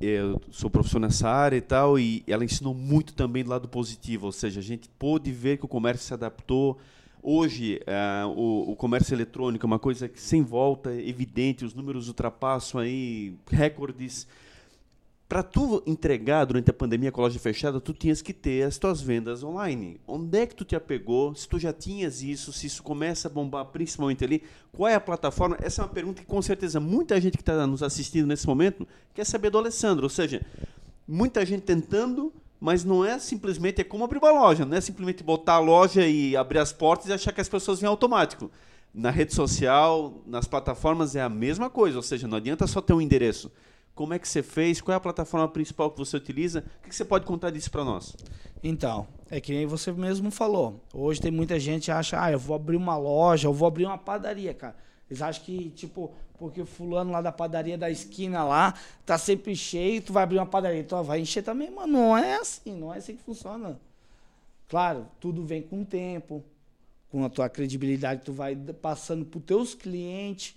Eu 0.00 0.40
sou 0.50 0.68
professor 0.68 0.98
nessa 0.98 1.28
área 1.28 1.56
e 1.56 1.60
tal, 1.60 1.96
e 1.96 2.24
ela 2.26 2.44
ensinou 2.44 2.74
muito 2.74 3.14
também 3.14 3.44
do 3.44 3.50
lado 3.50 3.68
positivo, 3.68 4.26
ou 4.26 4.32
seja, 4.32 4.58
a 4.58 4.62
gente 4.62 4.88
pôde 4.98 5.30
ver 5.30 5.56
que 5.56 5.64
o 5.64 5.68
comércio 5.68 6.04
se 6.04 6.12
adaptou, 6.12 6.78
Hoje, 7.28 7.80
uh, 7.88 8.28
o, 8.28 8.70
o, 8.70 8.76
comércio 8.76 9.12
eletrônico 9.12 9.66
é 9.66 9.68
uma 9.68 9.80
coisa 9.80 10.08
que 10.08 10.22
sem 10.22 10.44
volta, 10.44 10.92
é 10.92 11.08
evidente, 11.08 11.64
os 11.64 11.74
números 11.74 12.06
ultrapassam 12.06 12.80
aí 12.80 13.34
recordes. 13.50 14.28
Para 15.28 15.42
tu 15.42 15.82
entregar 15.88 16.44
durante 16.44 16.70
a 16.70 16.72
pandemia 16.72 17.10
com 17.10 17.20
a 17.20 17.24
loja 17.24 17.36
fechada, 17.40 17.80
tu 17.80 17.92
tinhas 17.92 18.22
que 18.22 18.32
ter 18.32 18.62
as 18.62 18.78
tuas 18.78 19.00
vendas 19.00 19.42
online. 19.42 20.00
Onde 20.06 20.38
é 20.38 20.46
que 20.46 20.54
tu 20.54 20.64
te 20.64 20.76
apegou? 20.76 21.34
Se 21.34 21.48
tu 21.48 21.58
já 21.58 21.72
tinhas 21.72 22.22
isso, 22.22 22.52
se 22.52 22.68
isso 22.68 22.80
começa 22.80 23.26
a 23.26 23.30
bombar 23.30 23.64
principalmente 23.64 24.22
ali, 24.22 24.44
qual 24.70 24.88
é 24.88 24.94
a 24.94 25.00
plataforma? 25.00 25.58
Essa 25.60 25.82
é 25.82 25.84
uma 25.84 25.92
pergunta 25.92 26.20
que 26.22 26.28
com 26.28 26.40
certeza 26.40 26.78
muita 26.78 27.20
gente 27.20 27.36
que 27.36 27.42
está 27.42 27.66
nos 27.66 27.82
assistindo 27.82 28.28
nesse 28.28 28.46
momento 28.46 28.86
quer 29.12 29.26
saber 29.26 29.50
do 29.50 29.58
Alessandro. 29.58 30.04
Ou 30.04 30.10
seja, 30.10 30.46
muita 31.08 31.44
gente 31.44 31.62
tentando, 31.62 32.32
mas 32.60 32.84
não 32.84 33.04
é 33.04 33.18
simplesmente, 33.18 33.80
é 33.80 33.84
como 33.84 34.04
abrir 34.04 34.18
uma 34.18 34.30
loja, 34.30 34.64
não 34.64 34.76
é 34.76 34.80
simplesmente 34.80 35.22
botar 35.22 35.54
a 35.54 35.58
loja 35.58 36.06
e 36.06 36.36
abrir 36.36 36.58
as 36.58 36.72
portas 36.72 37.08
e 37.08 37.12
achar 37.12 37.32
que 37.32 37.40
as 37.40 37.48
pessoas 37.48 37.80
vêm 37.80 37.88
automático. 37.88 38.50
Na 38.92 39.10
rede 39.10 39.34
social, 39.34 40.22
nas 40.26 40.46
plataformas 40.46 41.14
é 41.14 41.22
a 41.22 41.28
mesma 41.28 41.68
coisa, 41.68 41.96
ou 41.96 42.02
seja, 42.02 42.26
não 42.26 42.38
adianta 42.38 42.66
só 42.66 42.80
ter 42.80 42.94
um 42.94 43.00
endereço. 43.00 43.52
Como 43.94 44.12
é 44.12 44.18
que 44.18 44.28
você 44.28 44.42
fez? 44.42 44.80
Qual 44.80 44.92
é 44.92 44.96
a 44.96 45.00
plataforma 45.00 45.48
principal 45.48 45.90
que 45.90 45.98
você 45.98 46.16
utiliza? 46.16 46.64
O 46.84 46.88
que 46.88 46.94
você 46.94 47.04
pode 47.04 47.24
contar 47.24 47.50
disso 47.50 47.70
para 47.70 47.84
nós? 47.84 48.14
Então, 48.62 49.06
é 49.30 49.40
que 49.40 49.52
nem 49.52 49.66
você 49.66 49.92
mesmo 49.92 50.30
falou. 50.30 50.82
Hoje 50.92 51.20
tem 51.20 51.30
muita 51.30 51.58
gente 51.58 51.86
que 51.86 51.90
acha, 51.90 52.22
ah, 52.22 52.30
eu 52.30 52.38
vou 52.38 52.54
abrir 52.56 52.76
uma 52.76 52.96
loja, 52.96 53.48
eu 53.48 53.52
vou 53.52 53.68
abrir 53.68 53.86
uma 53.86 53.98
padaria, 53.98 54.52
cara. 54.52 54.76
Eles 55.08 55.22
acham 55.22 55.44
que, 55.44 55.70
tipo, 55.70 56.12
porque 56.38 56.64
fulano 56.64 57.12
lá 57.12 57.20
da 57.20 57.32
padaria 57.32 57.78
da 57.78 57.90
esquina 57.90 58.44
lá 58.44 58.74
tá 59.04 59.16
sempre 59.16 59.54
cheio, 59.54 60.02
tu 60.02 60.12
vai 60.12 60.24
abrir 60.24 60.38
uma 60.38 60.46
padaria, 60.46 60.84
tu 60.84 61.00
vai 61.02 61.20
encher 61.20 61.42
também, 61.42 61.70
mano. 61.70 61.92
Não 61.92 62.18
é 62.18 62.36
assim, 62.36 62.76
não 62.76 62.92
é 62.92 62.98
assim 62.98 63.16
que 63.16 63.22
funciona. 63.22 63.80
Claro, 64.68 65.06
tudo 65.20 65.44
vem 65.44 65.62
com 65.62 65.82
o 65.82 65.84
tempo, 65.84 66.44
com 67.10 67.24
a 67.24 67.30
tua 67.30 67.48
credibilidade, 67.48 68.22
tu 68.24 68.32
vai 68.32 68.56
passando 68.56 69.24
para 69.24 69.40
teus 69.40 69.74
clientes, 69.74 70.56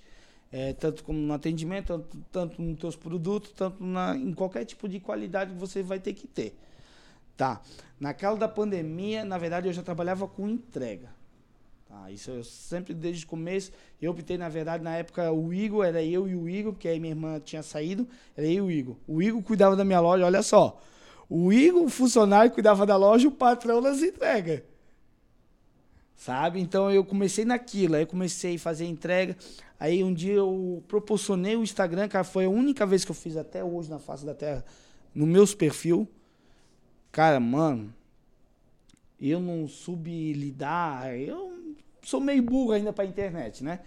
é, 0.52 0.74
tanto 0.74 1.04
como 1.04 1.20
no 1.20 1.34
atendimento, 1.34 1.88
tanto, 1.88 2.18
tanto 2.32 2.62
nos 2.62 2.80
teus 2.80 2.96
produtos, 2.96 3.52
tanto 3.52 3.84
na, 3.84 4.16
em 4.16 4.34
qualquer 4.34 4.66
tipo 4.66 4.90
de 4.90 5.00
qualidade 5.00 5.52
que 5.52 5.60
você 5.60 5.84
vai 5.84 6.00
ter 6.00 6.14
que 6.14 6.28
ter. 6.28 6.58
Tá. 7.38 7.62
Naquela 8.00 8.36
da 8.36 8.48
pandemia, 8.48 9.24
na 9.24 9.38
verdade, 9.38 9.68
eu 9.68 9.74
já 9.74 9.84
trabalhava 9.84 10.28
com 10.28 10.50
entrega. 10.50 11.19
Tá, 11.90 12.12
isso 12.12 12.30
eu 12.30 12.44
sempre, 12.44 12.94
desde 12.94 13.26
o 13.26 13.28
começo, 13.28 13.72
eu 14.00 14.12
optei, 14.12 14.38
na 14.38 14.48
verdade, 14.48 14.84
na 14.84 14.96
época, 14.96 15.32
o 15.32 15.52
Igor, 15.52 15.84
era 15.84 16.04
eu 16.04 16.28
e 16.28 16.36
o 16.36 16.48
Igor, 16.48 16.72
porque 16.72 16.88
aí 16.88 17.00
minha 17.00 17.14
irmã 17.14 17.40
tinha 17.40 17.64
saído, 17.64 18.08
era 18.38 18.46
eu 18.46 18.70
e 18.70 18.76
o 18.76 18.80
Igor. 18.80 18.96
O 19.08 19.24
Igor 19.24 19.42
cuidava 19.42 19.76
da 19.76 19.84
minha 19.84 20.00
loja, 20.00 20.24
olha 20.24 20.44
só. 20.44 20.80
O 21.28 21.52
Igor, 21.52 21.82
o 21.84 21.90
funcionário, 21.90 22.52
cuidava 22.52 22.86
da 22.86 22.96
loja, 22.96 23.28
o 23.28 23.32
patrão 23.32 23.82
das 23.82 24.04
entregas. 24.04 24.62
Sabe? 26.16 26.60
Então 26.60 26.92
eu 26.92 27.04
comecei 27.04 27.44
naquilo, 27.44 27.96
aí 27.96 28.04
eu 28.04 28.08
comecei 28.08 28.56
a 28.56 28.60
fazer 28.60 28.86
entrega. 28.86 29.36
Aí 29.80 30.04
um 30.04 30.14
dia 30.14 30.34
eu 30.34 30.84
proporcionei 30.88 31.56
o 31.56 31.64
Instagram, 31.64 32.08
cara, 32.08 32.24
foi 32.24 32.46
a 32.46 32.50
única 32.50 32.86
vez 32.86 33.04
que 33.04 33.10
eu 33.10 33.16
fiz 33.16 33.36
até 33.36 33.64
hoje 33.64 33.90
na 33.90 33.98
face 33.98 34.24
da 34.24 34.36
terra, 34.36 34.64
no 35.16 35.26
meus 35.26 35.56
perfil. 35.56 36.08
Cara, 37.12 37.40
mano, 37.40 37.92
eu 39.20 39.40
não 39.40 39.68
soube 39.68 40.34
lidar, 40.34 41.18
eu 41.18 41.69
sou 42.02 42.20
meio 42.20 42.42
burro 42.44 42.72
ainda 42.72 42.92
pra 42.94 43.06
internet, 43.06 43.64
né? 43.64 43.80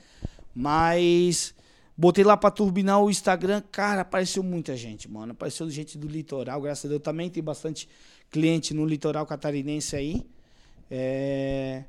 Mas 0.54 1.54
botei 1.96 2.24
lá 2.24 2.36
pra 2.36 2.50
turbinar 2.50 3.02
o 3.02 3.10
Instagram, 3.10 3.62
cara, 3.70 4.02
apareceu 4.02 4.42
muita 4.42 4.76
gente, 4.76 5.10
mano. 5.10 5.32
Apareceu 5.32 5.68
gente 5.70 5.96
do 5.96 6.06
litoral, 6.06 6.60
graças 6.60 6.84
a 6.86 6.88
Deus. 6.88 7.02
Também 7.02 7.30
tem 7.30 7.42
bastante 7.42 7.88
cliente 8.30 8.74
no 8.74 8.84
litoral 8.84 9.26
catarinense 9.26 9.96
aí. 9.96 10.26
É... 10.90 11.84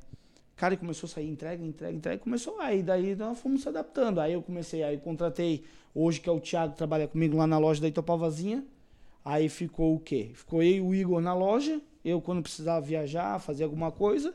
Cara, 0.56 0.76
começou 0.76 1.08
a 1.08 1.10
sair 1.10 1.28
entrega, 1.28 1.64
entrega, 1.64 1.96
entrega. 1.96 2.18
Começou 2.22 2.60
aí, 2.60 2.82
daí 2.82 3.16
nós 3.16 3.38
fomos 3.40 3.62
se 3.62 3.68
adaptando. 3.68 4.20
Aí 4.20 4.32
eu 4.32 4.42
comecei, 4.42 4.84
aí 4.84 4.96
contratei, 4.98 5.64
hoje 5.94 6.20
que 6.20 6.28
é 6.28 6.32
o 6.32 6.38
Thiago, 6.38 6.74
trabalha 6.76 7.08
comigo 7.08 7.36
lá 7.36 7.46
na 7.46 7.58
loja 7.58 7.80
da 7.80 7.88
Itopavazinha. 7.88 8.64
Aí 9.24 9.48
ficou 9.48 9.94
o 9.94 9.98
quê? 9.98 10.30
Ficou 10.34 10.62
eu 10.62 10.68
e 10.68 10.80
o 10.80 10.94
Igor 10.94 11.20
na 11.20 11.34
loja, 11.34 11.80
eu 12.04 12.20
quando 12.20 12.42
precisava 12.42 12.84
viajar, 12.84 13.38
fazer 13.40 13.64
alguma 13.64 13.90
coisa, 13.90 14.34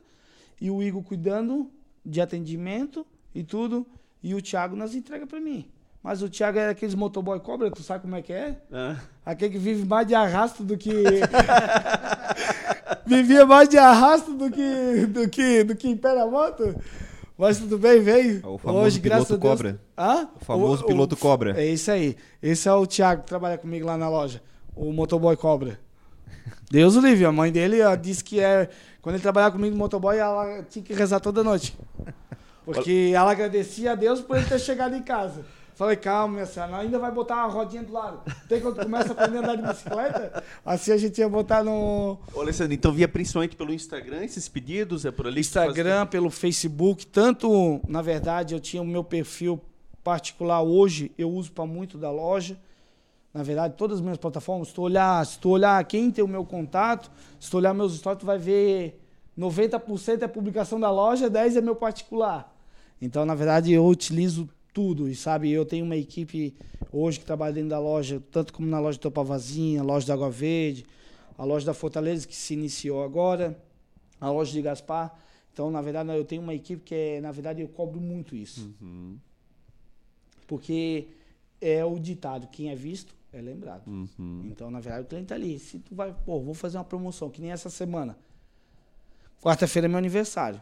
e 0.59 0.71
o 0.71 0.81
Igor 0.81 1.03
cuidando 1.03 1.71
de 2.05 2.21
atendimento 2.21 3.05
e 3.33 3.43
tudo, 3.43 3.85
e 4.21 4.33
o 4.33 4.41
Thiago 4.41 4.75
nas 4.75 4.95
entrega 4.95 5.25
para 5.25 5.39
mim. 5.39 5.65
Mas 6.01 6.21
o 6.21 6.29
Thiago 6.29 6.57
é 6.57 6.69
aqueles 6.69 6.95
motoboy 6.95 7.39
cobra, 7.39 7.69
tu 7.69 7.83
sabe 7.83 8.03
como 8.03 8.15
é 8.15 8.21
que 8.21 8.31
é? 8.31 8.57
é. 8.71 8.95
Aquele 9.25 9.51
que 9.51 9.57
vive 9.57 9.85
mais 9.85 10.07
de 10.07 10.15
arrasto 10.15 10.63
do 10.63 10.77
que. 10.77 10.91
Vivia 13.05 13.45
mais 13.45 13.67
de 13.67 13.77
arrasto 13.77 14.33
do 14.33 14.51
que, 14.51 15.05
do 15.07 15.27
que, 15.27 15.63
do 15.63 15.75
que 15.75 15.89
em 15.89 15.97
pé 15.97 16.13
na 16.13 16.25
moto. 16.25 16.75
Mas 17.37 17.57
tudo 17.57 17.77
bem, 17.77 18.01
veio. 18.01 18.47
O 18.47 18.57
famoso 18.57 18.85
Hoje, 18.85 18.99
piloto 18.99 19.39
cobra. 19.39 19.81
Hã? 19.97 20.29
O 20.39 20.45
famoso 20.45 20.83
o, 20.83 20.87
piloto 20.87 21.15
o, 21.15 21.17
cobra. 21.17 21.59
É 21.59 21.65
isso 21.65 21.89
aí. 21.89 22.15
Esse 22.41 22.67
é 22.67 22.73
o 22.73 22.85
Thiago 22.85 23.23
que 23.23 23.27
trabalha 23.27 23.57
comigo 23.57 23.87
lá 23.87 23.97
na 23.97 24.09
loja. 24.09 24.41
O 24.75 24.93
motoboy 24.93 25.35
cobra. 25.35 25.79
Deus 26.69 26.95
o 26.95 27.01
livre. 27.01 27.25
A 27.25 27.31
mãe 27.31 27.51
dele 27.51 27.81
ó, 27.81 27.95
disse 27.95 28.23
que 28.23 28.39
é 28.39 28.69
quando 29.01 29.15
ele 29.15 29.21
trabalhava 29.21 29.53
comigo 29.53 29.73
no 29.73 29.79
motoboy, 29.79 30.17
ela 30.17 30.63
tinha 30.63 30.83
que 30.83 30.93
rezar 30.93 31.19
toda 31.19 31.43
noite. 31.43 31.77
Porque 32.65 33.11
ela 33.15 33.31
agradecia 33.31 33.93
a 33.93 33.95
Deus 33.95 34.21
por 34.21 34.37
ele 34.37 34.45
ter 34.45 34.59
chegado 34.59 34.95
em 34.95 35.01
casa. 35.01 35.43
Falei, 35.73 35.95
calma, 35.95 36.33
minha 36.33 36.45
senhora, 36.45 36.77
ainda 36.77 36.99
vai 36.99 37.09
botar 37.09 37.37
uma 37.37 37.47
rodinha 37.47 37.81
do 37.81 37.93
lado. 37.93 38.21
Tem 38.49 38.59
quando 38.59 38.83
começa 38.83 39.09
a 39.09 39.11
aprender 39.13 39.37
a 39.37 39.39
andar 39.39 39.55
de 39.55 39.61
bicicleta? 39.63 40.43
Assim 40.63 40.91
a 40.91 40.97
gente 40.97 41.17
ia 41.17 41.29
botar 41.29 41.63
no. 41.63 42.19
Ô, 42.33 42.41
Alessandro, 42.41 42.73
então 42.73 42.91
via 42.91 43.07
principalmente 43.07 43.55
pelo 43.55 43.73
Instagram 43.73 44.23
esses 44.25 44.49
pedidos? 44.49 45.05
É 45.05 45.09
por 45.09 45.25
ali 45.25 45.39
Instagram, 45.39 46.05
pelo 46.05 46.29
Facebook. 46.29 47.07
Tanto, 47.07 47.79
na 47.87 48.01
verdade, 48.01 48.53
eu 48.53 48.59
tinha 48.59 48.81
o 48.81 48.85
meu 48.85 49.05
perfil 49.05 49.59
particular 50.03 50.61
hoje, 50.61 51.11
eu 51.17 51.31
uso 51.31 51.51
para 51.51 51.65
muito 51.65 51.97
da 51.97 52.11
loja 52.11 52.59
na 53.33 53.43
verdade, 53.43 53.75
todas 53.77 53.97
as 53.97 54.01
minhas 54.01 54.17
plataformas, 54.17 54.69
se 54.69 54.73
tu 54.73 54.81
olhar, 54.81 55.23
se 55.25 55.37
tu 55.37 55.49
olhar 55.49 55.83
quem 55.85 56.09
tem 56.09 56.23
o 56.23 56.27
meu 56.27 56.43
contato, 56.43 57.11
se 57.39 57.49
tu 57.49 57.57
olhar 57.57 57.73
meus 57.73 57.95
stories, 57.95 58.19
tu 58.19 58.25
vai 58.25 58.39
ver 58.39 58.99
90% 59.37 60.23
é 60.23 60.27
publicação 60.27 60.79
da 60.79 60.89
loja, 60.89 61.29
10% 61.29 61.57
é 61.57 61.61
meu 61.61 61.75
particular. 61.75 62.53
Então, 63.01 63.25
na 63.25 63.35
verdade, 63.35 63.71
eu 63.71 63.85
utilizo 63.85 64.49
tudo. 64.73 65.07
E 65.07 65.15
sabe, 65.15 65.51
eu 65.51 65.63
tenho 65.65 65.85
uma 65.85 65.95
equipe 65.95 66.55
hoje 66.91 67.19
que 67.19 67.25
trabalha 67.25 67.53
dentro 67.53 67.69
da 67.69 67.79
loja, 67.79 68.21
tanto 68.31 68.51
como 68.51 68.67
na 68.67 68.79
loja 68.79 68.97
de 68.97 69.01
Topavazinha, 69.01 69.81
a 69.81 69.83
loja 69.83 70.07
da 70.07 70.13
Água 70.15 70.29
Verde, 70.29 70.85
a 71.37 71.45
loja 71.45 71.65
da 71.65 71.73
Fortaleza, 71.73 72.27
que 72.27 72.35
se 72.35 72.55
iniciou 72.55 73.03
agora, 73.03 73.57
a 74.19 74.29
loja 74.31 74.51
de 74.51 74.61
Gaspar. 74.61 75.15
Então, 75.53 75.69
na 75.69 75.81
verdade, 75.81 76.09
eu 76.09 76.25
tenho 76.25 76.41
uma 76.41 76.53
equipe 76.53 76.81
que, 76.83 76.95
é, 76.95 77.21
na 77.21 77.31
verdade, 77.31 77.61
eu 77.61 77.67
cobro 77.67 78.01
muito 78.01 78.35
isso. 78.35 78.73
Uhum. 78.81 79.17
Porque 80.47 81.07
é 81.61 81.85
o 81.85 81.99
ditado, 81.99 82.47
quem 82.47 82.71
é 82.71 82.75
visto 82.75 83.18
é 83.31 83.41
lembrado. 83.41 83.87
Uhum. 83.87 84.41
Então, 84.45 84.71
na 84.71 84.79
verdade, 84.79 85.05
o 85.05 85.07
cliente 85.07 85.27
tá 85.27 85.35
ali. 85.35 85.59
Se 85.59 85.79
tu 85.79 85.93
vai, 85.93 86.13
pô, 86.25 86.39
vou 86.39 86.53
fazer 86.53 86.77
uma 86.77 86.83
promoção, 86.83 87.29
que 87.29 87.41
nem 87.41 87.51
essa 87.51 87.69
semana. 87.69 88.17
Quarta-feira 89.41 89.87
é 89.87 89.89
meu 89.89 89.97
aniversário. 89.97 90.61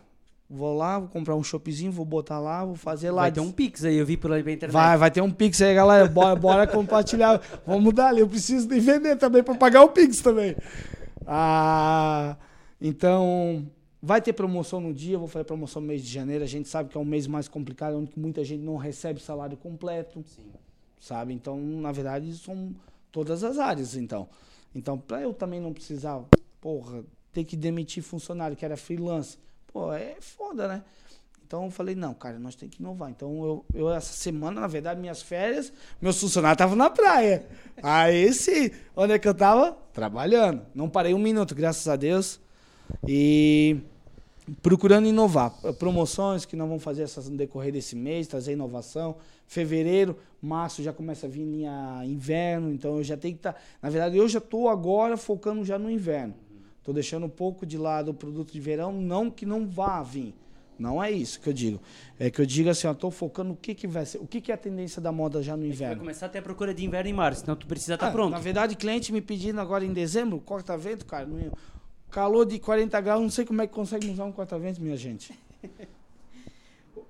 Vou 0.49 0.75
lá, 0.77 0.99
vou 0.99 1.09
comprar 1.09 1.35
um 1.35 1.43
shoppingzinho, 1.43 1.91
vou 1.91 2.05
botar 2.05 2.39
lá, 2.39 2.63
vou 2.63 2.75
fazer 2.75 3.11
lá. 3.11 3.23
Vai 3.23 3.31
ter 3.31 3.41
um 3.41 3.51
Pix 3.51 3.83
aí, 3.83 3.97
eu 3.97 4.05
vi 4.05 4.15
pela 4.15 4.39
internet. 4.39 4.71
Vai, 4.71 4.97
vai 4.97 5.11
ter 5.11 5.21
um 5.21 5.31
Pix 5.31 5.61
aí, 5.61 5.73
galera. 5.75 6.07
Bora, 6.07 6.35
bora 6.35 6.67
compartilhar. 6.67 7.41
Vamos 7.65 7.83
mudar 7.83 8.09
ali. 8.09 8.21
Eu 8.21 8.29
preciso 8.29 8.67
de 8.67 8.79
vender 8.79 9.17
também 9.17 9.43
para 9.43 9.55
pagar 9.55 9.83
o 9.83 9.89
Pix 9.89 10.21
também. 10.21 10.55
Ah, 11.25 12.37
então, 12.79 13.69
vai 14.01 14.21
ter 14.21 14.31
promoção 14.31 14.79
no 14.79 14.93
dia. 14.93 15.17
Vou 15.17 15.27
fazer 15.27 15.43
promoção 15.43 15.81
no 15.81 15.87
mês 15.87 16.01
de 16.01 16.13
janeiro. 16.13 16.43
A 16.43 16.47
gente 16.47 16.69
sabe 16.69 16.89
que 16.89 16.97
é 16.97 17.01
um 17.01 17.05
mês 17.05 17.27
mais 17.27 17.49
complicado, 17.49 17.97
onde 17.97 18.11
muita 18.17 18.41
gente 18.43 18.63
não 18.63 18.77
recebe 18.77 19.19
salário 19.21 19.57
completo. 19.57 20.23
Sim 20.25 20.43
sabe? 20.99 21.33
Então, 21.33 21.57
na 21.57 21.91
verdade, 21.91 22.35
são 22.37 22.75
todas 23.11 23.43
as 23.43 23.57
áreas, 23.57 23.95
então. 23.95 24.27
Então, 24.75 24.97
para 24.97 25.21
eu 25.21 25.33
também 25.33 25.59
não 25.59 25.73
precisar, 25.73 26.23
porra, 26.61 27.03
ter 27.31 27.43
que 27.43 27.55
demitir 27.55 28.03
funcionário 28.03 28.55
que 28.55 28.65
era 28.65 28.77
freelance, 28.77 29.37
pô, 29.67 29.93
é 29.93 30.17
foda, 30.19 30.67
né? 30.67 30.83
Então 31.47 31.63
eu 31.63 31.71
falei, 31.71 31.95
não, 31.95 32.13
cara, 32.13 32.37
nós 32.37 32.55
temos 32.55 32.75
que 32.75 32.83
inovar. 32.83 33.09
Então 33.09 33.45
eu, 33.45 33.65
eu 33.73 33.89
essa 33.89 34.11
semana, 34.11 34.59
na 34.59 34.67
verdade, 34.67 34.99
minhas 34.99 35.21
férias, 35.21 35.71
meus 36.01 36.19
funcionários 36.19 36.55
estavam 36.55 36.75
na 36.75 36.89
praia. 36.89 37.47
Aí 37.81 38.33
sim, 38.33 38.69
onde 38.93 39.13
é 39.13 39.19
que 39.19 39.27
eu 39.27 39.33
tava? 39.33 39.71
Trabalhando. 39.93 40.65
Não 40.75 40.89
parei 40.89 41.13
um 41.13 41.19
minuto, 41.19 41.55
graças 41.55 41.87
a 41.87 41.95
Deus. 41.95 42.37
E 43.07 43.77
procurando 44.61 45.07
inovar. 45.07 45.51
Promoções 45.77 46.45
que 46.45 46.55
nós 46.55 46.67
vamos 46.67 46.83
fazer 46.83 47.03
essas 47.03 47.29
no 47.29 47.37
decorrer 47.37 47.71
desse 47.71 47.95
mês, 47.95 48.27
trazer 48.27 48.53
inovação. 48.53 49.15
Fevereiro, 49.45 50.17
março 50.41 50.83
já 50.83 50.91
começa 50.91 51.25
a 51.25 51.29
vir 51.29 51.43
linha 51.43 52.01
inverno, 52.05 52.71
então 52.71 52.97
eu 52.97 53.03
já 53.03 53.15
tenho 53.15 53.33
que 53.33 53.39
estar. 53.39 53.53
Tá, 53.53 53.59
na 53.81 53.89
verdade, 53.89 54.17
eu 54.17 54.27
já 54.27 54.39
estou 54.39 54.69
agora 54.69 55.15
focando 55.17 55.63
já 55.63 55.79
no 55.79 55.89
inverno. 55.89 56.33
Estou 56.79 56.93
deixando 56.93 57.25
um 57.25 57.29
pouco 57.29 57.65
de 57.65 57.77
lado 57.77 58.11
o 58.11 58.13
produto 58.13 58.51
de 58.51 58.59
verão, 58.59 58.93
não 58.93 59.29
que 59.29 59.45
não 59.45 59.67
vá 59.67 60.01
vir 60.01 60.33
não 60.79 61.03
é 61.03 61.11
isso 61.11 61.39
que 61.39 61.49
eu 61.49 61.53
digo. 61.53 61.81
É 62.19 62.29
que 62.29 62.39
eu 62.39 62.45
digo 62.45 62.69
assim, 62.69 62.89
estou 62.89 63.09
focando 63.09 63.49
no 63.49 63.55
que, 63.55 63.73
que 63.73 63.87
vai 63.87 64.05
ser. 64.05 64.19
O 64.19 64.27
que, 64.27 64.39
que 64.39 64.51
é 64.51 64.55
a 64.55 64.57
tendência 64.57 65.01
da 65.01 65.11
moda 65.11 65.41
já 65.41 65.57
no 65.57 65.63
é 65.63 65.67
inverno? 65.67 65.95
Vai 65.95 65.99
começar 66.05 66.27
a 66.27 66.29
ter 66.29 66.39
a 66.39 66.41
procura 66.41 66.73
de 66.73 66.85
inverno 66.85 67.09
em 67.09 67.13
março, 67.13 67.41
então 67.41 67.55
tu 67.55 67.65
precisa 67.67 67.95
estar 67.95 68.05
tá 68.05 68.11
ah, 68.11 68.13
pronto. 68.13 68.31
Na 68.31 68.39
verdade, 68.39 68.75
cliente 68.75 69.11
me 69.11 69.21
pedindo 69.21 69.59
agora 69.59 69.83
em 69.83 69.93
dezembro, 69.93 70.39
corta-vento, 70.39 71.05
cara. 71.05 71.27
Calor 72.11 72.45
de 72.45 72.59
40 72.59 72.99
graus, 73.01 73.21
não 73.21 73.29
sei 73.29 73.45
como 73.45 73.61
é 73.61 73.67
que 73.67 73.73
consegue 73.73 74.09
usar 74.09 74.25
um 74.25 74.31
corta-vento, 74.31 74.81
minha 74.81 74.97
gente. 74.97 75.37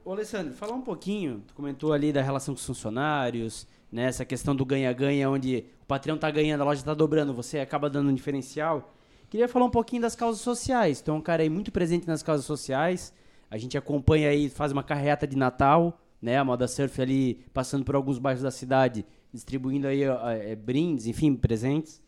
Ô, 0.03 0.11
Alessandro, 0.11 0.53
falar 0.53 0.73
um 0.73 0.81
pouquinho, 0.81 1.43
tu 1.47 1.53
comentou 1.53 1.91
ali 1.91 2.13
da 2.13 2.21
relação 2.21 2.53
com 2.53 2.59
os 2.59 2.65
funcionários, 2.65 3.67
né, 3.91 4.03
essa 4.03 4.25
questão 4.25 4.55
do 4.55 4.65
ganha-ganha, 4.65 5.29
onde 5.29 5.65
o 5.81 5.85
patrão 5.85 6.15
está 6.15 6.29
ganhando, 6.31 6.61
a 6.61 6.65
loja 6.65 6.81
está 6.81 6.93
dobrando, 6.93 7.33
você 7.33 7.59
acaba 7.59 7.89
dando 7.89 8.09
um 8.09 8.13
diferencial. 8.13 8.93
Queria 9.29 9.47
falar 9.47 9.65
um 9.65 9.69
pouquinho 9.69 10.01
das 10.01 10.15
causas 10.15 10.41
sociais. 10.41 11.01
Tu 11.01 11.11
é 11.11 11.13
um 11.13 11.21
cara 11.21 11.43
aí 11.43 11.49
muito 11.49 11.71
presente 11.71 12.07
nas 12.07 12.23
causas 12.23 12.45
sociais, 12.45 13.13
a 13.51 13.57
gente 13.57 13.77
acompanha 13.77 14.29
aí, 14.29 14.49
faz 14.49 14.71
uma 14.71 14.83
carreata 14.83 15.27
de 15.27 15.37
Natal, 15.37 15.99
né? 16.21 16.37
A 16.37 16.43
Moda 16.43 16.67
Surf 16.67 17.01
ali 17.01 17.45
passando 17.53 17.85
por 17.85 17.95
alguns 17.95 18.17
bairros 18.17 18.43
da 18.43 18.51
cidade, 18.51 19.05
distribuindo 19.33 19.87
aí 19.87 20.03
é, 20.03 20.55
brindes, 20.55 21.05
enfim, 21.05 21.35
presentes. 21.35 22.01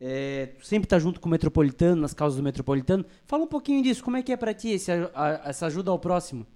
É, 0.00 0.50
sempre 0.62 0.86
tá 0.86 0.98
junto 0.98 1.20
com 1.20 1.28
o 1.28 1.30
Metropolitano, 1.30 2.02
nas 2.02 2.12
causas 2.12 2.36
do 2.36 2.42
Metropolitano. 2.42 3.04
Fala 3.24 3.44
um 3.44 3.46
pouquinho 3.46 3.82
disso, 3.82 4.04
como 4.04 4.16
é 4.16 4.22
que 4.22 4.32
é 4.32 4.36
para 4.36 4.52
ti 4.52 4.70
esse, 4.70 4.90
a, 4.92 5.42
essa 5.44 5.66
ajuda 5.66 5.90
ao 5.90 5.98
próximo? 5.98 6.46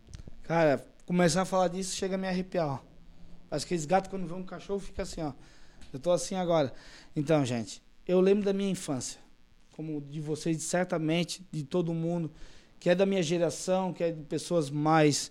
Cara, 0.43 0.85
começar 1.07 1.43
a 1.43 1.45
falar 1.45 1.69
disso 1.69 1.97
chega 1.97 2.17
a 2.17 2.19
me 2.19 2.29
arrepiar, 2.29 2.69
ó. 2.69 2.79
Acho 3.51 3.67
que 3.67 3.75
esse 3.75 3.87
gato 3.87 4.09
quando 4.11 4.27
vê 4.27 4.35
um 4.35 4.45
cachorro 4.45 4.79
fica 4.79 5.03
assim, 5.03 5.23
ó. 5.23 5.33
Eu 5.93 5.99
tô 5.99 6.13
assim 6.13 6.37
agora. 6.37 6.73
Então, 7.17 7.45
gente, 7.45 7.83
eu 8.07 8.21
lembro 8.21 8.45
da 8.45 8.53
minha 8.53 8.71
infância. 8.71 9.19
Como 9.73 10.01
de 10.01 10.21
vocês, 10.21 10.63
certamente, 10.63 11.45
de 11.51 11.65
todo 11.65 11.93
mundo 11.95 12.31
que 12.81 12.89
é 12.89 12.95
da 12.95 13.05
minha 13.05 13.23
geração, 13.23 13.93
que 13.93 14.03
é 14.03 14.11
de 14.11 14.23
pessoas 14.23 14.71
mais, 14.71 15.31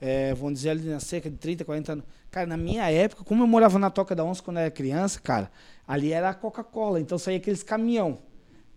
é, 0.00 0.34
vamos 0.34 0.54
dizer, 0.54 0.70
ali 0.70 0.88
na 0.88 0.98
cerca 0.98 1.30
de 1.30 1.36
30, 1.36 1.64
40 1.64 1.92
anos. 1.92 2.04
Cara, 2.30 2.46
na 2.46 2.56
minha 2.56 2.90
época, 2.90 3.22
como 3.22 3.44
eu 3.44 3.46
morava 3.46 3.78
na 3.78 3.88
Toca 3.88 4.14
da 4.14 4.24
Onça 4.24 4.42
quando 4.42 4.56
eu 4.56 4.62
era 4.62 4.70
criança, 4.70 5.20
cara, 5.20 5.50
ali 5.90 6.12
era 6.12 6.30
a 6.30 6.34
Coca-Cola, 6.34 7.00
então 7.00 7.18
saía 7.18 7.38
aqueles 7.38 7.64
caminhão. 7.64 8.18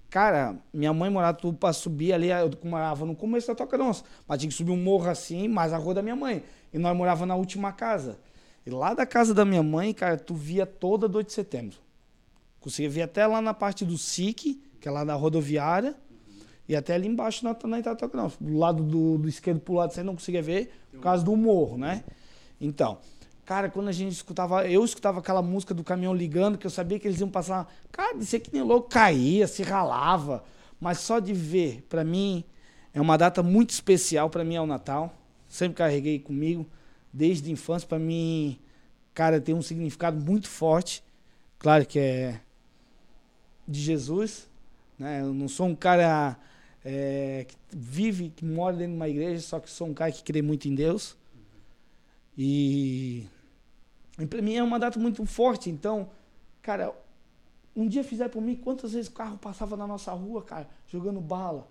Cara, 0.10 0.58
minha 0.74 0.92
mãe 0.92 1.12
morava 1.12 1.38
tudo 1.38 1.56
para 1.56 1.72
subir 1.72 2.12
ali, 2.12 2.30
eu 2.30 2.50
morava 2.64 3.06
no 3.06 3.16
começo 3.16 3.46
da 3.46 3.54
Toca 3.54 3.80
Onça, 3.80 4.04
mas 4.28 4.40
tinha 4.40 4.50
que 4.50 4.56
subir 4.56 4.72
um 4.72 4.84
morro 4.84 5.08
assim, 5.08 5.48
mais 5.48 5.74
a 5.74 5.78
rua 5.78 5.94
da 5.94 6.02
minha 6.02 6.16
mãe. 6.16 6.42
E 6.74 6.80
nós 6.80 6.98
morava 6.98 7.24
na 7.28 7.36
última 7.36 7.72
casa. 7.72 8.18
E 8.66 8.72
lá 8.72 8.96
da 8.96 9.06
casa 9.06 9.32
da 9.32 9.46
minha 9.46 9.62
mãe, 9.62 9.94
cara, 9.94 10.18
tu 10.18 10.34
via 10.34 10.66
toda 10.66 11.08
2 11.08 11.28
de 11.28 11.34
setembro. 11.34 11.78
Conseguia 12.60 12.90
ver 12.90 13.02
até 13.04 13.28
lá 13.28 13.40
na 13.40 13.54
parte 13.54 13.86
do 13.86 13.96
SIC, 13.96 14.60
que 14.82 14.88
é 14.88 14.92
lá 14.92 15.04
da 15.04 15.14
rodoviária, 15.14 15.96
e 16.68 16.76
até 16.76 16.96
ali 16.96 17.08
embaixo 17.08 17.46
na, 17.46 17.56
na 17.68 17.78
Itatoca, 17.78 18.18
não. 18.18 18.32
Do 18.42 18.58
lado 18.58 18.82
do, 18.82 19.20
do 19.20 19.30
esquerdo 19.30 19.60
pro 19.60 19.76
lado 19.76 19.94
você 19.94 20.02
não 20.02 20.16
conseguia 20.16 20.42
ver, 20.42 20.74
por 20.92 21.02
causa 21.02 21.24
do 21.24 21.36
morro, 21.36 21.78
né? 21.78 22.04
Então, 22.60 22.98
cara, 23.46 23.70
quando 23.70 23.90
a 23.90 23.92
gente 23.92 24.14
escutava, 24.14 24.68
eu 24.68 24.84
escutava 24.84 25.20
aquela 25.20 25.42
música 25.42 25.74
do 25.74 25.84
caminhão 25.84 26.14
ligando, 26.14 26.58
que 26.58 26.66
eu 26.66 26.72
sabia 26.72 27.00
que 27.00 27.08
eles 27.08 27.20
iam 27.20 27.30
passar. 27.30 27.72
Cara, 27.92 28.18
disse 28.18 28.40
que 28.40 28.54
nem 28.54 28.62
louco, 28.62 28.90
caía, 28.90 29.48
se 29.48 29.64
ralava. 29.64 30.44
Mas 30.80 31.00
só 31.00 31.20
de 31.20 31.34
ver, 31.34 31.86
para 31.90 32.04
mim, 32.04 32.44
é 32.94 33.02
uma 33.02 33.18
data 33.18 33.42
muito 33.42 33.72
especial. 33.72 34.30
para 34.30 34.44
mim 34.44 34.56
é 34.56 34.62
o 34.62 34.66
Natal. 34.66 35.14
Sempre 35.48 35.78
carreguei 35.78 36.20
comigo, 36.20 36.66
desde 37.12 37.50
a 37.50 37.54
infância. 37.54 37.88
para 37.88 38.00
mim, 38.00 38.60
cara, 39.14 39.40
tem 39.40 39.56
um 39.56 39.62
significado 39.62 40.20
muito 40.20 40.48
forte. 40.48 41.04
Claro 41.60 41.86
que 41.86 42.00
é 42.00 42.42
de 43.68 43.80
Jesus, 43.80 44.50
né? 45.00 45.22
Eu 45.22 45.34
não 45.34 45.48
sou 45.48 45.68
um 45.68 45.76
cara 45.76 46.38
é, 46.84 47.46
que 47.48 47.56
vive, 47.72 48.30
que 48.36 48.44
mora 48.44 48.76
dentro 48.76 48.92
de 48.92 48.98
uma 48.98 49.08
igreja, 49.08 49.42
só 49.42 49.60
que 49.60 49.70
sou 49.70 49.88
um 49.88 49.94
cara 49.94 50.12
que 50.12 50.24
crê 50.24 50.42
muito 50.42 50.68
em 50.68 50.76
Deus. 50.76 51.16
E, 52.38 53.26
para 54.26 54.42
mim 54.42 54.56
é 54.56 54.64
uma 54.64 54.80
data 54.80 55.00
muito 55.00 55.26
forte. 55.26 55.70
Então, 55.70 56.10
cara, 56.62 56.94
um 57.76 57.88
dia 57.88 58.04
fizer 58.04 58.30
por 58.30 58.42
mim, 58.42 58.56
quantas 58.56 58.94
vezes 58.94 59.10
o 59.10 59.14
carro 59.14 59.38
passava 59.38 59.76
na 59.76 59.88
nossa 59.88 60.12
rua, 60.14 60.42
cara, 60.44 60.68
jogando 60.88 61.20
bala? 61.20 61.68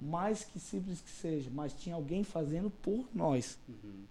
Mais 0.00 0.44
que 0.44 0.58
simples 0.58 1.00
que 1.00 1.10
seja, 1.10 1.50
mas 1.52 1.72
tinha 1.72 1.94
alguém 1.94 2.24
fazendo 2.24 2.70
por 2.70 3.08
nós. 3.14 3.58
Uhum. 3.68 4.04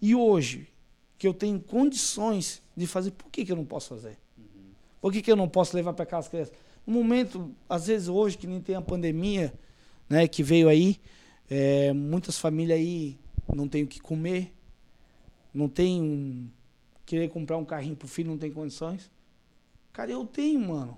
E 0.00 0.14
hoje, 0.14 0.68
que 1.16 1.26
eu 1.26 1.32
tenho 1.32 1.58
condições 1.60 2.60
de 2.76 2.86
fazer, 2.86 3.12
por 3.12 3.30
que, 3.30 3.44
que 3.44 3.52
eu 3.52 3.56
não 3.56 3.64
posso 3.64 3.90
fazer? 3.90 4.18
Uhum. 4.36 4.72
Por 5.00 5.12
que, 5.12 5.22
que 5.22 5.30
eu 5.30 5.36
não 5.36 5.48
posso 5.48 5.74
levar 5.76 5.92
para 5.94 6.04
casa 6.04 6.26
as 6.26 6.28
crianças? 6.28 6.54
Um 6.86 6.92
momento, 6.92 7.54
às 7.68 7.86
vezes 7.86 8.08
hoje, 8.08 8.36
que 8.36 8.46
nem 8.46 8.60
tem 8.60 8.74
a 8.74 8.82
pandemia, 8.82 9.54
né, 10.08 10.26
que 10.26 10.42
veio 10.42 10.68
aí, 10.68 11.00
é, 11.48 11.92
muitas 11.92 12.38
famílias 12.38 12.78
aí 12.78 13.18
não 13.54 13.68
têm 13.68 13.84
o 13.84 13.86
que 13.86 14.00
comer, 14.00 14.52
não 15.54 15.68
tem 15.68 16.02
um, 16.02 16.50
querer 17.04 17.28
comprar 17.28 17.56
um 17.56 17.64
carrinho 17.64 17.96
pro 17.96 18.08
filho, 18.08 18.30
não 18.30 18.38
tem 18.38 18.50
condições. 18.50 19.10
Cara, 19.92 20.10
eu 20.10 20.24
tenho, 20.24 20.60
mano, 20.60 20.96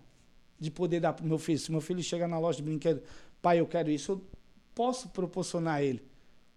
de 0.59 0.70
poder 0.70 1.01
dar 1.01 1.12
pro 1.12 1.26
meu 1.26 1.39
filho. 1.39 1.59
Se 1.59 1.70
meu 1.70 1.81
filho 1.81 2.02
chegar 2.02 2.28
na 2.28 2.39
loja 2.39 2.59
de 2.59 2.62
brinquedo, 2.62 3.02
pai, 3.43 3.60
eu 3.60 3.66
quero 3.66 3.90
isso, 3.90 4.12
eu 4.12 4.24
posso 4.74 5.09
proporcionar 5.09 5.76
a 5.76 5.82
ele. 5.82 6.02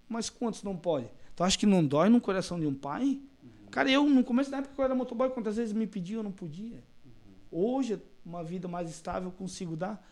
Mas 0.07 0.29
quantos 0.29 0.63
não 0.63 0.75
pode? 0.75 1.07
Tu 1.35 1.43
acha 1.43 1.57
que 1.57 1.65
não 1.65 1.85
dói 1.85 2.09
no 2.09 2.21
coração 2.21 2.59
de 2.59 2.65
um 2.65 2.73
pai? 2.73 3.19
Uhum. 3.43 3.49
Cara, 3.71 3.89
eu 3.91 4.07
no 4.07 4.23
começo 4.23 4.49
da 4.49 4.57
época 4.57 4.73
que 4.73 4.81
eu 4.81 4.85
era 4.85 4.95
motoboy, 4.95 5.29
quantas 5.29 5.57
vezes 5.57 5.73
me 5.73 5.85
pediam, 5.85 6.19
eu 6.19 6.23
não 6.23 6.31
podia. 6.31 6.83
Uhum. 7.05 7.75
Hoje 7.75 8.01
uma 8.25 8.43
vida 8.43 8.67
mais 8.67 8.89
estável, 8.89 9.29
eu 9.29 9.31
consigo 9.31 9.75
dar. 9.75 10.05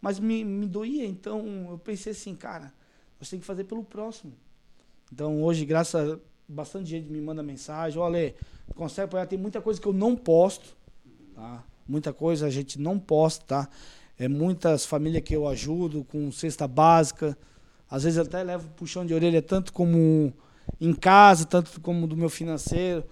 Mas 0.00 0.18
me, 0.18 0.44
me 0.44 0.66
doía, 0.66 1.04
então 1.04 1.68
eu 1.70 1.78
pensei 1.78 2.12
assim, 2.12 2.34
cara, 2.34 2.72
você 3.20 3.32
tem 3.32 3.40
que 3.40 3.46
fazer 3.46 3.64
pelo 3.64 3.84
próximo. 3.84 4.32
Então 5.12 5.42
hoje, 5.42 5.64
graças 5.64 6.12
a 6.12 6.18
bastante 6.48 6.88
gente 6.88 7.10
me 7.10 7.20
manda 7.20 7.42
mensagem, 7.42 7.98
olha, 7.98 8.34
consegue 8.74 9.04
apoiar, 9.04 9.26
tem 9.26 9.38
muita 9.38 9.60
coisa 9.60 9.80
que 9.80 9.86
eu 9.86 9.92
não 9.92 10.16
posto, 10.16 10.76
tá? 11.34 11.62
Muita 11.86 12.12
coisa 12.12 12.46
a 12.46 12.50
gente 12.50 12.80
não 12.80 12.98
posta, 12.98 13.44
tá? 13.44 13.68
É 14.18 14.28
muitas 14.28 14.84
famílias 14.84 15.22
que 15.22 15.34
eu 15.34 15.46
ajudo 15.46 16.04
com 16.04 16.30
cesta 16.32 16.66
básica. 16.66 17.38
Às 17.88 18.02
vezes 18.02 18.18
até 18.18 18.42
levo 18.42 18.68
puxão 18.70 19.06
de 19.06 19.14
orelha, 19.14 19.40
tanto 19.40 19.72
como 19.72 20.32
em 20.80 20.92
casa, 20.92 21.44
tanto 21.44 21.80
como 21.80 22.06
do 22.06 22.16
meu 22.16 22.28
financeiro. 22.28 23.04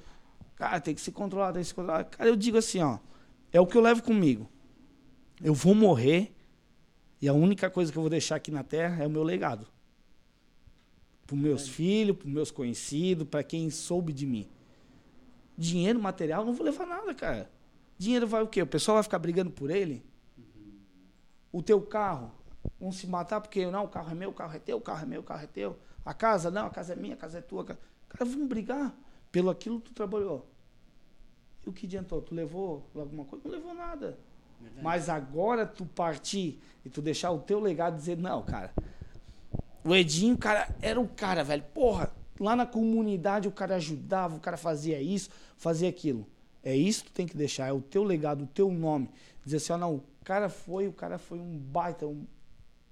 Cara, 0.56 0.80
tem 0.80 0.94
que 0.94 1.00
se 1.00 1.12
controlar, 1.12 1.52
tem 1.52 1.62
que 1.62 1.68
se 1.68 1.74
controlar. 1.74 2.04
Cara, 2.04 2.28
eu 2.28 2.36
digo 2.36 2.58
assim, 2.58 2.80
ó. 2.80 2.98
É 3.52 3.60
o 3.60 3.66
que 3.66 3.76
eu 3.76 3.80
levo 3.80 4.02
comigo. 4.02 4.50
Eu 5.42 5.54
vou 5.54 5.74
morrer 5.74 6.34
e 7.22 7.28
a 7.28 7.32
única 7.32 7.70
coisa 7.70 7.92
que 7.92 7.96
eu 7.96 8.02
vou 8.02 8.10
deixar 8.10 8.36
aqui 8.36 8.50
na 8.50 8.62
terra 8.62 9.04
é 9.04 9.06
o 9.06 9.10
meu 9.10 9.22
legado. 9.22 9.66
Para 11.26 11.36
meus 11.36 11.68
filhos, 11.68 12.16
para 12.16 12.28
meus 12.28 12.50
conhecidos, 12.50 13.26
para 13.28 13.42
quem 13.42 13.68
soube 13.70 14.12
de 14.12 14.26
mim. 14.26 14.48
Dinheiro, 15.58 15.98
material, 16.00 16.44
não 16.44 16.52
vou 16.52 16.64
levar 16.64 16.86
nada, 16.86 17.14
cara. 17.14 17.50
Dinheiro 17.98 18.26
vai 18.26 18.42
o 18.42 18.46
quê? 18.46 18.62
O 18.62 18.66
pessoal 18.66 18.96
vai 18.96 19.02
ficar 19.02 19.18
brigando 19.18 19.50
por 19.50 19.70
ele? 19.70 20.04
Uhum. 20.36 20.72
O 21.50 21.62
teu 21.62 21.80
carro, 21.80 22.30
vão 22.78 22.92
se 22.92 23.06
matar 23.06 23.40
porque 23.40 23.66
não, 23.70 23.84
o 23.84 23.88
carro 23.88 24.10
é 24.10 24.14
meu, 24.14 24.30
o 24.30 24.34
carro 24.34 24.54
é 24.54 24.58
teu, 24.58 24.76
o 24.76 24.80
carro 24.80 25.02
é 25.02 25.06
meu, 25.06 25.20
o 25.20 25.24
carro 25.24 25.44
é 25.44 25.46
teu. 25.46 25.78
A 26.04 26.14
casa, 26.14 26.50
não, 26.50 26.66
a 26.66 26.70
casa 26.70 26.92
é 26.92 26.96
minha, 26.96 27.14
a 27.14 27.16
casa 27.16 27.38
é 27.38 27.40
tua. 27.40 27.64
Cara, 27.64 27.80
vamos 28.20 28.46
brigar 28.46 28.94
pelo 29.32 29.50
aquilo 29.50 29.80
que 29.80 29.90
tu 29.90 29.94
trabalhou. 29.94 30.48
E 31.64 31.68
o 31.68 31.72
que 31.72 31.86
adiantou? 31.86 32.22
Tu 32.22 32.34
levou 32.34 32.88
alguma 32.94 33.24
coisa? 33.24 33.44
Não 33.44 33.52
levou 33.52 33.74
nada. 33.74 34.18
Verdade. 34.60 34.84
Mas 34.84 35.08
agora 35.08 35.66
tu 35.66 35.84
partir 35.84 36.60
e 36.84 36.88
tu 36.88 37.02
deixar 37.02 37.30
o 37.32 37.40
teu 37.40 37.58
legado 37.58 37.96
dizer, 37.96 38.16
não, 38.16 38.42
cara. 38.42 38.72
O 39.86 39.94
Edinho, 39.94 40.36
cara, 40.36 40.68
era 40.82 41.00
o 41.00 41.06
cara, 41.06 41.44
velho. 41.44 41.62
Porra, 41.72 42.10
lá 42.40 42.56
na 42.56 42.66
comunidade 42.66 43.46
o 43.46 43.52
cara 43.52 43.76
ajudava, 43.76 44.34
o 44.34 44.40
cara 44.40 44.56
fazia 44.56 45.00
isso, 45.00 45.30
fazia 45.56 45.88
aquilo. 45.88 46.26
É 46.64 46.74
isso 46.74 47.04
que 47.04 47.10
tu 47.12 47.14
tem 47.14 47.26
que 47.26 47.36
deixar, 47.36 47.68
é 47.68 47.72
o 47.72 47.80
teu 47.80 48.02
legado, 48.02 48.42
o 48.42 48.46
teu 48.48 48.68
nome. 48.68 49.08
Dizer 49.44 49.58
assim, 49.58 49.72
ó, 49.74 49.78
não, 49.78 49.94
o 49.94 50.04
cara 50.24 50.48
foi, 50.48 50.88
o 50.88 50.92
cara 50.92 51.18
foi 51.18 51.38
um 51.38 51.56
baita, 51.56 52.04
um 52.04 52.26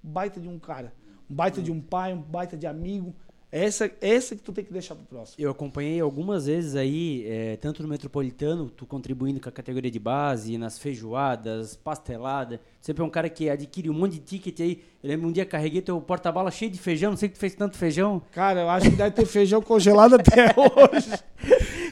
baita 0.01 0.39
de 0.39 0.49
um 0.49 0.57
cara. 0.57 0.95
Um 1.29 1.35
baita 1.35 1.61
de 1.61 1.73
um 1.73 1.81
pai, 1.81 2.13
um 2.13 2.23
baita 2.23 2.57
de 2.57 2.65
amigo. 2.69 3.13
Essa, 3.57 3.89
essa 4.01 4.35
que 4.35 4.43
tu 4.43 4.53
tem 4.53 4.65
que 4.65 4.73
deixar 4.73 4.97
pro 4.97 5.05
próximo. 5.05 5.37
Eu 5.39 5.49
acompanhei 5.49 6.01
algumas 6.01 6.47
vezes 6.47 6.75
aí, 6.75 7.25
é, 7.25 7.57
tanto 7.57 7.85
no 7.85 7.89
Metropolitano, 7.89 8.69
tu 8.69 8.85
contribuindo 8.85 9.39
com 9.39 9.49
a 9.49 9.53
categoria 9.53 9.93
de 9.93 9.99
base, 10.01 10.59
nas 10.59 10.77
feijoadas, 10.77 11.77
pastelada. 11.77 12.61
Sempre 12.81 13.05
é 13.05 13.07
um 13.07 13.11
cara 13.11 13.29
que 13.29 13.49
adquire 13.49 13.89
um 13.89 13.93
monte 13.93 14.15
de 14.15 14.19
ticket 14.19 14.59
aí. 14.59 14.83
Eu 15.01 15.09
lembro 15.09 15.29
um 15.29 15.31
dia 15.31 15.47
carreguei 15.47 15.81
teu 15.81 16.01
porta-bala 16.01 16.51
cheio 16.51 16.69
de 16.69 16.81
feijão, 16.81 17.13
não 17.13 17.17
sei 17.17 17.29
que 17.29 17.37
tu 17.37 17.39
fez 17.39 17.55
tanto 17.55 17.77
feijão. 17.77 18.21
Cara, 18.33 18.63
eu 18.63 18.71
acho 18.71 18.91
que 18.91 18.97
deve 18.97 19.13
ter 19.13 19.25
feijão 19.25 19.63
congelado 19.63 20.15
até 20.17 20.53
hoje. 20.59 21.13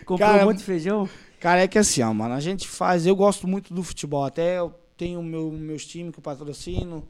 Comprou 0.05 0.19
Cara, 0.29 0.43
um 0.43 0.47
monte 0.47 0.59
de 0.59 0.65
feijão. 0.65 1.09
Cara, 1.39 1.63
é 1.63 1.69
que 1.69 1.79
assim, 1.79 2.03
ó, 2.03 2.13
mano, 2.13 2.35
a 2.35 2.41
gente 2.41 2.67
faz. 2.67 3.07
Eu 3.07 3.15
gosto 3.15 3.47
muito 3.47 3.73
do 3.73 3.85
futebol. 3.85 4.25
Até 4.25 4.59
eu 4.59 4.75
tenho 4.97 5.23
meu, 5.23 5.53
meus 5.53 5.87
times 5.87 6.13
que 6.13 6.19
eu 6.19 6.25
patrocino, 6.25 7.07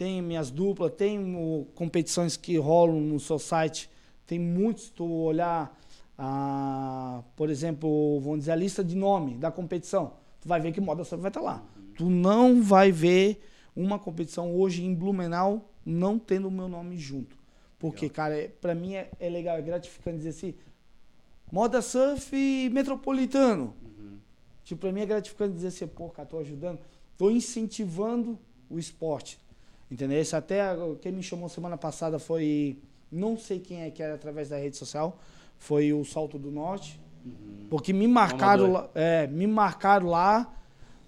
tenho 0.00 0.24
minhas 0.24 0.50
duplas, 0.50 0.94
tenho 0.96 1.66
competições 1.74 2.34
que 2.34 2.56
rolam 2.56 2.98
no 3.02 3.20
seu 3.20 3.38
site. 3.38 3.90
Tem 4.26 4.38
muitos, 4.38 4.88
tu 4.88 5.04
olhar, 5.04 5.78
ah, 6.16 7.22
por 7.36 7.50
exemplo, 7.50 8.18
vamos 8.20 8.38
dizer, 8.38 8.52
a 8.52 8.56
lista 8.56 8.82
de 8.82 8.96
nome 8.96 9.34
da 9.34 9.50
competição. 9.50 10.14
Tu 10.40 10.48
vai 10.48 10.58
ver 10.58 10.72
que 10.72 10.80
moda 10.80 11.04
surf 11.04 11.20
vai 11.20 11.28
estar 11.28 11.42
lá. 11.42 11.62
Tu 11.98 12.08
não 12.08 12.62
vai 12.62 12.90
ver 12.90 13.46
uma 13.76 13.98
competição 13.98 14.56
hoje 14.56 14.82
em 14.82 14.94
Blumenau 14.94 15.70
não 15.84 16.18
tendo 16.18 16.48
o 16.48 16.50
meu 16.50 16.66
nome 16.66 16.96
junto. 16.96 17.36
Porque, 17.78 18.08
cara, 18.08 18.34
é, 18.38 18.48
pra 18.48 18.74
mim 18.74 18.94
é, 18.94 19.10
é 19.20 19.28
legal, 19.28 19.58
é 19.58 19.62
gratificante 19.62 20.16
dizer 20.16 20.30
assim, 20.30 20.54
moda 21.52 21.82
surf 21.82 22.70
metropolitano. 22.70 23.74
Tipo, 24.64 24.80
pra 24.80 24.92
mim 24.92 25.02
é 25.02 25.06
gratificante 25.06 25.52
dizer 25.52 25.68
assim, 25.68 25.86
pô, 25.86 26.08
cara, 26.08 26.26
tô 26.26 26.38
ajudando, 26.38 26.78
tô 27.18 27.30
incentivando 27.30 28.38
o 28.70 28.78
esporte. 28.78 29.38
Entendeu? 29.90 30.22
Até 30.32 30.60
quem 31.00 31.12
me 31.12 31.22
chamou 31.22 31.48
semana 31.48 31.76
passada 31.76 32.18
foi, 32.18 32.78
não 33.10 33.36
sei 33.36 33.58
quem 33.58 33.82
é 33.82 33.90
que 33.90 34.02
era 34.02 34.14
através 34.14 34.48
da 34.48 34.56
rede 34.56 34.76
social, 34.76 35.18
foi 35.58 35.92
o 35.92 36.04
Salto 36.04 36.38
do 36.38 36.50
Norte. 36.50 37.00
Porque 37.68 37.92
me 37.92 38.08
marcaram 38.08 38.72
lá, 38.72 38.90
é, 38.94 39.26
me 39.26 39.46
marcaram 39.46 40.08
lá. 40.08 40.54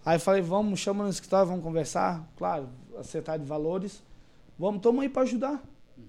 Aí 0.04 0.18
falei, 0.18 0.42
vamos, 0.42 0.80
chama 0.80 1.04
no 1.04 1.10
escritório, 1.10 1.48
vamos 1.48 1.64
conversar. 1.64 2.28
Claro, 2.36 2.68
acertar 2.98 3.38
de 3.38 3.44
valores. 3.44 4.02
Vamos, 4.58 4.82
tamo 4.82 5.00
aí 5.00 5.08
para 5.08 5.22
ajudar. 5.22 5.62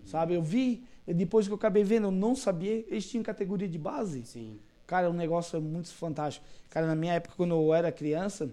Sabe? 0.04 0.34
Eu 0.34 0.42
vi, 0.42 0.84
depois 1.08 1.48
que 1.48 1.54
eu 1.54 1.56
acabei 1.56 1.84
vendo, 1.84 2.08
eu 2.08 2.12
não 2.12 2.36
sabia, 2.36 2.86
eles 2.88 3.10
tinham 3.10 3.24
categoria 3.24 3.68
de 3.68 3.78
base. 3.78 4.26
Sim. 4.26 4.60
Cara, 4.86 5.10
o 5.10 5.14
negócio 5.14 5.58
é 5.58 5.60
muito 5.60 5.94
fantástico. 5.94 6.46
Cara, 6.70 6.86
na 6.86 6.96
minha 6.96 7.14
época, 7.14 7.36
quando 7.38 7.54
eu 7.54 7.74
era 7.74 7.92
criança, 7.92 8.50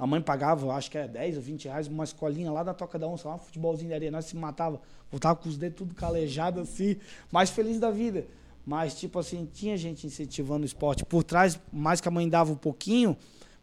a 0.00 0.06
mãe 0.06 0.22
pagava, 0.22 0.72
acho 0.72 0.90
que 0.90 0.96
era 0.96 1.06
10 1.06 1.36
ou 1.36 1.42
20 1.42 1.66
reais, 1.66 1.86
uma 1.86 2.04
escolinha 2.04 2.50
lá 2.50 2.62
da 2.62 2.72
Toca 2.72 2.98
da 2.98 3.06
Onça, 3.06 3.28
lá 3.28 3.34
um 3.34 3.38
futebolzinho 3.38 3.88
de 3.88 3.94
areia. 3.94 4.10
Nós 4.10 4.24
se 4.24 4.34
matava, 4.34 4.80
voltava 5.10 5.36
com 5.36 5.46
os 5.46 5.58
dedos 5.58 5.76
tudo 5.76 5.94
calejado 5.94 6.58
assim, 6.58 6.96
mais 7.30 7.50
feliz 7.50 7.78
da 7.78 7.90
vida. 7.90 8.26
Mas, 8.64 8.98
tipo 8.98 9.18
assim, 9.18 9.46
tinha 9.52 9.76
gente 9.76 10.06
incentivando 10.06 10.62
o 10.62 10.64
esporte. 10.64 11.04
Por 11.04 11.22
trás, 11.22 11.60
mais 11.70 12.00
que 12.00 12.08
a 12.08 12.10
mãe 12.10 12.26
dava 12.26 12.50
um 12.50 12.56
pouquinho, 12.56 13.14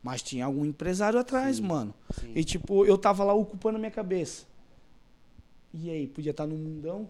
mas 0.03 0.21
tinha 0.21 0.45
algum 0.45 0.63
empresário 0.63 1.17
atrás, 1.17 1.59
mano. 1.59 1.91
Sim. 2.19 2.33
E, 2.35 2.43
tipo, 2.43 2.85
eu 2.85 2.99
tava 2.99 3.23
lá 3.23 3.33
ocupando 3.33 3.77
a 3.77 3.79
minha 3.79 3.91
cabeça. 3.91 4.45
E 5.73 5.89
aí, 5.89 6.05
podia 6.05 6.31
estar 6.31 6.45
no 6.45 6.55
mundão, 6.55 7.09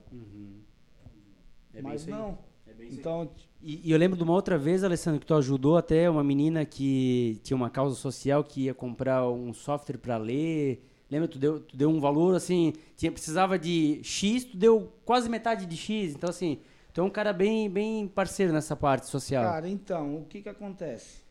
É 1.73 1.81
bem 1.81 1.83
mas 1.83 2.05
não. 2.05 2.37
Então, 2.79 3.29
E, 3.61 3.87
e 3.89 3.91
eu 3.91 3.97
lembro 3.97 4.17
de 4.17 4.23
uma 4.23 4.33
outra 4.33 4.57
vez, 4.57 4.83
Alessandro, 4.83 5.19
que 5.19 5.25
tu 5.25 5.33
ajudou 5.33 5.77
até 5.77 6.09
uma 6.09 6.23
menina 6.23 6.65
que 6.65 7.39
tinha 7.43 7.57
uma 7.57 7.69
causa 7.69 7.95
social 7.95 8.43
que 8.43 8.65
ia 8.65 8.73
comprar 8.73 9.27
um 9.29 9.53
software 9.53 9.97
para 9.97 10.17
ler. 10.17 10.83
Lembra, 11.09 11.27
tu 11.27 11.39
deu, 11.39 11.59
tu 11.59 11.75
deu 11.75 11.89
um 11.89 11.99
valor 11.99 12.35
assim, 12.35 12.73
tinha, 12.95 13.11
precisava 13.11 13.57
de 13.57 14.01
X, 14.03 14.43
tu 14.43 14.57
deu 14.57 14.91
quase 15.05 15.29
metade 15.29 15.65
de 15.65 15.77
X. 15.77 16.13
Então, 16.13 16.29
assim, 16.29 16.59
tu 16.93 17.01
é 17.01 17.03
um 17.03 17.09
cara 17.09 17.31
bem, 17.33 17.69
bem 17.69 18.07
parceiro 18.07 18.51
nessa 18.53 18.75
parte 18.75 19.07
social. 19.07 19.43
Cara, 19.43 19.69
então, 19.69 20.17
o 20.17 20.25
que 20.25 20.41
que 20.41 20.49
acontece? 20.49 21.25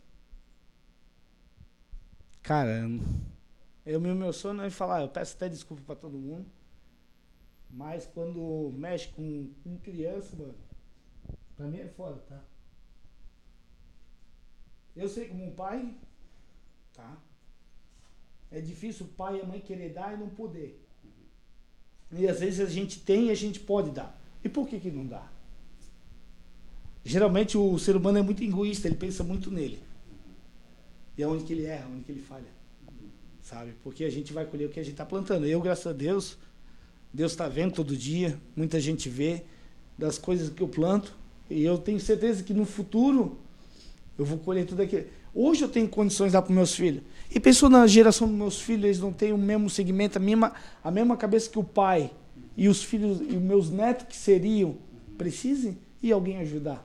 Cara, 2.42 2.88
eu 3.84 4.00
meu 4.00 4.32
sonho 4.32 4.62
é 4.62 4.70
falar, 4.70 5.02
eu 5.02 5.08
peço 5.08 5.36
até 5.36 5.48
desculpa 5.48 5.82
pra 5.84 5.96
todo 5.96 6.16
mundo, 6.16 6.46
mas 7.68 8.06
quando 8.06 8.72
mexe 8.76 9.08
com, 9.08 9.50
com 9.62 9.76
criança, 9.78 10.36
mano, 10.36 10.54
pra 11.56 11.66
mim 11.66 11.78
é 11.78 11.88
foda, 11.88 12.20
tá? 12.28 12.42
Eu 14.94 15.08
sei 15.08 15.28
como 15.28 15.44
um 15.44 15.54
pai, 15.54 15.94
tá? 16.94 17.18
É 18.50 18.60
difícil 18.60 19.06
o 19.06 19.08
pai 19.10 19.38
e 19.38 19.40
a 19.40 19.46
mãe 19.46 19.60
querer 19.60 19.92
dar 19.92 20.14
e 20.14 20.16
não 20.16 20.28
poder. 20.28 20.82
E 22.12 22.28
às 22.28 22.40
vezes 22.40 22.60
a 22.60 22.70
gente 22.70 23.00
tem 23.00 23.26
e 23.26 23.30
a 23.30 23.34
gente 23.34 23.60
pode 23.60 23.90
dar. 23.90 24.20
E 24.42 24.48
por 24.48 24.68
que 24.68 24.78
que 24.78 24.90
não 24.90 25.06
dá? 25.06 25.28
Geralmente 27.04 27.58
o 27.58 27.78
ser 27.78 27.96
humano 27.96 28.18
é 28.18 28.22
muito 28.22 28.42
egoísta, 28.42 28.88
ele 28.88 28.96
pensa 28.96 29.22
muito 29.22 29.50
nele. 29.50 29.82
E 31.16 31.22
é 31.22 31.26
onde 31.28 31.44
que 31.44 31.52
ele 31.52 31.64
erra, 31.64 31.88
onde 31.88 32.04
que 32.04 32.12
ele 32.12 32.22
falha. 32.22 32.48
Sabe? 33.42 33.74
Porque 33.82 34.04
a 34.04 34.10
gente 34.10 34.32
vai 34.32 34.44
colher 34.44 34.68
o 34.68 34.72
que 34.72 34.80
a 34.80 34.82
gente 34.82 34.92
está 34.92 35.06
plantando. 35.06 35.46
Eu, 35.46 35.60
graças 35.60 35.86
a 35.86 35.92
Deus, 35.92 36.36
Deus 37.12 37.32
está 37.32 37.48
vendo 37.48 37.74
todo 37.74 37.96
dia, 37.96 38.38
muita 38.54 38.80
gente 38.80 39.08
vê 39.08 39.44
das 39.96 40.18
coisas 40.18 40.50
que 40.50 40.62
eu 40.62 40.68
planto. 40.68 41.16
E 41.48 41.62
eu 41.62 41.78
tenho 41.78 42.00
certeza 42.00 42.42
que 42.42 42.52
no 42.52 42.64
futuro 42.64 43.38
eu 44.18 44.24
vou 44.24 44.38
colher 44.38 44.66
tudo 44.66 44.82
aquilo. 44.82 45.04
Hoje 45.34 45.62
eu 45.62 45.68
tenho 45.68 45.88
condições 45.88 46.32
dar 46.32 46.42
para 46.42 46.54
meus 46.54 46.74
filhos. 46.74 47.02
E 47.30 47.38
pensou 47.38 47.68
na 47.68 47.86
geração 47.86 48.26
dos 48.26 48.36
meus 48.36 48.60
filhos, 48.60 48.84
eles 48.84 49.00
não 49.00 49.12
têm 49.12 49.32
o 49.32 49.38
mesmo 49.38 49.68
segmento, 49.68 50.16
a 50.16 50.20
mesma, 50.20 50.52
a 50.82 50.90
mesma 50.90 51.16
cabeça 51.16 51.50
que 51.50 51.58
o 51.58 51.64
pai. 51.64 52.10
E 52.56 52.68
os 52.68 52.82
filhos, 52.82 53.20
e 53.20 53.36
meus 53.36 53.70
netos 53.70 54.06
que 54.06 54.16
seriam, 54.16 54.76
precisem 55.18 55.76
e 56.02 56.10
alguém 56.10 56.38
ajudar. 56.38 56.84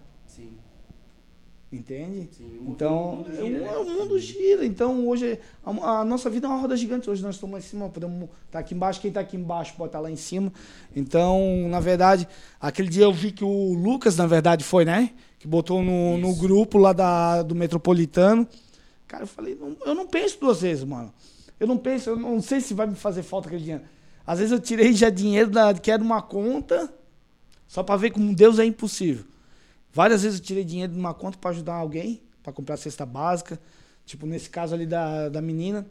Entende? 1.72 2.28
sim. 2.36 2.60
O 2.68 2.72
Então, 2.72 3.16
mundo 3.16 3.30
é 3.32 3.36
gira, 3.36 3.46
um- 3.46 3.62
né? 3.62 3.68
é 3.74 3.78
o 3.78 3.86
mundo 3.86 4.20
gira. 4.20 4.66
Então, 4.66 5.08
hoje, 5.08 5.40
a, 5.66 6.00
a 6.02 6.04
nossa 6.06 6.30
vida 6.30 6.46
é 6.46 6.50
uma 6.50 6.60
roda 6.60 6.76
gigante. 6.76 7.10
Hoje 7.10 7.24
nós 7.24 7.36
estamos 7.36 7.54
lá 7.54 7.60
em 7.60 7.62
cima, 7.62 7.88
podemos 7.90 8.28
estar 8.46 8.60
aqui 8.60 8.76
embaixo. 8.76 9.00
Quem 9.00 9.08
está 9.08 9.22
aqui 9.22 9.38
embaixo 9.38 9.74
pode 9.78 9.88
estar 9.90 10.02
lá 10.02 10.12
em 10.12 10.16
cima. 10.18 10.52
Então, 10.94 11.40
na 11.70 11.80
verdade, 11.80 12.28
aquele 12.60 12.90
dia 12.90 13.04
eu 13.06 13.14
vi 13.14 13.32
que 13.32 13.44
o 13.46 13.74
Lucas, 13.74 14.18
na 14.18 14.28
verdade, 14.28 14.64
foi, 14.66 14.84
né? 14.84 15.12
Que 15.40 15.48
botou 15.48 15.82
no, 15.82 16.18
no 16.18 16.36
grupo 16.36 16.78
lá 16.78 16.92
da, 16.92 17.42
do 17.42 17.56
Metropolitano. 17.56 18.46
Cara, 19.08 19.24
eu 19.24 19.28
falei, 19.28 19.56
não- 19.60 19.78
eu 19.86 19.96
não 19.96 20.06
penso 20.08 20.38
duas 20.42 20.62
vezes, 20.62 20.84
mano. 20.84 21.14
Eu 21.58 21.68
não 21.68 21.78
penso, 21.78 22.10
eu 22.10 22.18
não 22.18 22.42
sei 22.42 22.60
se 22.60 22.74
vai 22.74 22.86
me 22.88 22.96
fazer 22.96 23.24
falta 23.24 23.48
aquele 23.48 23.62
dinheiro. 23.64 23.84
Às 24.28 24.40
vezes 24.40 24.52
eu 24.52 24.60
tirei 24.60 24.92
já 24.94 25.10
dinheiro 25.10 25.50
da, 25.50 25.74
que 25.74 25.90
era 25.90 26.04
uma 26.04 26.22
conta, 26.22 26.94
só 27.68 27.82
para 27.82 27.96
ver 27.96 28.12
como 28.12 28.34
Deus 28.36 28.60
é 28.60 28.66
impossível. 28.66 29.24
Várias 29.94 30.24
vezes 30.24 30.40
eu 30.40 30.46
tirei 30.46 30.64
dinheiro 30.64 30.94
de 30.94 31.00
uma 31.00 31.14
conta 31.14 31.38
para 31.38 31.50
ajudar 31.52 31.76
alguém, 31.76 32.22
para 32.42 32.54
comprar 32.54 32.78
cesta 32.78 33.06
básica. 33.06 33.60
Tipo, 34.06 34.26
nesse 34.26 34.50
caso 34.50 34.74
ali 34.74 34.86
da, 34.86 35.30
da 35.30 35.42
menina, 35.42 35.86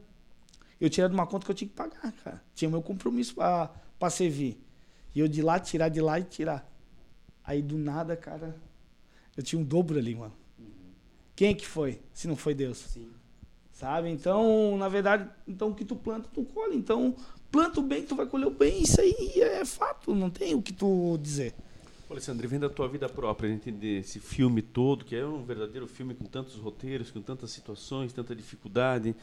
eu 0.81 0.89
tirei 0.89 1.09
de 1.09 1.15
uma 1.15 1.27
conta 1.27 1.45
que 1.45 1.51
eu 1.51 1.55
tinha 1.55 1.69
que 1.69 1.75
pagar, 1.75 2.13
cara. 2.25 2.43
Tinha 2.55 2.71
meu 2.71 2.83
compromisso 2.83 3.35
para 3.35 4.11
servir. 4.11 4.59
E 5.15 5.21
eu 5.21 5.29
de 5.29 5.43
lá, 5.43 5.59
tirar 5.59 5.89
de 5.89 6.01
lá 6.01 6.19
e 6.19 6.25
tirar. 6.25 6.67
Aí 7.45 7.61
do 7.61 7.77
nada, 7.77 8.17
cara, 8.17 8.57
eu 9.37 9.43
tinha 9.43 9.61
um 9.61 9.65
dobro 9.65 9.99
ali, 9.99 10.15
mano. 10.15 10.35
Quem 11.35 11.49
é 11.49 11.55
que 11.55 11.67
foi, 11.67 12.01
se 12.13 12.29
não 12.29 12.37
foi 12.37 12.55
Deus? 12.55 12.79
Sim. 12.79 13.09
Sabe? 13.73 14.11
Então, 14.11 14.77
na 14.77 14.89
verdade, 14.89 15.29
então 15.49 15.71
o 15.71 15.75
que 15.75 15.85
tu 15.85 15.97
planta, 15.97 16.29
tu 16.33 16.45
colhe. 16.45 16.77
Então, 16.77 17.15
planta 17.51 17.81
o 17.81 17.83
bem, 17.83 18.05
tu 18.05 18.15
vai 18.15 18.27
colher 18.27 18.47
o 18.47 18.51
bem. 18.51 18.83
Isso 18.83 19.01
aí 19.01 19.41
é 19.41 19.65
fato, 19.65 20.15
não 20.15 20.31
tem 20.31 20.55
o 20.55 20.63
que 20.63 20.73
tu 20.73 21.19
dizer. 21.19 21.55
Ô, 22.11 22.13
Alessandro, 22.13 22.45
e 22.45 22.49
vendo 22.49 22.67
a 22.67 22.69
tua 22.69 22.89
vida 22.89 23.09
própria, 23.09 23.49
entender 23.49 24.01
esse 24.01 24.19
filme 24.19 24.61
todo, 24.63 25.05
que 25.05 25.15
é 25.15 25.25
um 25.25 25.45
verdadeiro 25.45 25.87
filme 25.87 26.13
com 26.13 26.25
tantos 26.25 26.57
roteiros, 26.57 27.09
com 27.13 27.23
tantas 27.23 27.53
situações, 27.53 28.13
tanta 28.13 28.35
dificuldade. 28.35 29.15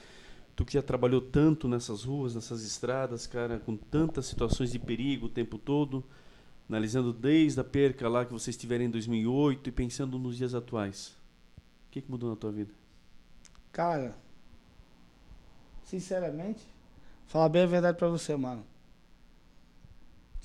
Tu 0.56 0.64
que 0.64 0.72
já 0.72 0.82
trabalhou 0.82 1.20
tanto 1.20 1.68
nessas 1.68 2.06
ruas, 2.06 2.34
nessas 2.34 2.64
estradas, 2.64 3.28
cara, 3.28 3.60
com 3.60 3.76
tantas 3.76 4.26
situações 4.28 4.72
de 4.72 4.80
perigo 4.80 5.26
o 5.26 5.30
tempo 5.30 5.58
todo, 5.58 6.02
analisando 6.70 7.12
desde 7.12 7.60
a 7.60 7.64
perca 7.66 8.08
lá 8.08 8.24
que 8.24 8.32
vocês 8.32 8.56
tiveram 8.56 8.86
em 8.86 8.90
2008 8.90 9.68
e 9.68 9.72
pensando 9.74 10.18
nos 10.18 10.38
dias 10.38 10.56
atuais. 10.56 11.10
O 11.90 11.92
que, 11.92 12.02
que 12.02 12.10
mudou 12.10 12.30
na 12.30 12.38
tua 12.38 12.54
vida? 12.54 12.72
Cara, 13.74 14.16
sinceramente, 15.84 16.64
falar 17.26 17.50
bem 17.50 17.64
a 17.64 17.68
verdade 17.68 17.98
pra 17.98 18.08
você, 18.08 18.34
mano. 18.38 18.64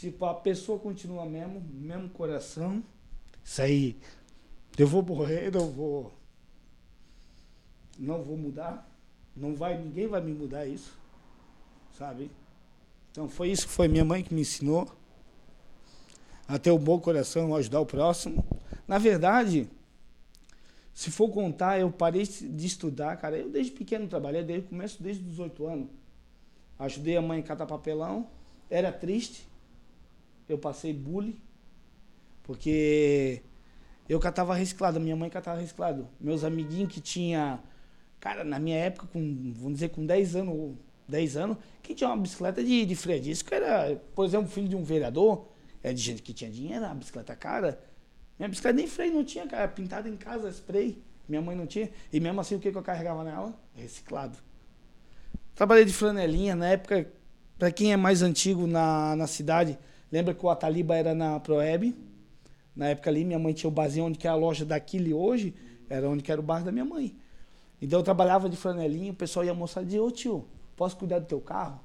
Tipo, 0.02 0.24
a 0.24 0.34
pessoa 0.34 0.80
continua 0.80 1.24
mesmo, 1.24 1.60
mesmo 1.60 2.08
coração. 2.08 2.82
Isso 3.44 3.62
aí, 3.62 3.96
eu 4.76 4.84
vou 4.84 5.00
morrer, 5.00 5.52
não 5.52 5.70
vou. 5.70 6.12
Não 7.96 8.20
vou 8.20 8.36
mudar. 8.36 8.90
Não 9.36 9.54
vai, 9.54 9.78
ninguém 9.78 10.08
vai 10.08 10.20
me 10.20 10.32
mudar 10.32 10.66
isso. 10.66 10.98
Sabe? 11.96 12.32
Então 13.12 13.28
foi 13.28 13.52
isso 13.52 13.68
que 13.68 13.72
foi 13.72 13.86
minha 13.86 14.04
mãe 14.04 14.24
que 14.24 14.34
me 14.34 14.40
ensinou. 14.40 14.90
A 16.48 16.58
ter 16.58 16.72
um 16.72 16.78
bom 16.80 16.98
coração, 16.98 17.54
ajudar 17.54 17.78
o 17.78 17.86
próximo. 17.86 18.44
Na 18.88 18.98
verdade, 18.98 19.70
se 20.92 21.12
for 21.12 21.28
contar, 21.28 21.78
eu 21.78 21.92
parei 21.92 22.26
de 22.26 22.66
estudar, 22.66 23.16
cara. 23.18 23.38
Eu 23.38 23.48
desde 23.48 23.70
pequeno 23.70 24.08
trabalhei, 24.08 24.42
desde 24.42 24.66
começo, 24.66 25.00
desde 25.00 25.24
os 25.28 25.38
oito 25.38 25.64
anos. 25.64 25.86
Ajudei 26.76 27.16
a 27.16 27.22
mãe 27.22 27.38
a 27.38 27.44
catar 27.44 27.66
papelão. 27.66 28.28
Era 28.68 28.90
triste. 28.90 29.51
Eu 30.52 30.58
passei 30.58 30.92
bullying. 30.92 31.38
Porque 32.42 33.42
eu 34.08 34.18
catava 34.20 34.54
reciclado, 34.54 35.00
minha 35.00 35.16
mãe 35.16 35.30
catava 35.30 35.60
reciclado. 35.60 36.08
Meus 36.20 36.44
amiguinhos 36.44 36.92
que 36.92 37.00
tinha, 37.00 37.60
cara, 38.20 38.44
na 38.44 38.58
minha 38.58 38.76
época, 38.76 39.06
com, 39.06 39.52
vamos 39.56 39.74
dizer, 39.74 39.90
com 39.90 40.04
10 40.04 40.36
anos, 40.36 40.76
10 41.08 41.36
anos, 41.36 41.56
quem 41.82 41.94
tinha 41.94 42.10
uma 42.10 42.16
bicicleta 42.16 42.62
de, 42.62 42.84
de 42.84 42.96
freio 42.96 43.20
disco 43.20 43.54
era, 43.54 43.96
por 44.14 44.24
exemplo, 44.24 44.48
filho 44.48 44.68
de 44.68 44.76
um 44.76 44.82
vereador, 44.82 45.46
é 45.82 45.92
de 45.92 46.00
gente 46.00 46.22
que 46.22 46.32
tinha 46.32 46.50
dinheiro, 46.50 46.84
a 46.84 46.94
bicicleta 46.94 47.34
cara. 47.36 47.80
Minha 48.38 48.48
bicicleta 48.48 48.76
nem 48.76 48.86
freio 48.86 49.14
não 49.14 49.24
tinha, 49.24 49.46
cara, 49.46 49.68
pintada 49.68 50.08
em 50.08 50.16
casa, 50.16 50.48
spray. 50.50 51.00
Minha 51.28 51.40
mãe 51.40 51.56
não 51.56 51.66
tinha. 51.66 51.88
E 52.12 52.20
mesmo 52.20 52.40
assim, 52.40 52.56
o 52.56 52.60
que, 52.60 52.70
que 52.70 52.76
eu 52.76 52.82
carregava 52.82 53.22
nela? 53.24 53.58
Reciclado. 53.74 54.36
Trabalhei 55.54 55.84
de 55.84 55.92
flanelinha, 55.92 56.56
na 56.56 56.68
época, 56.68 57.08
para 57.58 57.70
quem 57.70 57.92
é 57.92 57.96
mais 57.96 58.22
antigo 58.22 58.66
na, 58.66 59.14
na 59.14 59.26
cidade, 59.26 59.78
lembra 60.12 60.34
que 60.34 60.46
o 60.46 60.50
Ataliba 60.50 60.94
era 60.94 61.14
na 61.14 61.40
Proeb. 61.40 61.94
Na 62.76 62.88
época 62.88 63.10
ali, 63.10 63.24
minha 63.24 63.38
mãe 63.38 63.52
tinha 63.52 63.68
o 63.68 63.72
barzinho 63.72 64.06
onde 64.06 64.18
que 64.18 64.26
é 64.26 64.30
a 64.30 64.34
loja 64.34 64.64
daquele 64.64 65.12
hoje, 65.12 65.54
era 65.90 66.08
onde 66.08 66.22
que 66.22 66.30
era 66.30 66.40
o 66.40 66.44
bar 66.44 66.62
da 66.62 66.70
minha 66.70 66.84
mãe. 66.84 67.16
Então 67.80 67.98
eu 67.98 68.02
trabalhava 68.04 68.48
de 68.48 68.56
flanelinha, 68.56 69.10
o 69.10 69.16
pessoal 69.16 69.44
ia 69.44 69.52
mostrar 69.52 69.82
e 69.82 69.86
dizia, 69.86 70.02
ô 70.02 70.10
tio, 70.10 70.46
posso 70.76 70.96
cuidar 70.96 71.18
do 71.18 71.26
teu 71.26 71.40
carro? 71.40 71.80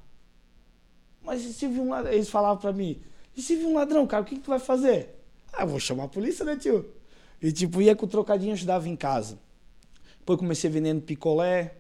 Mas 1.24 1.42
se 1.42 1.68
vir 1.68 1.80
um 1.80 1.90
ladrão? 1.90 2.14
Eles 2.14 2.30
falavam 2.30 2.58
pra 2.58 2.72
mim, 2.72 3.02
e 3.36 3.42
se 3.42 3.56
vir 3.56 3.66
um 3.66 3.74
ladrão, 3.74 4.06
cara, 4.08 4.24
o 4.24 4.26
que, 4.26 4.36
que 4.36 4.42
tu 4.42 4.50
vai 4.50 4.60
fazer? 4.60 5.16
Ah, 5.52 5.66
vou 5.66 5.80
chamar 5.80 6.06
a 6.06 6.08
polícia, 6.08 6.46
né, 6.46 6.56
tio? 6.56 6.86
E 7.42 7.52
tipo, 7.52 7.82
ia 7.82 7.96
com 7.96 8.06
o 8.06 8.10
trocadinho, 8.10 8.54
ajudava 8.54 8.88
em 8.88 8.96
casa. 8.96 9.38
Depois 10.20 10.40
comecei 10.40 10.70
vendendo 10.70 11.02
picolé. 11.02 11.76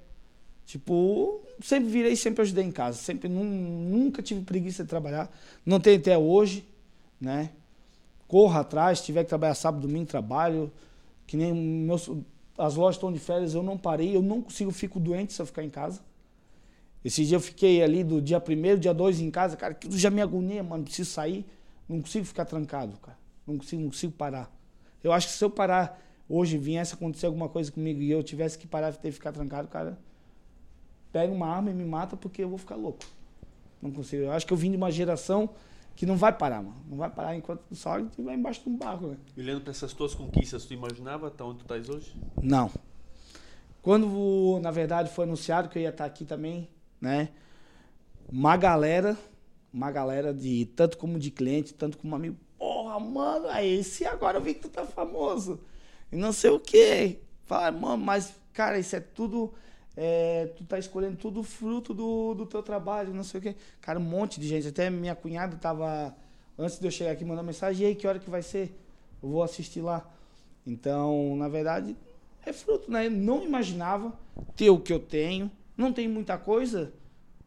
Tipo, 0.65 1.41
sempre 1.61 1.89
virei, 1.89 2.15
sempre 2.15 2.41
ajudei 2.41 2.63
em 2.63 2.71
casa. 2.71 2.97
Sempre, 2.97 3.29
nunca 3.29 4.21
tive 4.21 4.41
preguiça 4.41 4.83
de 4.83 4.89
trabalhar. 4.89 5.31
Não 5.65 5.79
tenho 5.79 5.97
até 5.97 6.17
hoje, 6.17 6.65
né? 7.19 7.51
Corro 8.27 8.57
atrás, 8.57 9.01
tiver 9.01 9.23
que 9.23 9.29
trabalhar 9.29 9.55
sábado, 9.55 9.87
domingo, 9.87 10.05
trabalho. 10.05 10.71
Que 11.25 11.35
nem 11.37 11.53
meus, 11.53 12.09
as 12.57 12.75
lojas 12.75 12.95
estão 12.95 13.11
de 13.11 13.19
férias, 13.19 13.53
eu 13.53 13.61
não 13.61 13.77
parei, 13.77 14.15
eu 14.15 14.21
não 14.21 14.41
consigo, 14.41 14.71
fico 14.71 14.99
doente 14.99 15.33
se 15.33 15.41
eu 15.41 15.45
ficar 15.45 15.63
em 15.63 15.69
casa. 15.69 16.01
Esse 17.05 17.23
dia 17.23 17.37
eu 17.37 17.41
fiquei 17.41 17.83
ali 17.83 18.03
do 18.03 18.21
dia 18.21 18.39
primeiro, 18.39 18.79
dia 18.79 18.93
dois 18.93 19.19
em 19.19 19.29
casa, 19.29 19.55
cara, 19.55 19.73
que 19.73 19.89
já 19.97 20.09
me 20.09 20.21
agonia, 20.21 20.63
mano, 20.63 20.83
preciso 20.83 21.11
sair, 21.11 21.45
não 21.87 22.01
consigo 22.01 22.25
ficar 22.25 22.45
trancado, 22.45 22.97
cara. 22.97 23.17
Não 23.45 23.57
consigo, 23.57 23.81
não 23.81 23.89
consigo 23.89 24.11
parar. 24.13 24.51
Eu 25.03 25.13
acho 25.13 25.27
que 25.27 25.33
se 25.33 25.43
eu 25.43 25.49
parar 25.49 26.01
hoje, 26.27 26.57
viesse 26.57 26.95
acontecer 26.95 27.27
alguma 27.27 27.47
coisa 27.47 27.71
comigo 27.71 28.01
e 28.01 28.11
eu 28.11 28.23
tivesse 28.23 28.57
que 28.57 28.67
parar 28.67 28.89
e 28.89 28.93
ter 28.93 29.09
que 29.09 29.11
ficar 29.11 29.31
trancado, 29.31 29.67
cara, 29.67 29.97
pega 31.11 31.33
uma 31.33 31.47
arma 31.47 31.71
e 31.71 31.73
me 31.73 31.85
mata 31.85 32.15
porque 32.15 32.43
eu 32.43 32.49
vou 32.49 32.57
ficar 32.57 32.75
louco. 32.75 33.05
Não 33.81 33.91
consigo. 33.91 34.23
Eu 34.23 34.31
acho 34.31 34.45
que 34.45 34.53
eu 34.53 34.57
vim 34.57 34.71
de 34.71 34.77
uma 34.77 34.91
geração 34.91 35.49
que 35.95 36.05
não 36.05 36.15
vai 36.15 36.31
parar, 36.31 36.61
mano. 36.61 36.77
Não 36.87 36.97
vai 36.97 37.09
parar 37.09 37.35
enquanto 37.35 37.63
o 37.71 37.75
sol 37.75 37.99
estiver 37.99 38.33
embaixo 38.33 38.61
de 38.63 38.69
um 38.69 38.77
barco, 38.77 39.07
né? 39.07 39.17
E 39.35 39.41
olhando 39.41 39.61
para 39.61 39.71
essas 39.71 39.93
tuas 39.93 40.13
conquistas, 40.13 40.65
tu 40.65 40.73
imaginava 40.73 41.27
estar 41.27 41.45
onde 41.45 41.59
tu 41.59 41.61
estás 41.63 41.89
hoje? 41.89 42.15
Não. 42.41 42.71
Quando, 43.81 44.59
na 44.61 44.69
verdade, 44.69 45.09
foi 45.09 45.25
anunciado 45.25 45.69
que 45.69 45.77
eu 45.77 45.81
ia 45.81 45.89
estar 45.89 46.05
aqui 46.05 46.25
também, 46.25 46.69
né? 46.99 47.29
Uma 48.29 48.57
galera, 48.57 49.17
uma 49.73 49.89
galera 49.89 50.33
de 50.33 50.65
tanto 50.75 50.97
como 50.97 51.17
de 51.17 51.31
cliente, 51.31 51.73
tanto 51.73 51.97
como 51.97 52.15
amigo, 52.15 52.35
porra, 52.57 52.99
mano, 52.99 53.47
é 53.47 53.65
esse 53.65 54.05
agora 54.05 54.37
eu 54.37 54.41
vi 54.41 54.53
que 54.53 54.61
tu 54.61 54.69
tá 54.69 54.85
famoso. 54.85 55.59
E 56.11 56.15
não 56.15 56.31
sei 56.31 56.49
o 56.49 56.59
quê. 56.59 57.19
Fala, 57.45 57.71
mano, 57.71 58.03
mas, 58.03 58.35
cara, 58.53 58.77
isso 58.77 58.95
é 58.95 58.99
tudo. 58.99 59.53
É, 59.99 60.53
tu 60.55 60.63
tá 60.63 60.77
escolhendo 60.77 61.17
tudo 61.17 61.41
fruto 61.41 61.91
do, 61.91 62.35
do 62.35 62.45
teu 62.45 62.61
trabalho, 62.61 63.11
não 63.15 63.23
sei 63.23 63.39
o 63.39 63.43
quê. 63.43 63.55
Cara, 63.81 63.97
um 63.97 64.03
monte 64.03 64.39
de 64.39 64.47
gente. 64.47 64.67
Até 64.67 64.91
minha 64.91 65.15
cunhada 65.15 65.57
tava, 65.57 66.15
antes 66.55 66.77
de 66.77 66.85
eu 66.85 66.91
chegar 66.91 67.11
aqui, 67.11 67.25
mandando 67.25 67.47
mensagem, 67.47 67.83
e 67.83 67.89
aí, 67.89 67.95
que 67.95 68.05
hora 68.05 68.19
que 68.19 68.29
vai 68.29 68.43
ser? 68.43 68.79
Eu 69.23 69.29
vou 69.29 69.41
assistir 69.41 69.81
lá. 69.81 70.07
Então, 70.67 71.35
na 71.35 71.47
verdade, 71.47 71.97
é 72.45 72.53
fruto, 72.53 72.91
né? 72.91 73.07
Eu 73.07 73.11
não 73.11 73.43
imaginava 73.43 74.13
ter 74.55 74.69
o 74.69 74.79
que 74.79 74.93
eu 74.93 74.99
tenho. 74.99 75.49
Não 75.75 75.91
tenho 75.91 76.11
muita 76.11 76.37
coisa, 76.37 76.93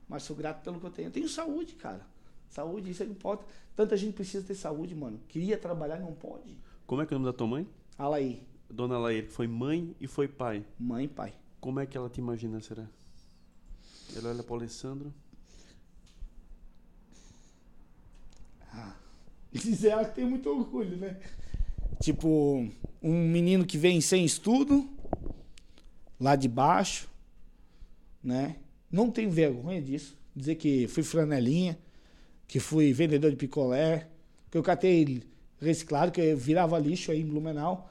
mas 0.08 0.24
sou 0.24 0.34
grato 0.34 0.64
pelo 0.64 0.80
que 0.80 0.86
eu 0.86 0.90
tenho. 0.90 1.06
Eu 1.06 1.12
tenho 1.12 1.28
saúde, 1.28 1.74
cara. 1.74 2.04
Saúde, 2.48 2.90
isso 2.90 3.04
é 3.04 3.06
importa. 3.06 3.44
Tanta 3.76 3.96
gente 3.96 4.14
precisa 4.14 4.44
ter 4.44 4.56
saúde, 4.56 4.92
mano. 4.92 5.20
Queria 5.28 5.56
trabalhar 5.56 6.00
não 6.00 6.14
pode. 6.14 6.56
Como 6.84 7.00
é 7.00 7.06
que 7.06 7.14
é 7.14 7.16
o 7.16 7.20
nome 7.20 7.30
da 7.30 7.36
tua 7.36 7.46
mãe? 7.46 7.66
Alaí. 7.96 8.42
Dona 8.68 8.96
Alaí, 8.96 9.22
que 9.22 9.30
foi 9.30 9.46
mãe 9.46 9.94
e 10.00 10.08
foi 10.08 10.26
pai. 10.26 10.64
Mãe 10.78 11.04
e 11.04 11.08
pai. 11.08 11.32
Como 11.60 11.80
é 11.80 11.86
que 11.86 11.96
ela 11.96 12.08
te 12.08 12.20
imagina, 12.20 12.60
será? 12.60 12.86
Ela 14.16 14.30
olha 14.30 14.42
para 14.42 14.52
o 14.52 14.56
Alessandro. 14.56 15.12
Ah. 18.72 18.94
Diz 19.52 19.84
ela 19.84 20.04
que 20.04 20.14
tem 20.14 20.24
muito 20.24 20.48
orgulho, 20.48 20.96
né? 20.96 21.20
Tipo, 22.00 22.66
um 23.02 23.28
menino 23.28 23.66
que 23.66 23.76
vem 23.76 24.00
sem 24.00 24.24
estudo, 24.24 24.88
lá 26.18 26.34
de 26.34 26.48
baixo, 26.48 27.08
né? 28.22 28.56
Não 28.90 29.10
tenho 29.10 29.30
vergonha 29.30 29.82
disso. 29.82 30.16
Dizer 30.34 30.54
que 30.54 30.88
fui 30.88 31.02
franelinha 31.02 31.78
que 32.50 32.58
fui 32.58 32.92
vendedor 32.92 33.30
de 33.30 33.36
picolé, 33.36 34.08
que 34.50 34.58
eu 34.58 34.62
catei 34.62 35.22
reciclado, 35.60 36.10
que 36.10 36.20
eu 36.20 36.36
virava 36.36 36.76
lixo 36.80 37.12
aí 37.12 37.20
em 37.20 37.24
Blumenau. 37.24 37.88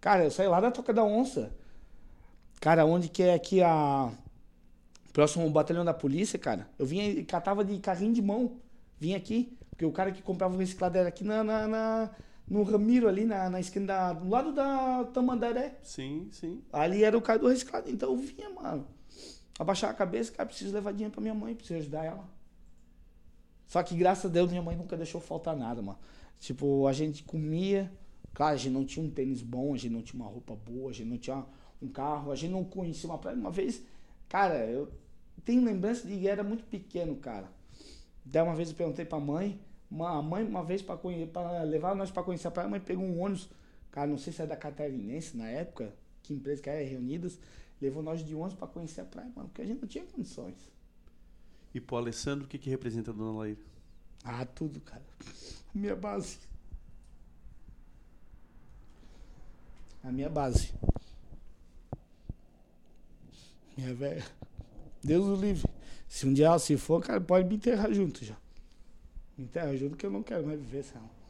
Cara, 0.00 0.22
eu 0.22 0.30
saí 0.30 0.46
lá 0.46 0.60
da 0.60 0.70
Toca 0.70 0.92
da 0.92 1.02
Onça. 1.02 1.52
Cara, 2.60 2.84
onde 2.84 3.08
que 3.08 3.22
é 3.22 3.34
aqui 3.34 3.62
a. 3.62 4.12
Próximo 5.12 5.48
batalhão 5.50 5.84
da 5.84 5.94
polícia, 5.94 6.38
cara. 6.38 6.68
Eu 6.78 6.86
vinha 6.86 7.08
e 7.08 7.24
catava 7.24 7.64
de 7.64 7.76
carrinho 7.78 8.12
de 8.12 8.22
mão. 8.22 8.58
Vinha 8.98 9.16
aqui. 9.16 9.56
Porque 9.70 9.84
o 9.84 9.90
cara 9.90 10.12
que 10.12 10.22
comprava 10.22 10.54
o 10.54 10.58
reciclado 10.58 10.98
era 10.98 11.08
aqui 11.08 11.24
na, 11.24 11.42
na, 11.42 11.66
na 11.66 12.10
no 12.46 12.62
Ramiro, 12.62 13.08
ali 13.08 13.24
na, 13.24 13.48
na 13.48 13.58
esquina 13.58 13.86
da. 13.86 14.12
Do 14.12 14.28
lado 14.28 14.52
da 14.52 15.04
Tamandaré. 15.04 15.78
Sim, 15.82 16.28
sim. 16.30 16.62
Ali 16.72 17.02
era 17.02 17.16
o 17.16 17.22
cara 17.22 17.38
do 17.38 17.48
reciclado. 17.48 17.90
Então 17.90 18.10
eu 18.10 18.16
vinha, 18.16 18.50
mano. 18.50 18.86
Abaixar 19.58 19.90
a 19.90 19.94
cabeça, 19.94 20.32
cara, 20.32 20.48
preciso 20.48 20.72
levar 20.72 20.92
dinheiro 20.92 21.12
pra 21.12 21.20
minha 21.20 21.34
mãe, 21.34 21.54
preciso 21.54 21.80
ajudar 21.80 22.04
ela. 22.04 22.28
Só 23.66 23.82
que 23.82 23.94
graças 23.94 24.24
a 24.24 24.28
Deus 24.28 24.50
minha 24.50 24.62
mãe 24.62 24.76
nunca 24.76 24.96
deixou 24.96 25.20
faltar 25.20 25.56
nada, 25.56 25.80
mano. 25.80 25.98
Tipo, 26.38 26.86
a 26.86 26.92
gente 26.92 27.22
comia, 27.22 27.92
claro, 28.32 28.54
a 28.54 28.56
gente 28.56 28.72
não 28.72 28.84
tinha 28.84 29.04
um 29.04 29.10
tênis 29.10 29.42
bom, 29.42 29.74
a 29.74 29.76
gente 29.76 29.92
não 29.92 30.02
tinha 30.02 30.22
uma 30.22 30.30
roupa 30.30 30.56
boa, 30.56 30.90
a 30.90 30.94
gente 30.94 31.08
não 31.08 31.18
tinha 31.18 31.44
um 31.82 31.88
carro, 31.88 32.30
a 32.30 32.36
gente 32.36 32.52
não 32.52 32.64
conhecia 32.64 33.08
uma 33.08 33.18
praia. 33.18 33.36
Uma 33.36 33.50
vez, 33.50 33.82
cara, 34.28 34.66
eu 34.66 34.90
tenho 35.44 35.64
lembrança 35.64 36.06
de 36.06 36.18
que 36.18 36.28
era 36.28 36.42
muito 36.42 36.64
pequeno, 36.64 37.16
cara. 37.16 37.50
Daí 38.24 38.42
uma 38.42 38.54
vez 38.54 38.70
eu 38.70 38.76
perguntei 38.76 39.04
pra 39.04 39.18
mãe, 39.18 39.60
a 39.90 40.22
mãe 40.22 40.44
uma 40.44 40.62
vez 40.62 40.82
pra, 40.82 40.96
pra 40.96 41.62
levar 41.62 41.94
nós 41.94 42.10
pra 42.10 42.22
conhecer 42.22 42.48
a 42.48 42.50
praia, 42.50 42.66
a 42.66 42.70
mãe 42.70 42.80
pegou 42.80 43.04
um 43.04 43.20
ônibus, 43.20 43.48
cara, 43.90 44.06
não 44.06 44.18
sei 44.18 44.32
se 44.32 44.42
é 44.42 44.46
da 44.46 44.56
Catarinense 44.56 45.36
na 45.36 45.48
época, 45.48 45.94
que 46.22 46.34
empresa 46.34 46.62
que 46.62 46.70
era, 46.70 46.84
Reunidas, 46.84 47.38
levou 47.80 48.02
nós 48.02 48.24
de 48.24 48.34
ônibus 48.34 48.54
pra 48.54 48.68
conhecer 48.68 49.00
a 49.00 49.04
praia, 49.04 49.30
mano, 49.34 49.48
porque 49.48 49.62
a 49.62 49.66
gente 49.66 49.80
não 49.80 49.88
tinha 49.88 50.04
condições. 50.04 50.70
E 51.74 51.80
pro 51.80 51.96
Alessandro, 51.96 52.44
o 52.44 52.48
que, 52.48 52.58
que 52.58 52.68
representa 52.68 53.10
a 53.10 53.14
Dona 53.14 53.38
Laíra? 53.38 53.60
Ah, 54.24 54.44
tudo, 54.44 54.80
cara. 54.80 55.02
A 55.74 55.78
minha 55.78 55.96
base. 55.96 56.38
A 60.02 60.10
minha 60.10 60.28
base. 60.28 60.72
Minha 63.76 63.94
velha. 63.94 64.24
Deus 65.02 65.26
o 65.26 65.40
livre. 65.40 65.64
Se 66.08 66.26
um 66.26 66.32
dia 66.32 66.46
ela 66.46 66.58
se 66.58 66.76
for, 66.76 67.00
cara, 67.02 67.20
pode 67.20 67.48
me 67.48 67.56
enterrar 67.56 67.92
junto 67.92 68.24
já. 68.24 68.36
Me 69.36 69.44
enterra 69.44 69.76
junto 69.76 69.96
que 69.96 70.04
eu 70.04 70.10
não 70.10 70.22
quero 70.22 70.46
mais 70.46 70.60
viver 70.60 70.82
sem 70.82 70.96
ela. 70.98 71.20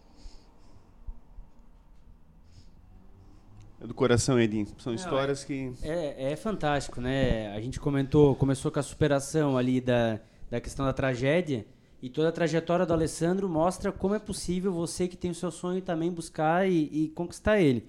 É 3.81 3.87
do 3.87 3.95
coração, 3.95 4.39
Edinho. 4.39 4.67
São 4.79 4.93
histórias 4.93 5.43
é, 5.43 5.47
que. 5.47 5.73
É, 5.83 6.33
é 6.33 6.37
fantástico, 6.37 7.01
né? 7.01 7.55
A 7.55 7.61
gente 7.61 7.81
comentou, 7.81 8.35
começou 8.37 8.71
com 8.71 8.79
a 8.79 8.83
superação 8.83 9.57
ali 9.57 9.81
da, 9.81 10.21
da 10.51 10.61
questão 10.61 10.85
da 10.85 10.93
tragédia. 10.93 11.67
E 12.03 12.09
toda 12.09 12.31
a 12.31 12.33
trajetória 12.33 12.87
do 12.87 12.93
Alessandro 12.93 13.49
mostra 13.49 13.93
como 13.93 14.15
é 14.15 14.19
possível 14.19 14.73
você 14.73 15.07
que 15.07 15.17
tem 15.17 15.31
o 15.31 15.35
seu 15.35 15.51
sonho 15.51 15.83
também 15.83 16.11
buscar 16.11 16.69
e, 16.69 16.89
e 16.93 17.09
conquistar 17.11 17.61
ele. 17.61 17.87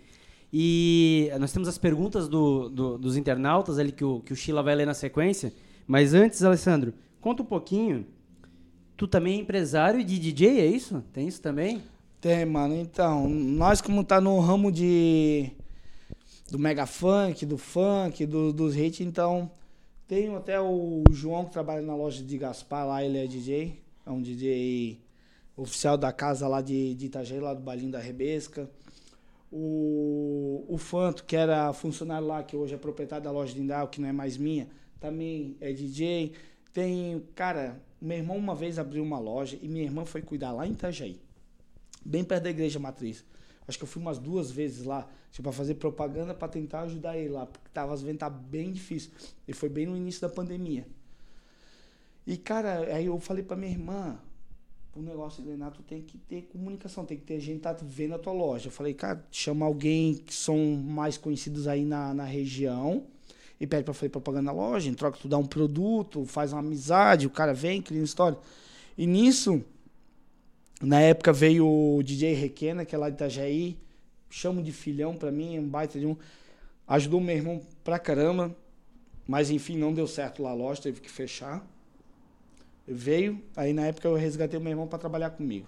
E 0.53 1.31
nós 1.39 1.51
temos 1.51 1.67
as 1.67 1.77
perguntas 1.77 2.27
do, 2.27 2.69
do, 2.69 2.97
dos 2.97 3.15
internautas 3.15 3.79
ali 3.79 3.91
que 3.91 4.03
o, 4.03 4.19
que 4.19 4.33
o 4.33 4.35
Sheila 4.35 4.61
vai 4.61 4.75
ler 4.75 4.85
na 4.85 4.93
sequência. 4.93 5.53
Mas 5.87 6.13
antes, 6.13 6.43
Alessandro, 6.43 6.93
conta 7.21 7.41
um 7.41 7.45
pouquinho. 7.45 8.05
Tu 8.97 9.07
também 9.07 9.37
é 9.37 9.41
empresário 9.41 10.03
de 10.03 10.19
DJ, 10.19 10.59
é 10.59 10.65
isso? 10.65 11.03
Tem 11.13 11.27
isso 11.27 11.41
também? 11.41 11.81
Tem, 12.19 12.45
mano. 12.45 12.75
Então, 12.75 13.29
nós 13.29 13.81
como 13.81 14.03
tá 14.03 14.19
no 14.19 14.39
ramo 14.39 14.71
de 14.71 15.51
do 16.51 16.59
mega 16.59 16.85
funk, 16.85 17.45
do 17.45 17.57
funk, 17.57 18.25
do, 18.25 18.51
dos 18.51 18.75
hits, 18.75 18.99
então 18.99 19.49
tenho 20.05 20.35
até 20.35 20.59
o 20.59 21.01
João 21.09 21.45
que 21.45 21.51
trabalha 21.51 21.81
na 21.81 21.95
loja 21.95 22.21
de 22.21 22.37
Gaspar 22.37 22.85
lá, 22.85 23.03
ele 23.03 23.17
é 23.17 23.25
DJ, 23.25 23.81
é 24.05 24.11
um 24.11 24.21
DJ 24.21 25.01
oficial 25.55 25.97
da 25.97 26.11
casa 26.11 26.47
lá 26.49 26.61
de, 26.61 26.93
de 26.93 27.05
Itajaí, 27.05 27.39
lá 27.39 27.53
do 27.53 27.61
Balinho 27.61 27.91
da 27.91 27.99
Rebesca. 27.99 28.69
O, 29.51 30.65
o 30.67 30.77
Fanto, 30.77 31.25
que 31.25 31.35
era 31.35 31.73
funcionário 31.73 32.25
lá, 32.25 32.41
que 32.41 32.55
hoje 32.55 32.73
é 32.73 32.77
proprietário 32.77 33.23
da 33.23 33.31
loja 33.31 33.53
de 33.53 33.61
Indal, 33.61 33.89
que 33.89 33.99
não 33.99 34.07
é 34.07 34.11
mais 34.13 34.37
minha, 34.37 34.69
também 34.99 35.57
é 35.59 35.73
DJ. 35.73 36.33
Tem, 36.73 37.21
cara, 37.35 37.81
meu 38.01 38.17
irmão 38.17 38.37
uma 38.37 38.55
vez 38.55 38.79
abriu 38.79 39.03
uma 39.03 39.19
loja 39.19 39.57
e 39.61 39.67
minha 39.67 39.83
irmã 39.83 40.05
foi 40.05 40.21
cuidar 40.21 40.53
lá 40.53 40.65
em 40.65 40.71
Itajaí. 40.71 41.19
bem 42.05 42.23
perto 42.23 42.43
da 42.43 42.49
igreja 42.49 42.79
matriz. 42.79 43.25
Acho 43.67 43.77
que 43.77 43.83
eu 43.83 43.87
fui 43.87 44.01
umas 44.01 44.17
duas 44.17 44.49
vezes 44.51 44.85
lá, 44.85 45.07
tipo, 45.31 45.43
pra 45.43 45.51
fazer 45.51 45.75
propaganda 45.75 46.33
para 46.33 46.47
tentar 46.47 46.81
ajudar 46.81 47.17
ele 47.17 47.29
lá, 47.29 47.45
porque 47.45 47.69
tava, 47.73 47.93
as 47.93 48.03
tá 48.17 48.29
bem 48.29 48.71
difícil. 48.71 49.11
E 49.47 49.53
foi 49.53 49.69
bem 49.69 49.85
no 49.85 49.95
início 49.95 50.21
da 50.21 50.29
pandemia. 50.29 50.85
E, 52.25 52.37
cara, 52.37 52.95
aí 52.95 53.05
eu 53.05 53.19
falei 53.19 53.43
pra 53.43 53.55
minha 53.57 53.71
irmã, 53.71 54.19
o 54.95 55.01
negócio 55.01 55.41
de 55.41 55.49
Renato 55.49 55.81
tem 55.83 56.01
que 56.01 56.17
ter 56.17 56.43
comunicação, 56.43 57.05
tem 57.05 57.17
que 57.17 57.23
ter 57.23 57.39
gente 57.39 57.57
que 57.57 57.63
tá 57.63 57.75
vendo 57.81 58.15
a 58.15 58.19
tua 58.19 58.33
loja. 58.33 58.67
Eu 58.67 58.71
falei, 58.71 58.93
cara, 58.93 59.25
chama 59.31 59.65
alguém 59.65 60.15
que 60.15 60.33
são 60.33 60.57
mais 60.75 61.17
conhecidos 61.17 61.67
aí 61.67 61.85
na, 61.85 62.13
na 62.13 62.25
região 62.25 63.05
e 63.59 63.65
pede 63.65 63.83
pra 63.83 63.93
fazer 63.93 64.09
propaganda 64.09 64.45
na 64.45 64.51
loja, 64.51 64.89
em 64.89 64.93
troca 64.93 65.19
tu 65.21 65.27
dá 65.27 65.37
um 65.37 65.45
produto, 65.45 66.25
faz 66.25 66.51
uma 66.51 66.59
amizade, 66.59 67.27
o 67.27 67.29
cara 67.29 67.53
vem, 67.53 67.81
cria 67.81 67.99
uma 67.99 68.05
história. 68.05 68.37
E 68.97 69.05
nisso, 69.05 69.63
na 70.81 70.99
época 70.99 71.31
veio 71.31 71.67
o 71.67 72.01
DJ 72.03 72.33
Requena, 72.33 72.83
que 72.83 72.93
é 72.93 72.97
lá 72.97 73.09
de 73.09 73.15
Itajaí, 73.15 73.77
chamo 74.29 74.61
de 74.61 74.71
filhão 74.71 75.15
pra 75.15 75.31
mim, 75.31 75.59
um 75.59 75.67
baita 75.67 75.99
de 75.99 76.05
um. 76.05 76.17
Ajudou 76.87 77.21
meu 77.21 77.35
irmão 77.35 77.61
pra 77.83 77.99
caramba, 77.99 78.53
mas 79.27 79.49
enfim, 79.49 79.77
não 79.77 79.93
deu 79.93 80.07
certo 80.07 80.41
lá 80.41 80.49
a 80.49 80.53
loja, 80.53 80.81
teve 80.81 80.99
que 80.99 81.09
fechar. 81.09 81.65
Veio, 82.87 83.41
aí 83.55 83.73
na 83.73 83.85
época 83.87 84.07
eu 84.07 84.15
resgatei 84.15 84.59
o 84.59 84.61
meu 84.61 84.71
irmão 84.71 84.87
para 84.87 84.99
trabalhar 84.99 85.29
comigo. 85.31 85.67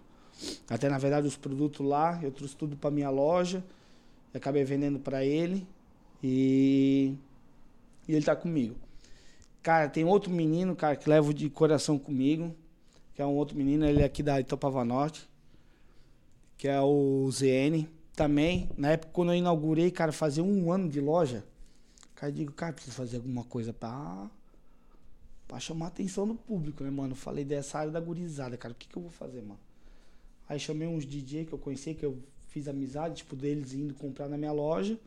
Até 0.69 0.89
na 0.89 0.97
verdade 0.97 1.27
os 1.27 1.37
produtos 1.37 1.85
lá, 1.85 2.19
eu 2.23 2.31
trouxe 2.31 2.55
tudo 2.55 2.75
para 2.75 2.89
minha 2.89 3.09
loja, 3.09 3.63
acabei 4.33 4.63
vendendo 4.63 4.99
para 4.99 5.23
ele 5.23 5.67
e, 6.21 7.15
e 8.07 8.15
ele 8.15 8.25
tá 8.25 8.35
comigo. 8.35 8.75
Cara, 9.61 9.87
tem 9.87 10.03
outro 10.03 10.31
menino, 10.31 10.75
cara, 10.75 10.95
que 10.95 11.09
levo 11.09 11.33
de 11.33 11.49
coração 11.49 11.97
comigo, 11.97 12.53
que 13.13 13.21
é 13.21 13.25
um 13.25 13.35
outro 13.35 13.55
menino, 13.55 13.85
ele 13.85 14.01
é 14.01 14.05
aqui 14.05 14.23
da 14.23 14.39
Itopava 14.39 14.83
Norte, 14.83 15.29
que 16.57 16.67
é 16.67 16.81
o 16.81 17.29
ZN. 17.31 17.87
Também, 18.15 18.69
na 18.77 18.91
época 18.91 19.11
quando 19.13 19.31
eu 19.31 19.37
inaugurei, 19.37 19.89
cara, 19.89 20.11
fazia 20.11 20.43
um 20.43 20.71
ano 20.71 20.89
de 20.89 20.99
loja, 20.99 21.45
cara, 22.15 22.31
eu 22.31 22.35
digo, 22.35 22.51
cara, 22.51 22.73
preciso 22.73 22.95
fazer 22.95 23.17
alguma 23.17 23.43
coisa 23.43 23.71
para 23.71 24.29
Pra 25.53 25.59
chamar 25.59 25.85
a 25.85 25.89
atenção 25.89 26.27
do 26.27 26.33
público, 26.33 26.83
né, 26.83 26.89
mano? 26.89 27.13
Falei 27.13 27.45
dessa 27.45 27.77
área 27.77 27.91
da 27.91 27.99
gurizada, 27.99 28.57
cara. 28.57 28.73
O 28.73 28.75
que, 28.75 28.87
que 28.87 28.97
eu 28.97 29.03
vou 29.03 29.11
fazer, 29.11 29.43
mano? 29.43 29.59
Aí 30.49 30.59
chamei 30.59 30.87
uns 30.87 31.05
DJ 31.05 31.45
que 31.45 31.53
eu 31.53 31.59
conheci, 31.59 31.93
que 31.93 32.03
eu 32.03 32.17
fiz 32.47 32.67
amizade, 32.67 33.17
tipo, 33.17 33.35
deles 33.35 33.71
indo 33.71 33.93
comprar 33.93 34.27
na 34.27 34.35
minha 34.35 34.51
loja. 34.51 34.99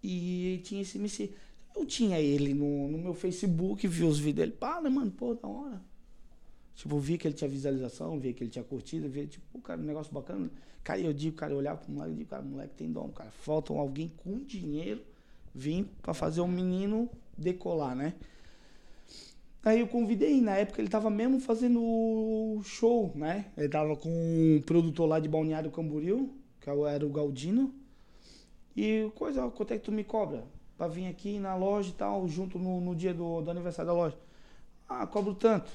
E 0.00 0.60
tinha 0.62 0.80
esse 0.80 0.96
MC. 0.96 1.32
Eu 1.74 1.84
tinha 1.84 2.20
ele 2.20 2.54
no, 2.54 2.86
no 2.86 2.98
meu 2.98 3.14
Facebook, 3.14 3.88
vi 3.88 4.04
os 4.04 4.16
vídeos 4.16 4.46
dele. 4.46 4.52
Pá, 4.52 4.80
né, 4.80 4.88
mano? 4.88 5.10
Pô, 5.10 5.34
da 5.34 5.48
hora. 5.48 5.82
Tipo, 6.76 6.96
vi 7.00 7.18
que 7.18 7.26
ele 7.26 7.34
tinha 7.34 7.50
visualização, 7.50 8.20
vi 8.20 8.32
que 8.32 8.44
ele 8.44 8.50
tinha 8.50 8.64
curtido, 8.64 9.08
vi, 9.08 9.26
tipo, 9.26 9.58
cara, 9.58 9.80
um 9.80 9.84
negócio 9.84 10.14
bacana. 10.14 10.48
Cara, 10.84 11.00
eu 11.00 11.12
digo, 11.12 11.34
cara, 11.34 11.52
eu 11.52 11.58
olhava 11.58 11.80
pro 11.80 11.90
moleque 11.90 12.12
e 12.12 12.18
digo, 12.18 12.30
cara, 12.30 12.42
moleque 12.44 12.74
tem 12.76 12.92
dom, 12.92 13.08
cara. 13.08 13.32
Falta 13.32 13.72
alguém 13.72 14.08
com 14.18 14.38
dinheiro 14.38 15.02
vir 15.52 15.84
pra 16.00 16.14
fazer 16.14 16.40
o 16.42 16.46
menino 16.46 17.10
decolar, 17.36 17.96
né? 17.96 18.14
Aí 19.66 19.80
eu 19.80 19.88
convidei, 19.88 20.40
na 20.40 20.56
época 20.56 20.80
ele 20.80 20.88
tava 20.88 21.10
mesmo 21.10 21.40
fazendo 21.40 22.60
show, 22.62 23.10
né? 23.16 23.46
Ele 23.56 23.68
tava 23.68 23.96
com 23.96 24.08
um 24.08 24.62
produtor 24.64 25.08
lá 25.08 25.18
de 25.18 25.28
Balneário 25.28 25.72
Camboriú, 25.72 26.30
que 26.60 26.70
era 26.70 27.04
o 27.04 27.10
Galdino. 27.10 27.74
E 28.76 29.10
coisa, 29.16 29.50
quanto 29.50 29.74
é 29.74 29.78
que 29.78 29.84
tu 29.84 29.90
me 29.90 30.04
cobra? 30.04 30.44
Pra 30.78 30.86
vir 30.86 31.08
aqui 31.08 31.40
na 31.40 31.56
loja 31.56 31.90
e 31.90 31.94
tal, 31.94 32.28
junto 32.28 32.60
no, 32.60 32.80
no 32.80 32.94
dia 32.94 33.12
do, 33.12 33.40
do 33.40 33.50
aniversário 33.50 33.90
da 33.90 33.92
loja. 33.92 34.16
Ah, 34.88 35.04
cobro 35.04 35.34
tanto. 35.34 35.72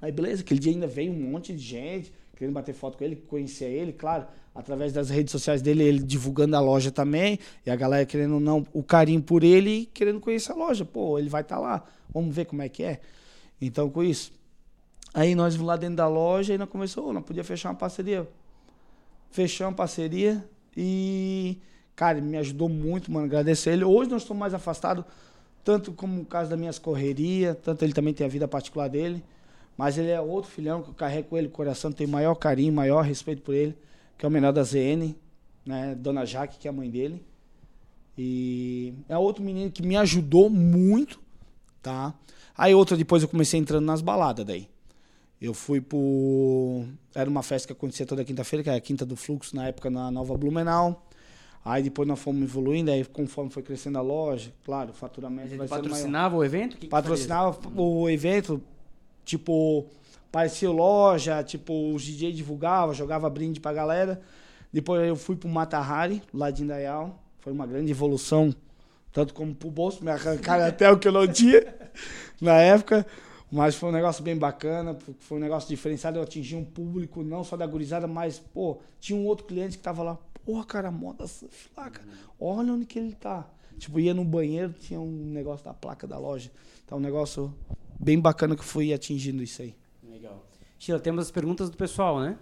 Aí 0.00 0.12
beleza, 0.12 0.42
aquele 0.42 0.60
dia 0.60 0.70
ainda 0.70 0.86
veio 0.86 1.10
um 1.10 1.30
monte 1.30 1.52
de 1.52 1.58
gente 1.58 2.12
querendo 2.36 2.54
bater 2.54 2.72
foto 2.72 2.96
com 2.96 3.02
ele, 3.02 3.16
conhecia 3.16 3.66
ele, 3.66 3.92
claro, 3.92 4.28
através 4.56 4.92
das 4.92 5.10
redes 5.10 5.30
sociais 5.30 5.60
dele, 5.60 5.84
ele 5.84 5.98
divulgando 6.02 6.56
a 6.56 6.60
loja 6.60 6.90
também, 6.90 7.38
e 7.64 7.70
a 7.70 7.76
galera 7.76 8.06
querendo 8.06 8.40
não 8.40 8.66
o 8.72 8.82
carinho 8.82 9.22
por 9.22 9.44
ele 9.44 9.70
e 9.70 9.86
querendo 9.86 10.18
conhecer 10.18 10.52
a 10.52 10.54
loja. 10.54 10.84
Pô, 10.84 11.18
ele 11.18 11.28
vai 11.28 11.42
estar 11.42 11.56
tá 11.56 11.60
lá. 11.60 11.84
Vamos 12.12 12.34
ver 12.34 12.46
como 12.46 12.62
é 12.62 12.68
que 12.68 12.82
é. 12.82 13.00
Então, 13.60 13.90
com 13.90 14.02
isso. 14.02 14.32
Aí 15.12 15.34
nós 15.34 15.56
lá 15.56 15.76
dentro 15.76 15.96
da 15.96 16.08
loja 16.08 16.54
e 16.54 16.58
nós 16.58 16.68
começou, 16.68 17.12
não 17.12 17.22
podia 17.22 17.44
fechar 17.44 17.70
uma 17.70 17.74
parceria. 17.74 18.28
Fechamos 19.30 19.72
uma 19.72 19.76
parceria 19.76 20.44
e, 20.76 21.58
cara, 21.94 22.20
me 22.20 22.36
ajudou 22.36 22.68
muito, 22.68 23.10
mano. 23.10 23.26
Agradecer 23.26 23.70
ele. 23.70 23.84
Hoje 23.84 24.10
nós 24.10 24.22
estamos 24.22 24.40
mais 24.40 24.54
afastados, 24.54 25.04
tanto 25.64 25.92
como 25.92 26.22
o 26.22 26.24
caso 26.24 26.50
das 26.50 26.58
minhas 26.58 26.78
correrias, 26.78 27.56
tanto 27.62 27.84
ele 27.84 27.92
também 27.92 28.14
tem 28.14 28.26
a 28.26 28.30
vida 28.30 28.48
particular 28.48 28.88
dele. 28.88 29.22
Mas 29.76 29.98
ele 29.98 30.10
é 30.10 30.20
outro 30.20 30.50
filhão 30.50 30.82
que 30.82 30.90
eu 30.90 30.94
carrego 30.94 31.28
com 31.28 31.36
ele 31.36 31.48
coração, 31.48 31.92
tenho 31.92 32.08
maior 32.08 32.34
carinho, 32.34 32.72
maior 32.72 33.02
respeito 33.02 33.42
por 33.42 33.54
ele, 33.54 33.76
que 34.16 34.24
é 34.24 34.28
o 34.28 34.32
menor 34.32 34.52
da 34.52 34.62
ZN, 34.62 35.14
né? 35.64 35.94
Dona 35.94 36.24
Jaque, 36.24 36.58
que 36.58 36.68
é 36.68 36.70
a 36.70 36.72
mãe 36.72 36.90
dele. 36.90 37.24
E 38.16 38.94
é 39.08 39.16
outro 39.18 39.42
menino 39.42 39.70
que 39.70 39.82
me 39.82 39.96
ajudou 39.96 40.48
muito 40.48 41.20
tá? 41.86 42.12
Aí 42.58 42.74
outra 42.74 42.96
depois 42.96 43.22
eu 43.22 43.28
comecei 43.28 43.60
entrando 43.60 43.84
nas 43.84 44.02
baladas 44.02 44.44
daí. 44.44 44.68
Eu 45.40 45.54
fui 45.54 45.80
pro 45.80 46.84
era 47.14 47.30
uma 47.30 47.42
festa 47.42 47.68
que 47.68 47.72
acontecia 47.72 48.04
toda 48.04 48.24
quinta-feira, 48.24 48.62
que 48.64 48.68
era 48.68 48.78
a 48.78 48.80
Quinta 48.80 49.06
do 49.06 49.14
Fluxo, 49.14 49.54
na 49.54 49.68
época 49.68 49.88
na 49.88 50.10
Nova 50.10 50.36
Blumenau. 50.36 51.06
Aí 51.64 51.82
depois 51.82 52.08
nós 52.08 52.18
fomos 52.18 52.42
evoluindo, 52.42 52.90
aí 52.90 53.04
conforme 53.04 53.50
foi 53.50 53.62
crescendo 53.62 53.98
a 53.98 54.00
loja, 54.00 54.52
claro, 54.64 54.90
o 54.90 54.94
faturamento 54.94 55.56
vai 55.56 55.68
patrocinava 55.68 56.36
o 56.36 56.44
evento? 56.44 56.76
Que 56.76 56.88
patrocinava 56.88 57.56
que 57.56 57.68
o 57.76 58.08
evento, 58.08 58.62
tipo, 59.24 59.86
parecia 60.36 60.70
loja, 60.70 61.42
tipo, 61.42 61.94
os 61.94 62.02
DJ 62.02 62.30
divulgava, 62.30 62.92
jogava 62.92 63.30
brinde 63.30 63.58
pra 63.58 63.72
galera. 63.72 64.20
Depois 64.70 65.08
eu 65.08 65.16
fui 65.16 65.34
pro 65.34 65.48
Matahari, 65.48 66.22
lá 66.30 66.50
de 66.50 66.62
Indaial. 66.62 67.22
Foi 67.38 67.54
uma 67.54 67.66
grande 67.66 67.90
evolução 67.90 68.54
tanto 69.10 69.32
como 69.32 69.54
pro 69.54 69.70
bolso, 69.70 70.04
me 70.04 70.10
arrancaram 70.10 70.66
até 70.66 70.90
o 70.90 70.98
que 70.98 71.08
eu 71.08 71.12
não 71.12 71.26
tinha 71.26 71.74
na 72.38 72.52
época. 72.60 73.06
Mas 73.50 73.76
foi 73.76 73.88
um 73.88 73.92
negócio 73.92 74.22
bem 74.22 74.36
bacana, 74.36 74.94
foi 75.20 75.38
um 75.38 75.40
negócio 75.40 75.70
diferenciado. 75.70 76.18
Eu 76.18 76.22
atingi 76.22 76.54
um 76.54 76.66
público 76.66 77.22
não 77.22 77.42
só 77.42 77.56
da 77.56 77.66
gurizada, 77.66 78.06
mas, 78.06 78.38
pô, 78.38 78.78
tinha 79.00 79.18
um 79.18 79.24
outro 79.24 79.46
cliente 79.46 79.78
que 79.78 79.82
tava 79.82 80.02
lá. 80.02 80.18
Porra, 80.44 80.66
cara, 80.66 80.90
moda 80.90 81.26
surf 81.26 81.70
lá, 81.74 81.88
cara. 81.88 82.06
Olha 82.38 82.74
onde 82.74 82.84
que 82.84 82.98
ele 82.98 83.14
tá. 83.14 83.48
Tipo, 83.78 83.98
ia 83.98 84.12
no 84.12 84.22
banheiro, 84.22 84.74
tinha 84.74 85.00
um 85.00 85.30
negócio 85.32 85.64
da 85.64 85.72
placa 85.72 86.06
da 86.06 86.18
loja. 86.18 86.50
Então, 86.84 86.98
um 86.98 87.00
negócio 87.00 87.54
bem 87.98 88.20
bacana 88.20 88.54
que 88.54 88.62
fui 88.62 88.92
atingindo 88.92 89.42
isso 89.42 89.62
aí. 89.62 89.74
Legal. 90.16 90.42
Sheila, 90.78 90.98
temos 90.98 91.26
as 91.26 91.30
perguntas 91.30 91.68
do 91.68 91.76
pessoal, 91.76 92.18
né? 92.18 92.38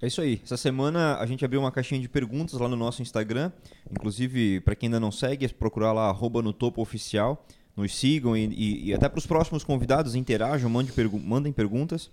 É 0.00 0.06
isso 0.06 0.20
aí. 0.20 0.40
Essa 0.44 0.56
semana 0.56 1.16
a 1.16 1.26
gente 1.26 1.44
abriu 1.44 1.58
uma 1.58 1.72
caixinha 1.72 2.00
de 2.00 2.08
perguntas 2.08 2.54
lá 2.54 2.68
no 2.68 2.76
nosso 2.76 3.02
Instagram. 3.02 3.50
Inclusive, 3.90 4.60
para 4.60 4.76
quem 4.76 4.86
ainda 4.86 5.00
não 5.00 5.10
segue, 5.10 5.44
é 5.44 5.48
procurar 5.48 5.92
lá 5.92 6.08
arroba 6.08 6.40
no 6.40 6.52
topo 6.52 6.80
oficial. 6.80 7.44
Nos 7.76 7.96
sigam 7.96 8.36
e, 8.36 8.44
e, 8.46 8.84
e 8.90 8.94
até 8.94 9.08
para 9.08 9.18
os 9.18 9.26
próximos 9.26 9.64
convidados 9.64 10.14
interajam, 10.14 10.70
mandem, 10.70 10.94
pergu 10.94 11.18
mandem 11.18 11.52
perguntas. 11.52 12.12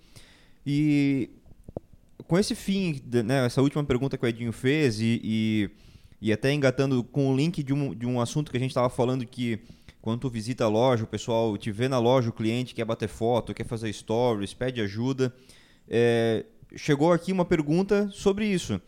E 0.66 1.30
com 2.26 2.36
esse 2.36 2.56
fim, 2.56 3.00
né, 3.24 3.46
essa 3.46 3.62
última 3.62 3.84
pergunta 3.84 4.18
que 4.18 4.24
o 4.24 4.28
Edinho 4.28 4.52
fez 4.52 5.00
e, 5.00 5.20
e, 5.22 5.70
e 6.20 6.32
até 6.32 6.52
engatando 6.52 7.04
com 7.04 7.32
o 7.32 7.36
link 7.36 7.62
de 7.62 7.72
um, 7.72 7.94
de 7.94 8.04
um 8.04 8.20
assunto 8.20 8.50
que 8.50 8.56
a 8.56 8.60
gente 8.60 8.70
estava 8.70 8.90
falando 8.90 9.24
que 9.24 9.60
quando 10.06 10.20
tu 10.20 10.30
visita 10.30 10.62
a 10.62 10.68
loja, 10.68 11.02
o 11.02 11.06
pessoal 11.08 11.58
te 11.58 11.72
vê 11.72 11.88
na 11.88 11.98
loja, 11.98 12.30
o 12.30 12.32
cliente 12.32 12.76
quer 12.76 12.84
bater 12.84 13.08
foto, 13.08 13.52
quer 13.52 13.66
fazer 13.66 13.92
stories, 13.92 14.54
pede 14.54 14.80
ajuda. 14.80 15.34
É, 15.88 16.44
chegou 16.76 17.12
aqui 17.12 17.32
uma 17.32 17.44
pergunta 17.44 18.08
sobre 18.12 18.46
isso. 18.46 18.80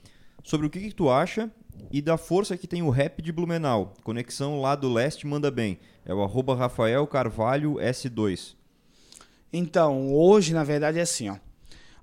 Sobre 0.44 0.68
o 0.68 0.70
que, 0.70 0.78
que 0.78 0.94
tu 0.94 1.10
acha 1.10 1.50
e 1.90 2.00
da 2.00 2.16
força 2.16 2.56
que 2.56 2.68
tem 2.68 2.82
o 2.82 2.90
rap 2.90 3.20
de 3.20 3.32
Blumenau. 3.32 3.94
Conexão 4.04 4.60
lá 4.60 4.76
do 4.76 4.92
leste 4.92 5.26
manda 5.26 5.50
bem. 5.50 5.80
É 6.06 6.14
o 6.14 6.22
arroba 6.22 6.54
Rafael 6.54 7.04
Carvalho 7.08 7.78
S2. 7.80 8.54
Então, 9.52 10.14
hoje, 10.14 10.54
na 10.54 10.62
verdade, 10.62 11.00
é 11.00 11.02
assim, 11.02 11.30
ó. 11.30 11.36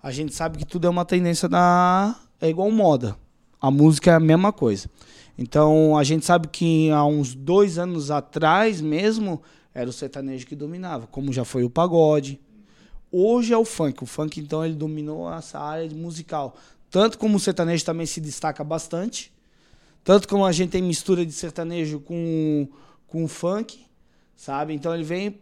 A 0.04 0.12
gente 0.12 0.36
sabe 0.36 0.58
que 0.58 0.66
tudo 0.66 0.88
é 0.88 0.90
uma 0.90 1.06
tendência 1.06 1.48
da. 1.48 2.20
É 2.42 2.50
igual 2.50 2.70
moda. 2.70 3.16
A 3.60 3.72
música 3.72 4.12
é 4.12 4.14
a 4.14 4.20
mesma 4.20 4.52
coisa. 4.52 4.90
Então, 5.38 5.98
a 5.98 6.04
gente 6.04 6.26
sabe 6.26 6.48
que 6.48 6.90
há 6.92 7.06
uns 7.06 7.34
dois 7.34 7.78
anos 7.78 8.12
atrás 8.12 8.80
mesmo, 8.82 9.42
era 9.74 9.90
o 9.90 9.94
sertanejo 9.94 10.46
que 10.46 10.56
dominava, 10.56 11.08
como 11.08 11.34
já 11.34 11.44
foi 11.44 11.64
o 11.64 11.70
pagode, 11.70 12.40
Hoje 13.18 13.54
é 13.54 13.58
o 13.58 13.64
funk. 13.64 14.04
O 14.04 14.06
funk, 14.06 14.42
então, 14.42 14.66
ele 14.66 14.76
dominou 14.76 15.34
essa 15.34 15.58
área 15.58 15.90
musical. 15.90 16.58
Tanto 16.92 17.18
como 17.18 17.38
o 17.38 17.40
sertanejo 17.40 17.86
também 17.86 18.06
se 18.06 18.20
destaca 18.20 18.62
bastante, 18.62 19.34
tanto 20.04 20.28
como 20.28 20.46
a 20.46 20.52
gente 20.52 20.72
tem 20.72 20.82
mistura 20.82 21.26
de 21.26 21.32
sertanejo 21.32 22.02
com, 22.02 22.68
com 23.08 23.26
funk, 23.26 23.86
sabe? 24.36 24.74
Então 24.74 24.94
ele 24.94 25.06
vem 25.06 25.40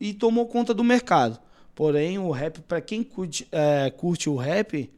e 0.00 0.14
tomou 0.14 0.46
conta 0.46 0.72
do 0.72 0.82
mercado. 0.82 1.38
Porém, 1.74 2.18
o 2.18 2.30
rap, 2.30 2.62
para 2.62 2.80
quem 2.80 3.02
curte, 3.02 3.46
é, 3.52 3.90
curte 3.90 4.30
o 4.30 4.36
rap, 4.36 4.90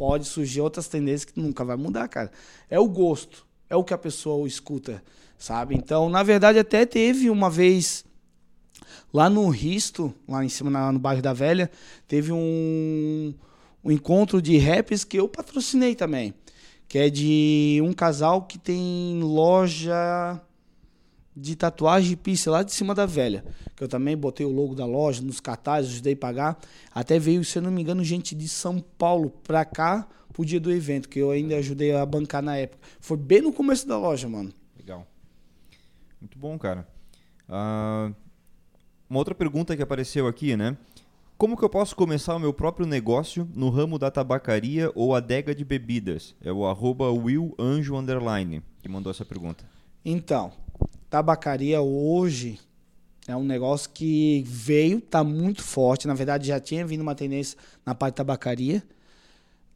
pode 0.00 0.24
surgir 0.24 0.62
outras 0.62 0.88
tendências 0.88 1.26
que 1.26 1.38
nunca 1.38 1.62
vai 1.62 1.76
mudar, 1.76 2.08
cara. 2.08 2.32
É 2.70 2.80
o 2.80 2.88
gosto, 2.88 3.46
é 3.68 3.76
o 3.76 3.84
que 3.84 3.92
a 3.92 3.98
pessoa 3.98 4.48
escuta, 4.48 5.02
sabe? 5.36 5.74
Então, 5.74 6.08
na 6.08 6.22
verdade, 6.22 6.58
até 6.58 6.86
teve 6.86 7.28
uma 7.28 7.50
vez 7.50 8.02
Lá 9.12 9.28
no 9.28 9.48
Risto, 9.50 10.14
lá 10.26 10.42
em 10.42 10.48
cima 10.48 10.90
no 10.90 10.98
bairro 10.98 11.20
da 11.20 11.34
Velha, 11.34 11.70
teve 12.08 12.32
um, 12.32 13.34
um 13.84 13.90
encontro 13.90 14.40
de 14.40 14.56
raps 14.56 15.04
que 15.04 15.18
eu 15.18 15.28
patrocinei 15.28 15.94
também. 15.94 16.32
Que 16.88 16.98
é 16.98 17.10
de 17.10 17.80
um 17.84 17.92
casal 17.92 18.42
que 18.42 18.58
tem 18.58 19.20
loja 19.22 20.40
de 21.40 21.56
tatuagem 21.56 22.18
e 22.26 22.48
lá 22.48 22.62
de 22.62 22.72
cima 22.72 22.94
da 22.94 23.06
velha. 23.06 23.44
Que 23.76 23.84
eu 23.84 23.88
também 23.88 24.16
botei 24.16 24.44
o 24.44 24.50
logo 24.50 24.74
da 24.74 24.84
loja 24.84 25.22
nos 25.22 25.40
cartazes, 25.40 25.92
ajudei 25.92 26.12
a 26.14 26.16
pagar. 26.16 26.58
Até 26.94 27.18
veio, 27.18 27.44
se 27.44 27.58
eu 27.58 27.62
não 27.62 27.70
me 27.70 27.82
engano, 27.82 28.04
gente 28.04 28.34
de 28.34 28.48
São 28.48 28.78
Paulo 28.78 29.30
pra 29.30 29.64
cá 29.64 30.06
pro 30.32 30.44
dia 30.44 30.60
do 30.60 30.70
evento, 30.70 31.08
que 31.08 31.18
eu 31.18 31.30
ainda 31.30 31.56
ajudei 31.56 31.94
a 31.94 32.04
bancar 32.04 32.42
na 32.42 32.56
época. 32.56 32.86
Foi 33.00 33.16
bem 33.16 33.40
no 33.40 33.52
começo 33.52 33.86
da 33.86 33.98
loja, 33.98 34.28
mano. 34.28 34.52
Legal. 34.78 35.06
Muito 36.20 36.38
bom, 36.38 36.58
cara. 36.58 36.86
Uh, 37.48 38.14
uma 39.08 39.18
outra 39.18 39.34
pergunta 39.34 39.76
que 39.76 39.82
apareceu 39.82 40.26
aqui, 40.26 40.56
né? 40.56 40.76
Como 41.36 41.56
que 41.56 41.64
eu 41.64 41.70
posso 41.70 41.96
começar 41.96 42.36
o 42.36 42.38
meu 42.38 42.52
próprio 42.52 42.86
negócio 42.86 43.48
no 43.54 43.70
ramo 43.70 43.98
da 43.98 44.10
tabacaria 44.10 44.92
ou 44.94 45.14
adega 45.14 45.54
de 45.54 45.64
bebidas? 45.64 46.34
É 46.42 46.52
o 46.52 46.66
arroba 46.66 47.10
Will 47.10 47.54
Anjo 47.58 47.96
Underline 47.96 48.62
que 48.82 48.88
mandou 48.88 49.10
essa 49.10 49.24
pergunta. 49.24 49.64
Então, 50.04 50.52
tabacaria 51.10 51.82
hoje 51.82 52.58
é 53.26 53.36
um 53.36 53.44
negócio 53.44 53.90
que 53.90 54.42
veio, 54.46 55.00
tá 55.00 55.22
muito 55.22 55.62
forte. 55.62 56.06
Na 56.06 56.14
verdade, 56.14 56.48
já 56.48 56.58
tinha 56.58 56.86
vindo 56.86 57.00
uma 57.00 57.14
tendência 57.14 57.58
na 57.84 57.94
parte 57.94 58.14
de 58.14 58.16
tabacaria. 58.18 58.82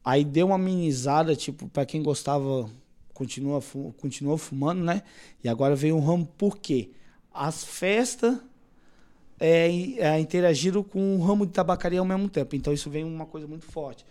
Aí 0.04 0.24
deu 0.24 0.46
uma 0.46 0.58
minimizada, 0.58 1.34
tipo, 1.34 1.68
para 1.68 1.84
quem 1.84 2.02
gostava, 2.02 2.70
continua, 3.12 3.60
continua 3.96 4.38
fumando, 4.38 4.82
né? 4.82 5.02
E 5.42 5.48
agora 5.48 5.74
veio 5.74 5.96
um 5.96 6.00
ramo, 6.00 6.26
por 6.38 6.58
quê? 6.58 6.90
As 7.32 7.64
festas 7.64 8.38
é, 9.38 9.68
é, 9.98 10.20
interagiram 10.20 10.82
com 10.82 11.16
o 11.16 11.22
ramo 11.22 11.46
de 11.46 11.52
tabacaria 11.52 11.98
ao 11.98 12.04
mesmo 12.06 12.28
tempo. 12.28 12.54
Então 12.54 12.72
isso 12.72 12.88
vem 12.88 13.04
uma 13.04 13.26
coisa 13.26 13.46
muito 13.46 13.66
forte. 13.66 14.06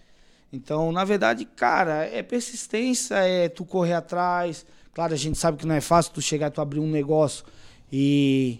Então, 0.51 0.91
na 0.91 1.03
verdade, 1.03 1.45
cara, 1.45 2.05
é 2.05 2.21
persistência, 2.21 3.15
é 3.15 3.49
tu 3.49 3.65
correr 3.65 3.93
atrás. 3.93 4.65
Claro, 4.93 5.13
a 5.13 5.17
gente 5.17 5.37
sabe 5.37 5.57
que 5.57 5.65
não 5.65 5.75
é 5.75 5.81
fácil 5.81 6.13
tu 6.13 6.21
chegar, 6.21 6.51
tu 6.51 6.61
abrir 6.61 6.79
um 6.79 6.89
negócio 6.89 7.43
e 7.91 8.59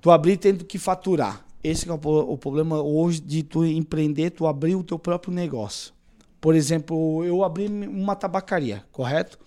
tu 0.00 0.10
abrir 0.10 0.36
tendo 0.36 0.64
que 0.64 0.78
faturar. 0.78 1.46
Esse 1.62 1.88
é 1.88 1.92
o, 1.92 1.96
o 1.96 2.36
problema 2.36 2.82
hoje 2.82 3.20
de 3.20 3.44
tu 3.44 3.64
empreender, 3.64 4.30
tu 4.30 4.46
abrir 4.46 4.74
o 4.74 4.82
teu 4.82 4.98
próprio 4.98 5.32
negócio. 5.32 5.92
Por 6.40 6.56
exemplo, 6.56 7.24
eu 7.24 7.44
abri 7.44 7.68
uma 7.68 8.16
tabacaria, 8.16 8.84
correto? 8.90 9.38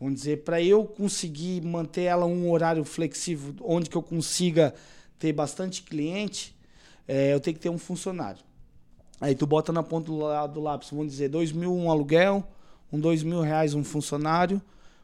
Vamos 0.00 0.16
dizer, 0.16 0.42
para 0.42 0.60
eu 0.60 0.84
conseguir 0.84 1.60
manter 1.64 2.02
ela 2.02 2.26
um 2.26 2.50
horário 2.50 2.84
flexível, 2.84 3.54
onde 3.62 3.88
que 3.88 3.96
eu 3.96 4.02
consiga 4.02 4.74
ter 5.18 5.32
bastante 5.32 5.82
cliente, 5.82 6.56
é, 7.06 7.32
eu 7.32 7.40
tenho 7.40 7.54
que 7.54 7.62
ter 7.62 7.68
um 7.68 7.78
funcionário. 7.78 8.40
Aí 9.20 9.34
tu 9.34 9.46
bota 9.46 9.72
na 9.72 9.82
ponta 9.82 10.10
do, 10.10 10.46
do 10.48 10.60
lápis, 10.60 10.90
vamos 10.90 11.08
dizer, 11.08 11.28
dois 11.28 11.52
mil 11.52 11.72
um 11.72 11.90
aluguel, 11.90 12.44
um 12.92 12.98
dois 12.98 13.22
mil 13.22 13.40
reais 13.40 13.74
um 13.74 13.84
funcionário, 13.84 14.60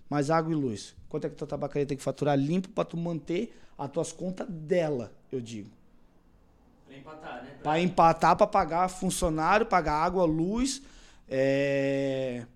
mais 0.08 0.30
água 0.30 0.52
e 0.52 0.56
luz. 0.56 0.94
Quanto 1.08 1.26
é 1.26 1.30
que 1.30 1.36
tua 1.36 1.46
tabacaria 1.46 1.86
tem 1.86 1.96
que 1.96 2.02
faturar 2.02 2.36
limpo 2.36 2.68
para 2.70 2.84
tu 2.84 2.96
manter 2.96 3.56
as 3.76 3.90
tuas 3.90 4.12
contas 4.12 4.48
dela, 4.48 5.12
eu 5.30 5.40
digo. 5.40 5.70
Para 6.86 6.96
empatar, 6.96 7.44
né? 7.44 7.50
Para 7.62 7.80
empatar, 7.80 8.36
para 8.36 8.46
pagar 8.46 8.88
funcionário, 8.88 9.66
pagar 9.66 9.94
água, 9.94 10.24
luz, 10.24 10.82
é, 11.28 12.46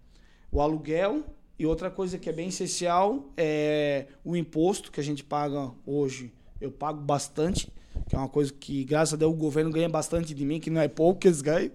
o 0.50 0.60
aluguel 0.60 1.24
e 1.58 1.66
outra 1.66 1.90
coisa 1.90 2.18
que 2.18 2.28
é 2.28 2.32
bem 2.32 2.48
essencial 2.48 3.24
é 3.36 4.06
o 4.24 4.36
imposto 4.36 4.92
que 4.92 5.00
a 5.00 5.02
gente 5.02 5.24
paga 5.24 5.72
hoje. 5.84 6.32
Eu 6.60 6.70
pago 6.70 7.00
bastante, 7.00 7.72
que 8.08 8.14
é 8.14 8.18
uma 8.18 8.28
coisa 8.28 8.52
que, 8.52 8.84
graças 8.84 9.14
a 9.14 9.16
Deus, 9.16 9.32
o 9.32 9.36
governo 9.36 9.70
ganha 9.70 9.88
bastante 9.88 10.34
de 10.34 10.44
mim, 10.44 10.60
que 10.60 10.70
não 10.70 10.80
é 10.80 10.88
pouco 10.88 11.20
que 11.20 11.28
eles 11.28 11.40
ganham. 11.40 11.70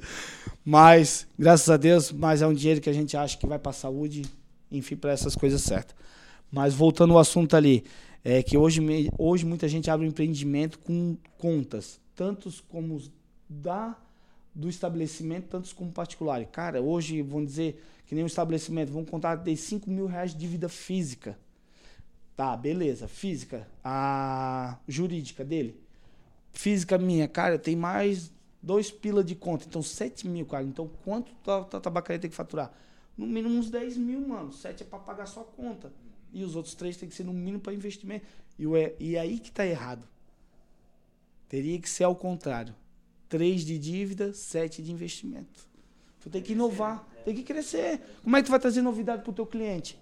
Mas, 0.64 1.28
graças 1.38 1.70
a 1.70 1.78
Deus, 1.78 2.12
mas 2.12 2.42
é 2.42 2.48
um 2.48 2.54
dinheiro 2.54 2.80
que 2.80 2.90
a 2.90 2.94
gente 2.94 3.18
acha 3.18 3.38
que 3.38 3.46
vai 3.46 3.60
para 3.60 3.72
a 3.72 3.74
saúde, 3.74 4.24
enfim, 4.72 4.96
para 4.96 5.12
essas 5.12 5.36
coisas 5.36 5.62
certas. 5.62 5.96
Mas 6.52 6.74
voltando 6.74 7.14
ao 7.14 7.20
assunto 7.20 7.56
ali, 7.56 7.84
é 8.24 8.42
que 8.42 8.58
hoje, 8.58 8.80
hoje 9.18 9.46
muita 9.46 9.68
gente 9.68 9.90
abre 9.90 10.06
um 10.06 10.10
empreendimento 10.10 10.80
com 10.80 11.18
contas, 11.38 12.00
tantos 12.16 12.62
como 12.62 13.02
da 13.50 13.98
do 14.56 14.70
estabelecimento, 14.70 15.48
tantos 15.48 15.74
como 15.74 15.92
particulares. 15.92 16.48
Cara, 16.52 16.82
hoje, 16.82 17.22
vamos 17.22 17.48
dizer, 17.48 17.84
que 18.06 18.14
nem 18.14 18.24
um 18.24 18.28
estabelecimento, 18.28 18.92
vamos 18.92 19.10
contar 19.10 19.36
de 19.36 19.58
5 19.58 19.90
mil 19.90 20.06
reais 20.06 20.32
de 20.32 20.38
dívida 20.38 20.70
física. 20.70 21.38
Tá, 22.36 22.56
beleza. 22.56 23.08
Física, 23.08 23.68
a 23.84 24.78
jurídica 24.88 25.44
dele. 25.44 25.83
Física 26.54 26.98
minha, 26.98 27.28
cara, 27.28 27.58
tem 27.58 27.76
mais 27.76 28.32
dois 28.62 28.90
pila 28.90 29.24
de 29.24 29.36
conta. 29.36 29.66
Então, 29.68 29.82
7 29.82 30.28
mil, 30.28 30.46
cara. 30.46 30.64
Então, 30.64 30.90
quanto 31.04 31.34
a 31.50 31.80
tabacaria 31.80 32.20
tem 32.20 32.30
que 32.30 32.36
faturar? 32.36 32.72
No 33.18 33.28
mínimo 33.28 33.56
uns 33.56 33.70
10 33.70 33.98
mil, 33.98 34.26
mano. 34.26 34.54
7 34.54 34.84
é 34.84 34.86
para 34.86 35.00
pagar 35.00 35.26
só 35.26 35.42
a 35.42 35.44
conta. 35.44 35.92
E 36.32 36.44
os 36.44 36.56
outros 36.56 36.74
três 36.74 36.96
tem 36.98 37.10
que 37.10 37.14
ser 37.14 37.24
no 37.24 37.34
mínimo 37.34 37.60
para 37.60 37.74
investimento. 37.74 38.26
E, 38.58 38.66
o, 38.66 38.74
e 39.00 39.18
aí 39.18 39.40
que 39.40 39.52
tá 39.52 39.66
errado. 39.66 40.08
Teria 41.50 41.78
que 41.80 41.90
ser 41.90 42.06
ao 42.06 42.16
contrário. 42.16 42.74
3 43.30 43.66
de 43.66 43.78
dívida, 43.78 44.34
7 44.34 44.82
de 44.82 44.92
investimento. 44.92 45.68
Tu 46.22 46.30
tem 46.30 46.42
que 46.42 46.54
inovar, 46.54 47.08
tem 47.26 47.36
que 47.36 47.44
crescer. 47.44 48.00
Como 48.24 48.36
é 48.36 48.42
que 48.42 48.46
tu 48.48 48.52
vai 48.52 48.60
trazer 48.60 48.82
novidade 48.82 49.24
para 49.24 49.32
o 49.32 49.34
teu 49.34 49.46
cliente? 49.46 50.00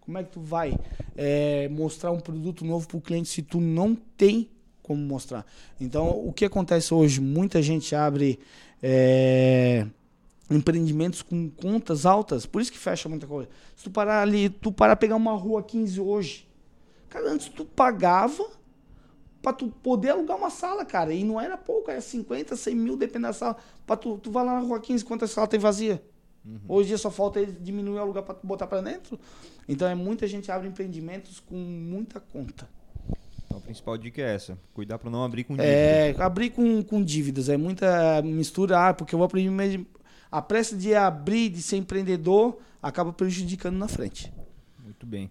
Como 0.00 0.16
é 0.16 0.24
que 0.24 0.30
tu 0.30 0.40
vai 0.40 0.78
é, 1.16 1.68
mostrar 1.68 2.12
um 2.12 2.20
produto 2.20 2.64
novo 2.64 2.86
para 2.86 2.96
o 2.96 3.00
cliente 3.00 3.28
se 3.28 3.42
tu 3.42 3.60
não 3.60 3.94
tem 3.94 4.48
como 4.88 5.00
mostrar? 5.00 5.46
Então, 5.78 6.08
o 6.08 6.32
que 6.32 6.46
acontece 6.46 6.92
hoje? 6.92 7.20
Muita 7.20 7.60
gente 7.62 7.94
abre 7.94 8.40
é, 8.82 9.86
empreendimentos 10.50 11.20
com 11.20 11.50
contas 11.50 12.06
altas, 12.06 12.46
por 12.46 12.62
isso 12.62 12.72
que 12.72 12.78
fecha 12.78 13.08
muita 13.08 13.26
coisa. 13.26 13.50
Se 13.76 13.84
tu 13.84 13.90
parar 13.90 14.22
ali, 14.22 14.48
tu 14.48 14.72
parar 14.72 14.96
pegar 14.96 15.16
uma 15.16 15.34
rua 15.34 15.62
15 15.62 16.00
hoje, 16.00 16.48
cara, 17.10 17.30
antes 17.30 17.48
tu 17.50 17.64
pagava 17.64 18.44
para 19.42 19.52
tu 19.52 19.68
poder 19.68 20.10
alugar 20.10 20.36
uma 20.36 20.50
sala, 20.50 20.84
cara. 20.84 21.12
E 21.12 21.22
não 21.22 21.40
era 21.40 21.56
pouco, 21.56 21.90
era 21.90 22.00
50, 22.00 22.56
100 22.56 22.74
mil, 22.74 22.96
dependendo 22.96 23.28
da 23.28 23.32
sala. 23.32 23.56
Pra 23.86 23.96
tu, 23.96 24.18
tu 24.18 24.30
vai 24.30 24.44
lá 24.44 24.54
na 24.54 24.60
rua 24.60 24.80
15, 24.80 25.04
quantas 25.04 25.30
salas 25.30 25.50
tem 25.50 25.60
vazia? 25.60 26.02
Uhum. 26.44 26.60
Hoje 26.68 26.96
só 26.96 27.10
falta 27.10 27.44
diminuir 27.44 27.96
o 27.96 28.00
alugar 28.00 28.22
para 28.22 28.34
tu 28.34 28.46
botar 28.46 28.66
para 28.66 28.80
dentro. 28.80 29.20
Então 29.68 29.86
é 29.86 29.94
muita 29.94 30.26
gente 30.26 30.50
abre 30.50 30.66
empreendimentos 30.66 31.40
com 31.40 31.56
muita 31.56 32.20
conta. 32.20 32.68
Então 33.48 33.58
a 33.58 33.60
principal 33.62 33.96
dica 33.96 34.20
é 34.20 34.34
essa, 34.34 34.58
cuidar 34.74 34.98
para 34.98 35.10
não 35.10 35.24
abrir 35.24 35.42
com 35.42 35.56
dívidas. 35.56 35.74
É, 35.74 36.14
abrir 36.18 36.50
com, 36.50 36.82
com 36.82 37.02
dívidas, 37.02 37.48
é 37.48 37.56
muita 37.56 38.20
mistura, 38.22 38.88
ah, 38.88 38.94
porque 38.94 39.14
eu 39.14 39.18
vou 39.18 39.26
aprender 39.26 39.86
a 40.30 40.42
pressa 40.42 40.76
de 40.76 40.94
abrir, 40.94 41.48
de 41.48 41.62
ser 41.62 41.78
empreendedor, 41.78 42.58
acaba 42.82 43.12
prejudicando 43.12 43.76
na 43.76 43.88
frente. 43.88 44.30
Muito 44.84 45.06
bem. 45.06 45.30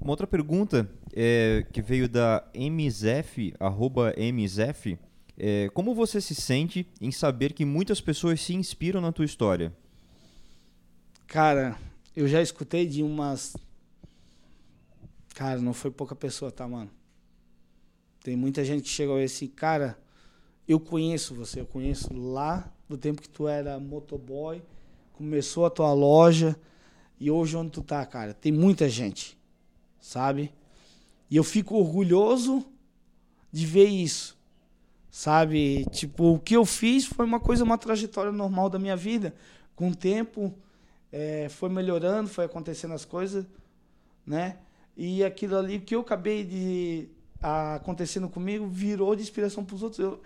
Uma 0.00 0.10
outra 0.10 0.26
pergunta 0.26 0.90
é, 1.12 1.66
que 1.70 1.82
veio 1.82 2.08
da 2.08 2.42
MZF, 2.54 3.54
arroba 3.60 4.14
MZF, 4.16 4.98
é, 5.38 5.68
como 5.74 5.94
você 5.94 6.20
se 6.20 6.34
sente 6.34 6.86
em 7.00 7.12
saber 7.12 7.52
que 7.52 7.64
muitas 7.64 8.00
pessoas 8.00 8.40
se 8.40 8.54
inspiram 8.54 9.00
na 9.00 9.12
tua 9.12 9.24
história? 9.24 9.72
Cara, 11.26 11.76
eu 12.14 12.28
já 12.28 12.42
escutei 12.42 12.86
de 12.86 13.02
umas. 13.02 13.56
Cara, 15.34 15.60
não 15.60 15.72
foi 15.72 15.90
pouca 15.90 16.14
pessoa, 16.14 16.50
tá, 16.50 16.66
mano? 16.68 16.90
Tem 18.22 18.36
muita 18.36 18.64
gente 18.64 18.82
que 18.82 18.88
chegou 18.88 19.20
e 19.20 19.24
assim, 19.24 19.48
cara, 19.48 19.98
eu 20.68 20.78
conheço 20.78 21.34
você, 21.34 21.60
eu 21.60 21.66
conheço 21.66 22.14
lá 22.14 22.72
do 22.88 22.96
tempo 22.96 23.20
que 23.20 23.28
tu 23.28 23.48
era 23.48 23.80
motoboy, 23.80 24.62
começou 25.12 25.66
a 25.66 25.70
tua 25.70 25.92
loja 25.92 26.56
e 27.18 27.30
hoje 27.30 27.56
onde 27.56 27.70
tu 27.70 27.82
tá, 27.82 28.04
cara. 28.06 28.32
Tem 28.32 28.52
muita 28.52 28.88
gente 28.88 29.36
sabe? 30.02 30.52
E 31.30 31.36
eu 31.36 31.44
fico 31.44 31.76
orgulhoso 31.76 32.66
de 33.50 33.64
ver 33.64 33.86
isso, 33.86 34.36
sabe? 35.10 35.86
Tipo, 35.86 36.34
o 36.34 36.38
que 36.40 36.56
eu 36.56 36.66
fiz 36.66 37.06
foi 37.06 37.24
uma 37.24 37.40
coisa, 37.40 37.64
uma 37.64 37.78
trajetória 37.78 38.32
normal 38.32 38.68
da 38.68 38.78
minha 38.78 38.96
vida. 38.96 39.34
Com 39.74 39.90
o 39.90 39.94
tempo, 39.94 40.52
é, 41.10 41.48
foi 41.48 41.70
melhorando, 41.70 42.28
foi 42.28 42.44
acontecendo 42.44 42.92
as 42.92 43.04
coisas, 43.04 43.46
né? 44.26 44.58
E 44.96 45.24
aquilo 45.24 45.56
ali 45.56 45.80
que 45.80 45.94
eu 45.94 46.00
acabei 46.00 46.44
de 46.44 47.08
acontecendo 47.40 48.28
comigo 48.28 48.66
virou 48.66 49.16
de 49.16 49.22
inspiração 49.22 49.64
para 49.64 49.74
os 49.74 49.82
outros. 49.82 49.98
Eu, 49.98 50.20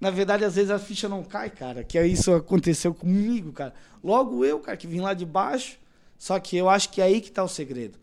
na 0.00 0.10
verdade, 0.10 0.44
às 0.44 0.54
vezes 0.54 0.70
a 0.70 0.78
ficha 0.78 1.08
não 1.08 1.22
cai, 1.22 1.50
cara, 1.50 1.84
que 1.84 2.00
isso 2.02 2.32
aconteceu 2.32 2.94
comigo, 2.94 3.52
cara. 3.52 3.74
Logo 4.02 4.44
eu, 4.44 4.58
cara, 4.58 4.76
que 4.76 4.86
vim 4.86 5.00
lá 5.00 5.14
de 5.14 5.26
baixo, 5.26 5.78
só 6.18 6.38
que 6.40 6.56
eu 6.56 6.68
acho 6.68 6.90
que 6.90 7.00
é 7.00 7.04
aí 7.04 7.20
que 7.20 7.28
está 7.28 7.44
o 7.44 7.48
segredo. 7.48 7.98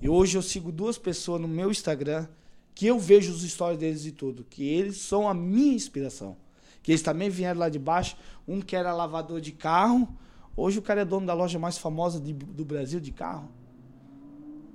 E 0.00 0.08
hoje 0.08 0.36
eu 0.36 0.42
sigo 0.42 0.70
duas 0.70 0.98
pessoas 0.98 1.40
no 1.40 1.48
meu 1.48 1.70
Instagram 1.70 2.26
que 2.74 2.86
eu 2.86 2.98
vejo 2.98 3.32
os 3.32 3.42
stories 3.42 3.78
deles 3.78 4.04
e 4.04 4.12
tudo, 4.12 4.44
que 4.44 4.68
eles 4.68 4.98
são 4.98 5.26
a 5.26 5.32
minha 5.32 5.74
inspiração. 5.74 6.36
Que 6.82 6.92
eles 6.92 7.02
também 7.02 7.30
vieram 7.30 7.58
lá 7.58 7.70
de 7.70 7.78
baixo, 7.78 8.16
um 8.46 8.60
que 8.60 8.76
era 8.76 8.92
lavador 8.92 9.40
de 9.40 9.50
carro, 9.50 10.06
hoje 10.54 10.78
o 10.78 10.82
cara 10.82 11.00
é 11.00 11.04
dono 11.04 11.26
da 11.26 11.32
loja 11.32 11.58
mais 11.58 11.78
famosa 11.78 12.20
de, 12.20 12.34
do 12.34 12.64
Brasil 12.64 13.00
de 13.00 13.10
carro. 13.10 13.48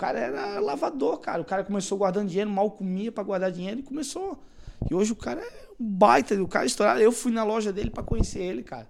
Cara 0.01 0.19
era 0.19 0.59
lavador, 0.59 1.19
cara. 1.19 1.43
O 1.43 1.45
cara 1.45 1.63
começou 1.63 1.95
guardando 1.95 2.27
dinheiro, 2.27 2.49
mal 2.49 2.71
comia 2.71 3.11
para 3.11 3.23
guardar 3.23 3.51
dinheiro 3.51 3.81
e 3.81 3.83
começou. 3.83 4.43
E 4.89 4.95
hoje 4.95 5.11
o 5.11 5.15
cara 5.15 5.39
é 5.39 5.67
baita, 5.79 6.33
o 6.41 6.47
cara 6.47 6.65
estourado. 6.65 6.99
Eu 6.99 7.11
fui 7.11 7.31
na 7.31 7.43
loja 7.43 7.71
dele 7.71 7.91
para 7.91 8.01
conhecer 8.01 8.39
ele, 8.39 8.63
cara. 8.63 8.87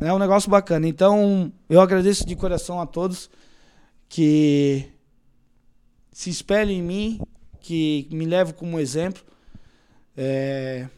É 0.00 0.10
um 0.14 0.18
negócio 0.18 0.48
bacana. 0.48 0.88
Então, 0.88 1.52
eu 1.68 1.78
agradeço 1.78 2.26
de 2.26 2.34
coração 2.34 2.80
a 2.80 2.86
todos 2.86 3.28
que 4.08 4.90
se 6.10 6.30
espelhem 6.30 6.78
em 6.78 6.82
mim, 6.82 7.20
que 7.60 8.08
me 8.10 8.24
levam 8.24 8.54
como 8.54 8.80
exemplo. 8.80 9.22
É, 10.16 10.88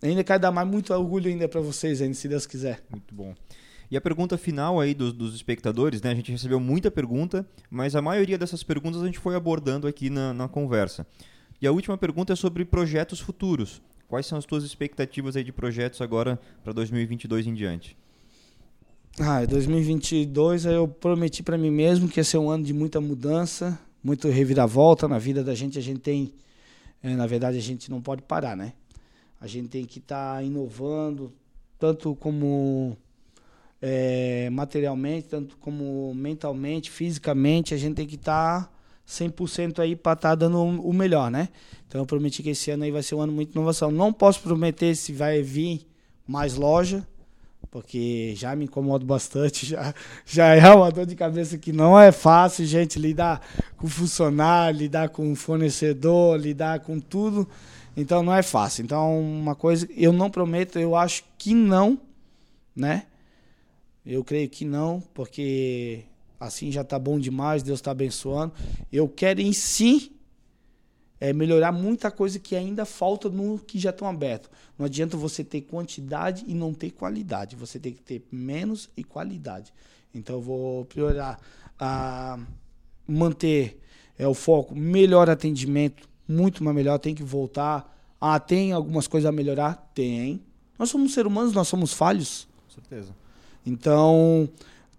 ainda 0.00 0.22
quero 0.22 0.38
dar 0.38 0.52
mais 0.52 0.68
muito 0.68 0.94
orgulho 0.94 1.28
ainda 1.28 1.48
para 1.48 1.60
vocês, 1.60 2.00
ainda, 2.00 2.14
se 2.14 2.28
Deus 2.28 2.46
quiser. 2.46 2.84
Muito 2.88 3.12
bom. 3.12 3.34
E 3.94 3.96
a 3.96 4.00
pergunta 4.00 4.36
final 4.36 4.80
aí 4.80 4.92
dos, 4.92 5.12
dos, 5.12 5.36
espectadores, 5.36 6.02
né? 6.02 6.10
A 6.10 6.14
gente 6.16 6.32
recebeu 6.32 6.58
muita 6.58 6.90
pergunta, 6.90 7.46
mas 7.70 7.94
a 7.94 8.02
maioria 8.02 8.36
dessas 8.36 8.60
perguntas 8.64 9.00
a 9.00 9.06
gente 9.06 9.20
foi 9.20 9.36
abordando 9.36 9.86
aqui 9.86 10.10
na, 10.10 10.34
na 10.34 10.48
conversa. 10.48 11.06
E 11.62 11.66
a 11.68 11.70
última 11.70 11.96
pergunta 11.96 12.32
é 12.32 12.36
sobre 12.36 12.64
projetos 12.64 13.20
futuros. 13.20 13.80
Quais 14.08 14.26
são 14.26 14.36
as 14.36 14.44
tuas 14.44 14.64
expectativas 14.64 15.36
aí 15.36 15.44
de 15.44 15.52
projetos 15.52 16.00
agora 16.00 16.40
para 16.64 16.72
2022 16.72 17.46
em 17.46 17.54
diante? 17.54 17.96
Ah, 19.16 19.44
2022 19.44 20.64
eu 20.64 20.88
prometi 20.88 21.44
para 21.44 21.56
mim 21.56 21.70
mesmo 21.70 22.08
que 22.08 22.18
ia 22.18 22.24
ser 22.24 22.38
um 22.38 22.50
ano 22.50 22.64
de 22.64 22.72
muita 22.72 23.00
mudança, 23.00 23.78
muito 24.02 24.28
reviravolta 24.28 25.06
na 25.06 25.20
vida 25.20 25.44
da 25.44 25.54
gente. 25.54 25.78
A 25.78 25.82
gente 25.82 26.00
tem, 26.00 26.34
é, 27.00 27.14
na 27.14 27.28
verdade, 27.28 27.58
a 27.58 27.62
gente 27.62 27.88
não 27.92 28.02
pode 28.02 28.22
parar, 28.22 28.56
né? 28.56 28.72
A 29.40 29.46
gente 29.46 29.68
tem 29.68 29.84
que 29.84 30.00
estar 30.00 30.38
tá 30.38 30.42
inovando, 30.42 31.32
tanto 31.78 32.16
como 32.16 32.98
é, 33.80 34.48
materialmente, 34.50 35.28
tanto 35.28 35.56
como 35.58 36.12
mentalmente, 36.14 36.90
fisicamente. 36.90 37.74
A 37.74 37.76
gente 37.76 37.96
tem 37.96 38.06
que 38.06 38.16
estar 38.16 38.64
tá 38.64 38.70
100% 39.06 39.80
aí 39.80 39.94
para 39.96 40.12
estar 40.12 40.30
tá 40.30 40.34
dando 40.34 40.58
o 40.60 40.92
melhor, 40.92 41.30
né? 41.30 41.48
Então 41.86 42.00
eu 42.00 42.06
prometi 42.06 42.42
que 42.42 42.50
esse 42.50 42.70
ano 42.70 42.84
aí 42.84 42.90
vai 42.90 43.02
ser 43.02 43.14
um 43.14 43.20
ano 43.20 43.32
muito 43.32 43.52
inovação. 43.52 43.90
Não 43.90 44.12
posso 44.12 44.40
prometer 44.40 44.94
se 44.96 45.12
vai 45.12 45.42
vir 45.42 45.86
mais 46.26 46.54
loja 46.54 47.06
porque 47.74 48.34
já 48.36 48.54
me 48.54 48.66
incomodo 48.66 49.04
bastante, 49.04 49.66
já, 49.66 49.92
já 50.24 50.54
é 50.54 50.70
uma 50.70 50.92
dor 50.92 51.04
de 51.06 51.16
cabeça 51.16 51.58
que 51.58 51.72
não 51.72 51.98
é 51.98 52.12
fácil, 52.12 52.64
gente, 52.64 53.00
lidar 53.00 53.44
com 53.76 53.88
funcionário, 53.88 54.78
lidar 54.78 55.08
com 55.08 55.34
fornecedor, 55.34 56.38
lidar 56.38 56.78
com 56.80 57.00
tudo. 57.00 57.48
Então 57.96 58.22
não 58.22 58.32
é 58.32 58.44
fácil. 58.44 58.84
Então, 58.84 59.20
uma 59.20 59.56
coisa, 59.56 59.88
eu 59.96 60.12
não 60.12 60.30
prometo, 60.30 60.78
eu 60.78 60.94
acho 60.94 61.24
que 61.36 61.52
não, 61.52 61.98
né? 62.76 63.06
Eu 64.04 64.22
creio 64.22 64.48
que 64.48 64.64
não, 64.64 65.00
porque 65.14 66.04
assim 66.38 66.70
já 66.70 66.82
está 66.82 66.98
bom 66.98 67.18
demais, 67.18 67.62
Deus 67.62 67.78
está 67.78 67.90
abençoando. 67.90 68.52
Eu 68.92 69.08
quero 69.08 69.40
em 69.40 69.52
si 69.52 70.12
é, 71.18 71.32
melhorar 71.32 71.72
muita 71.72 72.10
coisa 72.10 72.38
que 72.38 72.54
ainda 72.54 72.84
falta 72.84 73.30
no 73.30 73.58
que 73.58 73.78
já 73.78 73.90
estão 73.90 74.06
aberto. 74.06 74.50
Não 74.78 74.84
adianta 74.84 75.16
você 75.16 75.42
ter 75.42 75.62
quantidade 75.62 76.44
e 76.46 76.54
não 76.54 76.74
ter 76.74 76.90
qualidade. 76.90 77.56
Você 77.56 77.78
tem 77.78 77.94
que 77.94 78.02
ter 78.02 78.26
menos 78.30 78.90
e 78.94 79.02
qualidade. 79.02 79.72
Então 80.14 80.36
eu 80.36 80.42
vou 80.42 80.84
priorizar 80.84 81.40
a 81.78 82.38
manter 83.06 83.80
é, 84.18 84.28
o 84.28 84.34
foco, 84.34 84.74
melhor 84.76 85.30
atendimento, 85.30 86.08
muito 86.28 86.62
mais 86.62 86.76
melhor, 86.76 86.98
tem 86.98 87.14
que 87.14 87.22
voltar. 87.22 87.90
Ah, 88.20 88.38
tem 88.38 88.72
algumas 88.72 89.06
coisas 89.06 89.28
a 89.28 89.32
melhorar? 89.32 89.90
Tem. 89.94 90.42
Nós 90.78 90.90
somos 90.90 91.12
seres 91.14 91.30
humanos, 91.30 91.52
nós 91.52 91.68
somos 91.68 91.92
falhos. 91.92 92.46
Com 92.66 92.74
certeza. 92.74 93.23
Então, 93.66 94.48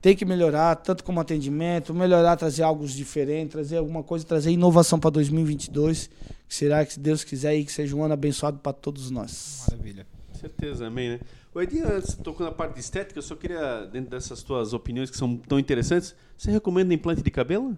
tem 0.02 0.16
que 0.16 0.26
melhorar, 0.26 0.76
tanto 0.76 1.04
como 1.04 1.20
atendimento, 1.20 1.94
melhorar, 1.94 2.36
trazer 2.36 2.64
algo 2.64 2.86
diferente, 2.86 3.52
trazer 3.52 3.78
alguma 3.78 4.04
coisa, 4.04 4.26
trazer 4.26 4.52
inovação 4.52 5.00
para 5.00 5.10
2022, 5.10 6.10
que 6.48 6.56
será 6.56 6.86
que, 6.86 6.94
se 6.94 7.00
Deus 7.00 7.24
quiser, 7.24 7.56
e 7.56 7.66
que 7.66 7.72
seja 7.72 7.96
um 7.96 8.04
ano 8.04 8.14
abençoado 8.14 8.60
para 8.60 8.74
todos 8.74 9.10
nós. 9.10 9.66
Maravilha. 9.70 10.06
Certeza, 10.40 10.88
amém, 10.88 11.10
né? 11.10 11.20
O 11.56 11.62
Edinho, 11.62 11.86
você 11.86 12.18
tocou 12.18 12.46
na 12.46 12.52
parte 12.52 12.74
de 12.74 12.82
estética, 12.82 13.18
eu 13.18 13.24
só 13.24 13.36
queria, 13.36 13.86
dentro 13.86 14.12
dessas 14.12 14.44
tuas 14.44 14.74
opiniões 14.74 15.10
que 15.10 15.18
são 15.18 15.38
tão 15.38 15.58
interessantes, 15.58 16.14
você 16.38 16.52
recomenda 16.52 16.94
implante 16.94 17.22
de 17.22 17.32
cabelo? 17.32 17.78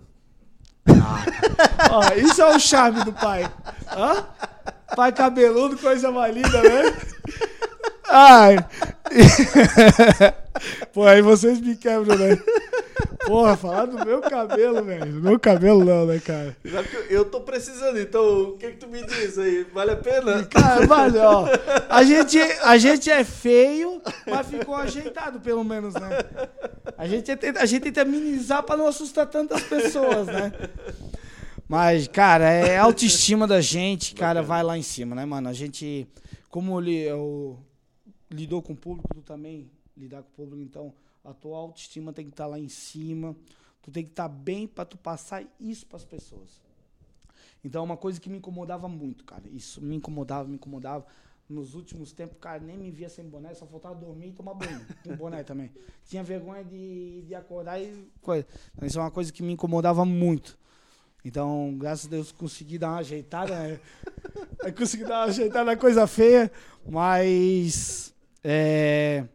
Ah, 0.88 1.24
ó, 1.92 2.14
isso 2.16 2.42
é 2.42 2.56
o 2.56 2.60
charme 2.60 3.04
do 3.06 3.14
pai. 3.14 3.44
Hã? 3.96 4.26
Pai 4.96 5.12
cabeludo, 5.12 5.78
coisa 5.78 6.12
mais 6.12 6.36
linda, 6.36 6.62
né? 6.62 6.82
Ai. 8.18 8.58
Pô, 10.92 11.06
aí 11.06 11.22
vocês 11.22 11.62
me 11.62 11.76
quebram, 11.76 12.18
né? 12.18 12.36
Porra, 13.28 13.56
falar 13.56 13.86
do 13.86 14.04
meu 14.04 14.22
cabelo, 14.22 14.84
velho. 14.84 15.06
Do 15.06 15.22
meu 15.22 15.40
cabelo 15.40 15.86
não, 15.86 16.08
né, 16.08 16.20
cara? 16.20 16.58
Eu, 16.64 16.84
eu 17.10 17.26
tô 17.26 17.42
precisando, 17.42 18.00
então 18.00 18.42
o 18.42 18.58
que, 18.58 18.72
que 18.72 18.78
tu 18.78 18.88
me 18.88 19.06
diz 19.06 19.38
aí? 19.38 19.68
Vale 19.72 19.92
a 19.92 19.96
pena? 19.98 20.44
Cara, 20.46 20.88
vale, 20.88 21.20
ó. 21.20 21.46
A 21.90 22.04
gente, 22.04 22.40
a 22.40 22.76
gente 22.80 23.12
é 23.12 23.24
feio, 23.24 24.02
mas 24.26 24.48
ficou 24.48 24.74
ajeitado, 24.82 25.40
pelo 25.40 25.64
menos, 25.64 25.94
né? 25.94 26.10
A 26.98 27.08
gente, 27.08 27.32
a 27.60 27.66
gente 27.68 27.84
tenta 27.84 28.04
minimizar 28.04 28.64
pra 28.64 28.76
não 28.76 28.88
assustar 28.88 29.28
tantas 29.28 29.62
pessoas, 29.62 30.26
né? 30.26 30.52
Mas, 31.70 32.08
cara, 32.08 32.50
é 32.50 32.80
a 32.80 32.84
autoestima 32.84 33.46
da 33.46 33.62
gente, 33.62 34.16
cara, 34.16 34.42
vai 34.42 34.64
lá 34.64 34.76
em 34.76 34.82
cima, 34.82 35.16
né, 35.16 35.24
mano? 35.24 35.50
A 35.50 35.54
gente, 35.54 36.08
como 36.50 36.82
eu, 36.82 37.60
lidou 38.30 38.62
com 38.62 38.74
o 38.74 38.78
público, 38.78 39.08
tu 39.14 39.22
também 39.22 39.70
lidar 39.96 40.22
com 40.24 40.30
o 40.30 40.32
público, 40.32 40.62
então 40.62 40.94
a 41.24 41.34
tua 41.34 41.58
autoestima 41.58 42.14
tem 42.14 42.26
que 42.26 42.32
estar 42.32 42.46
tá 42.46 42.50
lá 42.50 42.60
em 42.60 42.70
cima, 42.70 43.36
tu 43.82 43.92
tem 43.92 44.04
que 44.04 44.12
estar 44.12 44.30
tá 44.30 44.36
bem 44.36 44.68
para 44.68 44.86
tu 44.86 44.98
passar 44.98 45.44
isso 45.60 45.86
para 45.86 45.98
as 45.98 46.06
pessoas. 46.06 46.62
Então 47.64 47.82
é 47.82 47.84
uma 47.84 47.98
coisa 47.98 48.20
que 48.20 48.30
me 48.30 48.38
incomodava 48.38 48.88
muito, 48.88 49.26
cara. 49.26 49.44
Isso 49.52 49.82
me 49.82 49.96
incomodava, 49.96 50.48
me 50.48 50.56
incomodava. 50.56 51.06
Nos 51.50 51.76
últimos 51.76 52.12
tempos, 52.12 52.38
cara, 52.40 52.60
nem 52.60 52.78
me 52.78 52.92
via 52.92 53.10
sem 53.10 53.26
boné, 53.26 53.54
só 53.54 53.66
faltava 53.66 53.96
dormir 53.96 54.30
e 54.30 54.34
tomar 54.34 54.54
banho. 54.54 54.86
Com 55.04 55.16
boné 55.16 55.44
também. 55.44 55.72
Tinha 56.06 56.24
vergonha 56.24 56.64
de, 56.64 57.24
de 57.24 57.36
acordar 57.36 57.82
e 57.82 58.10
coisa. 58.22 58.46
Então, 58.76 58.88
isso 58.88 59.00
é 59.00 59.02
uma 59.02 59.12
coisa 59.12 59.32
que 59.32 59.42
me 59.42 59.54
incomodava 59.54 60.04
muito. 60.06 60.58
Então, 61.24 61.76
graças 61.78 62.06
a 62.06 62.10
Deus, 62.10 62.32
consegui 62.32 62.78
dar 62.78 62.92
uma 62.92 63.00
ajeitada, 63.00 63.54
né? 63.54 63.80
consegui 64.78 65.04
dar 65.04 65.20
uma 65.20 65.26
ajeitada 65.26 65.66
na 65.66 65.78
coisa 65.78 66.06
feia, 66.06 66.52
mas 66.86 68.14
é, 68.44 69.28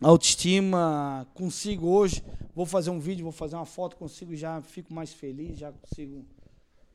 autoestima, 0.00 1.26
consigo 1.34 1.88
hoje, 1.88 2.22
vou 2.54 2.66
fazer 2.66 2.90
um 2.90 3.00
vídeo, 3.00 3.22
vou 3.22 3.32
fazer 3.32 3.56
uma 3.56 3.66
foto, 3.66 3.96
consigo 3.96 4.34
já, 4.34 4.60
fico 4.60 4.92
mais 4.92 5.12
feliz, 5.12 5.58
já 5.58 5.72
consigo. 5.72 6.24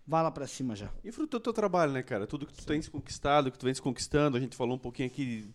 Vai 0.05 0.21
lá 0.21 0.29
pra 0.29 0.45
cima 0.45 0.75
já. 0.75 0.91
E 1.01 1.11
fruto 1.13 1.39
do 1.39 1.43
teu 1.43 1.53
trabalho, 1.53 1.93
né, 1.93 2.03
cara? 2.03 2.27
Tudo 2.27 2.45
que 2.45 2.53
tu 2.53 2.61
Sim. 2.61 2.67
tens 2.67 2.89
conquistado, 2.89 3.49
que 3.49 3.57
tu 3.57 3.65
vens 3.65 3.79
conquistando, 3.79 4.35
a 4.35 4.39
gente 4.39 4.55
falou 4.55 4.75
um 4.75 4.79
pouquinho 4.79 5.07
aqui 5.07 5.49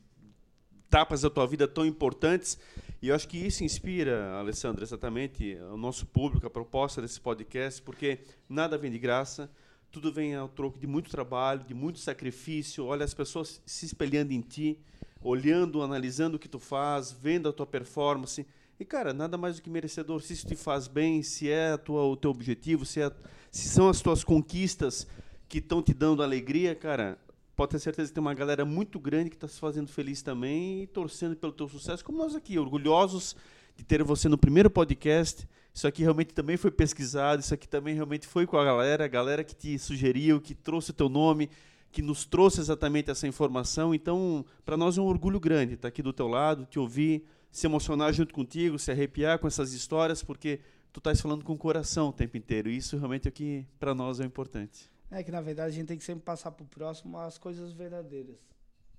etapas 0.86 1.20
da 1.20 1.28
tua 1.28 1.46
vida 1.46 1.68
tão 1.68 1.84
importantes. 1.84 2.58
E 3.00 3.08
eu 3.08 3.14
acho 3.14 3.28
que 3.28 3.36
isso 3.36 3.62
inspira, 3.62 4.32
Alessandra, 4.38 4.82
exatamente 4.82 5.54
o 5.70 5.76
nosso 5.76 6.06
público, 6.06 6.46
a 6.46 6.50
proposta 6.50 7.02
desse 7.02 7.20
podcast, 7.20 7.82
porque 7.82 8.20
nada 8.48 8.78
vem 8.78 8.90
de 8.90 8.98
graça, 8.98 9.50
tudo 9.92 10.10
vem 10.10 10.34
ao 10.34 10.48
troco 10.48 10.78
de 10.78 10.86
muito 10.86 11.10
trabalho, 11.10 11.62
de 11.64 11.74
muito 11.74 11.98
sacrifício. 11.98 12.86
Olha 12.86 13.04
as 13.04 13.12
pessoas 13.12 13.62
se 13.66 13.84
espelhando 13.84 14.32
em 14.32 14.40
ti 14.40 14.80
olhando, 15.20 15.82
analisando 15.82 16.36
o 16.36 16.38
que 16.38 16.48
tu 16.48 16.58
faz, 16.58 17.12
vendo 17.12 17.48
a 17.48 17.52
tua 17.52 17.66
performance. 17.66 18.46
E, 18.78 18.84
cara, 18.84 19.12
nada 19.12 19.36
mais 19.36 19.56
do 19.56 19.62
que 19.62 19.70
merecedor. 19.70 20.22
Se 20.22 20.32
isso 20.32 20.46
te 20.46 20.54
faz 20.54 20.86
bem, 20.86 21.22
se 21.22 21.50
é 21.50 21.76
tua, 21.76 22.04
o 22.04 22.16
teu 22.16 22.30
objetivo, 22.30 22.84
se, 22.84 23.00
é, 23.00 23.10
se 23.50 23.68
são 23.68 23.88
as 23.88 24.00
tuas 24.00 24.22
conquistas 24.22 25.06
que 25.48 25.58
estão 25.58 25.82
te 25.82 25.92
dando 25.92 26.22
alegria, 26.22 26.74
cara, 26.74 27.18
pode 27.56 27.72
ter 27.72 27.80
certeza 27.80 28.08
que 28.08 28.14
tem 28.14 28.20
uma 28.20 28.34
galera 28.34 28.64
muito 28.64 29.00
grande 29.00 29.30
que 29.30 29.36
está 29.36 29.48
se 29.48 29.58
fazendo 29.58 29.88
feliz 29.88 30.22
também 30.22 30.82
e 30.82 30.86
torcendo 30.86 31.34
pelo 31.34 31.52
teu 31.52 31.68
sucesso, 31.68 32.04
como 32.04 32.18
nós 32.18 32.36
aqui, 32.36 32.58
orgulhosos 32.58 33.34
de 33.76 33.84
ter 33.84 34.02
você 34.04 34.28
no 34.28 34.38
primeiro 34.38 34.70
podcast. 34.70 35.48
Isso 35.74 35.86
aqui 35.86 36.02
realmente 36.02 36.34
também 36.34 36.56
foi 36.56 36.70
pesquisado, 36.70 37.40
isso 37.40 37.54
aqui 37.54 37.68
também 37.68 37.94
realmente 37.94 38.26
foi 38.26 38.46
com 38.46 38.56
a 38.56 38.64
galera, 38.64 39.04
a 39.04 39.08
galera 39.08 39.42
que 39.42 39.54
te 39.54 39.78
sugeriu, 39.78 40.40
que 40.40 40.54
trouxe 40.54 40.90
o 40.90 40.94
teu 40.94 41.08
nome, 41.08 41.50
que 41.90 42.02
nos 42.02 42.24
trouxe 42.24 42.60
exatamente 42.60 43.10
essa 43.10 43.26
informação. 43.26 43.94
Então, 43.94 44.44
para 44.64 44.76
nós 44.76 44.98
é 44.98 45.00
um 45.00 45.06
orgulho 45.06 45.40
grande 45.40 45.74
estar 45.74 45.88
aqui 45.88 46.02
do 46.02 46.12
teu 46.12 46.28
lado, 46.28 46.66
te 46.66 46.78
ouvir, 46.78 47.24
se 47.50 47.66
emocionar 47.66 48.12
junto 48.12 48.34
contigo, 48.34 48.78
se 48.78 48.90
arrepiar 48.90 49.38
com 49.38 49.46
essas 49.46 49.72
histórias, 49.72 50.22
porque 50.22 50.60
tu 50.92 50.98
estás 50.98 51.20
falando 51.20 51.44
com 51.44 51.52
o 51.52 51.58
coração 51.58 52.08
o 52.08 52.12
tempo 52.12 52.36
inteiro. 52.36 52.70
E 52.70 52.76
isso 52.76 52.96
realmente 52.96 53.26
é 53.26 53.30
o 53.30 53.32
que 53.32 53.66
para 53.78 53.94
nós 53.94 54.20
é 54.20 54.24
importante. 54.24 54.90
É 55.10 55.22
que 55.22 55.30
na 55.30 55.40
verdade 55.40 55.68
a 55.68 55.74
gente 55.74 55.88
tem 55.88 55.98
que 55.98 56.04
sempre 56.04 56.22
passar 56.22 56.50
para 56.50 56.64
o 56.64 56.68
próximo 56.68 57.18
as 57.18 57.38
coisas 57.38 57.72
verdadeiras, 57.72 58.36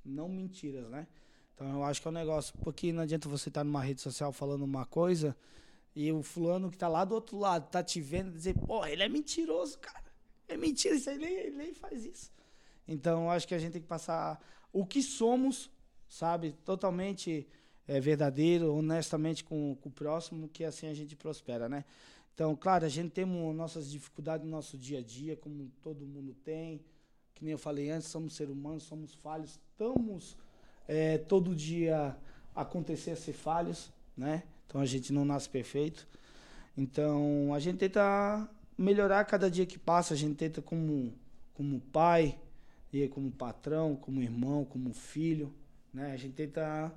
não 0.04 0.28
mentiras, 0.28 0.90
né? 0.90 1.08
Então 1.54 1.70
eu 1.70 1.84
acho 1.84 2.02
que 2.02 2.08
é 2.08 2.12
um 2.12 2.14
negócio, 2.14 2.54
porque 2.64 2.92
não 2.92 3.04
adianta 3.04 3.30
você 3.30 3.50
estar 3.50 3.60
tá 3.62 3.64
numa 3.64 3.82
rede 3.82 4.02
social 4.02 4.34
falando 4.34 4.64
uma 4.64 4.86
coisa 4.86 5.38
e 5.96 6.12
o 6.12 6.24
fulano 6.24 6.70
que 6.70 6.76
está 6.76 6.88
lá 6.88 7.06
do 7.06 7.14
outro 7.14 7.38
lado 7.38 7.70
tá 7.70 7.84
te 7.84 8.02
vendo 8.02 8.30
e 8.30 8.34
dizer, 8.34 8.56
pô, 8.56 8.86
ele 8.86 9.04
é 9.04 9.10
mentiroso, 9.10 9.78
cara. 9.78 10.06
É 10.48 10.58
mentira, 10.58 10.96
isso 10.96 11.10
aí 11.10 11.24
ele 11.24 11.56
nem 11.56 11.74
faz 11.74 12.06
isso. 12.06 12.32
Então, 12.92 13.30
acho 13.30 13.48
que 13.48 13.54
a 13.54 13.60
gente 13.60 13.74
tem 13.74 13.82
que 13.82 13.88
passar 13.88 14.44
o 14.74 14.84
que 14.84 15.04
somos, 15.04 15.70
sabe? 16.10 16.54
Totalmente 16.66 17.48
é, 17.88 18.00
verdadeiro, 18.00 18.74
honestamente 18.74 19.44
com, 19.44 19.78
com, 19.80 19.90
o 19.90 19.92
próximo, 19.92 20.50
que 20.50 20.64
assim 20.64 20.88
a 20.88 20.94
gente 20.94 21.16
prospera, 21.16 21.70
né? 21.70 21.86
Então, 22.34 22.56
claro, 22.56 22.86
a 22.86 22.90
gente 22.90 23.12
tem 23.12 23.26
nossas 23.54 23.92
dificuldades 23.92 24.44
no 24.44 24.52
nosso 24.52 24.76
dia 24.76 25.00
a 25.00 25.04
dia, 25.04 25.38
como 25.38 25.72
todo 25.84 26.04
mundo 26.04 26.34
tem. 26.44 26.82
que 27.36 27.44
nem 27.44 27.52
eu 27.52 27.60
falei 27.60 27.92
antes, 27.92 28.08
somos 28.08 28.36
seres 28.36 28.54
humanos, 28.54 28.84
somos 28.84 29.14
falhos, 29.14 29.52
estamos 29.52 30.36
é, 30.88 31.20
todo 31.20 31.56
dia 31.56 32.18
acontecer 32.56 33.12
a 33.12 33.16
ser 33.16 33.34
falhos, 33.34 33.92
né? 34.18 34.44
Então 34.66 34.82
a 34.82 34.86
gente 34.86 35.14
não 35.14 35.24
nasce 35.26 35.48
perfeito. 35.48 36.08
Então 36.76 37.54
a 37.54 37.60
gente 37.60 37.78
tenta 37.78 38.50
melhorar 38.76 39.24
cada 39.26 39.52
dia 39.52 39.68
que 39.68 39.78
passa, 39.78 40.16
a 40.16 40.18
gente 40.18 40.36
tenta 40.36 40.60
como, 40.60 41.14
como 41.54 41.80
pai, 41.80 42.40
e 42.92 43.08
como 43.08 43.32
patrão, 43.32 43.96
como 43.96 44.22
irmão, 44.22 44.66
como 44.66 44.94
filho, 44.94 45.54
né? 45.94 46.12
A 46.12 46.18
gente 46.18 46.34
tenta 46.34 46.92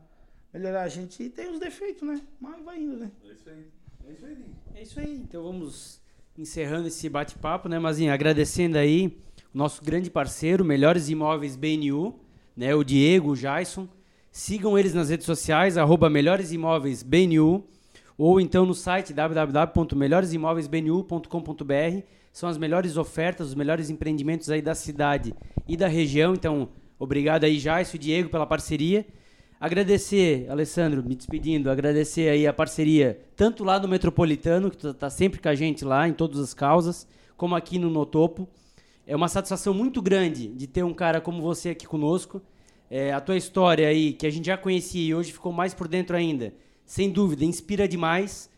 melhorar 0.52 0.82
a 0.82 0.89
gente 0.89 1.23
e 1.23 1.31
tem 1.31 1.51
os 1.51 1.60
defeitos, 1.60 2.02
né? 2.02 2.20
Mas 2.40 2.64
vai 2.64 2.81
indo, 2.81 2.97
né? 2.97 3.10
É 3.24 3.32
isso 3.32 3.48
aí. 3.48 3.66
É 4.06 4.12
isso 4.12 4.27
aí. 4.27 4.44
É 4.74 4.82
isso 4.82 5.01
aí. 5.01 5.14
Então 5.14 5.43
vamos 5.43 6.01
encerrando 6.36 6.89
esse 6.89 7.09
bate-papo, 7.09 7.69
né, 7.69 7.78
Mazinho? 7.78 8.12
Agradecendo 8.12 8.77
aí 8.78 9.16
o 9.55 9.59
nosso 9.59 9.85
grande 9.85 10.10
parceiro, 10.10 10.64
Melhores 10.64 11.09
Imóveis 11.09 11.55
BNU, 11.56 12.19
né? 12.56 12.74
O 12.74 12.82
Diego, 12.82 13.31
o 13.32 13.36
Jason. 13.36 13.86
Sigam 14.31 14.78
eles 14.78 14.94
nas 14.94 15.10
redes 15.10 15.27
sociais, 15.27 15.77
arroba 15.77 16.09
Melhores 16.09 16.52
Imóveis 16.52 17.02
BNU, 17.02 17.64
ou 18.16 18.40
então 18.40 18.64
no 18.64 18.73
site 18.74 19.12
www.melhoresimóveisbnu.com.br. 19.12 22.06
São 22.32 22.48
as 22.48 22.56
melhores 22.56 22.96
ofertas, 22.96 23.48
os 23.48 23.54
melhores 23.54 23.90
empreendimentos 23.90 24.48
aí 24.50 24.62
da 24.62 24.74
cidade 24.74 25.34
e 25.68 25.76
da 25.76 25.86
região. 25.86 26.32
Então, 26.32 26.70
obrigado 26.98 27.44
aí, 27.44 27.59
Jason 27.59 27.96
e 27.96 27.98
Diego, 27.98 28.30
pela 28.30 28.46
parceria. 28.46 29.06
Agradecer, 29.60 30.50
Alessandro, 30.50 31.04
me 31.04 31.14
despedindo, 31.14 31.70
agradecer 31.70 32.28
aí 32.28 32.48
a 32.48 32.52
parceria, 32.52 33.20
tanto 33.36 33.62
lá 33.62 33.78
no 33.78 33.86
Metropolitano, 33.86 34.70
que 34.70 34.84
está 34.84 35.09
sempre 35.09 35.40
com 35.40 35.48
a 35.48 35.54
gente 35.54 35.84
lá 35.84 36.09
em 36.09 36.12
todas 36.12 36.40
as 36.40 36.52
causas, 36.52 37.06
como 37.36 37.54
aqui 37.54 37.78
no 37.78 37.88
Notopo. 37.88 38.48
É 39.06 39.14
uma 39.14 39.28
satisfação 39.28 39.72
muito 39.72 40.02
grande 40.02 40.48
de 40.48 40.66
ter 40.66 40.82
um 40.82 40.92
cara 40.92 41.20
como 41.20 41.40
você 41.40 41.68
aqui 41.68 41.86
conosco. 41.86 42.42
É, 42.90 43.12
a 43.12 43.20
tua 43.20 43.36
história 43.36 43.86
aí, 43.86 44.12
que 44.14 44.26
a 44.26 44.30
gente 44.30 44.46
já 44.46 44.56
conhecia 44.56 45.10
e 45.10 45.14
hoje 45.14 45.32
ficou 45.32 45.52
mais 45.52 45.74
por 45.74 45.86
dentro 45.86 46.16
ainda, 46.16 46.52
sem 46.84 47.09
dúvida, 47.09 47.44
inspira 47.44 47.86
demais. 47.86 48.50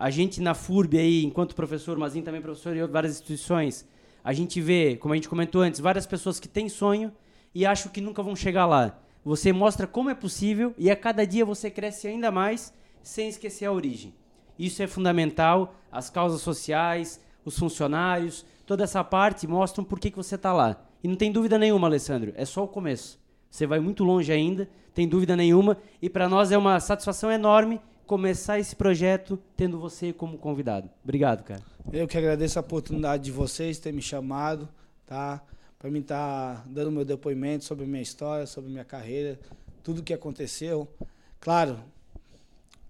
A 0.00 0.08
gente 0.08 0.40
na 0.40 0.54
FURB 0.54 0.96
aí, 0.96 1.24
enquanto 1.26 1.54
professor, 1.54 1.98
mas 1.98 2.14
também 2.14 2.40
professor 2.40 2.74
em 2.74 2.86
várias 2.86 3.16
instituições, 3.16 3.86
a 4.24 4.32
gente 4.32 4.58
vê, 4.58 4.96
como 4.96 5.12
a 5.12 5.16
gente 5.18 5.28
comentou 5.28 5.60
antes, 5.60 5.78
várias 5.78 6.06
pessoas 6.06 6.40
que 6.40 6.48
têm 6.48 6.70
sonho 6.70 7.12
e 7.54 7.66
acham 7.66 7.92
que 7.92 8.00
nunca 8.00 8.22
vão 8.22 8.34
chegar 8.34 8.64
lá. 8.64 8.98
Você 9.22 9.52
mostra 9.52 9.86
como 9.86 10.08
é 10.08 10.14
possível 10.14 10.74
e 10.78 10.90
a 10.90 10.96
cada 10.96 11.26
dia 11.26 11.44
você 11.44 11.70
cresce 11.70 12.08
ainda 12.08 12.30
mais 12.30 12.72
sem 13.02 13.28
esquecer 13.28 13.66
a 13.66 13.72
origem. 13.72 14.14
Isso 14.58 14.82
é 14.82 14.86
fundamental. 14.86 15.74
As 15.92 16.08
causas 16.08 16.40
sociais, 16.40 17.20
os 17.44 17.58
funcionários, 17.58 18.46
toda 18.64 18.84
essa 18.84 19.04
parte 19.04 19.46
mostram 19.46 19.84
por 19.84 20.00
que, 20.00 20.10
que 20.10 20.16
você 20.16 20.36
está 20.36 20.50
lá. 20.50 20.82
E 21.04 21.08
não 21.08 21.14
tem 21.14 21.30
dúvida 21.30 21.58
nenhuma, 21.58 21.86
Alessandro, 21.86 22.32
é 22.36 22.46
só 22.46 22.64
o 22.64 22.68
começo. 22.68 23.20
Você 23.50 23.66
vai 23.66 23.80
muito 23.80 24.02
longe 24.02 24.32
ainda, 24.32 24.66
tem 24.94 25.06
dúvida 25.06 25.36
nenhuma. 25.36 25.76
E 26.00 26.08
para 26.08 26.26
nós 26.26 26.50
é 26.50 26.56
uma 26.56 26.80
satisfação 26.80 27.30
enorme 27.30 27.78
começar 28.10 28.58
esse 28.58 28.74
projeto 28.74 29.38
tendo 29.56 29.78
você 29.78 30.12
como 30.12 30.36
convidado. 30.36 30.90
Obrigado, 31.04 31.44
cara. 31.44 31.62
Eu 31.92 32.08
que 32.08 32.18
agradeço 32.18 32.58
a 32.58 32.60
oportunidade 32.60 33.22
de 33.22 33.30
vocês 33.30 33.78
ter 33.78 33.92
me 33.92 34.02
chamado, 34.02 34.68
tá? 35.06 35.40
para 35.78 35.88
mim 35.88 36.00
estar 36.00 36.56
tá 36.56 36.64
dando 36.66 36.90
meu 36.90 37.04
depoimento 37.04 37.64
sobre 37.64 37.86
minha 37.86 38.02
história, 38.02 38.48
sobre 38.48 38.68
minha 38.68 38.84
carreira, 38.84 39.38
tudo 39.84 40.02
que 40.02 40.12
aconteceu. 40.12 40.92
Claro, 41.38 41.78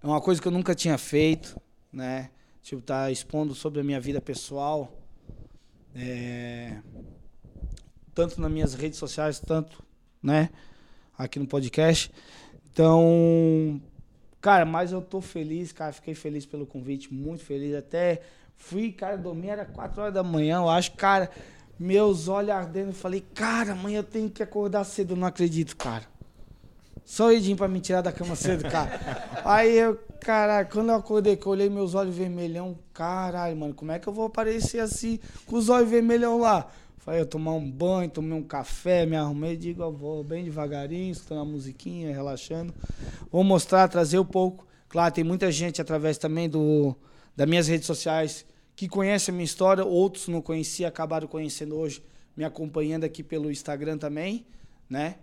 é 0.01 0.07
uma 0.07 0.19
coisa 0.19 0.41
que 0.41 0.47
eu 0.47 0.51
nunca 0.51 0.73
tinha 0.73 0.97
feito, 0.97 1.55
né? 1.93 2.31
Tipo, 2.63 2.81
tá 2.81 3.11
expondo 3.11 3.53
sobre 3.53 3.79
a 3.79 3.83
minha 3.83 4.01
vida 4.01 4.19
pessoal, 4.19 4.91
é, 5.93 6.81
tanto 8.15 8.41
nas 8.41 8.51
minhas 8.51 8.73
redes 8.73 8.97
sociais, 8.97 9.39
tanto, 9.39 9.83
né? 10.21 10.49
Aqui 11.15 11.37
no 11.37 11.45
podcast. 11.45 12.11
Então, 12.71 13.79
cara, 14.41 14.65
mas 14.65 14.91
eu 14.91 15.01
tô 15.01 15.21
feliz, 15.21 15.71
cara, 15.71 15.93
fiquei 15.93 16.15
feliz 16.15 16.45
pelo 16.45 16.65
convite, 16.65 17.13
muito 17.13 17.43
feliz. 17.43 17.75
Até 17.75 18.21
fui, 18.57 18.91
cara, 18.91 19.17
dormir, 19.17 19.49
era 19.49 19.65
4 19.65 20.01
horas 20.01 20.13
da 20.13 20.23
manhã, 20.23 20.57
eu 20.57 20.69
acho, 20.69 20.91
cara 20.93 21.29
meus 21.81 22.27
olhos 22.27 22.51
ardendo. 22.51 22.93
Falei, 22.93 23.25
cara, 23.33 23.71
amanhã 23.71 23.97
eu 23.97 24.03
tenho 24.03 24.29
que 24.29 24.43
acordar 24.43 24.83
cedo. 24.83 25.15
Não 25.15 25.27
acredito, 25.27 25.75
cara. 25.75 26.03
Só 27.03 27.27
o 27.27 27.31
Edinho 27.31 27.57
pra 27.57 27.67
me 27.67 27.81
tirar 27.81 28.01
da 28.01 28.11
cama 28.11 28.35
cedo, 28.35 28.69
cara. 28.69 29.01
Aí 29.43 29.75
eu, 29.75 29.99
caralho, 30.19 30.69
quando 30.71 30.89
eu 30.89 30.95
acordei, 30.95 31.35
que 31.35 31.45
eu 31.45 31.51
olhei 31.51 31.69
meus 31.69 31.95
olhos 31.95 32.15
vermelhão, 32.15 32.77
caralho, 32.93 33.57
mano, 33.57 33.73
como 33.73 33.91
é 33.91 33.97
que 33.97 34.07
eu 34.07 34.13
vou 34.13 34.27
aparecer 34.27 34.79
assim, 34.79 35.19
com 35.45 35.55
os 35.55 35.67
olhos 35.67 35.89
vermelhão 35.89 36.39
lá? 36.39 36.67
Falei, 37.01 37.19
eu 37.19 37.25
tomar 37.25 37.53
um 37.53 37.69
banho, 37.69 38.07
tomei 38.11 38.37
um 38.37 38.43
café, 38.43 39.07
me 39.07 39.15
arrumei, 39.15 39.57
digo, 39.57 39.81
eu 39.81 39.91
vou 39.91 40.23
bem 40.23 40.43
devagarinho, 40.43 41.11
escutando 41.11 41.41
a 41.41 41.45
musiquinha, 41.45 42.13
relaxando. 42.13 42.71
Vou 43.31 43.43
mostrar, 43.43 43.87
trazer 43.87 44.19
um 44.19 44.25
pouco. 44.25 44.67
Claro, 44.87 45.11
tem 45.11 45.23
muita 45.23 45.51
gente 45.51 45.81
através 45.81 46.19
também 46.19 46.47
do, 46.47 46.95
das 47.35 47.49
minhas 47.49 47.67
redes 47.67 47.87
sociais 47.87 48.45
que 48.75 48.87
conhece 48.87 49.31
a 49.31 49.33
minha 49.33 49.45
história, 49.45 49.83
outros 49.83 50.27
não 50.27 50.43
conheciam, 50.43 50.87
acabaram 50.87 51.27
conhecendo 51.27 51.75
hoje, 51.75 52.03
me 52.37 52.43
acompanhando 52.43 53.03
aqui 53.03 53.23
pelo 53.23 53.49
Instagram 53.49 53.97
também, 53.97 54.45
né? 54.87 55.15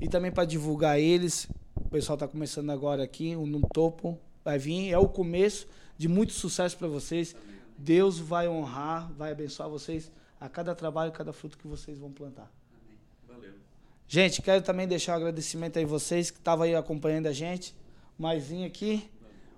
E 0.00 0.08
também 0.08 0.32
para 0.32 0.46
divulgar 0.46 0.98
eles, 0.98 1.46
o 1.76 1.90
pessoal 1.90 2.14
está 2.14 2.26
começando 2.26 2.70
agora 2.70 3.02
aqui, 3.02 3.36
no 3.36 3.60
topo, 3.68 4.18
vai 4.42 4.58
vir, 4.58 4.90
é 4.90 4.98
o 4.98 5.06
começo 5.06 5.66
de 5.98 6.08
muito 6.08 6.32
sucesso 6.32 6.78
para 6.78 6.88
vocês. 6.88 7.36
Deus 7.76 8.18
vai 8.18 8.48
honrar, 8.48 9.12
vai 9.12 9.32
abençoar 9.32 9.68
vocês 9.68 10.10
a 10.40 10.48
cada 10.48 10.74
trabalho, 10.74 11.10
a 11.10 11.14
cada 11.14 11.32
fruto 11.32 11.58
que 11.58 11.66
vocês 11.66 11.98
vão 11.98 12.12
plantar. 12.12 12.50
Valeu. 13.26 13.52
Gente, 14.06 14.40
quero 14.40 14.62
também 14.62 14.86
deixar 14.86 15.12
um 15.12 15.16
agradecimento 15.16 15.78
aí 15.78 15.84
vocês 15.84 16.30
que 16.30 16.38
estavam 16.38 16.64
aí 16.64 16.74
acompanhando 16.74 17.26
a 17.26 17.32
gente. 17.32 17.74
O 18.18 18.22
Maisinho 18.22 18.66
aqui, 18.66 19.10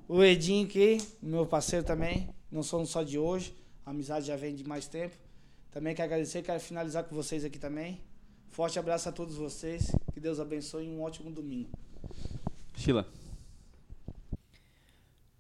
o 0.09 0.23
Edinho 0.23 0.67
aqui, 0.67 0.99
meu 1.23 1.47
parceiro 1.47 1.85
também, 1.85 2.29
não 2.51 2.63
somos 2.63 2.91
só 2.91 3.03
de 3.03 3.19
hoje, 3.19 3.55
a 3.87 3.91
amizade 3.91 4.27
já 4.27 4.37
vem 4.37 4.55
de 4.55 4.65
mais 4.65 4.87
tempo. 4.87 5.17
Também 5.71 5.95
quero 5.95 6.07
agradecer, 6.07 6.43
quero 6.43 6.61
finalizar 6.61 7.05
com 7.05 7.15
vocês 7.15 7.45
aqui 7.45 7.59
também. 7.59 8.01
Forte 8.51 8.79
abraço 8.79 9.09
a 9.09 9.13
todos 9.13 9.37
vocês, 9.37 9.93
que 10.13 10.19
Deus 10.19 10.41
abençoe 10.41 10.87
e 10.87 10.91
um 10.91 11.01
ótimo 11.01 11.31
domingo. 11.31 11.71
Sheila. 12.75 13.07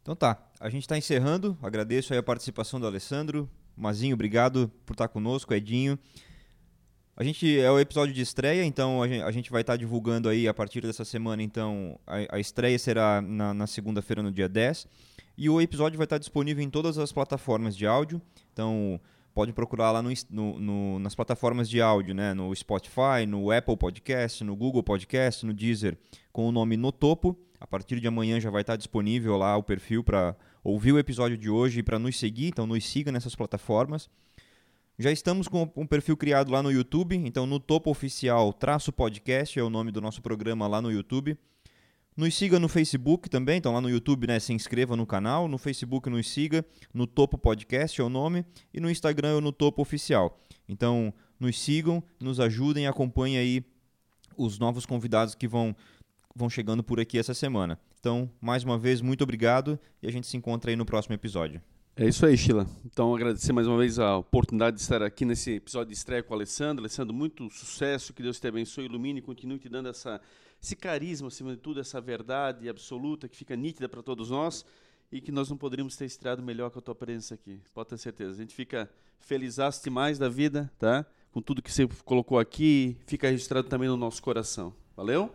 Então 0.03 0.15
tá, 0.15 0.39
a 0.59 0.71
gente 0.71 0.83
está 0.83 0.97
encerrando. 0.97 1.59
Agradeço 1.61 2.12
aí 2.12 2.19
a 2.19 2.23
participação 2.23 2.79
do 2.79 2.87
Alessandro. 2.87 3.51
Mazinho, 3.76 4.14
obrigado 4.14 4.70
por 4.84 4.92
estar 4.92 5.09
conosco, 5.09 5.55
Edinho. 5.55 5.98
A 7.16 7.22
gente 7.22 7.60
é 7.60 7.70
o 7.70 7.78
episódio 7.78 8.14
de 8.14 8.22
estreia, 8.22 8.64
então 8.64 9.02
a 9.02 9.30
gente, 9.30 9.51
vai 9.51 9.60
estar 9.60 9.76
divulgando 9.76 10.28
aí 10.28 10.48
a 10.48 10.55
partir 10.55 10.80
dessa 10.80 11.05
semana. 11.05 11.42
Então 11.42 11.98
a, 12.06 12.36
a 12.36 12.40
estreia 12.40 12.78
será 12.78 13.20
na, 13.20 13.52
na 13.52 13.66
segunda-feira, 13.66 14.22
no 14.22 14.32
dia 14.32 14.48
10. 14.48 14.86
E 15.36 15.48
o 15.48 15.60
episódio 15.60 15.97
vai 15.97 16.05
estar 16.05 16.18
disponível 16.18 16.62
em 16.62 16.70
todas 16.70 16.98
as 16.98 17.12
plataformas 17.12 17.76
de 17.76 17.86
áudio. 17.86 18.20
Então, 18.52 19.01
pode 19.34 19.52
procurar 19.52 19.90
lá 19.90 20.02
no, 20.02 20.10
no, 20.30 20.60
no, 20.60 20.98
nas 20.98 21.14
plataformas 21.14 21.68
de 21.68 21.80
áudio, 21.80 22.14
né? 22.14 22.34
no 22.34 22.55
Spotify, 22.55 23.26
no 23.26 23.51
Apple 23.51 23.76
Podcast, 23.76 24.44
no 24.44 24.55
Google 24.56 24.82
Podcast, 24.82 25.47
no 25.47 25.55
Deezer, 25.55 25.97
com 26.32 26.47
o 26.47 26.52
nome 26.52 26.76
No 26.76 26.92
Topo. 26.92 27.38
A 27.59 27.66
partir 27.66 28.01
de 28.01 28.09
amanhã 28.09 28.40
já 28.40 28.51
vai 28.51 28.62
estar 28.62 28.76
disponível 28.76 29.36
lá 29.36 29.56
o 29.56 29.62
perfil 29.62 30.02
para 30.02 30.34
ouvir 30.62 30.93
o 30.93 30.99
episódio 30.99 31.37
de 31.37 31.49
hoje 31.49 31.82
para 31.82 31.99
nos 31.99 32.19
seguir. 32.19 32.49
Então, 32.49 32.66
nos 32.66 32.85
siga 32.85 33.11
nessas 33.11 33.35
plataformas. 33.35 34.09
Já 34.99 35.11
estamos 35.11 35.49
com 35.49 35.70
um 35.77 35.87
perfil 35.87 36.15
criado 36.15 36.53
lá 36.53 36.62
no 36.62 36.70
YouTube, 36.70 37.16
então 37.16 37.47
no 37.47 37.59
Topo 37.59 37.91
Oficial 37.91 38.53
traço 38.53 38.93
podcast 38.93 39.59
é 39.59 39.62
o 39.62 39.70
nome 39.70 39.91
do 39.91 39.99
nosso 39.99 40.20
programa 40.20 40.66
lá 40.66 40.82
no 40.82 40.93
YouTube. 40.93 41.39
Nos 42.15 42.35
siga 42.35 42.59
no 42.59 42.69
Facebook 42.69 43.31
também, 43.31 43.57
então 43.57 43.73
lá 43.73 43.81
no 43.81 43.89
YouTube, 43.89 44.27
né, 44.27 44.39
se 44.39 44.53
inscreva 44.53 44.95
no 44.95 45.07
canal, 45.07 45.49
no 45.49 45.57
Facebook 45.57 46.11
nos 46.11 46.28
siga, 46.28 46.62
no 46.93 47.07
Topo 47.07 47.39
Podcast 47.39 47.99
é 47.99 48.05
o 48.05 48.11
nome, 48.11 48.45
e 48.74 48.78
no 48.78 48.91
Instagram 48.91 49.39
é 49.39 49.41
no 49.41 49.53
Topo 49.53 49.81
Oficial. 49.81 50.39
Então, 50.69 51.15
nos 51.39 51.59
sigam, 51.59 52.05
nos 52.20 52.39
ajudem, 52.39 52.87
acompanhem 52.87 53.39
aí 53.39 53.65
os 54.37 54.59
novos 54.59 54.85
convidados 54.85 55.35
que 55.35 55.49
vão, 55.49 55.74
vão 56.37 56.51
chegando 56.51 56.85
por 56.85 57.01
aqui 57.01 57.19
essa 57.19 57.32
semana. 57.32 57.81
Então, 58.01 58.31
mais 58.40 58.64
uma 58.64 58.78
vez, 58.78 59.02
muito 59.02 59.22
obrigado 59.22 59.78
e 60.02 60.09
a 60.09 60.10
gente 60.10 60.27
se 60.27 60.36
encontra 60.36 60.70
aí 60.70 60.77
no 60.77 60.86
próximo 60.86 61.14
episódio. 61.14 61.60
É 61.94 62.09
isso 62.09 62.24
aí, 62.24 62.35
Sheila. 62.35 62.66
Então, 62.85 63.14
agradecer 63.14 63.52
mais 63.52 63.66
uma 63.66 63.77
vez 63.77 63.98
a 63.98 64.16
oportunidade 64.16 64.77
de 64.77 64.82
estar 64.82 65.02
aqui 65.02 65.27
nesse 65.27 65.56
episódio 65.56 65.89
de 65.89 65.94
estreia 65.94 66.22
com 66.22 66.32
o 66.32 66.36
Alessandro. 66.36 66.82
Alessandro, 66.82 67.14
muito 67.14 67.51
sucesso, 67.51 68.14
que 68.14 68.22
Deus 68.22 68.40
te 68.40 68.48
abençoe, 68.48 68.86
ilumine 68.86 69.18
e 69.18 69.22
continue 69.22 69.59
te 69.59 69.68
dando 69.68 69.90
essa 69.90 70.18
esse 70.62 70.77
carisma, 70.77 71.28
acima 71.28 71.52
de 71.52 71.56
tudo, 71.56 71.81
essa 71.81 72.01
verdade 72.01 72.68
absoluta 72.68 73.28
que 73.28 73.36
fica 73.36 73.56
nítida 73.56 73.89
para 73.89 74.02
todos 74.02 74.31
nós 74.31 74.64
e 75.10 75.20
que 75.20 75.32
nós 75.32 75.48
não 75.48 75.56
poderíamos 75.56 75.97
ter 75.97 76.05
estreado 76.05 76.43
melhor 76.43 76.70
com 76.70 76.78
a 76.78 76.82
tua 76.82 76.94
presença 76.94 77.35
aqui. 77.35 77.60
Pode 77.72 77.89
ter 77.89 77.98
certeza. 77.98 78.32
A 78.32 78.36
gente 78.36 78.55
fica 78.55 78.89
feliz 79.18 79.56
demais 79.82 80.18
da 80.18 80.28
vida, 80.28 80.70
tá? 80.78 81.05
Com 81.32 81.40
tudo 81.40 81.62
que 81.62 81.72
você 81.72 81.89
colocou 82.05 82.39
aqui, 82.39 82.97
fica 83.06 83.28
registrado 83.28 83.68
também 83.68 83.89
no 83.89 83.97
nosso 83.97 84.22
coração. 84.22 84.74
Valeu? 84.97 85.32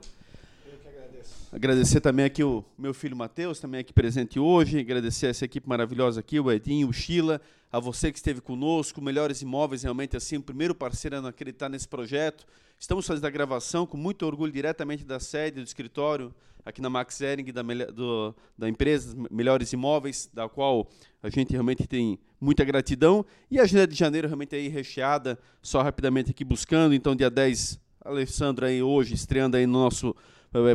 Agradecer 1.51 2.01
também 2.01 2.25
aqui 2.25 2.43
o 2.43 2.65
meu 2.77 2.93
filho 2.93 3.15
Matheus, 3.15 3.59
também 3.59 3.79
aqui 3.79 3.93
presente 3.93 4.39
hoje. 4.39 4.79
Agradecer 4.79 5.27
essa 5.27 5.45
equipe 5.45 5.67
maravilhosa 5.69 6.19
aqui, 6.19 6.39
o 6.39 6.51
Edinho, 6.51 6.89
o 6.89 6.93
Sheila, 6.93 7.39
a 7.71 7.79
você 7.79 8.11
que 8.11 8.17
esteve 8.17 8.41
conosco, 8.41 9.01
Melhores 9.01 9.41
Imóveis, 9.41 9.83
realmente 9.83 10.17
assim, 10.17 10.37
o 10.37 10.41
primeiro 10.41 10.73
parceiro 10.73 11.17
a 11.17 11.29
acreditar 11.29 11.69
nesse 11.69 11.87
projeto. 11.87 12.45
Estamos 12.79 13.05
fazendo 13.05 13.25
a 13.25 13.29
gravação 13.29 13.85
com 13.85 13.95
muito 13.95 14.25
orgulho 14.25 14.51
diretamente 14.51 15.05
da 15.05 15.19
sede 15.19 15.61
do 15.61 15.65
escritório, 15.65 16.33
aqui 16.65 16.81
na 16.81 16.89
Max 16.89 17.21
Ering, 17.21 17.45
da, 17.51 17.61
do, 17.61 18.35
da 18.57 18.67
empresa 18.67 19.15
Melhores 19.29 19.71
Imóveis, 19.71 20.29
da 20.33 20.49
qual 20.49 20.89
a 21.21 21.29
gente 21.29 21.51
realmente 21.51 21.87
tem 21.87 22.19
muita 22.41 22.65
gratidão. 22.65 23.25
E 23.49 23.59
a 23.59 23.63
agenda 23.63 23.87
de 23.87 23.95
janeiro 23.95 24.27
realmente 24.27 24.55
aí 24.55 24.67
recheada, 24.67 25.39
só 25.61 25.81
rapidamente 25.81 26.31
aqui 26.31 26.43
buscando. 26.43 26.93
Então, 26.95 27.15
dia 27.15 27.29
10, 27.29 27.79
Alessandro 28.03 28.65
aí 28.65 28.81
hoje, 28.81 29.13
estreando 29.13 29.55
aí 29.55 29.65
no 29.65 29.73
nosso 29.73 30.15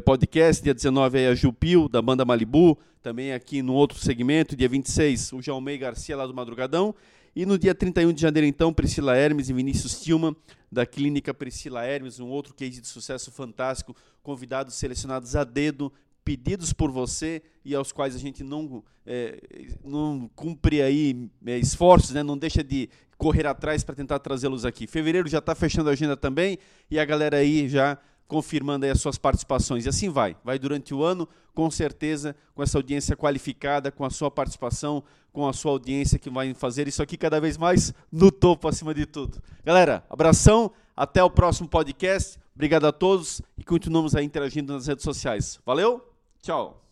podcast, 0.05 0.63
dia 0.63 0.75
19 0.75 1.19
aí 1.19 1.27
a 1.27 1.35
Jupil, 1.35 1.89
da 1.89 2.03
banda 2.03 2.23
Malibu, 2.23 2.79
também 3.03 3.33
aqui 3.33 3.63
no 3.63 3.73
outro 3.73 3.99
segmento, 3.99 4.55
dia 4.55 4.69
26 4.69 5.33
o 5.33 5.41
Jaumei 5.41 5.79
Garcia 5.79 6.15
lá 6.15 6.27
do 6.27 6.35
Madrugadão, 6.35 6.95
e 7.35 7.47
no 7.47 7.59
dia 7.59 7.75
31 7.75 8.13
de 8.13 8.21
janeiro 8.21 8.47
então 8.47 8.75
Priscila 8.75 9.17
Hermes 9.17 9.49
e 9.49 9.55
Vinícius 9.55 9.99
Tillman, 10.03 10.37
da 10.71 10.85
Clínica 10.85 11.33
Priscila 11.33 11.83
Hermes, 11.83 12.21
um 12.21 12.29
outro 12.29 12.53
case 12.53 12.79
de 12.79 12.87
sucesso 12.87 13.31
fantástico, 13.31 13.97
convidados 14.23 14.75
selecionados 14.75 15.35
a 15.35 15.45
dedo, 15.45 15.91
pedidos 16.23 16.75
por 16.75 16.91
você 16.91 17.43
e 17.65 17.75
aos 17.75 17.91
quais 17.91 18.15
a 18.15 18.19
gente 18.19 18.45
não, 18.45 18.85
é, 19.07 19.41
não 19.83 20.31
cumpre 20.37 20.83
aí 20.83 21.31
é, 21.47 21.59
esforços, 21.59 22.11
né? 22.11 22.23
não 22.23 22.37
deixa 22.37 22.63
de 22.63 22.91
correr 23.17 23.47
atrás 23.47 23.83
para 23.83 23.95
tentar 23.95 24.19
trazê-los 24.19 24.67
aqui. 24.67 24.87
Fevereiro 24.87 25.27
já 25.27 25.39
está 25.39 25.55
fechando 25.55 25.89
a 25.89 25.93
agenda 25.93 26.19
também 26.19 26.59
e 26.91 26.99
a 26.99 27.05
galera 27.07 27.39
aí 27.39 27.67
já 27.67 27.99
confirmando 28.31 28.87
as 28.87 29.01
suas 29.01 29.19
participações. 29.19 29.85
E 29.85 29.89
assim 29.89 30.09
vai, 30.09 30.37
vai 30.45 30.57
durante 30.57 30.95
o 30.95 31.03
ano, 31.03 31.29
com 31.53 31.69
certeza, 31.69 32.37
com 32.55 32.63
essa 32.63 32.79
audiência 32.79 33.17
qualificada, 33.17 33.91
com 33.91 34.05
a 34.05 34.11
sua 34.11 34.31
participação, 34.31 35.03
com 35.33 35.49
a 35.49 35.53
sua 35.53 35.73
audiência 35.73 36.17
que 36.17 36.31
vai 36.31 36.55
fazer 36.55 36.87
isso 36.87 37.03
aqui 37.03 37.17
cada 37.17 37.41
vez 37.41 37.59
mais 37.59 37.93
no 38.11 38.31
topo 38.31 38.69
acima 38.69 38.95
de 38.95 39.05
tudo. 39.05 39.43
Galera, 39.65 40.05
abração, 40.09 40.71
até 40.97 41.23
o 41.25 41.29
próximo 41.29 41.69
podcast. 41.69 42.39
Obrigado 42.55 42.87
a 42.87 42.93
todos 42.93 43.43
e 43.59 43.65
continuamos 43.65 44.15
aí 44.15 44.25
interagindo 44.25 44.73
nas 44.73 44.87
redes 44.87 45.03
sociais. 45.03 45.59
Valeu, 45.67 46.01
tchau. 46.41 46.90